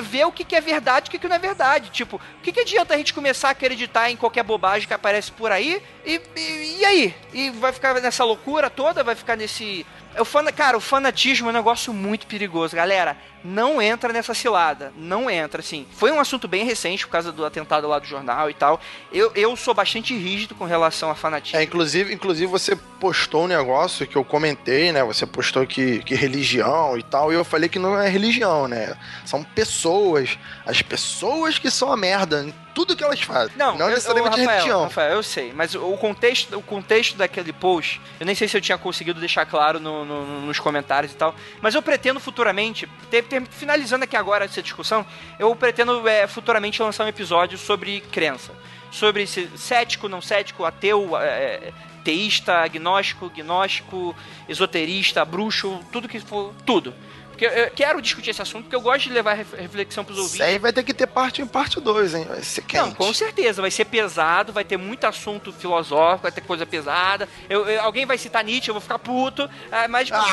ver 0.02 0.24
o 0.26 0.32
que, 0.32 0.44
que 0.44 0.54
é 0.54 0.60
verdade 0.60 1.06
e 1.06 1.08
o 1.08 1.10
que, 1.10 1.18
que 1.18 1.28
não 1.28 1.36
é 1.36 1.38
verdade. 1.38 1.90
Tipo, 1.90 2.16
o 2.16 2.42
que, 2.42 2.52
que 2.52 2.60
adianta 2.60 2.94
a 2.94 2.96
gente 2.96 3.12
começar 3.12 3.48
a 3.48 3.52
acreditar 3.52 4.10
em 4.10 4.16
qualquer 4.16 4.42
bobagem 4.42 4.86
que 4.86 4.94
aparece 4.94 5.32
por 5.32 5.50
aí 5.50 5.82
e, 6.04 6.20
e, 6.36 6.76
e 6.80 6.84
aí? 6.84 7.14
E 7.32 7.50
vai 7.50 7.72
ficar 7.72 8.00
nessa 8.00 8.24
loucura 8.24 8.70
toda? 8.70 9.02
Vai 9.02 9.14
ficar 9.14 9.36
nesse 9.36 9.84
o 10.20 10.24
fan... 10.24 10.44
Cara, 10.52 10.76
o 10.76 10.80
fanatismo 10.80 11.48
é 11.48 11.50
um 11.50 11.54
negócio 11.54 11.92
muito 11.92 12.26
perigoso, 12.26 12.74
galera. 12.74 13.16
Não 13.44 13.80
entra 13.80 14.12
nessa 14.12 14.34
cilada. 14.34 14.92
Não 14.96 15.30
entra, 15.30 15.60
assim. 15.60 15.86
Foi 15.92 16.10
um 16.10 16.20
assunto 16.20 16.48
bem 16.48 16.64
recente 16.64 17.06
por 17.06 17.12
causa 17.12 17.30
do 17.30 17.44
atentado 17.44 17.86
lá 17.86 17.98
do 17.98 18.06
jornal 18.06 18.50
e 18.50 18.54
tal. 18.54 18.80
Eu, 19.12 19.30
eu 19.34 19.56
sou 19.56 19.74
bastante 19.74 20.16
rígido 20.16 20.54
com 20.54 20.64
relação 20.64 21.10
a 21.10 21.14
fanatismo. 21.14 21.58
É, 21.58 21.62
inclusive, 21.62 22.12
inclusive 22.12 22.46
você 22.46 22.74
postou 22.74 23.44
um 23.44 23.48
negócio 23.48 24.06
que 24.06 24.16
eu 24.16 24.24
comentei, 24.24 24.92
né? 24.92 25.04
Você 25.04 25.26
postou 25.26 25.66
que, 25.66 26.02
que 26.02 26.14
religião 26.14 26.98
e 26.98 27.02
tal. 27.02 27.32
E 27.32 27.36
eu 27.36 27.44
falei 27.44 27.68
que 27.68 27.78
não 27.78 27.98
é 27.98 28.08
religião, 28.08 28.66
né? 28.66 28.96
São 29.24 29.42
pessoas. 29.42 30.38
As 30.64 30.82
pessoas 30.82 31.58
que 31.58 31.70
são 31.70 31.92
a 31.92 31.96
merda 31.96 32.52
tudo 32.76 32.94
que 32.94 33.02
elas 33.02 33.22
fazem. 33.22 33.56
Não, 33.56 33.78
não 33.78 33.86
eu, 33.86 33.94
necessariamente 33.94 34.38
Rafael, 34.38 34.50
religião. 34.50 34.82
Rafael, 34.82 35.12
eu 35.14 35.22
sei, 35.22 35.50
mas 35.54 35.74
o 35.74 35.96
contexto, 35.96 36.58
o 36.58 36.62
contexto 36.62 37.16
daquele 37.16 37.50
post, 37.50 37.98
eu 38.20 38.26
nem 38.26 38.34
sei 38.34 38.46
se 38.46 38.54
eu 38.54 38.60
tinha 38.60 38.76
conseguido 38.76 39.18
deixar 39.18 39.46
claro 39.46 39.80
no, 39.80 40.04
no, 40.04 40.42
nos 40.42 40.60
comentários 40.60 41.10
e 41.10 41.16
tal, 41.16 41.34
mas 41.62 41.74
eu 41.74 41.80
pretendo 41.80 42.20
futuramente, 42.20 42.86
ter, 43.10 43.22
ter, 43.22 43.42
finalizando 43.48 44.04
aqui 44.04 44.14
agora 44.14 44.44
essa 44.44 44.60
discussão, 44.60 45.06
eu 45.38 45.56
pretendo 45.56 46.06
é, 46.06 46.26
futuramente 46.26 46.82
lançar 46.82 47.06
um 47.06 47.08
episódio 47.08 47.56
sobre 47.56 48.02
crença. 48.12 48.52
Sobre 48.90 49.26
se 49.26 49.50
cético, 49.56 50.06
não 50.06 50.20
cético, 50.20 50.66
ateu, 50.66 51.16
é, 51.18 51.72
teísta, 52.04 52.58
agnóstico, 52.58 53.30
gnóstico, 53.30 54.14
esoterista, 54.46 55.24
bruxo, 55.24 55.80
tudo 55.90 56.06
que 56.06 56.20
for, 56.20 56.52
tudo. 56.66 56.92
Porque 57.36 57.44
eu 57.44 57.70
quero 57.70 58.00
discutir 58.00 58.30
esse 58.30 58.40
assunto, 58.40 58.62
porque 58.62 58.76
eu 58.76 58.80
gosto 58.80 59.02
de 59.02 59.10
levar 59.10 59.34
reflexão 59.34 60.02
pros 60.02 60.16
ouvintes. 60.16 60.36
Isso 60.36 60.42
aí 60.42 60.58
vai 60.58 60.72
ter 60.72 60.82
que 60.82 60.94
ter 60.94 61.06
parte 61.06 61.42
em 61.42 61.46
parte 61.46 61.78
2, 61.78 62.14
hein? 62.14 62.24
Vai 62.26 62.42
ser 62.42 62.62
quente. 62.62 62.82
Não, 62.82 62.94
com 62.94 63.12
certeza. 63.12 63.60
Vai 63.60 63.70
ser 63.70 63.84
pesado, 63.84 64.54
vai 64.54 64.64
ter 64.64 64.78
muito 64.78 65.06
assunto 65.06 65.52
filosófico, 65.52 66.22
vai 66.22 66.32
ter 66.32 66.40
coisa 66.40 66.64
pesada. 66.64 67.28
Eu, 67.48 67.68
eu 67.68 67.82
alguém 67.82 68.06
vai 68.06 68.16
citar 68.16 68.42
Nietzsche, 68.42 68.70
eu 68.70 68.74
vou 68.74 68.80
ficar 68.80 68.98
puto. 68.98 69.50
Ah, 69.70 69.86
mas... 69.86 70.08
Ah. 70.10 70.24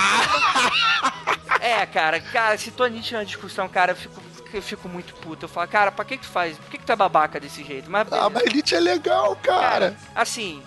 é, 1.60 1.86
cara. 1.86 2.22
Cara, 2.22 2.58
citou 2.58 2.88
Nietzsche 2.88 3.14
na 3.14 3.26
discussão, 3.26 3.68
cara, 3.68 3.92
eu 3.92 3.96
fico 3.98 4.24
eu 4.54 4.62
fico 4.62 4.88
muito 4.88 5.16
puto. 5.16 5.46
Eu 5.46 5.50
falo, 5.50 5.68
cara, 5.68 5.92
pra 5.92 6.06
que 6.06 6.16
que 6.16 6.24
tu 6.24 6.30
faz? 6.30 6.56
Por 6.58 6.70
que 6.70 6.78
que 6.78 6.86
tu 6.86 6.92
é 6.92 6.96
babaca 6.96 7.40
desse 7.40 7.64
jeito? 7.64 7.90
Mas, 7.90 8.08
ah, 8.14 8.30
mas 8.30 8.54
Nietzsche 8.54 8.76
é 8.76 8.80
legal, 8.80 9.36
cara. 9.36 9.92
cara 9.92 9.98
assim, 10.14 10.62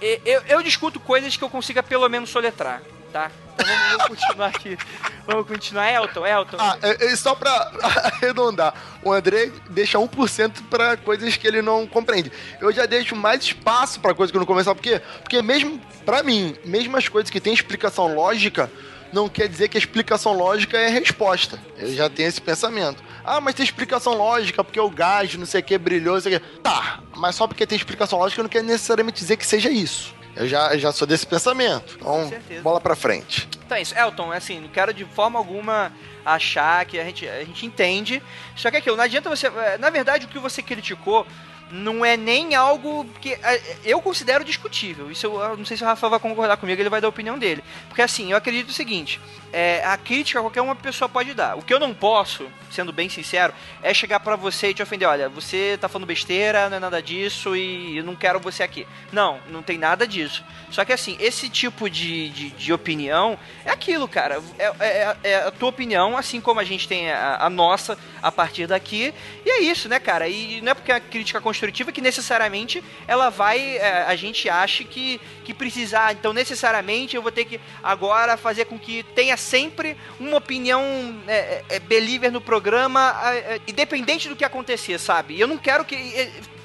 eu, 0.00 0.20
eu, 0.24 0.42
eu, 0.48 0.62
discuto 0.62 0.98
coisas 0.98 1.36
que 1.36 1.44
eu 1.44 1.50
consiga 1.50 1.82
pelo 1.82 2.08
menos 2.08 2.30
soletrar, 2.30 2.82
tá? 3.12 3.30
Então 3.54 3.66
vamos, 3.98 4.06
continuar 4.06 4.46
aqui. 4.46 4.78
Vamos 5.26 5.46
continuar. 5.46 5.92
Elton, 5.92 6.26
Elton. 6.26 6.56
Ah, 6.58 6.78
é, 6.82 7.06
é 7.06 7.16
só 7.16 7.34
pra 7.34 7.50
arredondar, 7.82 8.74
o 9.02 9.12
André 9.12 9.52
deixa 9.70 9.98
1% 9.98 10.52
pra 10.70 10.96
coisas 10.96 11.36
que 11.36 11.46
ele 11.46 11.62
não 11.62 11.86
compreende. 11.86 12.32
Eu 12.60 12.72
já 12.72 12.86
deixo 12.86 13.14
mais 13.14 13.42
espaço 13.42 14.00
pra 14.00 14.14
coisas 14.14 14.30
que 14.30 14.36
eu 14.36 14.40
não 14.40 14.46
comecei, 14.46 14.74
por 14.74 14.82
quê? 14.82 15.00
Porque 15.20 15.40
mesmo, 15.42 15.80
pra 16.04 16.22
mim, 16.22 16.56
mesmo 16.64 16.96
as 16.96 17.08
coisas 17.08 17.30
que 17.30 17.40
têm 17.40 17.52
explicação 17.52 18.14
lógica, 18.14 18.70
não 19.12 19.28
quer 19.28 19.48
dizer 19.48 19.68
que 19.68 19.76
a 19.76 19.80
explicação 19.80 20.32
lógica 20.32 20.78
é 20.78 20.88
resposta. 20.88 21.60
Eu 21.76 21.94
já 21.94 22.08
tenho 22.08 22.28
esse 22.28 22.40
pensamento. 22.40 23.02
Ah, 23.24 23.40
mas 23.40 23.54
tem 23.54 23.64
explicação 23.64 24.14
lógica 24.14 24.64
porque 24.64 24.80
o 24.80 24.90
gás, 24.90 25.34
não 25.34 25.46
sei 25.46 25.60
o 25.60 25.64
que, 25.64 25.76
brilhou, 25.76 26.14
não 26.14 26.20
sei 26.20 26.36
o 26.36 26.40
que. 26.40 26.46
Tá, 26.60 27.00
mas 27.16 27.36
só 27.36 27.46
porque 27.46 27.66
tem 27.66 27.76
explicação 27.76 28.18
lógica 28.18 28.42
não 28.42 28.48
quer 28.48 28.62
necessariamente 28.62 29.20
dizer 29.20 29.36
que 29.36 29.46
seja 29.46 29.70
isso. 29.70 30.14
Eu 30.34 30.48
já, 30.48 30.72
eu 30.72 30.78
já 30.78 30.92
sou 30.92 31.06
desse 31.06 31.26
pensamento. 31.26 31.96
Então, 32.00 32.30
bola 32.62 32.80
pra 32.80 32.96
frente. 32.96 33.48
Então 33.64 33.76
é 33.76 33.82
isso. 33.82 33.96
Elton, 33.96 34.32
assim, 34.32 34.60
não 34.60 34.68
quero 34.68 34.92
de 34.92 35.04
forma 35.04 35.38
alguma 35.38 35.92
achar 36.24 36.84
que 36.84 36.98
a 36.98 37.04
gente, 37.04 37.28
a 37.28 37.44
gente 37.44 37.66
entende. 37.66 38.22
Só 38.56 38.70
que 38.70 38.76
aquilo, 38.76 38.96
não 38.96 39.04
adianta 39.04 39.28
você. 39.28 39.46
Eh, 39.46 39.78
na 39.78 39.90
verdade, 39.90 40.26
o 40.26 40.28
que 40.28 40.38
você 40.38 40.62
criticou 40.62 41.26
não 41.72 42.04
é 42.04 42.18
nem 42.18 42.54
algo 42.54 43.06
que 43.18 43.32
eh, 43.32 43.62
eu 43.82 44.00
considero 44.02 44.44
discutível. 44.44 45.10
Isso 45.10 45.26
eu, 45.26 45.40
eu 45.40 45.56
não 45.56 45.64
sei 45.64 45.76
se 45.76 45.82
o 45.82 45.86
Rafa 45.86 46.06
vai 46.08 46.20
concordar 46.20 46.58
comigo, 46.58 46.80
ele 46.80 46.90
vai 46.90 47.00
dar 47.00 47.08
a 47.08 47.10
opinião 47.10 47.38
dele. 47.38 47.64
Porque 47.88 48.02
assim, 48.02 48.30
eu 48.30 48.36
acredito 48.36 48.68
o 48.68 48.74
seguinte: 48.74 49.18
é, 49.50 49.82
a 49.84 49.96
crítica 49.96 50.40
qualquer 50.40 50.60
uma 50.60 50.76
pessoa 50.76 51.08
pode 51.08 51.32
dar. 51.32 51.56
O 51.56 51.62
que 51.62 51.72
eu 51.72 51.80
não 51.80 51.94
posso, 51.94 52.46
sendo 52.70 52.92
bem 52.92 53.08
sincero, 53.08 53.54
é 53.82 53.94
chegar 53.94 54.20
para 54.20 54.36
você 54.36 54.68
e 54.68 54.74
te 54.74 54.82
ofender. 54.82 55.08
Olha, 55.08 55.30
você 55.30 55.78
tá 55.80 55.88
falando 55.88 56.06
besteira, 56.06 56.68
não 56.68 56.76
é 56.76 56.80
nada 56.80 57.00
disso 57.00 57.56
e 57.56 57.96
eu 57.96 58.04
não 58.04 58.14
quero 58.14 58.38
você 58.38 58.62
aqui. 58.62 58.86
Não, 59.10 59.40
não 59.48 59.62
tem 59.62 59.78
nada 59.78 60.06
disso. 60.06 60.44
Só 60.70 60.84
que 60.84 60.92
assim, 60.92 61.16
esse 61.20 61.48
tipo 61.48 61.88
de, 61.88 62.28
de, 62.30 62.50
de 62.50 62.72
opinião 62.72 63.38
é 63.64 63.70
aquilo, 63.70 64.06
cara. 64.06 64.42
É, 64.58 64.72
é, 64.78 65.16
é, 65.22 65.36
a 65.36 65.50
tua 65.50 65.70
opinião, 65.70 66.16
assim 66.18 66.40
como 66.40 66.60
a 66.60 66.64
gente 66.64 66.86
tem 66.86 67.10
a, 67.10 67.38
a, 67.40 67.48
nossa 67.48 67.98
a 68.22 68.30
partir 68.30 68.66
daqui. 68.66 69.14
E 69.44 69.50
é 69.50 69.60
isso, 69.62 69.88
né, 69.88 69.98
cara? 69.98 70.28
E 70.28 70.60
não 70.60 70.72
é 70.72 70.74
porque 70.74 70.92
é 70.92 71.00
crítica 71.00 71.40
construtiva 71.40 71.61
que 71.70 72.00
necessariamente 72.00 72.82
ela 73.06 73.30
vai. 73.30 73.76
É, 73.76 74.04
a 74.08 74.16
gente 74.16 74.48
acha 74.48 74.82
que, 74.82 75.20
que 75.44 75.54
precisar. 75.54 76.12
Então, 76.12 76.32
necessariamente, 76.32 77.14
eu 77.14 77.22
vou 77.22 77.30
ter 77.30 77.44
que 77.44 77.60
agora 77.82 78.36
fazer 78.36 78.64
com 78.64 78.78
que 78.78 79.02
tenha 79.14 79.36
sempre 79.36 79.96
uma 80.18 80.38
opinião 80.38 80.82
é, 81.28 81.34
é, 81.36 81.64
é 81.68 81.78
believer 81.78 82.32
no 82.32 82.40
programa, 82.40 83.14
é, 83.24 83.60
independente 83.68 84.28
do 84.28 84.34
que 84.34 84.44
acontecer, 84.44 84.98
sabe? 84.98 85.38
Eu 85.38 85.46
não 85.46 85.58
quero 85.58 85.84
que, 85.84 85.96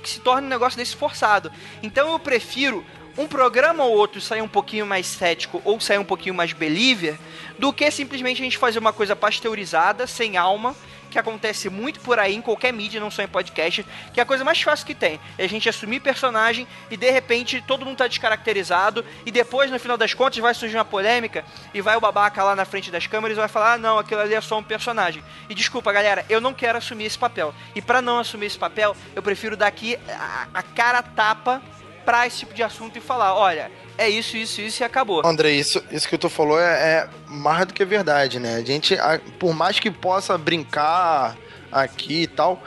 que 0.01 0.09
se 0.09 0.19
torne 0.19 0.47
um 0.47 0.49
negócio 0.49 0.77
desse 0.77 0.95
forçado. 0.95 1.51
Então 1.83 2.11
eu 2.11 2.19
prefiro 2.19 2.83
um 3.17 3.27
programa 3.27 3.83
ou 3.83 3.97
outro 3.97 4.21
sair 4.21 4.41
um 4.41 4.47
pouquinho 4.47 4.85
mais 4.85 5.07
cético 5.07 5.61
ou 5.65 5.79
sair 5.79 5.97
um 5.97 6.05
pouquinho 6.05 6.35
mais 6.35 6.53
believer 6.53 7.17
do 7.57 7.73
que 7.73 7.89
simplesmente 7.89 8.41
a 8.41 8.45
gente 8.45 8.57
fazer 8.57 8.77
uma 8.77 8.93
coisa 8.93 9.15
pasteurizada, 9.15 10.05
sem 10.05 10.37
alma, 10.37 10.75
que 11.07 11.19
acontece 11.19 11.69
muito 11.69 11.99
por 11.99 12.19
aí 12.19 12.35
em 12.35 12.41
qualquer 12.41 12.71
mídia, 12.71 12.99
não 12.99 13.11
só 13.11 13.21
em 13.21 13.27
podcast, 13.27 13.85
que 14.13 14.19
é 14.19 14.23
a 14.23 14.25
coisa 14.25 14.43
mais 14.43 14.61
fácil 14.61 14.85
que 14.85 14.95
tem. 14.95 15.19
É 15.37 15.45
a 15.45 15.49
gente 15.49 15.67
assumir 15.69 15.99
personagem 15.99 16.67
e 16.89 16.97
de 16.97 17.09
repente 17.09 17.63
todo 17.65 17.85
mundo 17.85 17.97
tá 17.97 18.07
descaracterizado 18.07 19.05
e 19.25 19.31
depois, 19.31 19.71
no 19.71 19.79
final 19.79 19.97
das 19.97 20.13
contas, 20.13 20.37
vai 20.39 20.53
surgir 20.53 20.77
uma 20.77 20.85
polêmica 20.85 21.43
e 21.73 21.81
vai 21.81 21.95
o 21.95 22.01
babaca 22.01 22.43
lá 22.43 22.55
na 22.55 22.65
frente 22.65 22.91
das 22.91 23.07
câmeras 23.07 23.37
e 23.37 23.39
vai 23.39 23.49
falar: 23.49 23.73
ah, 23.73 23.77
não, 23.77 23.99
aquilo 23.99 24.21
ali 24.21 24.33
é 24.33 24.41
só 24.41 24.57
um 24.57 24.63
personagem. 24.63 25.23
E 25.49 25.55
desculpa, 25.55 25.91
galera, 25.91 26.25
eu 26.29 26.41
não 26.41 26.53
quero 26.53 26.77
assumir 26.77 27.05
esse 27.05 27.17
papel. 27.17 27.53
E 27.75 27.81
para 27.81 28.01
não 28.01 28.19
assumir 28.19 28.47
esse 28.47 28.57
papel, 28.57 28.95
eu 29.15 29.21
prefiro 29.21 29.57
dar 29.57 29.67
aqui 29.67 29.97
a, 30.09 30.47
a 30.53 30.63
cara 30.63 31.01
tapa 31.01 31.61
pra 32.05 32.25
esse 32.25 32.39
tipo 32.39 32.53
de 32.53 32.63
assunto 32.63 32.97
e 32.97 33.01
falar: 33.01 33.35
olha, 33.35 33.71
é 33.97 34.09
isso, 34.09 34.37
isso, 34.37 34.61
isso 34.61 34.83
e 34.83 34.85
acabou. 34.85 35.25
André, 35.25 35.51
isso, 35.51 35.83
isso 35.91 36.07
que 36.07 36.17
tu 36.17 36.29
falou 36.29 36.59
é, 36.59 36.63
é 36.65 37.09
mais 37.27 37.65
do 37.65 37.73
que 37.73 37.83
verdade, 37.83 38.39
né? 38.39 38.55
A 38.55 38.61
gente, 38.61 38.93
a, 38.95 39.19
por 39.39 39.53
mais 39.53 39.79
que 39.79 39.89
possa 39.89 40.37
brincar 40.37 41.35
aqui 41.71 42.23
e 42.23 42.27
tal, 42.27 42.61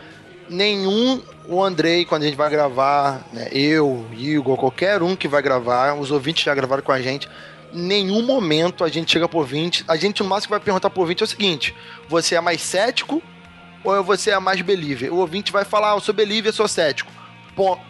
nenhum 0.48 1.22
o 1.48 1.62
Andrei, 1.62 2.04
quando 2.04 2.22
a 2.22 2.26
gente 2.26 2.36
vai 2.36 2.50
gravar, 2.50 3.26
né, 3.32 3.48
eu, 3.50 4.06
Igor, 4.12 4.56
qualquer 4.56 5.02
um 5.02 5.16
que 5.16 5.26
vai 5.26 5.42
gravar, 5.42 5.94
os 5.94 6.10
ouvintes 6.10 6.44
já 6.44 6.54
gravaram 6.54 6.82
com 6.82 6.92
a 6.92 7.00
gente, 7.00 7.28
nenhum 7.72 8.22
momento 8.22 8.84
a 8.84 8.88
gente 8.88 9.10
chega 9.10 9.28
por 9.28 9.44
20, 9.44 9.84
a 9.88 9.96
gente 9.96 10.22
o 10.22 10.24
máximo 10.24 10.48
que 10.48 10.50
vai 10.52 10.60
perguntar 10.60 10.90
por 10.90 11.06
20 11.06 11.20
é 11.20 11.24
o 11.24 11.26
seguinte, 11.26 11.74
você 12.08 12.36
é 12.36 12.40
mais 12.40 12.60
cético 12.60 13.22
ou 13.82 14.02
você 14.04 14.30
é 14.30 14.38
mais 14.38 14.60
believer? 14.60 15.12
O 15.12 15.16
ouvinte 15.16 15.50
vai 15.50 15.64
falar, 15.64 15.92
ah, 15.92 15.96
eu 15.96 16.00
sou 16.00 16.14
believer, 16.14 16.50
eu 16.50 16.54
sou 16.54 16.68
cético. 16.68 17.10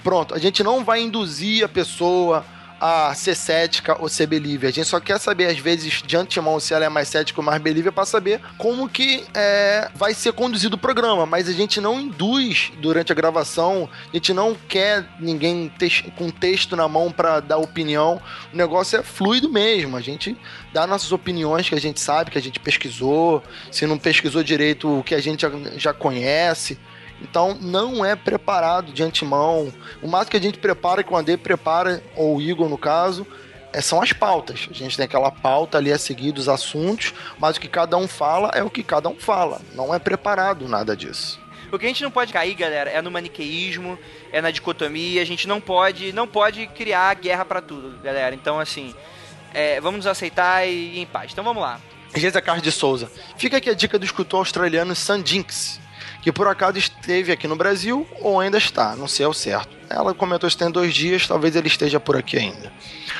Pronto, 0.03 0.35
a 0.35 0.39
gente 0.39 0.63
não 0.63 0.83
vai 0.83 1.01
induzir 1.01 1.65
a 1.65 1.69
pessoa 1.69 2.45
a 2.81 3.15
ser 3.15 3.35
cética 3.35 3.97
ou 4.01 4.09
ser 4.09 4.27
believer. 4.27 4.71
A 4.71 4.73
gente 4.73 4.89
só 4.89 4.99
quer 4.99 5.19
saber, 5.21 5.47
às 5.47 5.59
vezes, 5.59 6.03
de 6.05 6.17
antemão, 6.17 6.59
se 6.59 6.73
ela 6.73 6.85
é 6.85 6.89
mais 6.89 7.09
cética 7.09 7.41
ou 7.41 7.45
mais 7.45 7.61
believer, 7.61 7.93
para 7.93 8.07
saber 8.07 8.41
como 8.57 8.89
que 8.89 9.25
é, 9.35 9.91
vai 9.95 10.15
ser 10.15 10.33
conduzido 10.33 10.77
o 10.77 10.79
programa. 10.79 11.27
Mas 11.27 11.49
a 11.49 11.53
gente 11.53 11.81
não 11.81 12.01
induz 12.01 12.73
durante 12.79 13.13
a 13.13 13.15
gravação, 13.15 13.89
a 14.11 14.17
gente 14.17 14.33
não 14.33 14.57
quer 14.69 15.07
ninguém 15.21 15.71
com 16.17 16.31
texto 16.31 16.75
na 16.75 16.89
mão 16.89 17.13
para 17.13 17.41
dar 17.41 17.59
opinião. 17.59 18.21
O 18.53 18.57
negócio 18.57 18.99
é 18.99 19.03
fluido 19.03 19.51
mesmo. 19.51 19.97
A 19.97 20.01
gente 20.01 20.37
dá 20.73 20.87
nossas 20.87 21.13
opiniões 21.13 21.69
que 21.69 21.75
a 21.75 21.81
gente 21.81 22.01
sabe, 22.01 22.31
que 22.31 22.39
a 22.39 22.43
gente 22.43 22.59
pesquisou. 22.59 23.43
Se 23.71 23.87
não 23.87 23.99
pesquisou 23.99 24.43
direito, 24.43 25.01
o 25.01 25.03
que 25.03 25.15
a 25.15 25.21
gente 25.21 25.45
já 25.77 25.93
conhece. 25.93 26.79
Então 27.21 27.57
não 27.61 28.05
é 28.05 28.17
preparado 28.17 28.93
de 28.93 29.03
antemão. 29.03 29.73
O 30.03 30.09
mais 30.09 30.29
que 30.29 30.37
a 30.37 30.41
gente 30.41 30.59
prepara, 30.59 31.03
que 31.03 31.13
o 31.13 31.17
André 31.17 31.37
prepara, 31.37 32.03
ou 32.17 32.37
o 32.37 32.41
Igor 32.41 32.69
no 32.69 32.79
caso, 32.79 33.27
é, 33.73 33.81
são 33.81 34.03
as 34.03 34.13
pautas. 34.13 34.69
A 34.71 34.75
gente 34.75 34.97
tem 34.97 35.05
aquela 35.05 35.31
pauta 35.31 35.79
ali 35.79 35.93
a 35.93 35.99
seguir 35.99 36.33
dos 36.33 36.49
assuntos, 36.49 37.15
mas 37.39 37.57
o 37.57 37.61
que 37.61 37.69
cada 37.69 37.97
um 37.97 38.09
fala 38.09 38.51
é 38.55 38.63
o 38.63 38.71
que 38.71 38.83
cada 38.83 39.09
um 39.09 39.17
fala. 39.17 39.61
Não 39.75 39.95
é 39.95 39.99
preparado 39.99 40.69
nada 40.69 40.97
disso. 40.97 41.39
O 41.73 41.79
que 41.79 41.85
a 41.85 41.89
gente 41.89 42.03
não 42.03 42.11
pode 42.11 42.33
cair, 42.33 42.55
galera, 42.55 42.91
é 42.91 43.01
no 43.01 43.11
maniqueísmo, 43.13 43.97
é 44.33 44.41
na 44.41 44.51
dicotomia. 44.51 45.23
A 45.23 45.25
gente 45.25 45.47
não 45.47 45.61
pode, 45.61 46.13
não 46.13 46.27
pode 46.27 46.67
criar 46.69 47.15
guerra 47.15 47.45
para 47.45 47.61
tudo, 47.61 47.97
galera. 48.03 48.35
Então, 48.35 48.59
assim, 48.59 48.93
é, 49.55 49.81
vamos 49.81 49.99
nos 49.99 50.07
aceitar 50.09 50.67
e 50.67 50.97
ir 50.97 50.99
em 50.99 51.07
paz. 51.07 51.31
Então, 51.31 51.45
vamos 51.45 51.63
lá. 51.63 51.81
Geisa 52.13 52.43
Carlos 52.43 52.65
de 52.65 52.73
Souza. 52.73 53.09
Fica 53.37 53.59
aqui 53.59 53.71
a 53.71 53.75
dica 53.75 53.97
do 54.01 54.05
escultor 54.05 54.41
australiano 54.41 54.97
Sam 54.97 55.23
que 56.23 56.31
por 56.31 56.47
acaso 56.47 56.79
esteve 56.79 57.33
aqui 57.33 57.49
no 57.49 57.57
Brasil 57.57 58.07
ou 58.21 58.41
ainda 58.41 58.59
está, 58.59 58.95
não 58.95 59.09
sei 59.09 59.25
ao 59.27 59.33
certo. 59.33 59.77
Ela 59.89 60.15
comentou 60.15 60.49
que 60.49 60.57
tem 60.57 60.71
dois 60.71 60.95
dias, 60.95 61.27
talvez 61.27 61.57
ele 61.57 61.69
esteja 61.69 61.99
por 61.99 62.17
aqui 62.17 62.37
ainda. 62.37 62.73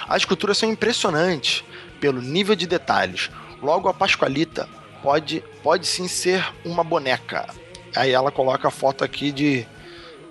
As 0.09 0.23
esculturas 0.23 0.59
são 0.59 0.71
impressionantes 0.71 1.65
pelo 2.01 2.21
nível 2.21 2.55
de 2.55 2.67
detalhes. 2.67 3.31
Logo, 3.63 3.89
a 3.89 3.95
Pascoalita 3.95 4.69
pode, 5.03 5.43
pode 5.63 5.87
sim 5.87 6.09
ser 6.09 6.47
uma 6.65 6.85
boneca. 6.85 7.47
Aí 7.95 8.13
ela 8.13 8.31
coloca 8.31 8.69
a 8.69 8.71
foto 8.71 9.05
aqui 9.05 9.33
de. 9.33 9.67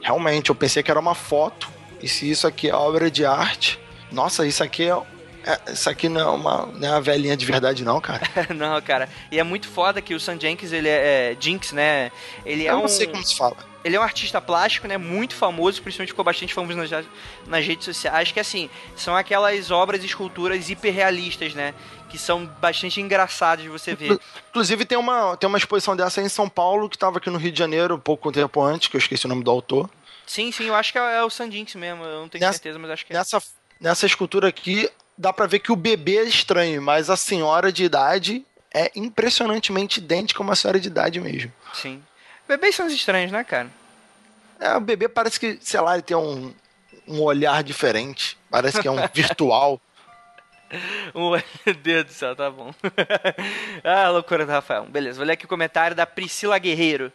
Realmente, 0.01 0.49
eu 0.49 0.55
pensei 0.55 0.81
que 0.81 0.89
era 0.89 0.99
uma 0.99 1.15
foto. 1.15 1.69
E 2.01 2.07
se 2.07 2.29
isso 2.29 2.47
aqui 2.47 2.69
é 2.69 2.73
obra 2.73 3.11
de 3.11 3.25
arte, 3.25 3.77
nossa, 4.11 4.47
isso 4.47 4.63
aqui 4.63 4.83
é 4.83 4.97
é, 5.45 5.71
isso 5.71 5.89
aqui 5.89 6.09
não 6.09 6.21
é, 6.21 6.25
uma, 6.25 6.65
não 6.65 6.87
é 6.87 6.91
uma 6.91 7.01
velhinha 7.01 7.35
de 7.35 7.45
verdade, 7.45 7.83
não, 7.83 7.99
cara. 8.01 8.21
não, 8.55 8.81
cara. 8.81 9.09
E 9.31 9.39
é 9.39 9.43
muito 9.43 9.67
foda 9.67 10.01
que 10.01 10.13
o 10.13 10.19
Sam 10.19 10.39
Jenkins, 10.39 10.71
ele 10.71 10.87
é, 10.87 11.31
é 11.31 11.37
Jinx, 11.39 11.71
né? 11.71 12.11
Ele 12.45 12.65
é 12.67 12.71
Eu 12.71 12.77
não 12.77 12.85
um... 12.85 12.87
sei 12.87 13.07
como 13.07 13.25
se 13.25 13.37
fala. 13.37 13.57
Ele 13.83 13.95
é 13.95 13.99
um 13.99 14.03
artista 14.03 14.41
plástico, 14.41 14.87
né? 14.87 14.97
Muito 14.97 15.33
famoso, 15.35 15.81
principalmente 15.81 16.09
ficou 16.09 16.25
bastante 16.25 16.53
famoso 16.53 16.77
nas, 16.77 17.05
nas 17.47 17.65
redes 17.65 17.85
sociais, 17.85 18.31
que 18.31 18.39
assim, 18.39 18.69
são 18.95 19.15
aquelas 19.15 19.71
obras 19.71 20.03
e 20.03 20.05
esculturas 20.05 20.69
hiperrealistas, 20.69 21.53
né? 21.53 21.73
Que 22.09 22.17
são 22.17 22.45
bastante 22.45 22.99
engraçadas 22.99 23.63
de 23.63 23.69
você 23.69 23.95
ver. 23.95 24.19
Inclusive 24.49 24.83
tem 24.83 24.97
uma, 24.97 25.37
tem 25.37 25.47
uma 25.47 25.57
exposição 25.57 25.95
dessa 25.95 26.21
em 26.21 26.27
São 26.27 26.49
Paulo, 26.49 26.89
que 26.89 26.97
estava 26.97 27.19
aqui 27.19 27.29
no 27.29 27.37
Rio 27.37 27.51
de 27.51 27.59
Janeiro, 27.59 27.97
pouco 27.97 28.31
tempo 28.31 28.61
antes, 28.61 28.89
que 28.89 28.97
eu 28.97 28.99
esqueci 28.99 29.25
o 29.25 29.29
nome 29.29 29.43
do 29.43 29.51
autor. 29.51 29.89
Sim, 30.27 30.51
sim, 30.51 30.65
eu 30.65 30.75
acho 30.75 30.91
que 30.91 30.99
é, 30.99 31.15
é 31.15 31.23
o 31.23 31.29
Sandinx 31.29 31.73
mesmo, 31.75 32.03
eu 32.03 32.21
não 32.21 32.29
tenho 32.29 32.41
nessa, 32.41 32.53
certeza, 32.53 32.77
mas 32.77 32.91
acho 32.91 33.05
que 33.05 33.13
é. 33.13 33.15
Nessa, 33.15 33.41
nessa 33.79 34.05
escultura 34.05 34.47
aqui, 34.47 34.89
dá 35.19 35.33
para 35.33 35.45
ver 35.45 35.59
que 35.59 35.71
o 35.71 35.75
bebê 35.75 36.19
é 36.19 36.23
estranho, 36.23 36.81
mas 36.81 37.09
a 37.09 37.17
senhora 37.17 37.73
de 37.73 37.83
idade 37.83 38.45
é 38.73 38.89
impressionantemente 38.95 39.99
idêntica 39.99 40.41
a 40.41 40.43
uma 40.43 40.55
senhora 40.55 40.79
de 40.79 40.87
idade 40.87 41.19
mesmo. 41.19 41.51
Sim. 41.73 42.01
Bebês 42.47 42.73
são 42.73 42.87
estranhos, 42.87 43.29
né, 43.29 43.43
cara? 43.43 43.69
É, 44.59 44.73
o 44.75 44.79
bebê 44.79 45.09
parece 45.09 45.37
que, 45.37 45.59
sei 45.61 45.81
lá, 45.81 45.95
ele 45.95 46.03
tem 46.03 46.15
um, 46.15 46.53
um 47.05 47.21
olhar 47.21 47.61
diferente. 47.63 48.37
Parece 48.49 48.81
que 48.81 48.87
é 48.87 48.91
um 48.91 49.05
virtual. 49.13 49.81
Meu 51.13 51.75
Deus 51.75 52.05
do 52.05 52.13
céu, 52.13 52.35
tá 52.35 52.49
bom. 52.49 52.73
ah, 53.83 54.09
loucura 54.09 54.45
do 54.45 54.51
Rafael. 54.51 54.85
Beleza, 54.85 55.17
vou 55.17 55.25
ler 55.25 55.33
aqui 55.33 55.45
o 55.45 55.49
comentário 55.49 55.95
da 55.95 56.05
Priscila 56.05 56.57
Guerreiro. 56.57 57.11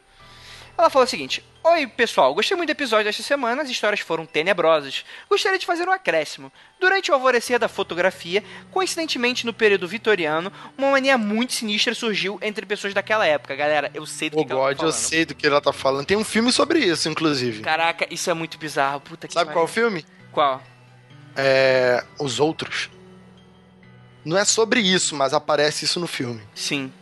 Ela 0.77 0.91
falou 0.91 1.07
o 1.07 1.09
seguinte: 1.09 1.43
Oi, 1.63 1.87
pessoal, 1.87 2.35
gostei 2.35 2.57
muito 2.57 2.69
do 2.69 2.73
episódio 2.73 3.07
desta 3.07 3.23
semana, 3.23 3.63
as 3.63 3.71
histórias 3.71 4.01
foram 4.01 4.27
tenebrosas. 4.27 5.05
Gostaria 5.31 5.59
de 5.59 5.65
fazer 5.65 5.89
um 5.89 5.93
acréscimo. 5.93 6.53
Durante 6.81 7.11
o 7.11 7.15
alvorecer 7.15 7.59
da 7.59 7.69
fotografia, 7.69 8.45
coincidentemente 8.71 9.47
no 9.47 9.53
período 9.55 9.89
vitoriano, 9.89 10.53
uma 10.77 10.91
mania 10.91 11.17
muito 11.17 11.55
sinistra 11.55 11.95
surgiu 11.95 12.39
entre 12.43 12.67
pessoas 12.67 12.93
daquela 12.93 13.27
época. 13.27 13.55
Galera, 13.55 13.91
eu 13.95 14.05
sei 14.05 14.29
do 14.29 14.37
que, 14.37 14.45
que 14.45 14.53
ela 14.53 14.61
tá 14.61 14.77
falando. 14.77 14.87
eu 14.87 14.93
sei 14.93 15.25
do 15.25 15.35
que 15.35 15.47
ela 15.47 15.61
tá 15.61 15.73
falando. 15.73 16.07
Tem 16.07 16.17
um 16.17 16.25
filme 16.25 16.53
sobre 16.53 16.81
isso, 16.81 17.09
inclusive. 17.09 17.63
Caraca, 17.63 18.07
isso 18.11 18.29
é 18.29 18.35
muito 18.35 18.59
bizarro. 18.59 19.01
Puta 19.01 19.27
que 19.27 19.35
Sabe 19.35 19.53
qual 19.53 19.65
o 19.65 19.69
filme? 19.69 20.05
Qual? 20.33 20.63
É. 21.37 22.05
Os 22.19 22.41
Outros. 22.41 22.91
Não 24.25 24.37
é 24.37 24.45
sobre 24.45 24.81
isso, 24.81 25.15
mas 25.15 25.33
aparece 25.33 25.85
isso 25.85 26.01
no 26.01 26.07
filme. 26.07 26.43
Sim. 26.55 26.93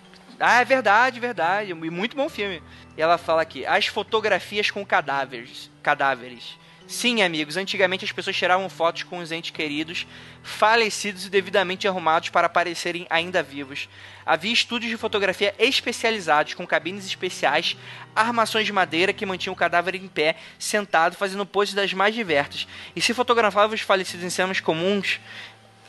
Ah, 0.44 0.60
é 0.60 0.64
verdade, 0.64 1.20
verdade. 1.20 1.70
E 1.70 1.74
muito 1.74 2.16
bom 2.16 2.28
filme. 2.28 2.60
E 2.97 3.01
ela 3.01 3.16
fala 3.16 3.43
aqui: 3.43 3.64
as 3.64 3.86
fotografias 3.86 4.70
com 4.70 4.85
cadáveres. 4.85 5.70
Cadáveres. 5.82 6.59
Sim, 6.93 7.23
amigos, 7.23 7.56
antigamente 7.56 8.05
as 8.05 8.12
pessoas 8.12 8.36
tiravam 8.36 8.69
fotos 8.69 9.05
com 9.05 9.19
os 9.19 9.32
entes 9.32 9.51
queridos, 9.51 10.06
falecidos 10.43 11.24
e 11.24 11.31
devidamente 11.31 11.86
arrumados 11.89 12.28
para 12.28 12.48
parecerem 12.48 13.06
ainda 13.09 13.43
vivos. 13.43 13.89
Havia 14.27 14.52
estúdios 14.52 14.90
de 14.90 14.98
fotografia 14.98 15.55
especializados, 15.59 16.55
com 16.55 16.66
cabines 16.66 17.06
especiais, 17.06 17.77
armações 18.14 18.66
de 18.66 18.73
madeira 18.73 19.12
que 19.12 19.24
mantinham 19.24 19.55
o 19.55 19.56
cadáver 19.56 19.94
em 19.94 20.06
pé, 20.06 20.36
sentado, 20.59 21.16
fazendo 21.16 21.47
poses 21.47 21.73
das 21.73 21.94
mais 21.94 22.14
diversas. 22.14 22.66
E 22.94 23.01
se 23.01 23.14
fotografavam 23.14 23.74
os 23.74 23.81
falecidos 23.81 24.24
em 24.27 24.31
cenas 24.31 24.60
comuns, 24.60 25.19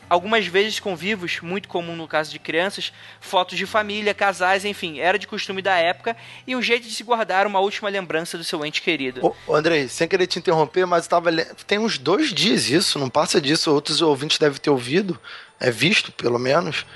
algumas 0.08 0.46
vezes 0.46 0.80
com 0.80 0.94
vivos, 0.94 1.40
muito 1.40 1.68
comum 1.68 1.96
no 1.96 2.08
caso 2.08 2.30
de 2.30 2.38
crianças, 2.38 2.92
fotos 3.20 3.56
de 3.56 3.66
família, 3.66 4.14
casais, 4.14 4.64
enfim, 4.64 4.98
era 4.98 5.18
de 5.18 5.26
costume 5.26 5.62
da 5.62 5.76
época 5.76 6.16
e 6.46 6.54
um 6.54 6.62
jeito 6.62 6.86
de 6.86 6.94
se 6.94 7.02
guardar 7.02 7.46
uma 7.46 7.60
última 7.60 7.88
lembrança 7.88 8.36
do 8.36 8.44
seu 8.44 8.64
ente 8.64 8.82
querido. 8.82 9.34
Ô, 9.46 9.54
Andrei, 9.54 9.88
sem 9.88 10.08
querer 10.08 10.26
te 10.26 10.38
interromper, 10.38 10.86
mas 10.86 11.06
tava 11.06 11.30
tem 11.66 11.78
uns 11.78 11.98
dois 11.98 12.32
dias 12.32 12.68
isso, 12.68 12.98
não 12.98 13.08
passa 13.08 13.40
disso, 13.40 13.72
outros 13.72 14.00
ouvintes 14.00 14.38
devem 14.38 14.58
ter 14.58 14.70
ouvido, 14.70 15.18
é 15.58 15.70
visto 15.70 16.12
pelo 16.12 16.38
menos, 16.38 16.86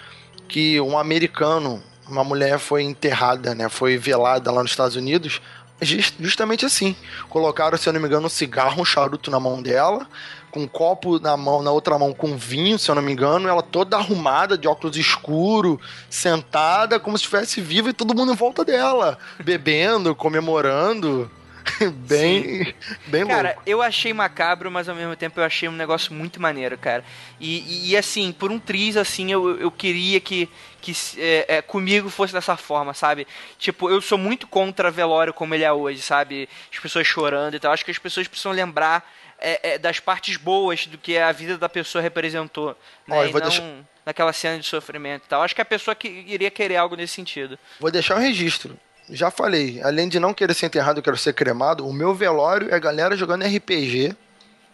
que 0.48 0.80
um 0.80 0.98
americano, 0.98 1.82
uma 2.08 2.24
mulher 2.24 2.58
foi 2.58 2.82
enterrada, 2.82 3.54
né, 3.54 3.68
foi 3.68 3.98
velada 3.98 4.50
lá 4.50 4.62
nos 4.62 4.72
Estados 4.72 4.96
Unidos, 4.96 5.40
justamente 5.80 6.66
assim. 6.66 6.96
Colocaram, 7.28 7.78
se 7.78 7.88
eu 7.88 7.92
não 7.92 8.00
me 8.00 8.06
engano, 8.06 8.26
um 8.26 8.30
cigarro, 8.30 8.82
um 8.82 8.84
charuto 8.84 9.30
na 9.30 9.38
mão 9.38 9.62
dela, 9.62 10.08
com 10.50 10.60
um 10.60 10.68
copo 10.68 11.18
na 11.18 11.36
mão, 11.36 11.62
na 11.62 11.70
outra 11.70 11.98
mão 11.98 12.12
com 12.12 12.36
vinho, 12.36 12.78
se 12.78 12.90
eu 12.90 12.94
não 12.94 13.02
me 13.02 13.12
engano, 13.12 13.48
ela 13.48 13.62
toda 13.62 13.96
arrumada, 13.96 14.56
de 14.56 14.66
óculos 14.66 14.96
escuro, 14.96 15.80
sentada, 16.08 16.98
como 16.98 17.16
se 17.16 17.24
estivesse 17.24 17.60
viva 17.60 17.90
e 17.90 17.92
todo 17.92 18.14
mundo 18.14 18.32
em 18.32 18.36
volta 18.36 18.64
dela, 18.64 19.18
bebendo, 19.42 20.14
comemorando. 20.14 21.30
bem, 22.08 22.64
Sim. 22.64 22.74
bem 23.06 23.26
cara, 23.26 23.50
louco. 23.50 23.62
eu 23.66 23.82
achei 23.82 24.12
macabro, 24.12 24.70
mas 24.70 24.88
ao 24.88 24.94
mesmo 24.94 25.14
tempo 25.16 25.38
eu 25.40 25.44
achei 25.44 25.68
um 25.68 25.72
negócio 25.72 26.12
muito 26.12 26.40
maneiro, 26.40 26.76
cara. 26.78 27.04
E, 27.40 27.60
e, 27.60 27.90
e 27.90 27.96
assim, 27.96 28.32
por 28.32 28.50
um 28.50 28.58
triz, 28.58 28.96
assim, 28.96 29.30
eu, 29.30 29.58
eu 29.58 29.70
queria 29.70 30.20
que, 30.20 30.48
que 30.80 30.92
é, 31.18 31.56
é, 31.56 31.62
comigo 31.62 32.08
fosse 32.08 32.32
dessa 32.32 32.56
forma, 32.56 32.94
sabe? 32.94 33.26
Tipo, 33.58 33.90
eu 33.90 34.00
sou 34.00 34.18
muito 34.18 34.46
contra 34.46 34.90
velório 34.90 35.32
como 35.32 35.54
ele 35.54 35.64
é 35.64 35.72
hoje, 35.72 36.00
sabe? 36.00 36.48
As 36.72 36.78
pessoas 36.78 37.06
chorando 37.06 37.54
e 37.54 37.60
tal. 37.60 37.72
Acho 37.72 37.84
que 37.84 37.90
as 37.90 37.98
pessoas 37.98 38.26
precisam 38.28 38.52
lembrar 38.52 39.04
é, 39.40 39.74
é, 39.74 39.78
das 39.78 40.00
partes 40.00 40.36
boas 40.36 40.86
do 40.86 40.98
que 40.98 41.16
a 41.16 41.32
vida 41.32 41.56
da 41.56 41.68
pessoa 41.68 42.02
representou. 42.02 42.76
Né? 43.06 43.16
Ó, 43.16 43.24
não 43.24 43.40
deixar... 43.40 43.64
naquela 44.04 44.32
cena 44.32 44.58
de 44.58 44.66
sofrimento 44.66 45.24
e 45.26 45.28
tal. 45.28 45.42
Acho 45.42 45.54
que 45.54 45.62
a 45.62 45.64
pessoa 45.64 45.94
que 45.94 46.08
iria 46.08 46.50
querer 46.50 46.76
algo 46.76 46.96
nesse 46.96 47.14
sentido. 47.14 47.58
Vou 47.80 47.90
deixar 47.90 48.16
um 48.16 48.20
registro. 48.20 48.78
Já 49.10 49.30
falei, 49.30 49.80
além 49.82 50.08
de 50.08 50.20
não 50.20 50.34
querer 50.34 50.52
ser 50.54 50.66
enterrado, 50.66 50.98
eu 50.98 51.02
quero 51.02 51.16
ser 51.16 51.32
cremado. 51.32 51.86
O 51.86 51.92
meu 51.92 52.14
velório 52.14 52.72
é 52.72 52.78
galera 52.78 53.16
jogando 53.16 53.44
RPG, 53.44 54.14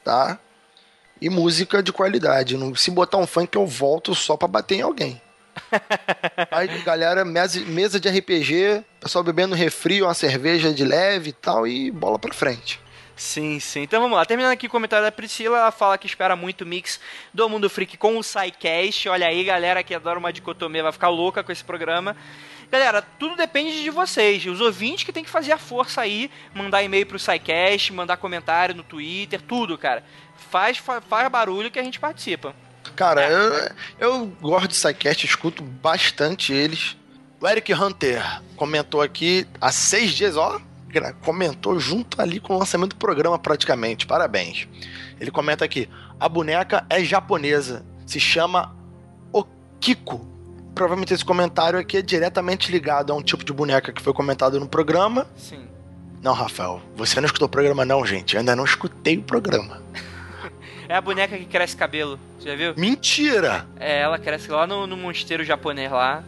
tá? 0.03 0.39
E 1.21 1.31
música 1.31 1.83
de 1.83 1.93
qualidade. 1.93 2.57
Se 2.77 2.91
botar 2.91 3.19
um 3.19 3.27
funk, 3.27 3.55
eu 3.57 3.67
volto 3.67 4.15
só 4.15 4.37
pra 4.37 4.49
bater 4.49 4.77
em 4.77 4.83
alguém. 4.83 5.23
Aí, 6.51 6.67
galera, 6.83 7.25
mesa, 7.25 7.61
mesa 7.61 8.01
de 8.01 8.09
RPG, 8.09 8.85
pessoal 9.01 9.23
bebendo 9.23 9.55
refri, 9.55 10.03
uma 10.03 10.15
cerveja 10.15 10.73
de 10.73 10.85
leve 10.85 11.31
e 11.31 11.33
tal, 11.33 11.65
e 11.65 11.93
bola 11.93 12.19
pra 12.19 12.35
frente. 12.35 12.81
Sim, 13.17 13.61
sim. 13.61 13.83
Então 13.83 14.01
vamos 14.01 14.17
lá. 14.17 14.25
Terminando 14.25 14.53
aqui 14.53 14.67
o 14.67 14.71
comentário 14.71 15.05
da 15.05 15.13
Priscila, 15.13 15.59
ela 15.59 15.71
fala 15.71 15.97
que 15.97 16.07
espera 16.07 16.35
muito 16.35 16.67
mix 16.67 16.99
do 17.33 17.49
Mundo 17.49 17.71
Freak 17.71 17.97
com 17.97 18.19
o 18.19 18.23
SciCast. 18.23 19.09
Olha 19.09 19.29
aí, 19.29 19.45
galera 19.45 19.83
que 19.83 19.95
adora 19.95 20.19
uma 20.19 20.33
dicotomia 20.33 20.83
vai 20.83 20.93
ficar 20.93 21.09
louca 21.09 21.43
com 21.43 21.53
esse 21.53 21.63
programa. 21.63 22.17
Galera, 22.71 23.03
tudo 23.03 23.37
depende 23.37 23.83
de 23.83 23.91
vocês. 23.91 24.45
Os 24.47 24.61
ouvintes 24.61 25.05
que 25.05 25.13
tem 25.13 25.23
que 25.23 25.31
fazer 25.31 25.53
a 25.53 25.59
força 25.59 26.01
aí, 26.01 26.29
mandar 26.53 26.83
e-mail 26.83 27.07
pro 27.07 27.19
SciCast, 27.19 27.93
mandar 27.93 28.17
comentário 28.17 28.75
no 28.75 28.83
Twitter, 28.83 29.41
tudo, 29.41 29.79
cara. 29.79 30.03
Faz, 30.51 30.79
faz 30.79 31.29
barulho 31.31 31.71
que 31.71 31.79
a 31.79 31.85
gente 31.85 32.01
participa. 32.01 32.55
Cara, 32.97 33.23
é. 33.23 33.73
eu, 34.01 34.11
eu 34.11 34.27
gosto 34.41 34.69
de 34.69 34.75
SciCast, 34.75 35.25
escuto 35.25 35.63
bastante 35.63 36.53
eles. 36.53 36.97
O 37.41 37.47
Eric 37.47 37.73
Hunter 37.73 38.23
comentou 38.57 39.01
aqui 39.01 39.47
há 39.61 39.71
seis 39.71 40.11
dias, 40.13 40.37
ó 40.37 40.61
comentou 41.23 41.79
junto 41.79 42.21
ali 42.21 42.41
com 42.41 42.55
o 42.55 42.59
lançamento 42.59 42.91
do 42.91 42.97
programa, 42.97 43.39
praticamente. 43.39 44.07
Parabéns. 44.07 44.69
Ele 45.21 45.31
comenta 45.31 45.65
aqui: 45.65 45.89
a 46.19 46.29
boneca 46.29 46.87
é 46.89 47.03
japonesa, 47.03 47.85
se 48.07 48.21
chama 48.21 48.75
Okiko. 49.33 50.27
Provavelmente 50.75 51.15
esse 51.15 51.25
comentário 51.25 51.79
aqui 51.79 51.99
é 51.99 52.03
diretamente 52.03 52.71
ligado 52.71 53.13
a 53.13 53.17
um 53.17 53.23
tipo 53.23 53.45
de 53.45 53.53
boneca 53.53 53.93
que 53.93 54.03
foi 54.03 54.13
comentado 54.13 54.59
no 54.59 54.69
programa. 54.69 55.27
Sim. 55.37 55.69
Não, 56.21 56.33
Rafael, 56.33 56.81
você 56.97 57.21
não 57.21 57.27
escutou 57.27 57.47
o 57.47 57.51
programa, 57.51 57.85
não, 57.85 58.05
gente. 58.05 58.35
Eu 58.35 58.41
ainda 58.41 58.57
não 58.57 58.65
escutei 58.65 59.19
o 59.19 59.23
programa. 59.23 59.83
é 60.89 60.95
a 60.95 61.01
boneca 61.01 61.37
que 61.37 61.45
cresce 61.45 61.77
cabelo, 61.77 62.19
você 62.39 62.49
já 62.49 62.57
viu? 62.57 62.75
Mentira! 62.77 63.67
É, 63.79 64.01
ela 64.01 64.19
cresce 64.19 64.51
lá 64.51 64.67
no, 64.67 64.87
no 64.87 64.97
mosteiro 64.97 65.45
japonês 65.45 65.93
lá. 65.93 66.25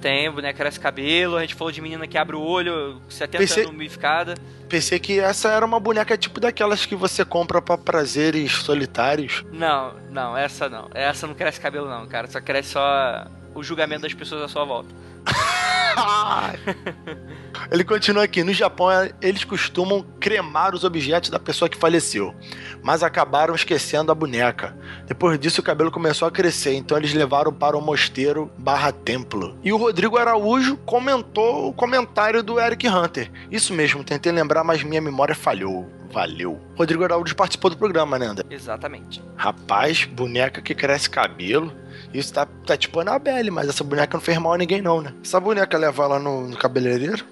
Tem, 0.00 0.30
boneca 0.30 0.56
cresce 0.56 0.80
cabelo, 0.80 1.36
a 1.36 1.42
gente 1.42 1.54
falou 1.54 1.70
de 1.70 1.80
menina 1.80 2.06
que 2.06 2.16
abre 2.16 2.34
o 2.34 2.40
olho, 2.40 3.00
70 3.08 3.38
pensei, 3.38 3.62
anos 3.62 3.72
mumificada. 3.72 4.34
Pensei 4.68 4.98
que 4.98 5.20
essa 5.20 5.50
era 5.50 5.64
uma 5.64 5.78
boneca 5.78 6.16
tipo 6.16 6.40
daquelas 6.40 6.86
que 6.86 6.94
você 6.94 7.24
compra 7.24 7.60
para 7.60 7.76
prazeres 7.76 8.52
solitários. 8.52 9.44
Não, 9.52 9.94
não, 10.10 10.36
essa 10.36 10.68
não. 10.68 10.88
Essa 10.94 11.26
não 11.26 11.34
cresce 11.34 11.60
cabelo 11.60 11.88
não, 11.88 12.06
cara. 12.06 12.26
Só 12.28 12.40
cresce 12.40 12.70
só 12.70 13.26
o 13.54 13.62
julgamento 13.62 14.02
das 14.02 14.14
pessoas 14.14 14.42
à 14.42 14.48
sua 14.48 14.64
volta. 14.64 14.88
Ele 17.70 17.84
continua 17.84 18.24
aqui. 18.24 18.42
No 18.42 18.52
Japão, 18.52 18.88
eles 19.20 19.44
costumam 19.44 20.04
cremar 20.18 20.74
os 20.74 20.84
objetos 20.84 21.30
da 21.30 21.38
pessoa 21.38 21.68
que 21.68 21.76
faleceu, 21.76 22.34
mas 22.82 23.02
acabaram 23.02 23.54
esquecendo 23.54 24.10
a 24.10 24.14
boneca. 24.14 24.76
Depois 25.06 25.38
disso, 25.38 25.60
o 25.60 25.64
cabelo 25.64 25.90
começou 25.90 26.26
a 26.26 26.30
crescer, 26.30 26.74
então 26.74 26.96
eles 26.96 27.12
levaram 27.12 27.52
para 27.52 27.76
o 27.76 27.80
mosteiro 27.80 28.50
barra 28.56 28.92
templo. 28.92 29.56
E 29.62 29.72
o 29.72 29.76
Rodrigo 29.76 30.16
Araújo 30.16 30.76
comentou 30.78 31.68
o 31.68 31.72
comentário 31.72 32.42
do 32.42 32.60
Eric 32.60 32.88
Hunter. 32.88 33.30
Isso 33.50 33.72
mesmo, 33.72 34.04
tentei 34.04 34.32
lembrar, 34.32 34.64
mas 34.64 34.82
minha 34.82 35.00
memória 35.00 35.34
falhou. 35.34 35.88
Valeu. 36.12 36.60
Rodrigo 36.76 37.04
Araújo 37.04 37.36
participou 37.36 37.70
do 37.70 37.76
programa, 37.76 38.18
né, 38.18 38.26
André? 38.26 38.44
Exatamente. 38.50 39.22
Rapaz, 39.36 40.04
boneca 40.04 40.60
que 40.60 40.74
cresce 40.74 41.08
cabelo. 41.08 41.72
Isso 42.12 42.32
tá, 42.32 42.46
tá 42.66 42.76
tipo 42.76 43.00
Annabelle, 43.00 43.50
mas 43.50 43.68
essa 43.68 43.84
boneca 43.84 44.16
não 44.16 44.22
fez 44.22 44.38
mal 44.38 44.54
a 44.54 44.58
ninguém, 44.58 44.82
não, 44.82 45.00
né? 45.00 45.14
Essa 45.24 45.38
boneca 45.38 45.78
leva 45.78 46.06
lá 46.06 46.18
no, 46.18 46.48
no 46.48 46.56
cabeleireiro? 46.56 47.24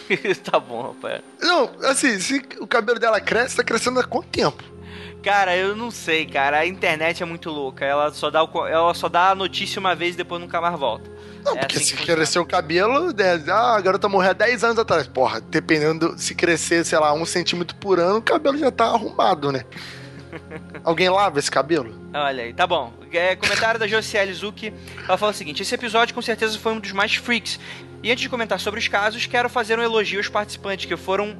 tá 0.44 0.58
bom, 0.58 0.82
rapaz. 0.82 1.22
Não, 1.40 1.70
assim, 1.84 2.18
se 2.18 2.42
o 2.60 2.66
cabelo 2.66 2.98
dela 2.98 3.20
cresce, 3.20 3.56
tá 3.56 3.64
crescendo 3.64 4.00
há 4.00 4.04
quanto 4.04 4.28
tempo? 4.28 4.62
Cara, 5.22 5.56
eu 5.56 5.74
não 5.74 5.90
sei, 5.90 6.24
cara. 6.24 6.58
A 6.58 6.66
internet 6.66 7.20
é 7.20 7.26
muito 7.26 7.50
louca. 7.50 7.84
Ela 7.84 8.12
só 8.12 8.30
dá, 8.30 8.44
o, 8.44 8.66
ela 8.66 8.94
só 8.94 9.08
dá 9.08 9.30
a 9.30 9.34
notícia 9.34 9.80
uma 9.80 9.92
vez 9.92 10.14
e 10.14 10.18
depois 10.18 10.40
nunca 10.40 10.60
mais 10.60 10.78
volta. 10.78 11.10
Não, 11.44 11.56
é 11.56 11.58
porque 11.58 11.78
assim 11.78 11.84
se 11.84 11.96
crescer 11.96 12.38
o 12.38 12.46
cabelo, 12.46 13.12
né, 13.12 13.42
ah, 13.48 13.76
a 13.76 13.80
garota 13.80 14.08
morreu 14.08 14.30
há 14.30 14.34
10 14.34 14.62
anos 14.62 14.78
atrás. 14.78 15.08
Porra, 15.08 15.40
dependendo, 15.40 16.14
se 16.16 16.32
crescer, 16.34 16.84
sei 16.84 16.98
lá, 16.98 17.12
um 17.12 17.26
centímetro 17.26 17.76
por 17.76 17.98
ano, 17.98 18.18
o 18.18 18.22
cabelo 18.22 18.56
já 18.56 18.70
tá 18.70 18.84
arrumado, 18.84 19.50
né? 19.50 19.64
Alguém 20.84 21.08
lava 21.08 21.38
esse 21.38 21.50
cabelo? 21.50 21.94
Olha 22.12 22.44
aí, 22.44 22.52
tá 22.52 22.66
bom. 22.66 22.92
É, 23.12 23.36
comentário 23.36 23.78
da 23.80 23.86
Josiele 23.86 24.32
Zuki. 24.32 24.72
Ela 25.06 25.16
fala 25.16 25.32
o 25.32 25.34
seguinte: 25.34 25.62
esse 25.62 25.74
episódio 25.74 26.14
com 26.14 26.22
certeza 26.22 26.58
foi 26.58 26.72
um 26.72 26.80
dos 26.80 26.92
mais 26.92 27.14
freaks. 27.14 27.58
E 28.02 28.10
antes 28.10 28.22
de 28.22 28.28
comentar 28.28 28.60
sobre 28.60 28.78
os 28.78 28.88
casos, 28.88 29.26
quero 29.26 29.48
fazer 29.48 29.78
um 29.78 29.82
elogio 29.82 30.18
aos 30.18 30.28
participantes 30.28 30.84
que 30.84 30.96
foram 30.96 31.36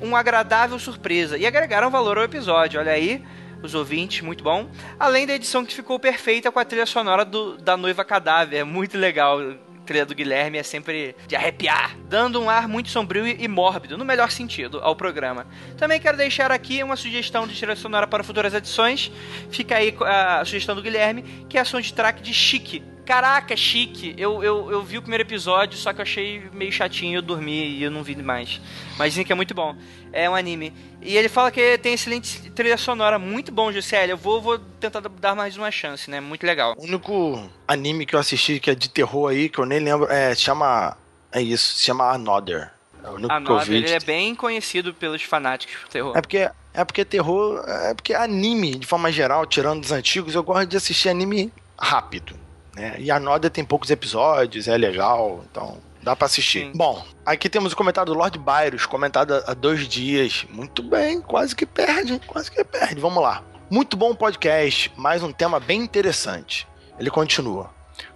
uma 0.00 0.18
agradável 0.18 0.78
surpresa 0.78 1.38
e 1.38 1.46
agregaram 1.46 1.90
valor 1.90 2.18
ao 2.18 2.24
episódio. 2.24 2.80
Olha 2.80 2.92
aí, 2.92 3.24
os 3.62 3.74
ouvintes, 3.74 4.20
muito 4.20 4.42
bom. 4.42 4.68
Além 4.98 5.26
da 5.26 5.34
edição 5.34 5.64
que 5.64 5.72
ficou 5.72 5.98
perfeita 5.98 6.50
com 6.50 6.58
a 6.58 6.64
trilha 6.64 6.86
sonora 6.86 7.24
do, 7.24 7.56
da 7.56 7.76
Noiva 7.76 8.04
Cadáver, 8.04 8.58
é 8.58 8.64
muito 8.64 8.98
legal 8.98 9.38
trilha 9.84 10.06
do 10.06 10.14
Guilherme 10.14 10.58
é 10.58 10.62
sempre 10.62 11.14
de 11.26 11.36
arrepiar, 11.36 11.96
dando 12.08 12.40
um 12.40 12.48
ar 12.48 12.68
muito 12.68 12.90
sombrio 12.90 13.26
e 13.26 13.48
mórbido, 13.48 13.98
no 13.98 14.04
melhor 14.04 14.30
sentido, 14.30 14.80
ao 14.82 14.94
programa. 14.96 15.46
Também 15.76 16.00
quero 16.00 16.16
deixar 16.16 16.50
aqui 16.50 16.82
uma 16.82 16.96
sugestão 16.96 17.46
de 17.46 17.56
trilha 17.56 17.76
sonora 17.76 18.06
para 18.06 18.22
futuras 18.22 18.54
edições. 18.54 19.10
Fica 19.50 19.76
aí 19.76 19.94
a 20.00 20.44
sugestão 20.44 20.74
do 20.74 20.82
Guilherme, 20.82 21.22
que 21.48 21.58
é 21.58 21.60
a 21.60 21.64
soundtrack 21.64 22.22
de 22.22 22.32
Chique, 22.32 22.82
Caraca, 23.12 23.54
chique. 23.54 24.14
Eu, 24.16 24.42
eu, 24.42 24.72
eu 24.72 24.82
vi 24.82 24.96
o 24.96 25.02
primeiro 25.02 25.22
episódio, 25.22 25.76
só 25.76 25.92
que 25.92 26.00
eu 26.00 26.02
achei 26.02 26.48
meio 26.50 26.72
chatinho, 26.72 27.18
eu 27.18 27.20
dormi 27.20 27.76
e 27.76 27.82
eu 27.82 27.90
não 27.90 28.02
vi 28.02 28.16
mais. 28.16 28.58
Mas 28.96 29.12
dizem 29.12 29.22
que 29.22 29.30
é 29.30 29.34
muito 29.34 29.52
bom. 29.52 29.76
É 30.14 30.30
um 30.30 30.34
anime. 30.34 30.72
E 31.02 31.14
ele 31.14 31.28
fala 31.28 31.50
que 31.50 31.76
tem 31.76 31.92
excelente 31.92 32.50
trilha 32.52 32.78
sonora, 32.78 33.18
muito 33.18 33.52
bom, 33.52 33.70
Gisele. 33.70 34.12
Eu 34.12 34.16
vou, 34.16 34.40
vou 34.40 34.58
tentar 34.58 35.00
dar 35.00 35.34
mais 35.34 35.58
uma 35.58 35.70
chance, 35.70 36.10
né? 36.10 36.22
Muito 36.22 36.46
legal. 36.46 36.74
O 36.78 36.84
único 36.84 37.50
anime 37.68 38.06
que 38.06 38.16
eu 38.16 38.18
assisti 38.18 38.58
que 38.58 38.70
é 38.70 38.74
de 38.74 38.88
terror 38.88 39.30
aí, 39.30 39.50
que 39.50 39.58
eu 39.58 39.66
nem 39.66 39.80
lembro, 39.80 40.10
é, 40.10 40.34
chama. 40.34 40.96
É 41.30 41.42
isso, 41.42 41.74
se 41.74 41.82
chama 41.82 42.10
Another. 42.10 42.70
É 43.04 43.10
o 43.10 43.16
único 43.16 43.30
Another, 43.30 43.66
que 43.66 43.72
eu 43.72 43.78
vi. 43.78 43.84
ele 43.84 43.90
é 43.90 44.00
bem 44.00 44.34
conhecido 44.34 44.94
pelos 44.94 45.20
fanáticos 45.20 45.82
do 45.82 45.90
terror. 45.90 46.16
É 46.16 46.22
porque 46.22 46.50
é 46.72 46.82
porque 46.82 47.04
terror, 47.04 47.62
é 47.68 47.92
porque 47.92 48.14
anime, 48.14 48.76
de 48.76 48.86
forma 48.86 49.12
geral, 49.12 49.44
tirando 49.44 49.82
dos 49.82 49.92
antigos, 49.92 50.34
eu 50.34 50.42
gosto 50.42 50.66
de 50.66 50.78
assistir 50.78 51.10
anime 51.10 51.52
rápido 51.78 52.40
né? 52.74 52.96
E 52.98 53.10
a 53.10 53.20
Noda 53.20 53.50
tem 53.50 53.64
poucos 53.64 53.90
episódios, 53.90 54.68
é 54.68 54.76
legal, 54.76 55.44
então 55.50 55.78
dá 56.02 56.16
pra 56.16 56.26
assistir. 56.26 56.66
Sim. 56.66 56.72
Bom, 56.74 57.04
aqui 57.24 57.48
temos 57.48 57.72
o 57.72 57.76
comentário 57.76 58.12
do 58.12 58.18
Lord 58.18 58.38
Byros, 58.38 58.86
comentado 58.86 59.42
há 59.46 59.54
dois 59.54 59.86
dias. 59.86 60.46
Muito 60.50 60.82
bem, 60.82 61.20
quase 61.20 61.54
que 61.54 61.66
perde, 61.66 62.20
quase 62.26 62.50
que 62.50 62.62
perde. 62.64 63.00
Vamos 63.00 63.22
lá. 63.22 63.42
Muito 63.70 63.96
bom 63.96 64.14
podcast, 64.14 64.92
mais 64.96 65.22
um 65.22 65.32
tema 65.32 65.58
bem 65.58 65.80
interessante. 65.80 66.66
Ele 66.98 67.10
continua. 67.10 67.70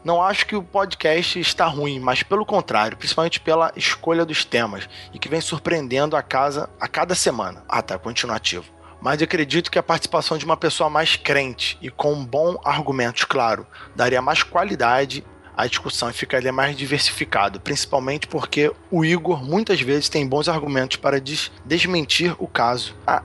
Não 0.05 0.23
acho 0.23 0.47
que 0.47 0.57
o 0.57 0.63
podcast 0.63 1.39
está 1.41 1.67
ruim, 1.67 1.99
mas 1.99 2.23
pelo 2.23 2.45
contrário, 2.45 2.97
principalmente 2.97 3.41
pela 3.41 3.73
escolha 3.77 4.25
dos 4.25 4.45
temas 4.45 4.89
e 5.13 5.19
que 5.19 5.29
vem 5.29 5.41
surpreendendo 5.41 6.17
a 6.17 6.23
casa 6.23 6.69
a 6.81 6.87
cada 6.87 7.15
semana. 7.15 7.65
Ah, 7.69 7.83
tá, 7.83 7.99
continuativo. 7.99 8.76
Mas 9.01 9.21
acredito 9.23 9.71
que 9.71 9.79
a 9.79 9.83
participação 9.83 10.39
de 10.39 10.45
uma 10.45 10.57
pessoa 10.57 10.91
mais 10.91 11.17
crente 11.17 11.79
e 11.81 11.91
com 11.91 12.25
bom 12.25 12.59
argumentos, 12.65 13.25
claro, 13.25 13.67
daria 13.95 14.23
mais 14.23 14.43
qualidade 14.43 15.25
à 15.57 15.67
discussão 15.67 16.11
e 16.11 16.13
ficaria 16.13 16.53
mais 16.53 16.77
diversificado, 16.77 17.61
principalmente 17.61 18.27
porque 18.27 18.71
o 18.91 19.05
Igor 19.05 19.43
muitas 19.43 19.81
vezes 19.81 20.09
tem 20.09 20.27
bons 20.27 20.49
argumentos 20.49 20.97
para 20.97 21.21
des 21.21 21.51
desmentir 21.65 22.35
o 22.39 22.47
caso. 22.47 22.95
Ah, 23.07 23.23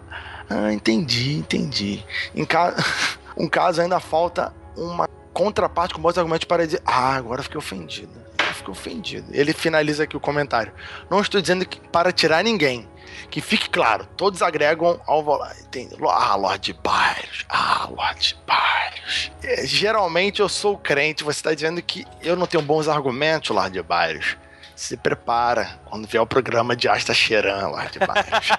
ah 0.50 0.72
entendi, 0.72 1.34
entendi. 1.34 2.06
Em 2.34 2.46
ca... 2.46 2.74
um 3.36 3.48
caso 3.48 3.82
ainda 3.82 4.00
falta 4.00 4.54
uma 4.78 5.10
contraparte 5.34 5.94
com 5.94 6.02
bons 6.02 6.18
argumentos 6.18 6.46
para 6.46 6.66
dizer: 6.66 6.82
Ah, 6.86 7.16
agora 7.16 7.44
fiquei 7.44 7.58
ofendido. 7.58 8.22
Fiquei 8.54 8.72
ofendido. 8.72 9.28
Ele 9.32 9.54
finaliza 9.54 10.04
aqui 10.04 10.16
o 10.16 10.20
comentário. 10.20 10.72
Não 11.10 11.20
estou 11.20 11.42
dizendo 11.42 11.66
que 11.66 11.80
para 11.90 12.12
tirar 12.12 12.44
ninguém. 12.44 12.88
Que 13.30 13.42
fique 13.42 13.70
claro, 13.70 14.06
todos 14.18 14.42
agregam 14.42 15.00
ao 15.06 15.24
volante. 15.24 15.90
Ah, 16.08 16.36
Lorde 16.36 16.74
Byros. 16.74 17.46
Ah, 17.50 17.88
Lorde 17.90 18.38
Byros. 18.46 19.32
É, 19.44 19.66
geralmente 19.66 20.42
eu 20.42 20.50
sou 20.50 20.78
crente. 20.78 21.24
Você 21.24 21.40
está 21.40 21.54
dizendo 21.54 21.82
que 21.82 22.06
eu 22.22 22.36
não 22.36 22.48
tenho 22.48 22.64
bons 22.64 22.88
argumentos, 22.88 23.50
Lorde 23.50 23.82
Byros. 23.82 24.38
Se 24.76 24.98
prepara 24.98 25.80
quando 25.86 26.08
vier 26.08 26.22
o 26.22 26.26
programa 26.26 26.76
de 26.76 26.88
Asta 26.88 27.14
Cheran, 27.14 27.68
Lorde 27.68 28.00
Byros. 28.00 28.50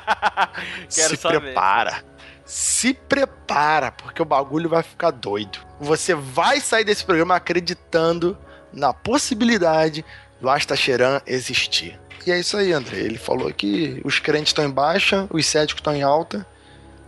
Se 0.88 1.16
saber. 1.16 1.40
prepara 1.40 2.12
se 2.44 2.92
prepara, 2.92 3.92
porque 3.92 4.20
o 4.20 4.24
bagulho 4.26 4.68
vai 4.68 4.82
ficar 4.82 5.10
doido. 5.10 5.58
Você 5.80 6.14
vai 6.14 6.60
sair 6.60 6.84
desse 6.84 7.04
programa 7.04 7.36
acreditando 7.36 8.36
na 8.72 8.92
possibilidade 8.92 10.04
do 10.40 10.50
Astacheran 10.50 11.20
existir. 11.26 11.98
E 12.26 12.30
é 12.30 12.38
isso 12.38 12.56
aí, 12.56 12.72
André. 12.72 12.98
Ele 12.98 13.18
falou 13.18 13.52
que 13.52 14.00
os 14.04 14.18
crentes 14.18 14.50
estão 14.50 14.64
em 14.64 14.70
baixa, 14.70 15.26
os 15.30 15.44
céticos 15.46 15.80
estão 15.80 15.94
em 15.94 16.02
alta 16.02 16.46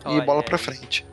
Olha 0.05 0.19
e 0.19 0.21
bola 0.21 0.43
pra 0.43 0.59
frente. 0.59 1.07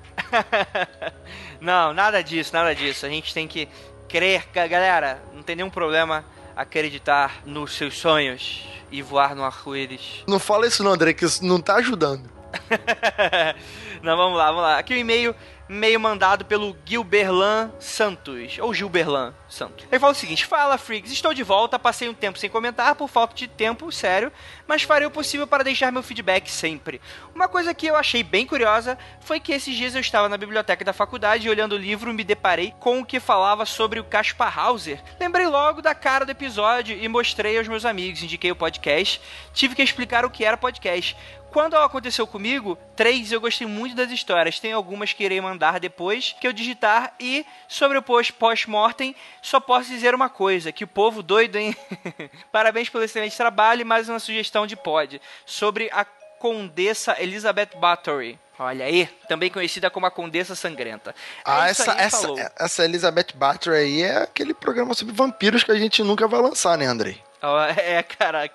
não, 1.62 1.94
nada 1.94 2.22
disso, 2.24 2.52
nada 2.54 2.74
disso. 2.74 3.06
A 3.06 3.10
gente 3.10 3.34
tem 3.34 3.48
que 3.48 3.68
crer, 4.10 4.46
galera, 4.54 5.22
não 5.34 5.44
tem 5.44 5.56
nenhum 5.56 5.70
problema 5.70 6.26
acreditar 6.56 7.42
nos 7.46 7.76
seus 7.76 7.98
sonhos 7.98 8.68
e 8.92 9.02
voar 9.02 9.36
no 9.36 9.44
arco-íris. 9.44 10.24
Não 10.28 10.40
fala 10.40 10.68
isso 10.68 10.84
não, 10.84 10.92
André, 10.92 11.14
que 11.14 11.26
isso 11.26 11.46
não 11.46 11.62
tá 11.62 11.76
ajudando. 11.76 12.30
Não, 14.04 14.18
vamos 14.18 14.38
lá, 14.38 14.48
vamos 14.48 14.62
lá. 14.62 14.78
Aqui 14.78 14.94
o 14.94 14.98
e-mail 14.98 15.34
meio 15.72 16.00
mandado 16.02 16.44
pelo 16.44 16.76
Gilberlan 16.86 17.72
Santos, 17.80 18.58
ou 18.60 18.74
Gilberlan 18.74 19.34
Santos. 19.48 19.86
Ele 19.90 20.00
fala 20.00 20.12
o 20.12 20.16
seguinte: 20.16 20.46
Fala, 20.46 20.78
Freaks, 20.78 21.12
estou 21.12 21.34
de 21.34 21.44
volta, 21.44 21.80
passei 21.80 22.10
um 22.10 22.14
tempo 22.14 22.38
sem 22.38 22.50
comentar 22.50 22.94
por 22.96 23.08
falta 23.08 23.34
de 23.34 23.48
tempo, 23.48 23.90
sério, 23.90 24.34
mas 24.68 24.84
farei 24.84 25.08
o 25.08 25.12
possível 25.12 25.48
para 25.48 25.64
deixar 25.64 25.90
meu 25.90 26.04
feedback 26.04 26.52
sempre. 26.52 27.00
Uma 27.34 27.48
coisa 27.48 27.74
que 27.74 27.88
eu 27.88 27.96
achei 27.96 28.22
bem 28.22 28.46
curiosa 28.46 28.98
foi 29.22 29.40
que 29.40 29.54
esses 29.54 29.74
dias 29.76 29.96
eu 29.96 30.02
estava 30.02 30.28
na 30.28 30.38
biblioteca 30.38 30.84
da 30.84 30.92
faculdade 30.92 31.48
e 31.48 31.50
olhando 31.50 31.74
o 31.74 31.78
livro 31.78 32.14
me 32.14 32.26
deparei 32.26 32.74
com 32.78 33.00
o 33.00 33.06
que 33.06 33.20
falava 33.20 33.66
sobre 33.66 34.00
o 34.00 34.04
Caspar 34.04 34.60
Hauser. 34.60 35.02
Lembrei 35.20 35.48
logo 35.48 35.82
da 35.82 35.96
cara 35.96 36.26
do 36.26 36.32
episódio 36.32 36.98
e 36.98 37.08
mostrei 37.08 37.58
aos 37.58 37.68
meus 37.70 37.86
amigos, 37.86 38.22
indiquei 38.22 38.52
o 38.52 38.56
podcast, 38.56 39.22
tive 39.54 39.74
que 39.74 39.82
explicar 39.82 40.26
o 40.26 40.30
que 40.30 40.44
era 40.44 40.58
podcast. 40.58 41.16
Quando 41.52 41.76
aconteceu 41.76 42.26
comigo, 42.26 42.78
três 42.96 43.30
eu 43.30 43.42
gostei 43.42 43.68
muito 43.68 43.94
das 43.94 44.10
histórias. 44.10 44.58
Tem 44.58 44.72
algumas 44.72 45.12
que 45.12 45.24
irei 45.24 45.42
mandar 45.42 45.82
depois 45.82 46.34
que 46.40 46.48
eu 46.48 46.54
digitar. 46.54 47.14
E 47.20 47.46
sobre 47.68 47.98
o 47.98 48.04
pós-mortem, 48.40 49.14
só 49.42 49.60
posso 49.60 49.90
dizer 49.90 50.16
uma 50.16 50.30
coisa: 50.30 50.72
que 50.72 50.86
o 50.86 50.88
povo 50.88 51.22
doido, 51.22 51.58
hein? 51.58 51.76
Parabéns 52.54 52.88
pelo 52.88 53.04
excelente 53.04 53.36
trabalho 53.36 53.82
e 53.82 53.86
mais 53.86 54.08
uma 54.08 54.20
sugestão 54.20 54.66
de 54.66 54.78
pod 54.78 55.22
sobre 55.46 55.90
a 55.92 56.06
Condessa 56.40 57.22
Elizabeth 57.22 57.72
Bathory. 57.76 58.40
Olha 58.58 58.86
aí, 58.86 59.10
também 59.28 59.50
conhecida 59.50 59.90
como 59.90 60.06
a 60.06 60.12
Condessa 60.12 60.56
Sangrenta. 60.56 61.14
Ah, 61.44 61.68
é 61.68 61.72
essa, 61.72 61.92
essa, 61.94 62.54
essa 62.58 62.86
Elizabeth 62.86 63.34
Bathory 63.36 63.76
aí 63.76 64.02
é 64.04 64.18
aquele 64.24 64.54
programa 64.54 64.94
sobre 64.94 65.14
vampiros 65.14 65.64
que 65.64 65.72
a 65.72 65.78
gente 65.78 66.02
nunca 66.02 66.28
vai 66.28 66.42
lançar, 66.42 66.78
né, 66.78 66.86
Andrei? 66.86 67.22
É, 67.82 68.04
cara, 68.04 68.50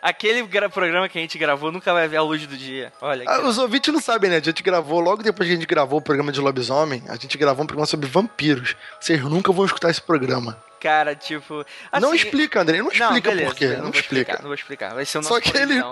aquele 0.00 0.46
programa 0.68 1.08
que 1.08 1.18
a 1.18 1.20
gente 1.20 1.38
gravou 1.38 1.72
nunca 1.72 1.92
vai 1.92 2.06
ver 2.06 2.18
a 2.18 2.22
luz 2.22 2.46
do 2.46 2.56
dia. 2.56 2.92
Olha. 3.00 3.24
Ah, 3.26 3.40
os 3.42 3.58
ouvintes 3.58 3.92
não 3.92 4.00
sabem, 4.00 4.30
né? 4.30 4.36
A 4.36 4.40
gente 4.40 4.62
gravou, 4.62 5.00
logo 5.00 5.22
depois 5.22 5.48
que 5.48 5.54
a 5.54 5.56
gente 5.56 5.66
gravou 5.66 5.98
o 5.98 6.02
programa 6.02 6.30
de 6.30 6.40
lobisomem, 6.40 7.02
a 7.08 7.16
gente 7.16 7.36
gravou 7.36 7.64
um 7.64 7.66
programa 7.66 7.86
sobre 7.86 8.08
vampiros. 8.08 8.76
Vocês 9.00 9.20
nunca 9.22 9.52
vão 9.52 9.64
escutar 9.64 9.90
esse 9.90 10.00
programa. 10.00 10.56
Cara, 10.80 11.14
tipo. 11.14 11.64
Assim, 11.90 12.06
não 12.06 12.14
explica, 12.14 12.60
André, 12.60 12.78
não 12.78 12.90
explica 12.90 13.34
não, 13.34 13.44
por 13.44 13.54
quê. 13.54 13.66
Não, 13.68 13.84
não 13.84 13.90
explica. 13.90 13.98
Explicar, 13.98 14.38
não 14.38 14.46
vou 14.46 14.54
explicar. 14.54 14.94
Vai 14.94 15.04
ser 15.04 15.18
o 15.18 15.22
nosso 15.22 15.34
Só 15.34 15.40
que 15.40 15.56
ele, 15.56 15.82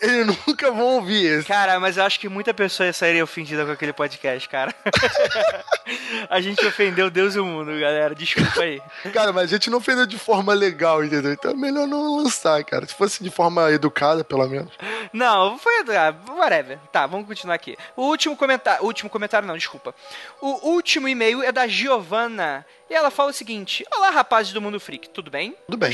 ele 0.00 0.24
nunca 0.24 0.70
vão 0.70 0.86
ouvir 0.96 1.38
esse. 1.38 1.48
Cara, 1.48 1.80
mas 1.80 1.96
eu 1.96 2.04
acho 2.04 2.20
que 2.20 2.28
muita 2.28 2.54
pessoa 2.54 2.92
sairia 2.92 3.24
ofendida 3.24 3.64
com 3.64 3.72
aquele 3.72 3.92
podcast, 3.92 4.48
cara. 4.48 4.74
a 6.30 6.40
gente 6.40 6.64
ofendeu 6.64 7.10
Deus 7.10 7.34
e 7.34 7.40
o 7.40 7.44
mundo, 7.44 7.66
galera. 7.78 8.14
Desculpa 8.14 8.60
aí. 8.62 8.80
Cara, 9.12 9.32
mas 9.32 9.44
a 9.44 9.56
gente 9.56 9.70
não 9.70 9.78
ofendeu 9.78 10.06
de 10.06 10.18
forma 10.18 10.54
legal, 10.54 11.04
entendeu? 11.04 11.32
Então 11.32 11.50
é 11.50 11.54
melhor 11.54 11.86
não 11.86 12.16
lançar, 12.16 12.62
cara. 12.64 12.86
Se 12.86 12.94
fosse 12.94 13.22
de 13.22 13.30
forma 13.30 13.70
educada, 13.72 14.22
pelo 14.22 14.46
menos. 14.46 14.72
Não, 15.12 15.58
foi 15.58 15.80
educado. 15.80 16.32
Whatever. 16.32 16.78
Tá, 16.92 17.06
vamos 17.06 17.26
continuar 17.26 17.54
aqui. 17.54 17.76
O 17.96 18.02
último 18.02 18.36
comentário. 18.36 18.84
Último 18.84 19.10
comentário, 19.10 19.46
não, 19.46 19.56
desculpa. 19.56 19.94
O 20.40 20.70
último 20.70 21.08
e-mail 21.08 21.42
é 21.42 21.50
da 21.50 21.66
Giovanna. 21.66 22.64
E 22.88 22.94
ela 22.94 23.10
fala 23.10 23.30
o 23.30 23.34
seguinte: 23.34 23.84
Olá, 23.94 24.10
rapazes 24.10 24.52
do 24.52 24.60
Mundo 24.60 24.78
Freak, 24.78 25.08
tudo 25.08 25.30
bem? 25.30 25.54
Tudo 25.66 25.76
bem. 25.76 25.92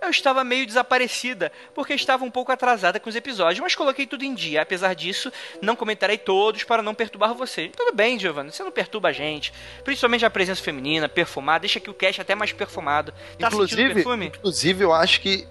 Eu 0.00 0.10
estava 0.10 0.44
meio 0.44 0.66
desaparecida, 0.66 1.50
porque 1.74 1.94
estava 1.94 2.24
um 2.24 2.30
pouco 2.30 2.52
atrasada 2.52 3.00
com 3.00 3.08
os 3.08 3.16
episódios, 3.16 3.60
mas 3.60 3.74
coloquei 3.74 4.06
tudo 4.06 4.24
em 4.24 4.34
dia. 4.34 4.60
Apesar 4.60 4.94
disso, 4.94 5.32
não 5.62 5.74
comentarei 5.74 6.18
todos 6.18 6.64
para 6.64 6.82
não 6.82 6.94
perturbar 6.94 7.34
você. 7.34 7.70
Tudo 7.74 7.94
bem, 7.94 8.18
Giovanna, 8.18 8.52
você 8.52 8.62
não 8.62 8.70
perturba 8.70 9.08
a 9.08 9.12
gente. 9.12 9.52
Principalmente 9.82 10.24
a 10.26 10.30
presença 10.30 10.62
feminina, 10.62 11.08
perfumada, 11.08 11.60
deixa 11.60 11.78
aqui 11.78 11.88
o 11.88 11.94
cast 11.94 12.20
até 12.20 12.34
mais 12.34 12.52
perfumado. 12.52 13.12
Tá 13.38 13.48
inclusive, 13.48 13.94
perfume? 13.94 14.26
Inclusive, 14.26 14.84
eu 14.84 14.92
acho 14.92 15.20
que 15.22 15.48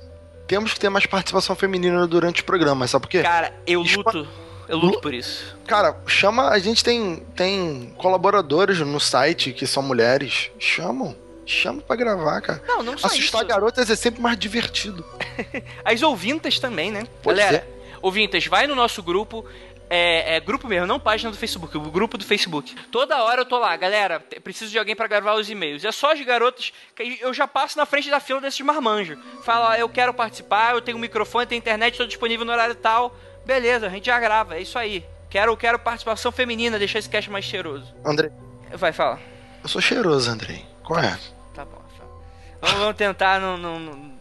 temos 0.48 0.74
que 0.74 0.80
ter 0.80 0.90
mais 0.90 1.07
participação 1.07 1.56
feminina 1.56 2.06
durante 2.06 2.41
o 2.41 2.45
programa, 2.45 2.88
sabe 2.88 3.03
por 3.03 3.10
quê? 3.10 3.24
Cara, 3.24 3.52
eu 3.66 3.82
luto. 3.82 4.28
Eu 4.67 4.77
luto 4.77 4.99
por 5.01 5.13
isso. 5.13 5.55
Cara, 5.67 5.95
chama. 6.07 6.49
A 6.49 6.59
gente 6.59 6.83
tem, 6.83 7.17
tem 7.35 7.93
colaboradores 7.97 8.79
no 8.79 8.99
site 8.99 9.51
que 9.53 9.65
são 9.67 9.83
mulheres. 9.83 10.49
Chamam. 10.59 11.15
Chama 11.45 11.81
pra 11.81 11.95
gravar, 11.95 12.41
cara. 12.41 12.63
Não, 12.67 12.81
não 12.81 12.97
só 12.97 13.07
Assustar 13.07 13.41
isso. 13.41 13.49
garotas 13.49 13.89
é 13.89 13.95
sempre 13.95 14.19
mais 14.21 14.37
divertido. 14.37 15.05
As 15.85 16.01
ouvintas 16.01 16.57
também, 16.57 16.91
né? 16.91 17.03
Pode 17.21 17.37
Galera, 17.39 17.59
ser. 17.59 17.97
ouvintas, 18.01 18.45
vai 18.47 18.65
no 18.65 18.73
nosso 18.75 19.03
grupo. 19.03 19.45
É, 19.87 20.37
é, 20.37 20.39
grupo 20.39 20.67
mesmo, 20.67 20.87
não 20.87 20.99
página 20.99 21.29
do 21.29 21.37
Facebook, 21.37 21.77
o 21.77 21.81
grupo 21.91 22.17
do 22.17 22.25
Facebook. 22.25 22.75
Toda 22.91 23.21
hora 23.23 23.41
eu 23.41 23.45
tô 23.45 23.59
lá, 23.59 23.77
galera, 23.77 24.19
preciso 24.43 24.71
de 24.71 24.79
alguém 24.79 24.95
para 24.95 25.05
gravar 25.05 25.35
os 25.35 25.47
e-mails. 25.47 25.85
É 25.85 25.91
só 25.91 26.11
as 26.11 26.19
garotas 26.21 26.73
que 26.95 27.19
eu 27.21 27.31
já 27.31 27.47
passo 27.47 27.77
na 27.77 27.85
frente 27.85 28.09
da 28.09 28.19
fila 28.19 28.41
desses 28.41 28.59
marmanjos. 28.61 29.15
Fala, 29.43 29.77
eu 29.77 29.87
quero 29.87 30.11
participar, 30.11 30.73
eu 30.73 30.81
tenho 30.81 30.97
um 30.97 31.01
microfone, 31.01 31.45
tenho 31.45 31.59
internet, 31.59 31.93
estou 31.93 32.07
disponível 32.07 32.43
no 32.43 32.51
horário 32.51 32.73
tal. 32.73 33.15
Beleza, 33.45 33.88
a 33.88 33.89
gente 33.89 34.05
já 34.05 34.19
grava, 34.19 34.55
é 34.55 34.61
isso 34.61 34.77
aí. 34.77 35.05
Quero, 35.30 35.55
quero 35.57 35.77
participação 35.77 36.31
feminina, 36.31 36.80
deixar 36.80 36.99
esse 36.99 37.09
cast 37.09 37.30
mais 37.30 37.45
cheiroso. 37.45 37.93
André. 38.03 38.31
Vai, 38.73 38.91
fala. 38.91 39.19
Eu 39.61 39.69
sou 39.69 39.81
cheiroso, 39.81 40.30
Andrei. 40.30 40.65
Qual 40.84 40.99
é? 40.99 41.17
Tá 41.53 41.65
bom, 41.65 41.81
tá. 41.97 42.05
Vamos, 42.61 42.80
vamos 42.80 42.95
tentar 42.95 43.39
não, 43.39 43.57
não, 43.57 43.80
não 43.80 44.14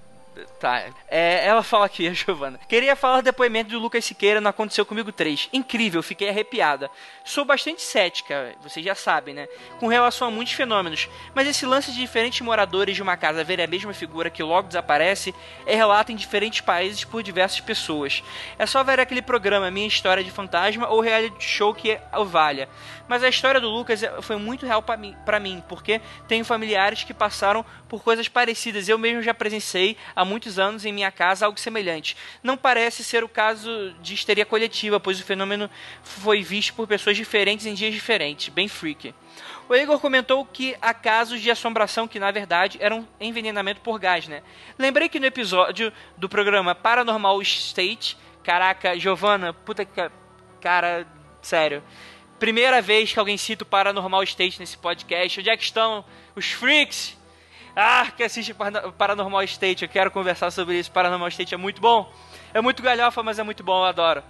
Tá. 0.58 0.84
É, 1.08 1.46
ela 1.46 1.62
fala 1.62 1.86
aqui, 1.86 2.06
a 2.08 2.12
Giovana. 2.12 2.58
Queria 2.68 2.96
falar 2.96 3.20
do 3.20 3.24
depoimento 3.24 3.70
do 3.70 3.78
Lucas 3.78 4.04
Siqueira 4.04 4.40
no 4.40 4.48
Aconteceu 4.48 4.84
Comigo 4.84 5.12
3. 5.12 5.48
Incrível, 5.52 6.02
fiquei 6.02 6.28
arrepiada. 6.28 6.90
Sou 7.24 7.44
bastante 7.44 7.82
cética, 7.82 8.54
vocês 8.62 8.84
já 8.84 8.94
sabem, 8.94 9.34
né? 9.34 9.48
Com 9.78 9.86
relação 9.86 10.28
a 10.28 10.30
muitos 10.30 10.54
fenômenos. 10.54 11.08
Mas 11.34 11.46
esse 11.46 11.64
lance 11.64 11.92
de 11.92 11.98
diferentes 11.98 12.40
moradores 12.40 12.96
de 12.96 13.02
uma 13.02 13.16
casa 13.16 13.44
verem 13.44 13.64
a 13.64 13.68
mesma 13.68 13.94
figura 13.94 14.30
que 14.30 14.42
logo 14.42 14.68
desaparece 14.68 15.34
é 15.66 15.74
relato 15.74 16.10
em 16.10 16.16
diferentes 16.16 16.60
países 16.60 17.04
por 17.04 17.22
diversas 17.22 17.60
pessoas. 17.60 18.22
É 18.58 18.66
só 18.66 18.82
ver 18.82 19.00
aquele 19.00 19.22
programa 19.22 19.70
Minha 19.70 19.86
História 19.86 20.24
de 20.24 20.30
Fantasma 20.30 20.88
ou 20.88 21.00
reality 21.00 21.44
show 21.44 21.72
que 21.72 21.98
o 22.12 22.24
valha. 22.24 22.68
Mas 23.06 23.22
a 23.22 23.28
história 23.28 23.60
do 23.60 23.68
Lucas 23.68 24.02
foi 24.22 24.36
muito 24.36 24.66
real 24.66 24.82
para 24.82 24.96
mim, 24.96 25.14
mim, 25.40 25.62
porque 25.68 26.00
tenho 26.26 26.44
familiares 26.44 27.04
que 27.04 27.12
passaram 27.12 27.64
por 27.88 28.02
coisas 28.02 28.28
parecidas. 28.28 28.88
Eu 28.88 28.98
mesmo 28.98 29.22
já 29.22 29.34
presenciei 29.34 29.96
a 30.16 30.23
muitos 30.24 30.58
anos 30.58 30.84
em 30.84 30.92
minha 30.92 31.10
casa 31.10 31.46
algo 31.46 31.58
semelhante. 31.58 32.16
Não 32.42 32.56
parece 32.56 33.04
ser 33.04 33.24
o 33.24 33.28
caso 33.28 33.94
de 34.00 34.14
histeria 34.14 34.46
coletiva, 34.46 34.98
pois 35.00 35.20
o 35.20 35.24
fenômeno 35.24 35.70
foi 36.02 36.42
visto 36.42 36.74
por 36.74 36.86
pessoas 36.86 37.16
diferentes 37.16 37.66
em 37.66 37.74
dias 37.74 37.92
diferentes. 37.92 38.48
Bem 38.48 38.68
freak. 38.68 39.14
O 39.68 39.74
Igor 39.74 39.98
comentou 39.98 40.44
que 40.44 40.76
há 40.80 40.92
casos 40.92 41.40
de 41.40 41.50
assombração 41.50 42.06
que, 42.06 42.20
na 42.20 42.30
verdade, 42.30 42.76
eram 42.80 43.08
envenenamento 43.18 43.80
por 43.80 43.98
gás, 43.98 44.28
né? 44.28 44.42
Lembrei 44.78 45.08
que 45.08 45.18
no 45.18 45.24
episódio 45.24 45.92
do 46.18 46.28
programa 46.28 46.74
Paranormal 46.74 47.40
State, 47.40 48.16
caraca, 48.42 48.98
Giovana, 48.98 49.54
puta 49.54 49.84
que. 49.84 50.10
Cara, 50.60 51.06
sério. 51.40 51.82
Primeira 52.38 52.82
vez 52.82 53.12
que 53.12 53.18
alguém 53.18 53.38
cita 53.38 53.64
o 53.64 53.66
Paranormal 53.66 54.22
State 54.24 54.60
nesse 54.60 54.76
podcast. 54.76 55.40
Onde 55.40 55.48
é 55.48 55.56
que 55.56 55.64
estão 55.64 56.04
os 56.36 56.50
freaks? 56.52 57.16
Ah, 57.76 58.12
que 58.16 58.22
assiste 58.22 58.54
Paranormal 58.96 59.42
State. 59.44 59.82
Eu 59.82 59.88
quero 59.88 60.10
conversar 60.10 60.50
sobre 60.50 60.78
isso. 60.78 60.92
Paranormal 60.92 61.28
State 61.28 61.54
é 61.54 61.56
muito 61.56 61.80
bom. 61.80 62.12
É 62.52 62.60
muito 62.60 62.82
galhofa, 62.82 63.22
mas 63.22 63.38
é 63.38 63.42
muito 63.42 63.64
bom, 63.64 63.80
eu 63.80 63.84
adoro. 63.84 64.22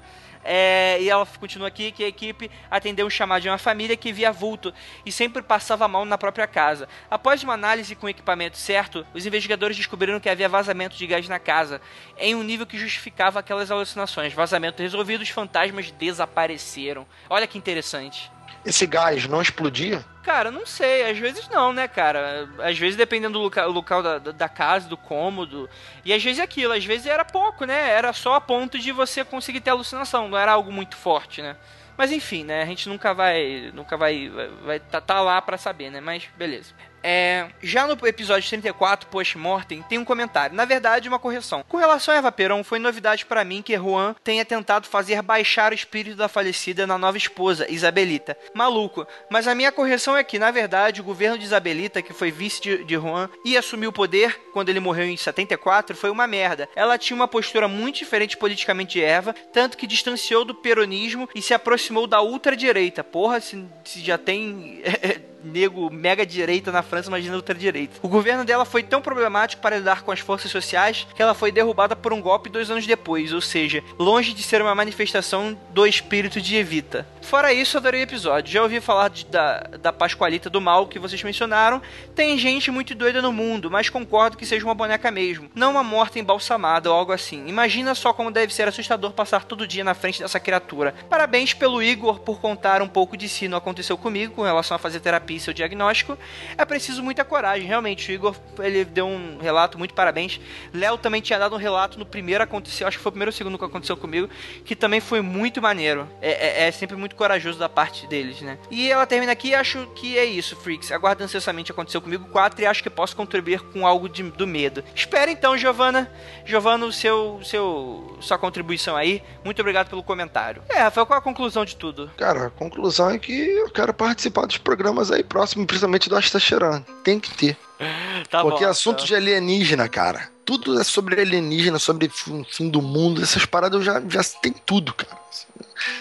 É, 0.46 0.98
e 1.00 1.08
ela 1.08 1.26
continua 1.40 1.68
aqui 1.68 1.90
que 1.90 2.04
a 2.04 2.08
equipe 2.08 2.50
atendeu 2.70 3.06
um 3.06 3.10
chamado 3.10 3.42
de 3.42 3.48
uma 3.48 3.56
família 3.56 3.96
que 3.96 4.12
via 4.12 4.30
vulto 4.30 4.74
e 5.04 5.10
sempre 5.10 5.42
passava 5.42 5.88
mal 5.88 6.04
na 6.04 6.18
própria 6.18 6.46
casa. 6.46 6.86
Após 7.10 7.42
uma 7.42 7.54
análise 7.54 7.94
com 7.94 8.06
o 8.06 8.10
equipamento 8.10 8.58
certo, 8.58 9.06
os 9.14 9.24
investigadores 9.24 9.76
descobriram 9.76 10.20
que 10.20 10.28
havia 10.28 10.48
vazamento 10.48 10.96
de 10.96 11.06
gás 11.06 11.26
na 11.28 11.38
casa, 11.38 11.80
em 12.18 12.34
um 12.34 12.42
nível 12.42 12.66
que 12.66 12.78
justificava 12.78 13.40
aquelas 13.40 13.70
alucinações. 13.70 14.34
Vazamento 14.34 14.82
resolvido, 14.82 15.22
os 15.22 15.30
fantasmas 15.30 15.90
desapareceram. 15.90 17.06
Olha 17.30 17.46
que 17.46 17.56
interessante. 17.56 18.30
Esse 18.64 18.86
gás 18.86 19.26
não 19.26 19.42
explodia? 19.42 20.04
Cara, 20.22 20.50
não 20.50 20.64
sei, 20.64 21.10
às 21.10 21.18
vezes 21.18 21.48
não, 21.50 21.72
né, 21.72 21.86
cara? 21.86 22.48
Às 22.58 22.78
vezes 22.78 22.96
dependendo 22.96 23.38
do 23.38 23.42
local, 23.42 23.70
local 23.70 24.02
da, 24.02 24.18
da 24.18 24.48
casa, 24.48 24.88
do 24.88 24.96
cômodo. 24.96 25.68
E 26.02 26.12
às 26.14 26.24
vezes 26.24 26.38
é 26.38 26.42
aquilo, 26.42 26.72
às 26.72 26.84
vezes 26.84 27.06
era 27.06 27.24
pouco, 27.24 27.66
né? 27.66 27.90
Era 27.90 28.12
só 28.14 28.34
a 28.34 28.40
ponto 28.40 28.78
de 28.78 28.90
você 28.90 29.22
conseguir 29.22 29.60
ter 29.60 29.70
alucinação, 29.70 30.28
não 30.28 30.38
era 30.38 30.52
algo 30.52 30.72
muito 30.72 30.96
forte, 30.96 31.42
né? 31.42 31.56
Mas 31.96 32.10
enfim, 32.10 32.42
né? 32.44 32.62
A 32.62 32.66
gente 32.66 32.88
nunca 32.88 33.12
vai. 33.14 33.70
Nunca 33.74 33.96
vai. 33.96 34.30
Vai 34.64 34.80
tá, 34.80 35.00
tá 35.00 35.20
lá 35.20 35.40
para 35.40 35.58
saber, 35.58 35.90
né? 35.90 36.00
Mas 36.00 36.28
beleza. 36.36 36.72
É, 37.06 37.48
já 37.62 37.86
no 37.86 37.98
episódio 38.06 38.48
34, 38.48 39.10
Post-Mortem, 39.10 39.82
tem 39.82 39.98
um 39.98 40.06
comentário. 40.06 40.56
Na 40.56 40.64
verdade, 40.64 41.06
uma 41.06 41.18
correção. 41.18 41.62
Com 41.68 41.76
relação 41.76 42.14
a 42.14 42.16
Eva 42.16 42.32
Peron, 42.32 42.64
foi 42.64 42.78
novidade 42.78 43.26
para 43.26 43.44
mim 43.44 43.60
que 43.60 43.76
Juan 43.76 44.16
tenha 44.24 44.43
tentado 44.43 44.89
fazer 44.89 45.20
baixar 45.20 45.70
o 45.70 45.74
espírito 45.74 46.16
da 46.16 46.28
falecida 46.28 46.86
na 46.86 46.97
nova 46.97 47.18
esposa, 47.18 47.70
Isabelita. 47.70 48.35
Maluco. 48.55 49.06
Mas 49.28 49.47
a 49.47 49.55
minha 49.55 49.70
correção 49.70 50.16
é 50.16 50.24
que, 50.24 50.39
na 50.39 50.51
verdade, 50.51 51.02
o 51.02 51.05
governo 51.05 51.36
de 51.36 51.44
Isabelita, 51.44 52.01
que 52.01 52.14
foi 52.14 52.31
vice 52.31 52.62
de, 52.62 52.85
de 52.85 52.94
Juan 52.94 53.28
e 53.44 53.55
assumiu 53.55 53.90
o 53.90 53.93
poder 53.93 54.40
quando 54.55 54.70
ele 54.70 54.81
morreu 54.81 55.05
em 55.05 55.16
74, 55.16 55.94
foi 55.94 56.09
uma 56.09 56.26
merda. 56.26 56.66
Ela 56.74 56.97
tinha 56.97 57.14
uma 57.14 57.28
postura 57.28 57.68
muito 57.68 57.97
diferente 57.97 58.39
politicamente 58.39 58.94
de 58.94 59.05
Eva, 59.05 59.35
tanto 59.52 59.76
que 59.76 59.86
distanciou 59.86 60.43
do 60.43 60.55
peronismo 60.55 61.28
e 61.35 61.43
se 61.43 61.52
aproximou 61.52 62.06
da 62.06 62.22
ultradireita. 62.22 63.05
Porra, 63.05 63.40
se, 63.40 63.62
se 63.85 64.01
já 64.01 64.16
tem. 64.16 64.82
nego 65.44 65.90
mega 65.90 66.24
direita 66.24 66.72
na 66.72 66.82
França, 66.94 67.08
imagina 67.08 67.34
ultradireita. 67.34 67.96
O 68.02 68.08
governo 68.08 68.44
dela 68.44 68.64
foi 68.64 68.80
tão 68.80 69.02
problemático 69.02 69.60
para 69.60 69.78
lidar 69.78 70.02
com 70.02 70.12
as 70.12 70.20
forças 70.20 70.48
sociais 70.48 71.04
que 71.12 71.20
ela 71.20 71.34
foi 71.34 71.50
derrubada 71.50 71.96
por 71.96 72.12
um 72.12 72.20
golpe 72.20 72.48
dois 72.48 72.70
anos 72.70 72.86
depois, 72.86 73.32
ou 73.32 73.40
seja, 73.40 73.82
longe 73.98 74.32
de 74.32 74.44
ser 74.44 74.62
uma 74.62 74.76
manifestação 74.76 75.58
do 75.70 75.84
espírito 75.84 76.40
de 76.40 76.54
Evita. 76.54 77.04
Fora 77.20 77.52
isso, 77.52 77.76
adorei 77.76 78.02
o 78.02 78.04
episódio. 78.04 78.52
Já 78.52 78.62
ouvi 78.62 78.80
falar 78.80 79.08
de, 79.08 79.26
da, 79.26 79.60
da 79.80 79.92
Pascoalita 79.92 80.48
do 80.48 80.60
Mal 80.60 80.86
que 80.86 81.00
vocês 81.00 81.20
mencionaram. 81.22 81.82
Tem 82.14 82.38
gente 82.38 82.70
muito 82.70 82.94
doida 82.94 83.20
no 83.20 83.32
mundo, 83.32 83.68
mas 83.68 83.88
concordo 83.88 84.36
que 84.36 84.46
seja 84.46 84.64
uma 84.64 84.74
boneca 84.74 85.10
mesmo, 85.10 85.50
não 85.52 85.72
uma 85.72 85.82
morta 85.82 86.20
embalsamada 86.20 86.90
ou 86.90 86.96
algo 86.96 87.10
assim. 87.10 87.48
Imagina 87.48 87.92
só 87.96 88.12
como 88.12 88.30
deve 88.30 88.54
ser 88.54 88.68
assustador 88.68 89.12
passar 89.12 89.44
todo 89.44 89.66
dia 89.66 89.82
na 89.82 89.94
frente 89.94 90.20
dessa 90.20 90.38
criatura. 90.38 90.94
Parabéns 91.10 91.52
pelo 91.54 91.82
Igor 91.82 92.20
por 92.20 92.40
contar 92.40 92.80
um 92.82 92.88
pouco 92.88 93.16
de 93.16 93.28
si, 93.28 93.48
não 93.48 93.58
aconteceu 93.58 93.98
comigo 93.98 94.34
com 94.34 94.42
relação 94.42 94.76
a 94.76 94.78
fazer 94.78 95.00
terapia 95.00 95.40
seu 95.40 95.52
diagnóstico, 95.52 96.16
é 96.56 96.64
preciso 96.85 97.02
muita 97.02 97.24
coragem. 97.24 97.66
Realmente, 97.66 98.11
o 98.11 98.15
Igor 98.15 98.36
ele 98.59 98.85
deu 98.85 99.06
um 99.06 99.39
relato, 99.39 99.78
muito 99.78 99.94
parabéns. 99.94 100.39
Léo 100.73 100.98
também 100.98 101.23
tinha 101.23 101.39
dado 101.39 101.55
um 101.55 101.59
relato 101.59 101.98
no 101.98 102.05
primeiro 102.05 102.44
aconteceu, 102.44 102.86
acho 102.86 102.98
que 102.98 103.02
foi 103.02 103.09
o 103.09 103.12
primeiro 103.12 103.31
ou 103.31 103.32
segundo 103.32 103.59
que 103.59 103.65
aconteceu 103.65 103.97
comigo, 103.97 104.28
que 104.65 104.77
também 104.77 105.01
foi 105.01 105.23
muito 105.23 105.62
maneiro. 105.62 106.06
É, 106.20 106.65
é, 106.65 106.69
é 106.69 106.70
sempre 106.70 106.94
muito 106.97 107.16
corajoso 107.16 107.59
da 107.59 107.69
parte 107.69 108.06
deles, 108.06 108.43
né? 108.43 108.59
E 108.70 108.90
ela 108.90 109.06
termina 109.06 109.32
aqui 109.32 109.48
e 109.48 109.55
acho 109.55 109.86
que 109.94 110.19
é 110.19 110.24
isso, 110.24 110.56
Freaks. 110.56 110.93
Aguardo 110.93 111.24
ansiosamente 111.24 111.73
aconteceu 111.73 112.02
comigo 112.02 112.27
4 112.27 112.61
e 112.61 112.66
acho 112.66 112.82
que 112.82 112.90
posso 112.90 113.16
contribuir 113.16 113.61
com 113.61 113.86
algo 113.86 114.06
de, 114.06 114.23
do 114.23 114.47
medo. 114.47 114.85
Espera 114.94 115.31
então, 115.31 115.56
Giovana. 115.56 116.11
Giovana, 116.44 116.85
o 116.85 116.93
seu, 116.93 117.40
seu, 117.43 118.19
sua 118.20 118.36
contribuição 118.36 118.94
aí. 118.94 119.23
Muito 119.43 119.61
obrigado 119.61 119.89
pelo 119.89 120.02
comentário. 120.02 120.62
É, 120.69 120.81
Rafael, 120.81 121.06
qual 121.06 121.19
a 121.19 121.23
conclusão 121.23 121.65
de 121.65 121.77
tudo? 121.77 122.11
Cara, 122.19 122.47
a 122.47 122.51
conclusão 122.51 123.11
é 123.11 123.19
que 123.19 123.32
eu 123.32 123.70
quero 123.70 123.94
participar 123.94 124.47
dos 124.47 124.59
programas 124.59 125.11
aí 125.11 125.23
próximo, 125.23 125.66
principalmente 125.66 126.09
do 126.09 126.16
Asta 126.16 126.39
Cheirando. 126.82 127.02
Tem 127.02 127.20
que 127.20 127.34
ter. 127.34 127.56
Tá 128.30 128.40
Porque 128.42 128.64
bom, 128.64 128.70
assunto 128.70 129.01
tá. 129.01 129.05
de 129.05 129.14
alienígena, 129.14 129.88
cara. 129.88 130.30
Tudo 130.44 130.80
é 130.80 130.84
sobre 130.84 131.20
alienígena, 131.20 131.78
sobre 131.78 132.09
fim 132.09 132.68
do 132.70 132.80
mundo, 132.80 133.22
essas 133.22 133.44
paradas 133.44 133.78
eu 133.78 133.84
já, 133.84 134.01
já 134.09 134.22
tem 134.40 134.52
tudo, 134.52 134.94
cara. 134.94 135.18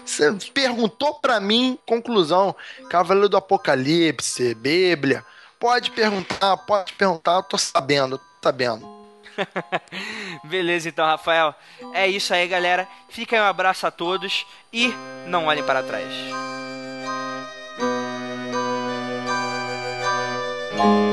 Você 0.05 0.31
perguntou 0.53 1.15
para 1.15 1.39
mim, 1.39 1.77
conclusão, 1.85 2.55
Cavaleiro 2.89 3.29
do 3.29 3.37
Apocalipse, 3.37 4.55
Bíblia. 4.55 5.25
Pode 5.59 5.91
perguntar, 5.91 6.57
pode 6.57 6.93
perguntar, 6.93 7.35
eu 7.35 7.43
tô 7.43 7.57
sabendo, 7.57 8.17
tô 8.17 8.23
sabendo. 8.43 9.03
Beleza, 10.43 10.89
então, 10.89 11.05
Rafael. 11.05 11.53
É 11.93 12.07
isso 12.07 12.33
aí, 12.33 12.47
galera. 12.47 12.87
Fica 13.09 13.35
aí 13.35 13.41
um 13.41 13.45
abraço 13.45 13.85
a 13.87 13.91
todos 13.91 14.45
e 14.71 14.93
não 15.27 15.45
olhem 15.45 15.63
para 15.63 15.83
trás. 15.83 16.52
Thank 20.75 21.07
you. 21.07 21.12